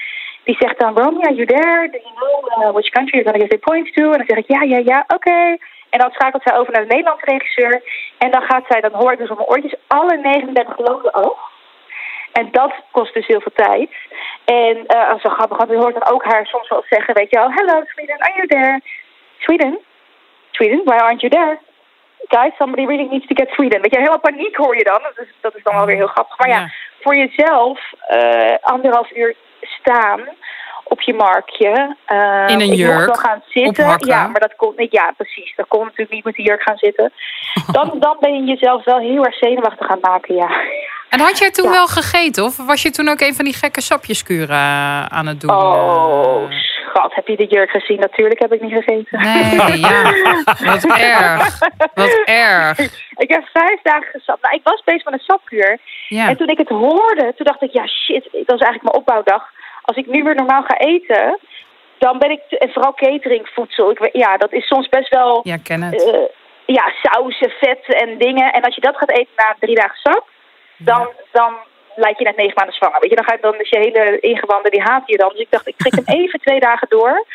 Die 0.45 0.57
zegt 0.59 0.79
dan, 0.81 0.97
Romeo, 0.99 1.21
are 1.21 1.35
you 1.35 1.47
there? 1.47 1.89
Do 1.91 1.99
you 1.99 2.15
know 2.15 2.67
uh, 2.67 2.73
which 2.73 2.91
country 2.91 3.19
you're 3.19 3.29
going 3.31 3.41
to 3.41 3.47
give 3.47 3.61
the 3.61 3.71
points 3.71 3.93
to? 3.93 4.03
En 4.13 4.19
dan 4.19 4.27
zeg 4.27 4.39
ik, 4.39 4.49
ja, 4.49 4.63
ja, 4.63 4.81
ja, 4.85 5.05
oké. 5.07 5.57
En 5.91 5.99
dan 5.99 6.11
schakelt 6.11 6.43
zij 6.43 6.57
over 6.57 6.73
naar 6.73 6.83
de 6.83 6.95
Nederlandse 6.95 7.27
regisseur. 7.27 7.83
En 8.19 8.31
dan 8.31 8.43
gaat 8.43 8.65
zij, 8.69 8.81
dan 8.81 8.93
hoor 8.95 9.13
ik 9.13 9.19
dus 9.19 9.31
op 9.31 9.37
mijn 9.37 9.49
oortjes 9.49 9.75
alle 9.87 10.17
39 10.17 10.79
landen 10.79 11.13
af. 11.13 11.39
En 12.33 12.49
dat 12.51 12.73
kost 12.91 13.15
dus 13.15 13.27
heel 13.27 13.41
veel 13.41 13.53
tijd. 13.55 13.91
En 14.45 14.77
uh, 14.77 15.15
zo 15.23 15.29
grappig, 15.31 15.57
want 15.57 15.71
je 15.71 15.77
hoort 15.77 15.95
dan 15.95 16.13
ook 16.13 16.25
haar 16.25 16.47
soms 16.47 16.69
wel 16.69 16.85
zeggen, 16.89 17.15
weet 17.15 17.31
je 17.31 17.39
wel, 17.39 17.53
hello 17.53 17.83
Sweden, 17.85 18.19
are 18.21 18.33
you 18.37 18.47
there? 18.47 18.81
Sweden? 19.39 19.79
Sweden, 20.51 20.81
why 20.85 20.97
aren't 20.97 21.21
you 21.21 21.33
there? 21.33 21.59
guys, 22.29 22.53
somebody 22.59 22.87
really 22.87 23.09
needs 23.09 23.27
to 23.27 23.35
get 23.35 23.49
Sweden. 23.51 23.81
Weet 23.81 23.93
je, 23.93 23.99
helemaal 23.99 24.21
paniek 24.21 24.57
hoor 24.57 24.77
je 24.77 24.85
dan. 24.85 25.01
Dat 25.03 25.27
is, 25.27 25.33
dat 25.41 25.57
is 25.57 25.63
dan 25.63 25.75
wel 25.75 25.87
weer 25.87 25.97
heel 25.97 26.07
grappig. 26.07 26.39
Maar 26.39 26.49
ja, 26.49 26.59
Ja. 26.59 26.71
voor 27.01 27.17
jezelf 27.17 27.93
eh, 28.09 28.55
anderhalf 28.61 29.17
uur 29.17 29.35
staan 29.61 30.21
op 30.89 31.01
je 31.01 31.15
markje. 31.15 31.97
eh, 32.07 32.45
In 32.47 32.55
een 32.55 32.61
ik 32.61 32.67
mocht 32.67 32.77
jurk, 32.79 33.07
wel 33.07 33.15
gaan 33.15 33.43
zitten. 33.49 33.97
Ja, 33.99 34.27
maar 34.27 34.41
dat 34.41 34.57
kon 34.57 34.73
niet. 34.77 34.93
Ja, 34.93 35.13
precies. 35.17 35.53
Dat 35.57 35.69
kon 35.69 35.81
natuurlijk 35.85 36.11
niet 36.11 36.25
met 36.25 36.35
die 36.35 36.47
jurk 36.47 36.63
gaan 36.63 36.77
zitten. 36.77 37.13
Dan, 37.73 37.97
dan 38.01 38.17
ben 38.21 38.35
je 38.35 38.45
jezelf 38.45 38.85
wel 38.85 38.99
heel 38.99 39.25
erg 39.25 39.35
zenuwachtig 39.35 39.87
gaan 39.87 39.99
maken, 40.01 40.35
ja. 40.35 40.51
En 41.09 41.21
had 41.21 41.39
jij 41.39 41.51
toen 41.51 41.65
Ja. 41.65 41.71
wel 41.71 41.87
gegeten? 41.87 42.45
Of 42.45 42.57
was 42.67 42.83
je 42.83 42.91
toen 42.91 43.09
ook 43.09 43.21
een 43.21 43.35
van 43.35 43.45
die 43.45 43.55
gekke 43.55 43.81
sapjeskuren 43.81 44.49
eh, 44.57 45.05
aan 45.07 45.27
het 45.27 45.41
doen? 45.41 45.51
Oh, 45.51 46.43
Eh, 46.43 46.57
schat, 46.59 47.15
heb 47.15 47.27
je 47.29 47.37
de 47.37 47.47
jurk 47.47 47.71
gezien? 47.71 48.01
Natuurlijk 48.01 48.39
heb 48.41 48.53
ik 48.53 48.61
niet 48.61 48.73
gegeten. 48.73 49.21
Nee, 49.21 49.79
ja. 49.79 50.03
Wat 50.73 50.85
erg. 50.99 51.59
Wat 51.95 52.21
erg. 52.25 52.79
Ik 53.17 53.31
heb 53.31 53.49
vijf 53.53 53.81
dagen 53.83 54.09
gesapt. 54.13 54.43
Nou, 54.43 54.55
ik 54.55 54.61
was 54.65 54.83
bezig 54.85 55.05
met 55.05 55.13
een 55.15 55.21
sapkuur. 55.27 55.79
Ja. 56.09 56.29
En 56.29 56.37
toen 56.37 56.49
ik 56.49 56.59
het 56.59 56.69
hoorde, 56.69 57.33
toen 57.37 57.47
dacht 57.47 57.63
ik, 57.63 57.73
ja 57.73 57.87
shit, 57.87 58.23
dat 58.33 58.33
is 58.61 58.67
eigenlijk 58.67 58.83
mijn 58.83 58.95
opbouwdag. 58.97 59.43
Als 59.89 59.97
ik 59.97 60.07
nu 60.07 60.23
weer 60.23 60.35
normaal 60.35 60.63
ga 60.63 60.79
eten, 60.79 61.39
dan 61.99 62.19
ben 62.19 62.31
ik, 62.31 62.41
en 62.51 62.73
vooral 62.73 62.95
cateringvoedsel, 62.95 63.91
ik, 63.91 64.09
ja, 64.13 64.37
dat 64.37 64.53
is 64.53 64.67
soms 64.67 64.89
best 64.89 65.09
wel, 65.09 65.41
Ja, 65.43 65.57
ken 65.57 65.83
het. 65.83 66.05
eh, 66.05 66.21
ja, 66.77 66.93
sausen, 67.03 67.51
vet 67.51 67.95
en 67.95 68.19
dingen. 68.19 68.53
En 68.53 68.63
als 68.63 68.75
je 68.75 68.81
dat 68.81 68.97
gaat 68.97 69.11
eten 69.11 69.33
na 69.37 69.57
drie 69.61 69.75
dagen 69.75 69.97
sap, 69.97 70.25
dan, 70.77 71.09
dan 71.33 71.53
lijkt 71.97 72.19
je 72.19 72.25
net 72.25 72.37
negen 72.37 72.55
maanden 72.57 72.75
zwanger. 72.75 73.01
Weet 73.01 73.11
je, 73.11 73.17
dan, 73.17 73.25
ga 73.25 73.33
je, 73.33 73.41
dan 73.41 73.61
is 73.61 73.69
je 73.69 73.79
hele 73.79 74.19
ingewanden, 74.21 74.71
die 74.71 74.83
haat 74.83 75.03
je 75.07 75.17
dan. 75.17 75.29
Dus 75.29 75.41
ik 75.41 75.51
dacht, 75.51 75.67
ik 75.69 75.77
trek 75.77 75.95
hem 75.95 76.17
even 76.21 76.41
twee 76.41 76.61
dagen 76.61 76.89
door. 76.89 77.27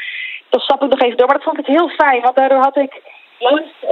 Dan 0.49 0.59
sap 0.59 0.83
ik 0.83 0.89
nog 0.89 1.01
even 1.01 1.17
door. 1.17 1.27
Maar 1.27 1.35
dat 1.35 1.45
vond 1.45 1.59
ik 1.59 1.75
heel 1.75 1.89
fijn, 1.89 2.21
want 2.21 2.35
daardoor 2.35 2.61
had 2.61 2.77
ik, 2.77 3.01
juist, 3.39 3.73
eh, 3.81 3.89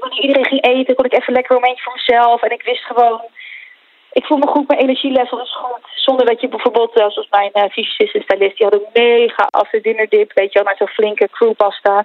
wanneer 0.00 0.20
iedereen 0.20 0.46
ging 0.46 0.64
eten, 0.64 0.94
kon 0.94 1.04
ik 1.04 1.16
even 1.18 1.32
lekker 1.32 1.54
een 1.54 1.60
momentje 1.60 1.84
voor 1.84 2.00
mezelf. 2.00 2.42
En 2.42 2.50
ik 2.50 2.62
wist 2.62 2.84
gewoon, 2.84 3.20
ik 4.12 4.24
voel 4.24 4.38
me 4.38 4.46
goed, 4.46 4.68
mijn 4.68 4.80
energielevel 4.80 5.40
is 5.42 5.56
goed. 5.56 5.84
Zonder 5.94 6.26
dat 6.26 6.40
je 6.40 6.48
bijvoorbeeld, 6.48 6.98
eh, 6.98 7.08
zoals 7.08 7.28
mijn 7.30 7.50
uh, 7.54 7.62
fysicist 7.70 8.14
en 8.14 8.22
stylist, 8.22 8.56
die 8.56 8.66
hadden 8.66 8.88
mega 8.92 9.46
after 9.50 9.82
dinner 9.82 10.06
dip, 10.08 10.32
weet 10.34 10.52
je 10.52 10.58
wel, 10.58 10.64
maar 10.64 10.76
zo'n 10.78 10.86
flinke 10.88 11.28
crewpasta. 11.32 12.04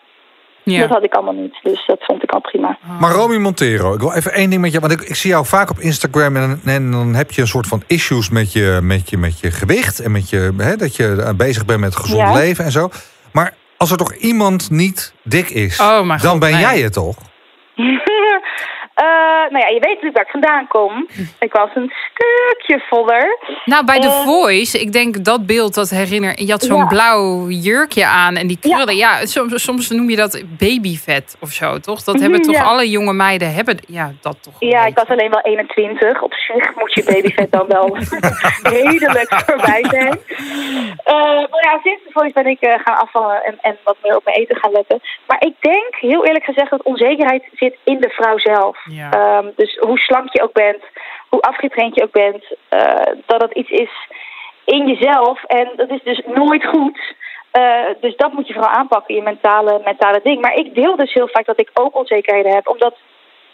Ja. 0.63 0.79
Dat 0.79 0.89
had 0.89 1.03
ik 1.03 1.13
allemaal 1.13 1.33
niet, 1.33 1.55
dus 1.63 1.85
dat 1.85 2.03
vond 2.03 2.23
ik 2.23 2.31
al 2.31 2.39
prima. 2.41 2.77
Maar 2.99 3.11
Romy 3.11 3.37
Montero, 3.37 3.93
ik 3.93 3.99
wil 3.99 4.13
even 4.13 4.31
één 4.33 4.49
ding 4.49 4.61
met 4.61 4.71
je. 4.71 4.79
Want 4.79 4.91
ik, 4.91 5.01
ik 5.01 5.15
zie 5.15 5.29
jou 5.29 5.45
vaak 5.45 5.69
op 5.69 5.79
Instagram 5.79 6.35
en, 6.35 6.61
en 6.65 6.91
dan 6.91 7.13
heb 7.13 7.31
je 7.31 7.41
een 7.41 7.47
soort 7.47 7.67
van 7.67 7.83
issues 7.87 8.29
met 8.29 8.53
je, 8.53 8.79
met 8.81 9.09
je, 9.09 9.17
met 9.17 9.39
je 9.39 9.51
gewicht. 9.51 9.99
En 9.99 10.11
met 10.11 10.29
je, 10.29 10.53
hè, 10.57 10.75
dat 10.75 10.95
je 10.95 11.21
eh, 11.21 11.33
bezig 11.33 11.65
bent 11.65 11.79
met 11.79 11.95
gezond 11.95 12.21
Ja. 12.21 12.33
leven 12.33 12.65
en 12.65 12.71
zo. 12.71 12.89
Maar 13.33 13.53
als 13.77 13.91
er 13.91 13.97
toch 13.97 14.13
iemand 14.13 14.71
niet 14.71 15.13
dik 15.23 15.49
is, 15.49 15.79
Oh, 15.79 16.21
dan 16.21 16.39
ben 16.39 16.51
nee. 16.51 16.59
jij 16.61 16.79
het 16.79 16.93
toch? 16.93 17.15
Eh, 18.95 19.05
nou 19.51 19.57
ja, 19.57 19.67
je 19.67 19.79
weet 19.79 19.93
natuurlijk 19.93 20.15
waar 20.15 20.25
ik 20.25 20.31
vandaan 20.31 20.67
kom. 20.67 21.07
Ik 21.39 21.51
was 21.53 21.69
een 21.73 21.91
stukje 22.11 22.83
voller. 22.89 23.37
Nou, 23.65 23.85
bij 23.85 23.99
The 23.99 24.07
Eh, 24.07 24.23
Voice, 24.23 24.79
ik 24.79 24.91
denk 24.91 25.23
dat 25.25 25.45
beeld, 25.45 25.73
dat 25.73 25.89
herinner... 25.89 26.41
Je 26.43 26.51
had 26.51 26.63
zo'n 26.63 26.77
Ja. 26.77 26.85
blauw 26.87 27.47
jurkje 27.49 28.05
aan 28.05 28.35
en 28.35 28.47
die 28.47 28.57
krullen. 28.61 28.95
Ja, 28.95 29.25
soms, 29.25 29.63
soms 29.63 29.89
noem 29.89 30.09
je 30.09 30.15
dat 30.15 30.43
babyvet 30.57 31.37
of 31.41 31.49
zo, 31.49 31.79
toch? 31.79 32.03
Dat 32.03 32.19
hebben 32.19 32.41
toch 32.41 32.55
Ja. 32.55 32.63
alle 32.63 32.89
jonge 32.89 33.13
meiden, 33.13 33.53
hebben 33.53 33.77
ja, 33.87 34.11
dat 34.21 34.43
toch 34.43 34.53
Ja, 34.59 34.85
ik 34.85 34.95
was 34.97 35.07
alleen 35.07 35.29
wel 35.31 35.41
21. 35.41 36.21
Op 36.21 36.33
zich 36.33 36.75
moet 36.75 36.93
je 36.93 37.03
babyvet 37.03 37.51
dan 37.51 37.67
wel 37.67 37.97
redelijk 38.77 39.33
voorbij 39.45 39.83
zijn. 39.89 40.19
Eh, 41.03 41.13
maar 41.51 41.63
ja, 41.69 41.79
sinds 41.83 42.03
de 42.03 42.09
voice 42.11 42.33
ben 42.33 42.45
ik 42.45 42.57
gaan 42.83 42.97
afvallen 42.97 43.43
en, 43.43 43.57
en 43.61 43.77
wat 43.83 43.97
meer 44.03 44.15
op 44.15 44.25
mijn 44.25 44.37
eten 44.37 44.55
gaan 44.57 44.71
letten. 44.71 45.01
Maar 45.27 45.43
ik 45.45 45.53
denk, 45.59 45.95
heel 45.99 46.25
eerlijk 46.25 46.45
gezegd, 46.45 46.69
dat 46.69 46.83
onzekerheid 46.83 47.43
zit 47.55 47.75
in 47.83 47.99
de 47.99 48.09
vrouw 48.09 48.37
zelf. 48.37 48.77
Ja. 48.89 49.11
Ehm, 49.11 49.49
dus 49.55 49.77
hoe 49.79 49.97
slank 49.97 50.33
je 50.33 50.41
ook 50.41 50.53
bent, 50.53 50.83
hoe 51.29 51.41
afgetraind 51.41 51.95
je 51.95 52.03
ook 52.03 52.11
bent, 52.11 52.45
eh, 52.69 53.13
dat 53.25 53.41
het 53.41 53.53
iets 53.53 53.69
is 53.69 53.91
in 54.65 54.87
jezelf. 54.87 55.43
En 55.43 55.71
dat 55.75 55.89
is 55.89 56.03
dus 56.03 56.21
nooit 56.25 56.65
goed. 56.65 57.15
Eh, 57.51 57.85
dus 57.99 58.15
dat 58.15 58.33
moet 58.33 58.47
je 58.47 58.53
vooral 58.53 58.71
aanpakken, 58.71 59.15
je 59.15 59.21
mentale, 59.21 59.81
mentale 59.83 60.19
ding. 60.23 60.41
Maar 60.41 60.53
ik 60.53 60.75
deel 60.75 60.95
dus 60.95 61.13
heel 61.13 61.27
vaak 61.27 61.45
dat 61.45 61.59
ik 61.59 61.69
ook 61.73 61.95
onzekerheden 61.95 62.53
heb, 62.53 62.67
omdat 62.67 62.95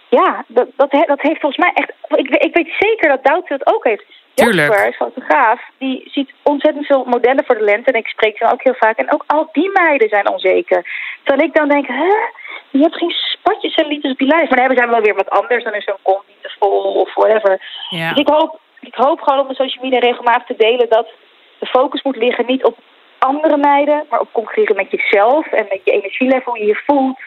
ja, 0.10 0.44
dat, 0.48 0.68
dat, 0.76 0.92
dat 0.92 1.22
heeft 1.22 1.40
volgens 1.40 1.58
mij 1.66 1.72
echt. 1.74 1.94
Ik, 2.08 2.30
ik 2.30 2.56
weet 2.56 2.76
zeker 2.80 3.10
dat 3.10 3.24
Doutzen 3.24 3.56
het 3.56 3.74
ook 3.76 3.84
heeft. 3.84 4.06
Jasper, 4.34 4.94
fotograaf, 4.94 5.62
die 5.78 6.04
ziet 6.12 6.32
ontzettend 6.44 6.86
veel 6.86 7.04
modellen 7.06 7.46
voor 7.46 7.58
de 7.58 7.64
lente. 7.64 7.92
En 7.92 8.00
ik 8.00 8.08
spreek 8.08 8.38
ze 8.38 8.44
dan 8.44 8.54
ook 8.54 8.64
heel 8.64 8.74
vaak. 8.74 8.98
En 8.98 9.14
ook 9.14 9.24
al 9.28 9.50
die 9.52 9.70
meiden 9.74 10.10
zijn 10.10 10.30
onzeker. 10.30 10.86
Terwijl 11.24 11.48
ik 11.48 11.56
dan 11.56 11.68
denk, 11.70 11.88
hè, 11.88 12.14
je 12.70 12.82
hebt 12.82 12.98
geen 12.98 13.10
spatjes 13.12 13.76
en 13.76 13.88
liters 13.88 14.14
op 14.14 14.20
je 14.20 14.26
lijf. 14.26 14.50
Maar 14.50 14.58
dan 14.58 14.60
hebben 14.60 14.78
zij 14.78 14.90
wel 14.90 15.02
weer 15.02 15.16
wat 15.16 15.30
anders. 15.30 15.64
Dan 15.64 15.74
is 15.74 15.84
zo'n 15.84 15.96
kont 16.02 16.28
niet 16.28 16.42
te 16.42 16.52
vol 16.60 16.94
of 16.94 17.14
whatever. 17.14 17.62
Ja. 17.90 18.10
Dus 18.10 18.18
ik 18.20 18.28
hoop, 18.28 18.60
ik 18.80 18.96
hoop 18.96 19.22
gewoon 19.22 19.40
op 19.40 19.46
mijn 19.46 19.56
social 19.68 19.84
media 19.84 20.00
regelmatig 20.00 20.48
te 20.48 20.64
delen 20.64 20.90
dat 20.90 21.08
de 21.60 21.66
focus 21.66 22.02
moet 22.02 22.16
liggen 22.16 22.46
niet 22.46 22.64
op 22.64 22.78
andere 23.20 23.58
meiden, 23.58 24.06
maar 24.10 24.20
op 24.20 24.32
concurreren 24.32 24.76
met 24.76 24.92
jezelf 24.92 25.48
en 25.52 25.66
met 25.70 25.82
je 25.84 25.92
energielevel, 25.92 26.52
hoe 26.52 26.60
je 26.60 26.66
je 26.66 26.82
voelt. 26.86 27.20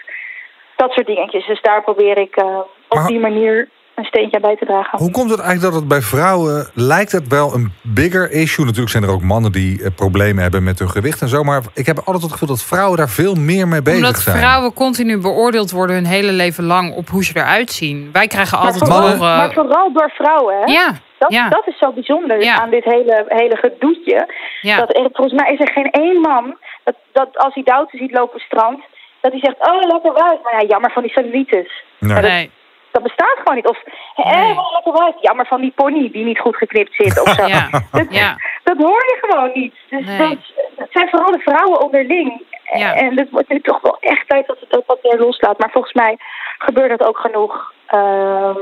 Dat 0.76 0.92
soort 0.92 1.06
dingetjes. 1.06 1.46
Dus 1.46 1.60
daar 1.60 1.82
probeer 1.82 2.18
ik 2.18 2.36
eh, 2.36 2.58
op 2.88 2.98
Maar- 2.98 3.06
die 3.06 3.18
manier 3.20 3.68
een 3.94 4.04
steentje 4.04 4.40
bij 4.40 4.56
te 4.56 4.64
dragen. 4.64 4.98
Hoe 4.98 5.10
komt 5.10 5.30
het 5.30 5.40
eigenlijk 5.40 5.72
dat 5.72 5.80
het 5.80 5.88
bij 5.90 6.00
vrouwen 6.00 6.70
lijkt 6.74 7.12
het 7.12 7.28
wel 7.28 7.54
een 7.54 7.72
bigger 7.82 8.30
issue? 8.30 8.64
Natuurlijk 8.64 8.90
zijn 8.92 9.04
er 9.04 9.10
ook 9.10 9.22
mannen 9.22 9.52
die 9.52 9.82
eh, 9.82 9.90
problemen 9.96 10.42
hebben 10.42 10.62
met 10.64 10.78
hun 10.78 10.90
gewicht 10.90 11.20
en 11.22 11.28
zo. 11.28 11.42
Maar 11.42 11.62
ik 11.74 11.86
heb 11.86 11.98
altijd 11.98 12.22
het 12.22 12.32
gevoel 12.32 12.48
dat 12.48 12.62
vrouwen 12.64 12.96
daar 12.98 13.08
veel 13.08 13.34
meer 13.34 13.68
mee 13.68 13.82
bezig 13.82 14.04
Omdat 14.06 14.20
zijn. 14.20 14.36
vrouwen 14.38 14.72
continu 14.72 15.18
beoordeeld 15.20 15.70
worden 15.70 15.96
hun 15.96 16.06
hele 16.06 16.32
leven 16.32 16.64
lang 16.64 16.94
op 16.94 17.08
hoe 17.08 17.24
ze 17.24 17.32
eruut 17.36 17.70
zien. 17.72 18.08
Wij 18.12 18.26
krijgen 18.26 18.58
Maar 18.58 18.66
altijd 18.72 18.90
horen... 18.90 19.18
maar 19.18 19.52
vooral 19.52 19.92
door 19.92 20.10
vrouwen. 20.14 20.54
Hè? 20.64 20.72
Ja, 20.72 20.92
dat, 21.18 21.32
ja. 21.32 21.48
dat 21.48 21.66
is 21.66 21.78
zo 21.78 21.92
bijzonder 21.92 22.42
Ja. 22.42 22.60
aan 22.60 22.70
dit 22.70 22.84
hele, 22.84 23.24
hele 23.28 23.56
gedoetje. 23.56 24.34
ja. 24.60 24.76
Dat 24.76 24.96
er, 24.96 25.08
volgens 25.12 25.40
mij 25.42 25.52
is 25.52 25.60
er 25.60 25.72
geen 25.72 25.90
één 25.90 26.20
man 26.20 26.56
dat, 26.84 26.94
dat 27.12 27.28
als 27.38 27.54
hij 27.54 27.62
Doutzen 27.62 27.98
ziet 27.98 28.10
lopen 28.12 28.26
op 28.28 28.32
het 28.32 28.42
strand, 28.42 28.80
dat 29.20 29.32
hij 29.32 29.40
zegt, 29.40 29.56
oh 29.58 29.88
lekker 29.92 30.12
wijf. 30.12 30.38
Maar 30.42 30.60
ja, 30.60 30.66
jammer 30.68 30.90
van 30.92 31.02
die 31.02 31.12
cellulitis. 31.12 31.84
Nee. 31.98 32.14
dat- 32.14 32.30
Nee. 32.30 32.50
Dat 32.94 33.02
bestaat 33.02 33.36
gewoon 33.38 33.54
niet. 33.54 33.68
Of, 33.68 33.78
hé, 34.14 34.54
wat. 34.84 35.14
Jammer 35.20 35.46
van 35.46 35.60
die 35.60 35.72
pony 35.74 36.10
die 36.10 36.24
niet 36.24 36.38
goed 36.38 36.56
geknipt 36.56 36.94
zit 36.94 37.20
of 37.22 37.28
zo. 37.38 37.46
Ja. 37.46 37.68
Dat, 37.92 38.06
Ja. 38.14 38.36
dat 38.64 38.76
hoor 38.76 39.04
je 39.10 39.18
gewoon 39.20 39.50
niet. 39.54 39.74
Dus 39.90 40.04
Nee. 40.06 40.18
dat, 40.18 40.38
dat 40.76 40.88
zijn 40.90 41.08
vooral 41.08 41.30
de 41.32 41.38
vrouwen 41.38 41.80
onderling. 41.82 42.42
Ja. 42.74 42.94
En 42.94 43.18
het 43.18 43.30
wordt 43.30 43.48
nu 43.48 43.60
toch 43.60 43.80
wel 43.80 43.96
echt 44.00 44.28
tijd 44.28 44.46
dat 44.46 44.60
het 44.60 44.70
dat 44.70 44.82
wat 44.86 44.98
meer 45.02 45.18
loslaat. 45.18 45.58
Maar 45.58 45.70
volgens 45.70 45.92
mij 45.92 46.16
gebeurt 46.58 46.98
dat 46.98 47.08
ook 47.08 47.18
genoeg 47.18 47.72
ehm, 47.86 48.54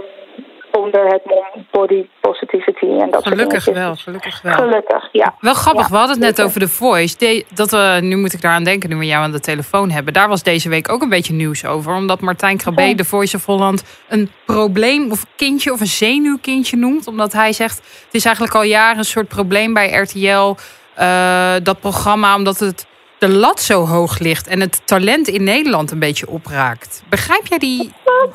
onder 0.72 1.06
het 1.06 1.22
mom 1.24 1.66
body 1.70 2.06
positivity 2.20 2.84
en 2.86 3.10
dat 3.10 3.26
Gelukkig 3.26 3.62
soort 3.62 3.76
wel, 3.76 3.96
gelukkig 3.96 4.40
wel. 4.42 4.52
Gelukkig, 4.54 5.08
ja. 5.12 5.34
Wel 5.40 5.54
grappig, 5.54 5.82
Ja, 5.84 5.90
we 5.90 5.96
hadden 5.96 6.16
het 6.16 6.36
net 6.36 6.46
over 6.46 6.60
de 6.60 6.68
Voice. 6.68 7.16
De- 7.18 7.44
dat 7.54 7.70
we, 7.70 7.98
nu 8.02 8.16
moet 8.16 8.32
ik 8.32 8.40
daaraan 8.40 8.64
denken, 8.64 8.88
nu 8.90 8.96
we 8.96 9.06
jou 9.06 9.22
aan 9.24 9.32
de 9.32 9.40
telefoon 9.40 9.90
hebben. 9.90 10.12
Daar 10.12 10.28
was 10.28 10.42
deze 10.42 10.68
week 10.68 10.92
ook 10.92 11.02
een 11.02 11.08
beetje 11.08 11.32
nieuws 11.32 11.64
over. 11.64 11.94
Omdat 11.94 12.20
Martijn 12.20 12.56
Krabbe, 12.56 12.82
Ja. 12.82 12.94
de 12.94 13.04
Voice 13.04 13.36
of 13.36 13.44
Holland, 13.46 13.82
een 14.08 14.30
probleem 14.46 15.10
of 15.10 15.24
kindje 15.36 15.72
of 15.72 15.80
een 15.80 15.86
zenuwkindje 15.86 16.76
noemt. 16.76 17.06
Omdat 17.06 17.32
hij 17.32 17.52
zegt, 17.52 17.76
het 17.76 18.14
is 18.14 18.24
eigenlijk 18.24 18.54
al 18.56 18.62
jaren 18.62 18.98
een 18.98 19.04
soort 19.04 19.28
probleem 19.28 19.74
bij 19.74 19.90
RTL. 19.92 20.54
eh, 20.94 21.54
dat 21.62 21.80
programma, 21.80 22.34
omdat 22.34 22.58
het 22.58 22.86
de 23.18 23.28
lat 23.28 23.60
zo 23.60 23.86
hoog 23.86 24.18
ligt 24.18 24.46
en 24.46 24.60
het 24.60 24.80
talent 24.86 25.28
in 25.28 25.42
Nederland 25.44 25.90
een 25.90 25.98
beetje 25.98 26.28
opraakt. 26.28 27.02
Begrijp 27.08 27.46
jij 27.46 27.58
die 27.58 27.92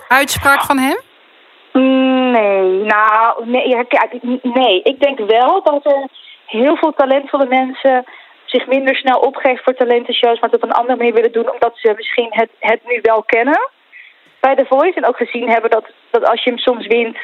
uitspraak 0.07 0.61
van 0.63 0.77
hem? 0.77 0.97
Nee, 1.81 2.83
nou, 2.83 3.45
nee, 3.45 3.67
ja, 3.67 3.85
nee. 4.41 4.81
Ik 4.83 4.99
denk 4.99 5.19
wel 5.19 5.63
dat 5.63 5.85
er 5.85 6.07
heel 6.45 6.75
veel 6.75 6.93
talentvolle 6.93 7.45
mensen 7.45 8.05
zich 8.45 8.67
minder 8.67 8.95
snel 8.95 9.19
opgeven 9.19 9.63
voor 9.63 9.73
talentenshows, 9.73 10.39
maar 10.39 10.49
het 10.49 10.63
op 10.63 10.69
een 10.69 10.75
andere 10.75 10.97
manier 10.97 11.13
willen 11.13 11.31
doen, 11.31 11.51
omdat 11.51 11.77
ze 11.77 11.93
misschien 11.95 12.27
het, 12.29 12.49
het 12.59 12.79
nu 12.85 12.99
wel 13.01 13.23
kennen 13.23 13.69
bij 14.39 14.55
The 14.55 14.65
Voice. 14.65 14.97
En 14.97 15.05
ook 15.07 15.17
gezien 15.17 15.49
hebben 15.49 15.69
dat, 15.69 15.85
dat 16.09 16.25
als 16.25 16.43
je 16.43 16.49
hem 16.49 16.59
soms 16.59 16.87
wint, 16.87 17.17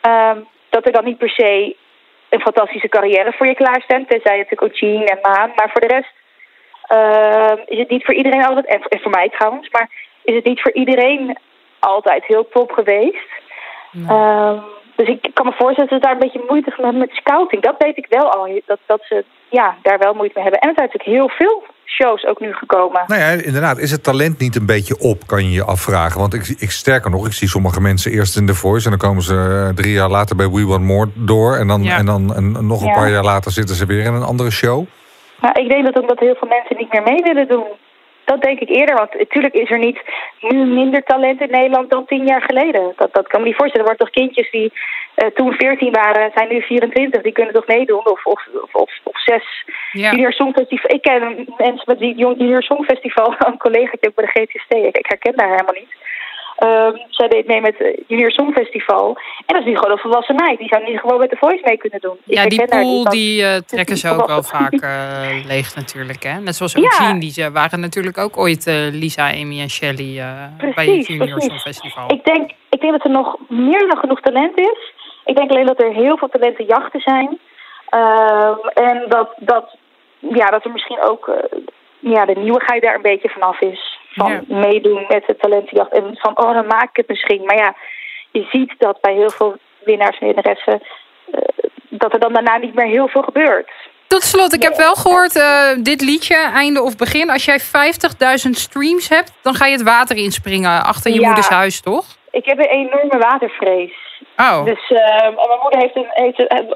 ehm, 0.00 0.40
dat 0.68 0.86
er 0.86 0.92
dan 0.92 1.04
niet 1.04 1.18
per 1.18 1.30
se 1.30 1.76
een 2.28 2.40
fantastische 2.40 2.88
carrière 2.88 3.32
voor 3.32 3.46
je 3.46 3.54
klaarstaat. 3.54 4.08
Tenzij 4.08 4.36
natuurlijk 4.36 4.76
Jean 4.76 5.04
en 5.04 5.18
Maan. 5.22 5.52
Maar 5.56 5.70
voor 5.72 5.80
de 5.80 5.94
rest 5.96 6.12
ehm, 6.86 7.58
is 7.66 7.78
het 7.78 7.90
niet 7.90 8.04
voor 8.04 8.14
iedereen 8.14 8.44
altijd, 8.44 8.66
en 8.88 9.00
voor 9.00 9.10
mij 9.10 9.28
trouwens, 9.28 9.68
maar 9.70 9.90
is 10.22 10.34
het 10.34 10.44
niet 10.44 10.60
voor 10.60 10.72
iedereen 10.72 11.38
altijd 11.78 12.24
heel 12.24 12.48
top 12.48 12.72
geweest. 12.72 13.44
Ehm, 14.08 14.56
dus 14.96 15.08
ik 15.08 15.30
kan 15.34 15.46
me 15.46 15.52
voorstellen 15.58 15.90
dat 15.90 15.98
ze 15.98 16.04
daar 16.04 16.12
een 16.12 16.18
beetje 16.26 16.44
moeite 16.48 16.70
van 16.70 16.84
hebben 16.84 17.00
met 17.02 17.10
scouting. 17.22 17.62
Dat 17.62 17.74
weet 17.78 17.96
ik 17.96 18.06
wel 18.08 18.30
al. 18.32 18.60
Dat, 18.66 18.78
dat 18.86 19.00
ze 19.02 19.24
ja, 19.48 19.76
daar 19.82 19.98
wel 19.98 20.14
moeite 20.14 20.32
mee 20.34 20.42
hebben. 20.44 20.60
En 20.60 20.68
er 20.68 20.74
zijn 20.74 20.88
natuurlijk 20.92 21.18
heel 21.18 21.46
veel 21.46 21.64
shows 21.84 22.24
ook 22.26 22.40
nu 22.40 22.52
gekomen. 22.52 23.02
Nou 23.06 23.20
ja, 23.20 23.28
inderdaad. 23.30 23.78
Is 23.78 23.90
het 23.90 24.02
talent 24.02 24.38
niet 24.38 24.56
een 24.56 24.66
beetje 24.66 24.98
op, 24.98 25.26
kan 25.26 25.44
je 25.44 25.50
je 25.50 25.64
afvragen. 25.64 26.20
Want 26.20 26.34
ik, 26.34 26.54
ik 26.58 26.70
sterker 26.70 27.10
nog, 27.10 27.26
ik 27.26 27.32
zie 27.32 27.48
sommige 27.48 27.80
mensen 27.80 28.12
eerst 28.12 28.36
in 28.36 28.46
The 28.46 28.54
Voice... 28.54 28.84
en 28.84 28.90
dan 28.98 29.08
komen 29.08 29.22
ze 29.22 29.64
eh, 29.68 29.74
drie 29.74 29.92
jaar 29.92 30.08
later 30.08 30.36
bij 30.36 30.48
We 30.50 30.66
Want 30.66 30.84
More 30.84 31.08
door... 31.14 31.56
en 31.56 31.66
dan, 31.68 31.82
Ja. 31.82 31.96
en 31.96 32.06
dan 32.06 32.34
en 32.34 32.66
nog 32.66 32.80
een 32.80 32.86
Ja. 32.88 32.94
paar 32.94 33.10
jaar 33.10 33.24
later 33.24 33.50
zitten 33.52 33.76
ze 33.76 33.86
weer 33.86 34.04
in 34.04 34.14
een 34.14 34.22
andere 34.22 34.50
show. 34.50 34.84
Maar 35.40 35.58
ik 35.58 35.68
denk 35.70 35.84
dat 35.84 36.02
ook 36.02 36.08
dat 36.08 36.18
heel 36.18 36.34
veel 36.34 36.48
mensen 36.48 36.76
niet 36.76 36.92
meer 36.92 37.02
mee 37.02 37.22
willen 37.22 37.48
doen. 37.48 37.64
Dat 38.26 38.42
denk 38.42 38.60
ik 38.60 38.68
eerder. 38.68 38.94
Want 38.94 39.18
natuurlijk 39.18 39.54
is 39.54 39.70
er 39.70 39.78
niet 39.78 40.00
nu 40.40 40.64
minder 40.64 41.02
talent 41.02 41.40
in 41.40 41.50
Nederland 41.50 41.90
dan 41.90 42.06
tien 42.06 42.26
jaar 42.26 42.42
geleden. 42.42 42.92
Dat, 42.96 43.14
dat 43.14 43.28
kan 43.28 43.40
me 43.40 43.46
niet 43.46 43.56
voorstellen. 43.56 43.86
Er 43.86 43.92
worden 43.92 44.06
toch 44.06 44.22
kindjes 44.22 44.50
die 44.50 44.72
uh, 45.16 45.28
toen 45.28 45.52
14 45.52 45.92
waren, 45.92 46.30
zijn 46.34 46.48
nu 46.48 46.62
24. 46.62 47.22
Die 47.22 47.32
kunnen 47.32 47.54
toch 47.54 47.66
meedoen? 47.66 48.06
Of, 48.06 48.24
of, 48.26 48.48
of, 48.72 48.90
of, 49.02 49.22
zes 49.22 49.64
ja. 49.92 50.10
junior 50.10 50.32
songfestival. 50.32 50.94
Ik 50.94 51.02
ken 51.02 51.46
mensen 51.56 51.84
met 51.86 51.98
die 51.98 52.14
junior 52.14 52.62
songfestival. 52.62 53.34
Een 53.46 53.58
collegaatje 53.58 54.08
ook 54.08 54.14
bij 54.14 54.24
de 54.24 54.40
GTST. 54.40 54.74
Ik, 54.74 54.96
ik 54.96 55.06
herken 55.08 55.36
daar 55.36 55.50
helemaal 55.50 55.80
niet. 55.80 55.94
Um, 56.64 57.02
zij 57.10 57.28
deed 57.28 57.46
mee 57.46 57.60
met 57.60 57.74
het 57.78 58.00
Junior 58.06 58.30
Songfestival. 58.30 59.18
En 59.46 59.54
dat 59.54 59.58
is 59.58 59.64
nu 59.64 59.76
gewoon 59.76 59.90
een 59.90 59.98
volwassen 59.98 60.34
meid. 60.34 60.58
Die 60.58 60.68
zou 60.68 60.84
niet 60.84 61.00
gewoon 61.00 61.18
met 61.18 61.30
de 61.30 61.36
Voice 61.36 61.62
mee 61.64 61.76
kunnen 61.76 62.00
doen. 62.00 62.16
Ja, 62.24 62.46
die 62.46 62.64
pool 62.64 63.04
die 63.04 63.42
uh, 63.42 63.56
trekken 63.56 63.96
ze 63.96 64.10
ook 64.10 64.26
wel 64.26 64.42
vaak 64.56 64.72
uh, 64.72 65.46
leeg 65.46 65.74
natuurlijk. 65.74 66.22
Hè? 66.22 66.40
Net 66.40 66.56
zoals 66.56 66.76
Eugene, 66.76 67.14
ja. 67.14 67.20
die 67.20 67.30
ze 67.30 67.52
waren 67.52 67.80
natuurlijk 67.80 68.18
ook 68.18 68.36
ooit 68.36 68.66
uh, 68.66 68.74
Lisa, 68.90 69.30
Amy 69.30 69.60
en 69.60 69.70
Shelly 69.70 70.22
bij 70.74 70.86
het 70.86 71.06
Junior 71.06 71.40
Songfestival. 71.42 72.12
Ik 72.12 72.24
denk, 72.24 72.50
ik 72.70 72.80
denk 72.80 72.92
dat 72.92 73.04
er 73.04 73.10
nog 73.10 73.36
meer 73.48 73.88
dan 73.88 73.98
genoeg 73.98 74.20
talent 74.20 74.58
is. 74.58 74.92
Ik 75.24 75.36
denk 75.36 75.50
alleen 75.50 75.66
dat 75.66 75.82
er 75.82 75.92
heel 75.92 76.16
veel 76.16 76.28
talentenjachten 76.28 77.00
zijn. 77.00 77.38
Ehm, 77.88 78.56
en 78.74 79.04
dat, 79.08 79.34
dat, 79.38 79.76
ja, 80.18 80.46
dat 80.46 80.64
er 80.64 80.72
misschien 80.72 81.02
ook 81.02 81.30
ja, 81.98 82.24
de 82.24 82.34
nieuwigheid 82.34 82.82
daar 82.82 82.94
een 82.94 83.02
beetje 83.02 83.28
vanaf 83.28 83.60
is 83.60 83.95
van 84.16 84.44
meedoen 84.48 85.04
met 85.08 85.26
de 85.26 85.36
talentenjacht. 85.36 85.92
En 85.92 86.16
van, 86.16 86.38
oh, 86.44 86.54
dan 86.54 86.66
maak 86.66 86.88
ik 86.88 86.96
het 86.96 87.08
misschien. 87.08 87.44
Maar 87.44 87.56
ja, 87.56 87.74
je 88.30 88.46
ziet 88.50 88.74
dat 88.78 89.00
bij 89.00 89.14
heel 89.14 89.30
veel 89.30 89.56
winnaars 89.84 90.18
en 90.18 90.26
winnaressen... 90.26 90.82
Uh, 91.34 91.40
dat 91.88 92.12
er 92.12 92.20
dan 92.20 92.32
daarna 92.32 92.56
niet 92.56 92.74
meer 92.74 92.86
heel 92.86 93.08
veel 93.08 93.22
gebeurt. 93.22 93.70
Tot 94.06 94.22
slot, 94.22 94.54
ik 94.54 94.62
heb 94.62 94.76
wel 94.76 94.94
gehoord, 94.94 95.36
uh, 95.36 95.82
dit 95.82 96.00
liedje, 96.00 96.36
einde 96.36 96.82
of 96.82 96.96
begin. 96.96 97.30
Als 97.30 97.44
jij 97.44 97.60
50.000 97.60 98.50
streams 98.50 99.08
hebt, 99.08 99.32
dan 99.42 99.54
ga 99.54 99.66
je 99.66 99.72
het 99.72 99.82
water 99.82 100.16
inspringen 100.16 100.84
achter 100.84 101.12
je 101.12 101.20
moeders 101.20 101.48
huis, 101.48 101.80
toch? 101.80 102.04
Ik 102.30 102.44
heb 102.44 102.58
een 102.58 102.68
enorme 102.68 103.18
watervrees. 103.18 103.92
Oh. 104.36 104.64
Dus 104.64 104.90
uh, 104.90 104.98
mijn 105.20 105.60
moeder 105.62 105.80
heeft 105.80 105.96
een, 105.96 106.06
heeft 106.08 106.38
een, 106.38 106.56
een, 106.56 106.74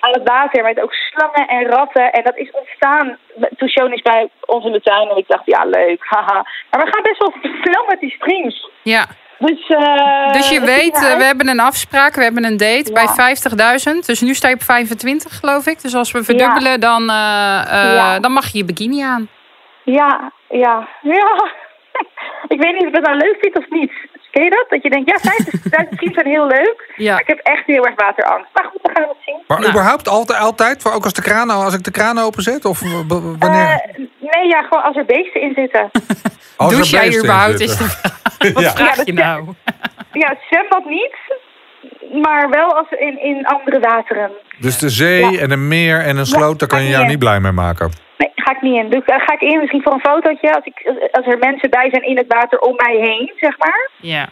aan 0.00 0.12
het 0.12 0.28
water 0.28 0.62
met 0.62 0.80
ook 0.80 0.92
slangen 0.92 1.48
en 1.48 1.66
ratten. 1.66 2.12
En 2.12 2.24
dat 2.24 2.36
is 2.36 2.50
ontstaan 2.50 3.16
toen 3.56 3.68
Show 3.68 4.02
bij 4.02 4.28
ons 4.46 4.64
in 4.64 4.72
de 4.72 4.80
tuin. 4.80 5.08
En 5.08 5.16
ik 5.16 5.28
dacht, 5.28 5.42
ja, 5.44 5.64
leuk, 5.64 6.04
haha. 6.04 6.46
Maar 6.70 6.84
we 6.84 6.90
gaan 6.90 7.02
best 7.02 7.18
wel 7.18 7.32
snel 7.62 7.84
met 7.88 8.00
die 8.00 8.10
streams. 8.10 8.70
Ja. 8.82 9.06
Dus, 9.38 9.68
uh, 9.68 10.32
dus 10.32 10.48
je 10.50 10.60
weet, 10.60 10.94
uh, 10.94 11.16
we 11.16 11.24
hebben 11.24 11.48
een 11.48 11.60
afspraak, 11.60 12.14
we 12.14 12.22
hebben 12.22 12.44
een 12.44 12.56
date 12.56 12.92
ja. 12.92 13.04
bij 13.16 13.34
50.000. 13.94 14.06
Dus 14.06 14.20
nu 14.20 14.34
sta 14.34 14.48
je 14.48 14.54
op 14.54 14.62
25, 14.62 15.38
geloof 15.38 15.66
ik. 15.66 15.82
Dus 15.82 15.94
als 15.94 16.12
we 16.12 16.24
verdubbelen, 16.24 16.70
ja. 16.70 16.78
dan, 16.78 17.02
uh, 17.02 17.94
ja. 17.94 18.18
dan 18.20 18.32
mag 18.32 18.52
je 18.52 18.58
je 18.58 18.64
bikini 18.64 19.02
aan. 19.02 19.28
Ja, 19.84 20.32
ja, 20.48 20.88
ja. 21.02 21.52
ik 22.54 22.62
weet 22.62 22.72
niet 22.72 22.82
of 22.82 22.88
ik 22.88 22.94
dat 22.94 23.04
nou 23.04 23.16
leuk 23.16 23.36
vind 23.40 23.58
of 23.58 23.70
niet. 23.70 23.92
Ken 24.38 24.46
je 24.46 24.52
dat? 24.52 24.66
Dat 24.68 24.82
je 24.82 24.90
denkt, 24.90 25.10
ja, 25.10 25.32
50.000 25.84 25.94
streams 25.94 26.14
zijn 26.14 26.26
heel 26.26 26.46
leuk. 26.46 26.86
Ja. 26.96 27.12
Maar 27.12 27.20
ik 27.20 27.26
heb 27.26 27.38
echt 27.38 27.66
heel 27.66 27.86
erg 27.86 27.94
waterangst. 27.94 28.50
Maar 28.54 28.64
goed, 28.64 28.80
we 28.82 28.90
gaan 28.92 29.08
het 29.08 29.16
zien. 29.24 29.38
Maar 29.46 29.58
nou. 29.58 29.70
überhaupt 29.70 30.08
altijd, 30.08 30.38
altijd? 30.38 30.92
Ook 30.92 31.04
als, 31.04 31.12
de 31.12 31.22
kraan, 31.22 31.50
als 31.50 31.74
ik 31.74 31.84
de 31.84 31.90
kraan 31.90 32.18
openzet? 32.18 32.64
Of 32.64 32.80
wanneer? 33.38 33.82
Uh, 33.98 34.06
nee, 34.18 34.46
ja, 34.48 34.62
gewoon 34.62 34.82
als 34.82 34.96
er 34.96 35.04
beesten 35.04 35.40
in 35.40 35.52
zitten. 35.54 35.90
als 36.56 36.72
Douche 36.72 36.90
jij 36.90 37.18
überhaupt? 37.18 37.60
Is 37.60 37.76
de... 37.76 37.84
Wat 38.54 38.62
ja. 38.62 38.70
vraag 38.70 38.96
ja, 38.96 39.02
je 39.04 39.12
nou? 39.12 39.44
Ja, 40.12 40.28
het 40.28 40.38
zwembad 40.50 40.84
niet. 40.84 41.16
Maar 42.22 42.50
wel 42.50 42.76
als 42.76 42.90
in, 42.90 43.22
in 43.22 43.46
andere 43.46 43.80
wateren. 43.80 44.30
Dus 44.58 44.78
de 44.78 44.88
zee 44.88 45.40
en 45.40 45.50
een 45.50 45.68
meer 45.68 46.00
en 46.00 46.16
een 46.16 46.26
sloot, 46.26 46.58
daar 46.58 46.68
kan 46.68 46.82
je 46.82 46.88
jou 46.88 47.06
niet 47.06 47.18
blij 47.18 47.40
mee 47.40 47.52
maken? 47.52 48.07
Nee, 48.18 48.30
ga 48.34 48.50
ik 48.50 48.62
niet 48.62 48.74
in. 48.74 48.90
Dus, 48.90 49.02
ga 49.04 49.32
ik 49.32 49.40
in 49.40 49.58
misschien 49.58 49.82
voor 49.82 49.92
een 49.92 50.10
fotootje. 50.10 50.54
Als, 50.54 50.64
ik, 50.64 50.92
als 51.10 51.26
er 51.26 51.38
mensen 51.38 51.70
bij 51.70 51.88
zijn 51.90 52.02
in 52.02 52.16
het 52.16 52.26
water 52.28 52.58
om 52.58 52.74
mij 52.76 52.96
heen, 52.96 53.32
zeg 53.36 53.58
maar. 53.58 53.90
Ja. 53.96 54.28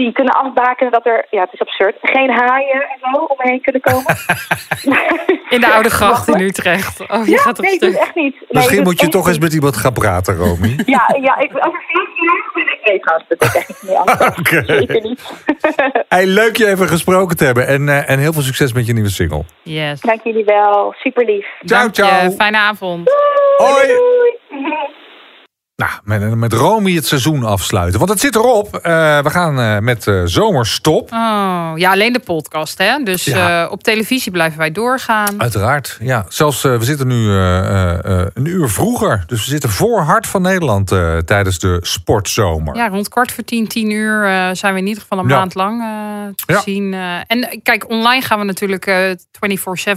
Die 0.00 0.12
kunnen 0.12 0.34
afbakenen 0.34 0.92
dat 0.92 1.06
er, 1.06 1.26
ja 1.30 1.40
het 1.40 1.52
is 1.52 1.60
absurd, 1.60 1.96
geen 2.02 2.30
haaien 2.30 2.82
en 2.82 2.98
zo 3.00 3.18
om 3.20 3.36
me 3.38 3.50
heen 3.50 3.60
kunnen 3.60 3.80
komen. 3.80 4.16
in 5.54 5.60
de 5.60 5.72
oude 5.72 5.90
gracht 5.90 6.28
in 6.28 6.40
Utrecht. 6.40 7.00
Oh, 7.00 7.24
je 7.24 7.30
ja, 7.30 7.38
gaat 7.38 7.58
op 7.58 7.64
nee, 7.64 7.74
stuk. 7.74 7.94
echt 7.94 8.14
niet. 8.14 8.34
Nee, 8.34 8.46
Misschien 8.48 8.82
moet 8.82 9.00
je 9.00 9.08
toch 9.08 9.28
eens 9.28 9.38
met 9.38 9.52
iemand 9.52 9.76
gaan 9.76 9.92
praten, 9.92 10.36
Romy. 10.36 10.78
ja, 10.96 11.16
ja 11.20 11.38
ik, 11.38 11.52
als 11.52 11.74
er 11.74 11.82
veel 12.82 12.98
trouwens, 13.00 13.28
dat 13.28 13.42
is 13.42 13.54
echt 13.54 13.82
niet 13.82 13.94
anders. 13.94 14.18
Okay. 14.40 14.64
Zeker 14.66 15.00
niet. 15.00 15.22
hey, 16.08 16.26
leuk 16.26 16.56
je 16.56 16.66
even 16.66 16.88
gesproken 16.88 17.36
te 17.36 17.44
hebben. 17.44 17.66
En, 17.66 17.86
uh, 17.86 18.10
en 18.10 18.18
heel 18.18 18.32
veel 18.32 18.42
succes 18.42 18.72
met 18.72 18.86
je 18.86 18.92
nieuwe 18.92 19.10
single. 19.10 19.44
Yes. 19.62 20.00
Dank 20.00 20.20
jullie 20.24 20.44
wel. 20.44 20.94
Super 20.98 21.24
lief. 21.24 21.46
Ciao, 21.64 21.88
ciao. 21.90 22.30
Fijne 22.30 22.58
avond. 22.58 23.06
Doei. 23.06 23.72
Hoi. 23.72 23.86
Doei. 23.86 24.98
Nou, 25.80 25.92
met, 26.04 26.34
met 26.34 26.52
Romy 26.52 26.94
het 26.94 27.06
seizoen 27.06 27.44
afsluiten. 27.44 27.98
Want 27.98 28.10
het 28.10 28.20
zit 28.20 28.34
erop. 28.34 28.74
Uh, 28.74 28.80
we 29.22 29.30
gaan 29.30 29.58
uh, 29.58 29.78
met 29.78 30.06
uh, 30.06 30.22
zomerstop. 30.24 31.12
Oh, 31.12 31.72
ja, 31.74 31.90
alleen 31.90 32.12
de 32.12 32.18
podcast, 32.18 32.78
hè? 32.78 33.02
Dus 33.02 33.24
ja. 33.24 33.66
op 33.66 33.82
televisie 33.82 34.32
blijven 34.32 34.58
wij 34.58 34.72
doorgaan. 34.72 35.40
Uiteraard, 35.40 35.96
ja. 36.00 36.26
Zelfs, 36.28 36.62
we 36.62 36.84
zitten 36.84 37.06
nu 37.06 37.30
een 38.34 38.44
uur 38.44 38.68
vroeger. 38.68 39.24
Dus 39.26 39.44
we 39.44 39.50
zitten 39.50 39.70
voor 39.70 40.00
Hart 40.00 40.26
van 40.26 40.42
Nederland 40.42 40.88
tijdens 41.24 41.58
de 41.58 41.78
sportzomer. 41.80 42.76
Ja, 42.76 42.88
rond 42.88 43.08
kwart 43.08 43.32
voor 43.32 43.44
tien, 43.44 43.68
tien 43.68 43.90
uur 43.90 44.22
zijn 44.56 44.74
we 44.74 44.80
in 44.80 44.86
ieder 44.86 45.02
geval 45.02 45.18
een 45.18 45.28
ja. 45.28 45.36
maand 45.36 45.54
lang 45.54 45.82
te 46.34 46.52
ja. 46.52 46.60
zien. 46.60 46.94
en 47.26 47.60
kijk, 47.62 47.90
online 47.90 48.22
gaan 48.22 48.38
we 48.38 48.44
natuurlijk 48.44 49.16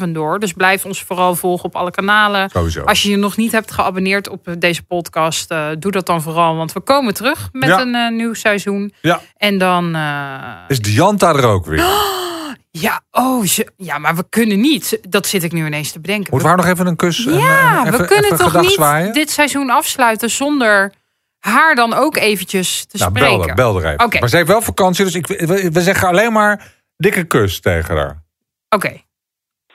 24-7 0.02 0.10
door. 0.10 0.40
Dus 0.40 0.54
blijf 0.54 0.86
ons 0.86 1.04
vooral 1.04 1.36
volgen 1.36 1.66
op 1.66 1.76
alle 1.76 1.92
kanalen. 1.92 2.50
Sowieso. 2.50 2.84
Als 2.84 3.04
je 3.04 3.10
je 3.10 3.18
nog 3.18 3.38
niet 3.38 3.52
hebt 3.52 3.72
geabonneerd 3.72 4.30
op 4.30 4.48
deze 4.58 4.84
podcast 4.84 5.52
doe 5.80 5.92
dat 5.92 6.06
dan 6.06 6.22
vooral, 6.22 6.56
want 6.56 6.74
we 6.74 6.80
komen 6.80 7.14
terug 7.14 7.50
met 7.52 7.70
ja. 7.70 7.82
een 7.82 7.96
uh, 7.96 8.10
nieuw 8.10 8.34
seizoen. 8.34 8.94
Ja. 9.02 9.22
En 9.38 9.58
dan... 9.58 9.96
Uh... 9.96 10.44
Is 10.68 10.80
Dianta 10.80 11.30
er 11.30 11.46
ook 11.46 11.66
weer? 11.66 11.80
Oh, 11.80 12.52
ja, 12.86 13.02
oh, 13.12 13.46
ze, 13.46 13.68
ja, 13.78 13.98
maar 13.98 14.16
we 14.16 14.26
kunnen 14.30 14.60
niet. 14.60 15.00
Dat 15.10 15.28
zit 15.28 15.44
ik 15.44 15.52
nu 15.52 15.66
ineens 15.66 15.92
te 15.92 16.00
bedenken. 16.00 16.32
Moeten 16.32 16.50
we 16.50 16.56
haar 16.56 16.66
nog 16.66 16.74
even 16.74 16.88
een 16.88 16.96
kus 16.96 17.24
Ja, 17.24 17.86
even, 17.86 18.00
we 18.00 18.06
kunnen 18.06 18.38
toch 18.38 18.62
niet 18.62 18.72
zwaaien? 18.72 19.14
dit 19.14 19.32
seizoen 19.32 19.70
afsluiten 19.70 20.30
zonder 20.30 20.94
haar 21.40 21.76
dan 21.76 21.94
ook 21.94 22.18
eventjes 22.18 22.86
te 22.86 22.98
nou, 22.98 23.12
spreken. 23.12 23.56
Bel, 23.56 23.56
bel 23.56 23.78
er 23.78 23.86
even. 23.86 24.06
Okay. 24.06 24.20
Maar 24.20 24.30
ze 24.30 24.36
heeft 24.36 24.48
wel 24.48 24.62
vakantie, 24.62 25.06
dus 25.06 25.16
ik, 25.16 25.28
we, 25.28 25.70
we 25.72 25.82
zeggen 25.82 26.08
alleen 26.08 26.34
maar 26.34 26.74
dikke 26.98 27.24
kus 27.24 27.60
tegen 27.60 27.96
haar. 27.96 28.24
Oké. 28.70 28.86
Okay. 28.86 29.06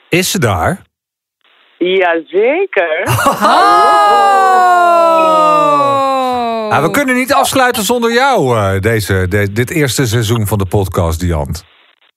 Is 0.09 0.31
ze 0.31 0.39
daar? 0.39 0.81
Jazeker. 1.79 3.03
Oh. 6.61 6.75
Ah, 6.75 6.81
we 6.83 6.91
kunnen 6.91 7.15
niet 7.15 7.33
afsluiten 7.33 7.83
zonder 7.83 8.13
jou, 8.13 8.55
uh, 8.57 8.79
deze, 8.79 9.27
de, 9.27 9.51
dit 9.51 9.69
eerste 9.69 10.07
seizoen 10.07 10.47
van 10.47 10.57
de 10.57 10.65
podcast, 10.65 11.19
Diant. 11.19 11.65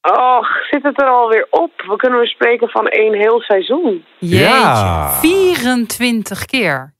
Och, 0.00 0.46
zit 0.70 0.82
het 0.82 1.00
er 1.00 1.08
alweer 1.08 1.46
op? 1.50 1.70
We 1.88 1.96
kunnen 1.96 2.20
we 2.20 2.26
spreken 2.26 2.68
van 2.68 2.86
één 2.86 3.14
heel 3.14 3.40
seizoen. 3.40 4.04
Jeetje, 4.18 4.44
Ja. 4.44 5.08
24 5.20 6.44
keer. 6.44 6.94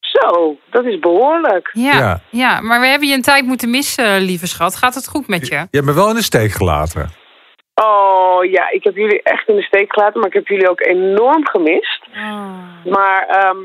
Zo, 0.00 0.56
dat 0.70 0.84
is 0.84 0.98
behoorlijk. 0.98 1.70
Ja, 1.72 1.98
Ja. 1.98 2.20
ja. 2.30 2.60
maar 2.60 2.80
we 2.80 2.86
hebben 2.86 3.08
je 3.08 3.14
een 3.14 3.22
tijd 3.22 3.44
moeten 3.46 3.70
missen, 3.70 4.20
lieve 4.20 4.46
schat. 4.46 4.76
Gaat 4.76 4.94
het 4.94 5.08
goed 5.08 5.28
met 5.28 5.46
je? 5.46 5.54
Je 5.54 5.66
hebt 5.70 5.84
me 5.86 5.92
wel 5.94 6.08
in 6.08 6.14
de 6.14 6.22
steek 6.22 6.50
gelaten. 6.52 7.10
Oh 7.74 8.44
ja, 8.44 8.70
ik 8.70 8.84
heb 8.84 8.96
jullie 8.96 9.22
echt 9.22 9.48
in 9.48 9.56
de 9.56 9.62
steek 9.62 9.92
gelaten, 9.92 10.18
maar 10.20 10.28
ik 10.28 10.34
heb 10.34 10.46
jullie 10.46 10.70
ook 10.70 10.80
enorm 10.86 11.46
gemist. 11.48 12.00
Oh, 12.14 12.48
Maar, 12.84 13.26
ehm, 13.28 13.56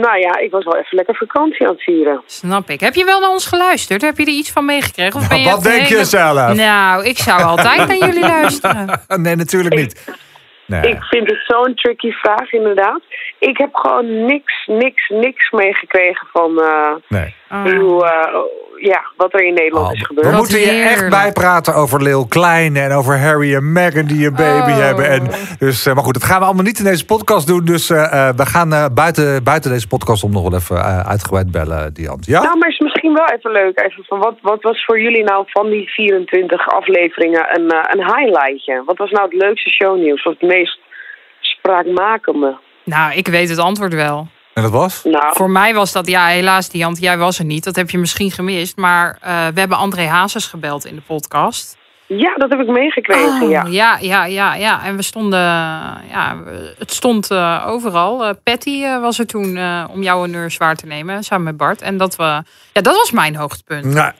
nou 0.00 0.18
ja, 0.18 0.36
ik 0.38 0.50
was 0.50 0.64
wel 0.64 0.76
even 0.76 0.96
lekker 0.96 1.14
vakantie 1.16 1.66
aan 1.66 1.72
het 1.72 1.82
vieren. 1.82 2.22
snap 2.26 2.68
ik. 2.70 2.80
Heb 2.80 2.94
je 2.94 3.04
wel 3.04 3.20
naar 3.20 3.30
ons 3.30 3.46
geluisterd? 3.46 4.02
Heb 4.02 4.16
je 4.18 4.22
er 4.24 4.28
iets 4.32 4.52
van 4.52 4.64
meegekregen? 4.64 5.14
Of 5.20 5.28
Nou, 5.28 5.28
ben 5.28 5.40
je 5.40 5.50
wat 5.50 5.62
denk 5.62 5.86
je 5.86 6.04
zelf? 6.04 6.54
Nou, 6.54 7.04
ik 7.04 7.18
zou 7.18 7.42
altijd 7.42 7.86
naar 7.88 7.96
jullie 8.08 8.26
luisteren. 8.40 9.00
nee, 9.16 9.36
natuurlijk 9.36 9.74
niet. 9.74 10.16
Nee. 10.66 10.80
Ik 10.90 11.02
vind 11.02 11.28
het 11.30 11.42
zo'n 11.46 11.74
tricky 11.74 12.10
vraag, 12.10 12.52
inderdaad. 12.52 13.00
Ik 13.38 13.58
heb 13.58 13.74
gewoon 13.74 14.24
niks, 14.26 14.66
niks, 14.66 15.08
niks 15.08 15.50
meegekregen 15.50 16.26
van 16.32 16.60
eh, 16.60 16.92
nee. 17.08 17.34
Oh. 17.50 17.62
hoe, 17.62 18.04
eh, 18.04 18.38
ja, 18.80 19.04
wat 19.16 19.34
er 19.34 19.44
in 19.44 19.54
Nederland 19.54 19.86
Oh, 19.86 19.92
is 19.92 19.98
we 20.00 20.06
gebeurd. 20.06 20.36
moeten 20.36 20.60
je 20.60 20.66
echt 20.70 21.08
bijpraten 21.10 21.74
over 21.74 22.02
Lil 22.02 22.26
Kleine 22.26 22.80
en 22.80 22.92
over 22.92 23.18
Harry 23.20 23.54
en 23.54 23.72
Meghan 23.72 24.04
die 24.06 24.26
een 24.26 24.34
baby 24.34 24.70
Oh. 24.70 24.78
hebben. 24.78 25.08
En 25.08 25.28
dus, 25.58 25.86
eh, 25.86 25.94
maar 25.94 26.04
goed, 26.04 26.14
dat 26.14 26.24
gaan 26.24 26.38
we 26.38 26.44
allemaal 26.44 26.64
niet 26.64 26.78
in 26.78 26.84
deze 26.84 27.04
podcast 27.04 27.46
doen. 27.46 27.64
Dus 27.64 27.90
eh, 27.90 28.28
eh, 28.28 28.34
we 28.36 28.46
gaan 28.46 28.72
eh, 28.72 28.84
buiten, 28.94 29.44
buiten 29.44 29.70
deze 29.70 29.86
podcast 29.88 30.22
om 30.24 30.32
nog 30.32 30.42
wel 30.42 30.54
even 30.58 31.06
uitgebreid 31.06 31.50
bellen, 31.50 31.94
Diant. 31.94 32.26
Ja? 32.26 32.42
Nou, 32.42 32.58
maar 32.58 32.68
is 32.68 32.78
misschien 32.78 33.14
wel 33.14 33.26
even 33.26 33.50
leuk. 33.52 33.80
Even 33.80 34.04
van 34.04 34.18
wat, 34.18 34.34
wat 34.42 34.62
was 34.62 34.84
voor 34.84 35.00
jullie 35.00 35.24
nou 35.24 35.44
van 35.48 35.70
die 35.70 35.88
24 35.88 36.68
afleveringen 36.68 37.46
een, 37.60 37.70
eh, 37.70 37.84
een 37.92 38.04
highlightje? 38.16 38.82
Wat 38.86 38.96
was 38.96 39.10
nou 39.10 39.24
het 39.24 39.42
leukste 39.42 39.70
shownieuws? 39.70 40.22
Of 40.24 40.32
het 40.40 40.48
meest 40.50 40.78
spraakmakende? 41.40 42.56
Nou, 42.88 43.12
ik 43.14 43.28
weet 43.28 43.48
het 43.48 43.58
antwoord 43.58 43.94
wel. 43.94 44.28
En 44.54 44.62
dat 44.62 44.72
was? 44.72 45.00
Nou, 45.04 45.34
Voor 45.36 45.50
mij 45.50 45.74
was 45.74 45.92
dat, 45.92 46.06
ja, 46.06 46.26
helaas, 46.26 46.68
Diant, 46.68 47.00
jij 47.00 47.18
was 47.18 47.38
er 47.38 47.44
niet. 47.44 47.64
Dat 47.64 47.76
heb 47.76 47.90
je 47.90 47.98
misschien 47.98 48.30
gemist. 48.30 48.76
Maar 48.76 49.18
eh, 49.20 49.46
we 49.54 49.60
hebben 49.60 49.76
André 49.78 50.06
Hazes 50.06 50.46
gebeld 50.46 50.84
in 50.86 50.94
de 50.94 51.00
podcast. 51.00 51.76
Ja, 52.06 52.34
dat 52.34 52.50
heb 52.50 52.60
ik 52.60 52.66
meegekregen, 52.68 53.42
Oh, 53.42 53.50
ja. 53.50 53.64
ja, 53.68 53.98
ja, 54.00 54.24
ja, 54.24 54.54
ja. 54.54 54.84
En 54.84 54.96
we 54.96 55.02
stonden, 55.02 55.40
ja, 56.10 56.36
het 56.78 56.92
stond 56.92 57.30
eh, 57.30 57.64
overal. 57.66 58.24
Eh, 58.24 58.34
Patty 58.42 58.82
eh, 58.82 59.00
was 59.00 59.18
er 59.18 59.26
toen 59.26 59.56
eh, 59.56 59.84
om 59.90 60.02
jouw 60.02 60.18
honneurs 60.18 60.56
waar 60.56 60.76
te 60.76 60.86
nemen, 60.86 61.22
samen 61.24 61.44
met 61.44 61.56
Bart. 61.56 61.82
En 61.82 61.96
dat, 61.96 62.16
we, 62.16 62.22
ja, 62.72 62.80
dat 62.80 62.96
was 62.96 63.10
mijn 63.10 63.36
hoogtepunt. 63.36 63.84
Nou, 63.84 64.12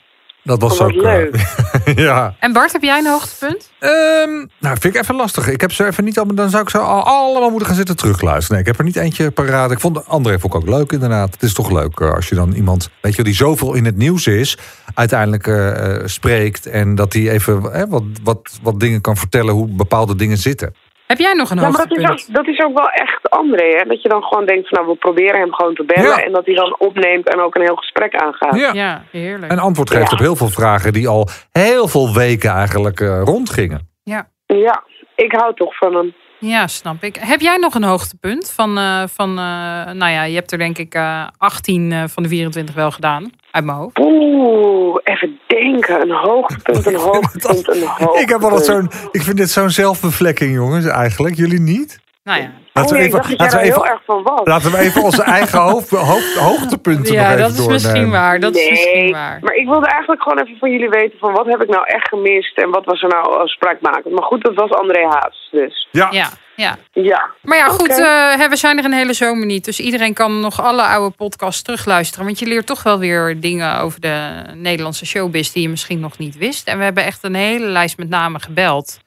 dat 0.48 0.60
was 0.60 0.80
ook... 0.80 0.90
eh, 0.90 0.96
leuk. 1.02 1.36
ja. 2.06 2.34
En 2.40 2.52
Bart, 2.52 2.72
heb 2.72 2.82
jij 2.82 2.98
een 2.98 3.06
hoogtepunt? 3.06 3.70
Ehm, 3.78 4.30
nou, 4.60 4.76
vind 4.80 4.94
ik 4.94 5.00
even 5.02 5.14
lastig. 5.14 5.48
Ik 5.48 5.60
heb 5.60 5.72
ze 5.72 5.86
even 5.86 6.04
niet 6.04 6.16
allemaal. 6.16 6.36
Dan 6.36 6.50
zou 6.50 6.62
ik 6.62 6.70
ze 6.70 6.78
al- 6.78 7.02
allemaal 7.04 7.48
moeten 7.50 7.66
gaan 7.68 7.76
zitten 7.76 7.96
terugluisteren. 7.96 8.50
Nee, 8.52 8.60
ik 8.60 8.66
heb 8.66 8.78
er 8.78 8.84
niet 8.84 8.96
eentje 8.96 9.30
paraat. 9.30 9.70
Ik 9.70 9.80
vond 9.80 10.06
André 10.06 10.38
vond 10.38 10.54
ik 10.54 10.60
ook 10.60 10.68
leuk, 10.68 10.92
inderdaad. 10.92 11.32
Het 11.32 11.42
is 11.42 11.52
toch 11.52 11.70
leuk 11.70 12.00
eh, 12.00 12.10
als 12.14 12.28
je 12.28 12.34
dan 12.34 12.52
iemand, 12.52 12.90
weet 13.00 13.10
je, 13.10 13.16
wel, 13.16 13.26
die 13.26 13.34
zoveel 13.34 13.74
in 13.74 13.84
het 13.84 13.96
nieuws 13.96 14.26
is, 14.26 14.58
uiteindelijk 14.94 15.46
eh, 15.46 15.94
eh, 15.96 16.06
spreekt 16.06 16.66
en 16.66 16.94
dat 16.94 17.12
hij 17.12 17.30
even 17.30 17.88
wat, 17.90 18.02
wat, 18.22 18.58
wat 18.62 18.80
dingen 18.80 19.00
kan 19.00 19.16
vertellen 19.16 19.54
hoe 19.54 19.68
bepaalde 19.68 20.16
dingen 20.16 20.38
zitten. 20.38 20.74
Heb 21.12 21.18
jij 21.18 21.32
nog 21.32 21.50
een 21.50 21.56
Ja, 21.60 21.68
maar 21.68 21.86
dat 21.88 21.98
is, 21.98 22.08
ook, 22.10 22.34
dat 22.34 22.46
is 22.46 22.60
ook 22.64 22.78
wel 22.78 22.88
echt 22.88 23.30
André, 23.30 23.68
hè? 23.78 23.84
Dat 23.88 24.02
je 24.02 24.08
dan 24.08 24.22
gewoon 24.22 24.46
denkt 24.46 24.68
van, 24.68 24.78
nou, 24.78 24.92
we 24.92 24.98
proberen 24.98 25.40
hem 25.40 25.54
gewoon 25.54 25.74
te 25.74 25.84
bellen. 25.84 26.02
Ja. 26.16 26.24
En 26.24 26.32
dat 26.32 26.46
hij 26.46 26.54
dan 26.54 26.76
opneemt 26.78 27.28
en 27.28 27.40
ook 27.40 27.54
een 27.54 27.62
heel 27.62 27.76
gesprek 27.76 28.14
aangaat. 28.16 28.56
Ja. 28.58 28.72
Ja, 28.72 29.02
heerlijk. 29.10 29.52
En 29.52 29.58
antwoord 29.58 29.90
geeft 29.90 30.10
Ja. 30.10 30.12
op 30.12 30.18
heel 30.18 30.36
veel 30.36 30.48
vragen 30.48 30.92
die 30.92 31.08
al 31.08 31.28
heel 31.52 31.88
veel 31.88 32.14
weken 32.14 32.50
eigenlijk 32.50 33.00
eh, 33.00 33.20
rondgingen. 33.24 33.88
Ja. 34.02 34.28
Ja, 34.46 34.82
ik 35.16 35.32
hou 35.32 35.54
toch 35.54 35.76
van 35.76 35.94
hem. 35.94 36.14
Ja, 36.40 36.66
snap 36.66 37.02
ik. 37.02 37.16
Heb 37.20 37.40
jij 37.40 37.56
nog 37.56 37.74
een 37.74 37.84
hoogtepunt 37.84 38.50
van, 38.50 38.78
eh, 38.78 39.02
van 39.14 39.28
eh, 39.28 39.92
nou 39.92 40.12
ja, 40.12 40.22
je 40.22 40.34
hebt 40.34 40.52
er 40.52 40.58
denk 40.58 40.78
ik 40.78 40.94
eh 40.94 41.26
18 41.38 41.92
eh, 41.92 42.02
van 42.06 42.22
de 42.22 42.28
24 42.28 42.74
wel 42.74 42.90
gedaan, 42.90 43.32
uit 43.50 43.64
mijn 43.64 43.76
hoofd. 43.76 43.98
Oeh, 43.98 44.96
even 45.04 45.38
denken. 45.46 46.00
Een 46.00 46.10
hoogtepunt, 46.10 46.86
een 46.86 46.94
hoogtepunt, 47.10 47.68
een 47.68 47.82
hoogtepunt. 47.82 48.20
Ik 48.20 48.28
heb 48.28 48.42
altijd 48.42 48.64
zo'n. 48.64 48.90
Ik 49.10 49.22
vind 49.22 49.36
dit 49.36 49.50
zo'n 49.50 49.70
zelfbevlekking, 49.70 50.54
jongens, 50.54 50.86
eigenlijk. 50.86 51.34
Jullie 51.36 51.60
niet? 51.60 51.98
Nou 52.28 52.40
ja, 52.40 52.50
Laten 52.72 52.96
oh, 52.96 53.02
we 53.02 53.08
nee, 53.08 53.18
ik 53.18 53.24
even, 53.24 53.36
laten 53.36 53.58
we 53.58 53.64
even, 53.64 53.84
erg 53.84 54.04
van 54.04 54.22
was. 54.22 54.40
laten 54.44 54.70
we 54.70 54.78
even 54.78 55.02
onze 55.02 55.22
eigen 55.22 55.60
hoofd, 55.70 55.90
hoofd, 55.90 56.34
hoogtepunten 56.36 57.14
nog 57.14 57.22
ja 57.22 57.28
even 57.32 57.42
dat 57.42 57.58
is 57.58 57.66
misschien 57.66 58.10
waar. 58.10 58.40
Dat 58.40 58.56
is 58.56 58.70
misschien 58.70 59.12
waar. 59.12 59.38
maar 59.42 59.54
ik 59.54 59.66
wilde 59.66 59.86
eigenlijk 59.86 60.22
gewoon 60.22 60.38
even 60.38 60.56
van 60.58 60.70
jullie 60.70 60.88
weten 60.88 61.18
van 61.18 61.32
wat 61.32 61.46
heb 61.46 61.62
ik 61.62 61.68
nou 61.68 61.84
echt 61.86 62.08
gemist 62.08 62.58
en 62.58 62.70
wat 62.70 62.84
was 62.84 63.02
er 63.02 63.08
nou 63.08 63.38
als 63.40 63.52
spraakmakend. 63.52 64.14
Maar 64.14 64.22
goed, 64.22 64.44
dat 64.44 64.54
was 64.54 64.70
André 64.70 65.06
Haas 65.06 65.48
dus. 65.50 65.88
Ja, 65.90 66.08
Ja, 66.10 66.28
ja. 66.56 66.76
Ja. 66.92 67.30
Maar 67.42 67.58
ja, 67.58 67.68
goed, 67.68 67.88
eh, 67.88 68.48
we 68.48 68.56
zijn 68.56 68.78
er 68.78 68.84
een 68.84 68.92
hele 68.92 69.12
zomer 69.12 69.46
niet. 69.46 69.64
Dus 69.64 69.80
iedereen 69.80 70.14
kan 70.14 70.40
nog 70.40 70.62
alle 70.62 70.82
oude 70.82 71.16
podcasts 71.16 71.62
terugluisteren. 71.62 72.24
Want 72.24 72.38
je 72.38 72.46
leert 72.46 72.66
toch 72.66 72.82
wel 72.82 72.98
weer 72.98 73.40
dingen 73.40 73.80
over 73.80 74.00
de 74.00 74.42
Nederlandse 74.54 75.06
showbiz... 75.06 75.50
die 75.50 75.62
je 75.62 75.68
misschien 75.68 76.00
nog 76.00 76.18
niet 76.18 76.36
wist. 76.36 76.68
En 76.68 76.78
we 76.78 76.84
hebben 76.84 77.04
echt 77.04 77.24
een 77.24 77.34
hele 77.34 77.66
lijst 77.66 77.98
met 77.98 78.08
namen 78.08 78.40
gebeld. 78.40 78.98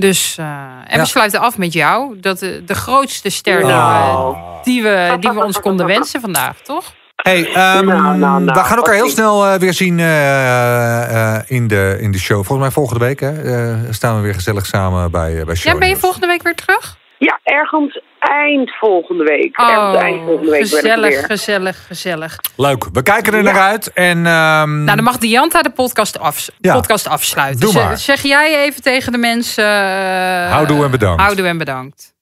Dus, 0.00 0.36
eh, 0.38 0.44
en 0.86 0.96
Ja. 0.96 0.98
we 0.98 1.04
sluiten 1.04 1.40
af 1.40 1.58
met 1.58 1.72
jou. 1.72 2.20
Dat 2.20 2.38
de, 2.38 2.64
de 2.64 2.74
grootste 2.74 3.30
ster 3.30 3.56
die, 3.58 3.66
Nou. 3.66 4.32
we, 4.36 4.38
die, 4.64 4.82
we, 4.82 5.16
die 5.20 5.30
we 5.30 5.44
ons 5.44 5.60
konden 5.60 5.86
wensen 5.86 6.20
vandaag, 6.20 6.56
toch? 6.62 6.92
Hey, 7.22 7.44
ehm, 7.52 7.84
Nou, 7.84 8.16
nou, 8.18 8.42
nou, 8.42 8.44
we 8.44 8.64
gaan 8.66 8.76
elkaar 8.76 8.94
heel 8.94 9.08
snel 9.08 9.46
eh, 9.46 9.58
weer 9.58 9.72
zien 9.74 9.98
eh, 9.98 11.34
eh, 11.36 11.42
in, 11.46 11.68
de, 11.68 11.96
in 12.00 12.10
de 12.12 12.18
show. 12.18 12.36
Volgens 12.36 12.58
mij 12.60 12.70
volgende 12.70 13.04
week 13.04 13.20
hè, 13.20 13.42
eh, 13.42 13.76
staan 13.90 14.16
we 14.16 14.22
weer 14.22 14.34
gezellig 14.34 14.66
samen 14.66 15.10
bij, 15.10 15.38
eh, 15.38 15.44
bij 15.46 15.54
show. 15.54 15.72
Ja, 15.72 15.78
ben 15.78 15.88
je 15.88 15.96
volgende 15.96 16.26
week 16.26 16.42
weer 16.42 16.54
terug? 16.54 16.96
Ja, 17.18 17.40
ergens 17.44 18.00
eind 18.18 18.70
volgende 18.78 19.24
week. 19.24 19.56
ergens 19.56 19.96
eind 20.02 20.20
volgende 20.24 20.50
week 20.50 20.70
ben 20.70 20.70
ik 20.70 20.74
Oh, 20.74 20.80
gezellig, 20.80 21.08
weer. 21.14 21.24
gezellig, 21.24 21.86
gezellig. 21.86 22.36
Leuk, 22.56 22.84
we 22.92 23.02
kijken 23.02 23.32
er 23.32 23.42
Ja. 23.42 23.52
naar 23.52 23.60
uit. 23.62 23.92
En, 23.92 24.26
ehm, 24.26 24.84
Nou, 24.84 24.96
dan 24.96 25.02
mag 25.04 25.18
Dianta 25.18 25.62
de 25.62 25.70
podcast, 25.70 26.18
af, 26.18 26.48
Ja. 26.58 26.74
podcast 26.74 27.06
afsluiten. 27.08 27.60
Doe 27.60 27.70
Zeg- 27.70 27.84
maar. 27.84 27.98
Zeg 27.98 28.22
jij 28.22 28.62
even 28.64 28.82
tegen 28.82 29.12
de 29.12 29.18
mensen... 29.18 29.64
eh, 29.64 30.50
Houdoe 30.50 30.84
en 30.84 30.90
bedankt. 30.90 31.22
Houdoe 31.22 31.46
en 31.46 31.58
bedankt. 31.58 32.16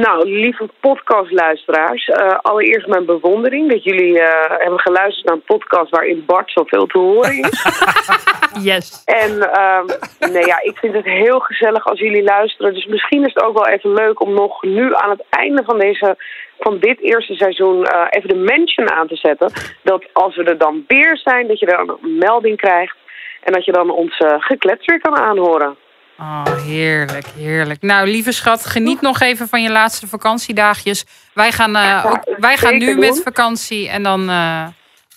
Nou, 0.00 0.30
lieve 0.30 0.68
podcastluisteraars, 0.80 2.08
eh, 2.08 2.38
allereerst 2.42 2.86
mijn 2.86 3.04
bewondering 3.04 3.70
dat 3.70 3.84
jullie 3.84 4.20
eh, 4.20 4.50
hebben 4.58 4.80
geluisterd 4.80 5.26
naar 5.26 5.34
een 5.34 5.56
podcast 5.56 5.90
waarin 5.90 6.24
Bart 6.26 6.50
zoveel 6.50 6.86
te 6.86 6.98
horen 6.98 7.38
is. 7.38 7.64
Yes. 8.62 9.02
en 9.04 9.52
ehm, 9.52 9.86
nee, 10.32 10.46
ja, 10.46 10.62
ik 10.62 10.78
vind 10.78 10.94
het 10.94 11.04
heel 11.04 11.40
gezellig 11.40 11.86
als 11.86 11.98
jullie 11.98 12.22
luisteren. 12.22 12.74
Dus 12.74 12.86
misschien 12.86 13.24
is 13.24 13.34
het 13.34 13.42
ook 13.42 13.54
wel 13.54 13.66
even 13.66 13.92
leuk 13.92 14.20
om 14.20 14.34
nog 14.34 14.62
nu 14.62 14.94
aan 14.94 15.10
het 15.10 15.24
einde 15.30 15.62
van, 15.64 15.78
deze, 15.78 16.16
van 16.58 16.78
dit 16.78 17.00
eerste 17.00 17.34
seizoen 17.34 17.84
eh, 17.84 18.06
even 18.10 18.28
de 18.28 18.52
mention 18.52 18.90
aan 18.90 19.08
te 19.08 19.16
zetten. 19.16 19.52
Dat 19.82 20.04
als 20.12 20.36
we 20.36 20.44
er 20.44 20.58
dan 20.58 20.84
weer 20.86 21.18
zijn, 21.18 21.46
dat 21.46 21.58
je 21.58 21.66
dan 21.66 21.98
een 22.02 22.18
melding 22.18 22.56
krijgt. 22.56 22.96
En 23.42 23.52
dat 23.52 23.64
je 23.64 23.72
dan 23.72 23.90
ons 23.90 24.16
geklets 24.38 24.86
weer 24.86 25.00
kan 25.00 25.16
aanhoren. 25.16 25.76
Oh, 26.18 26.44
heerlijk, 26.66 27.26
heerlijk. 27.26 27.82
Nou, 27.82 28.06
lieve 28.06 28.32
schat, 28.32 28.66
geniet 28.66 29.00
nog 29.00 29.20
even 29.20 29.48
van 29.48 29.62
je 29.62 29.70
laatste 29.70 30.06
vakantiedagjes. 30.06 31.30
Wij 31.34 31.52
gaan, 31.52 31.76
eh, 31.76 32.06
ook, 32.10 32.38
wij 32.40 32.56
gaan 32.56 32.78
nu 32.78 32.96
met 32.98 33.22
vakantie 33.22 33.88
en 33.88 34.02
dan, 34.02 34.20
eh, 34.20 34.66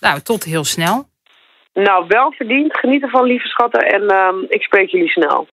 nou, 0.00 0.20
tot 0.20 0.44
heel 0.44 0.64
snel. 0.64 1.08
Nou, 1.74 2.04
wel 2.08 2.32
verdiend. 2.32 2.78
Geniet 2.78 3.02
ervan, 3.02 3.24
lieve 3.24 3.48
schatten. 3.48 3.80
En 3.80 4.08
ehm, 4.08 4.36
ik 4.48 4.62
spreek 4.62 4.90
jullie 4.90 5.08
snel. 5.08 5.46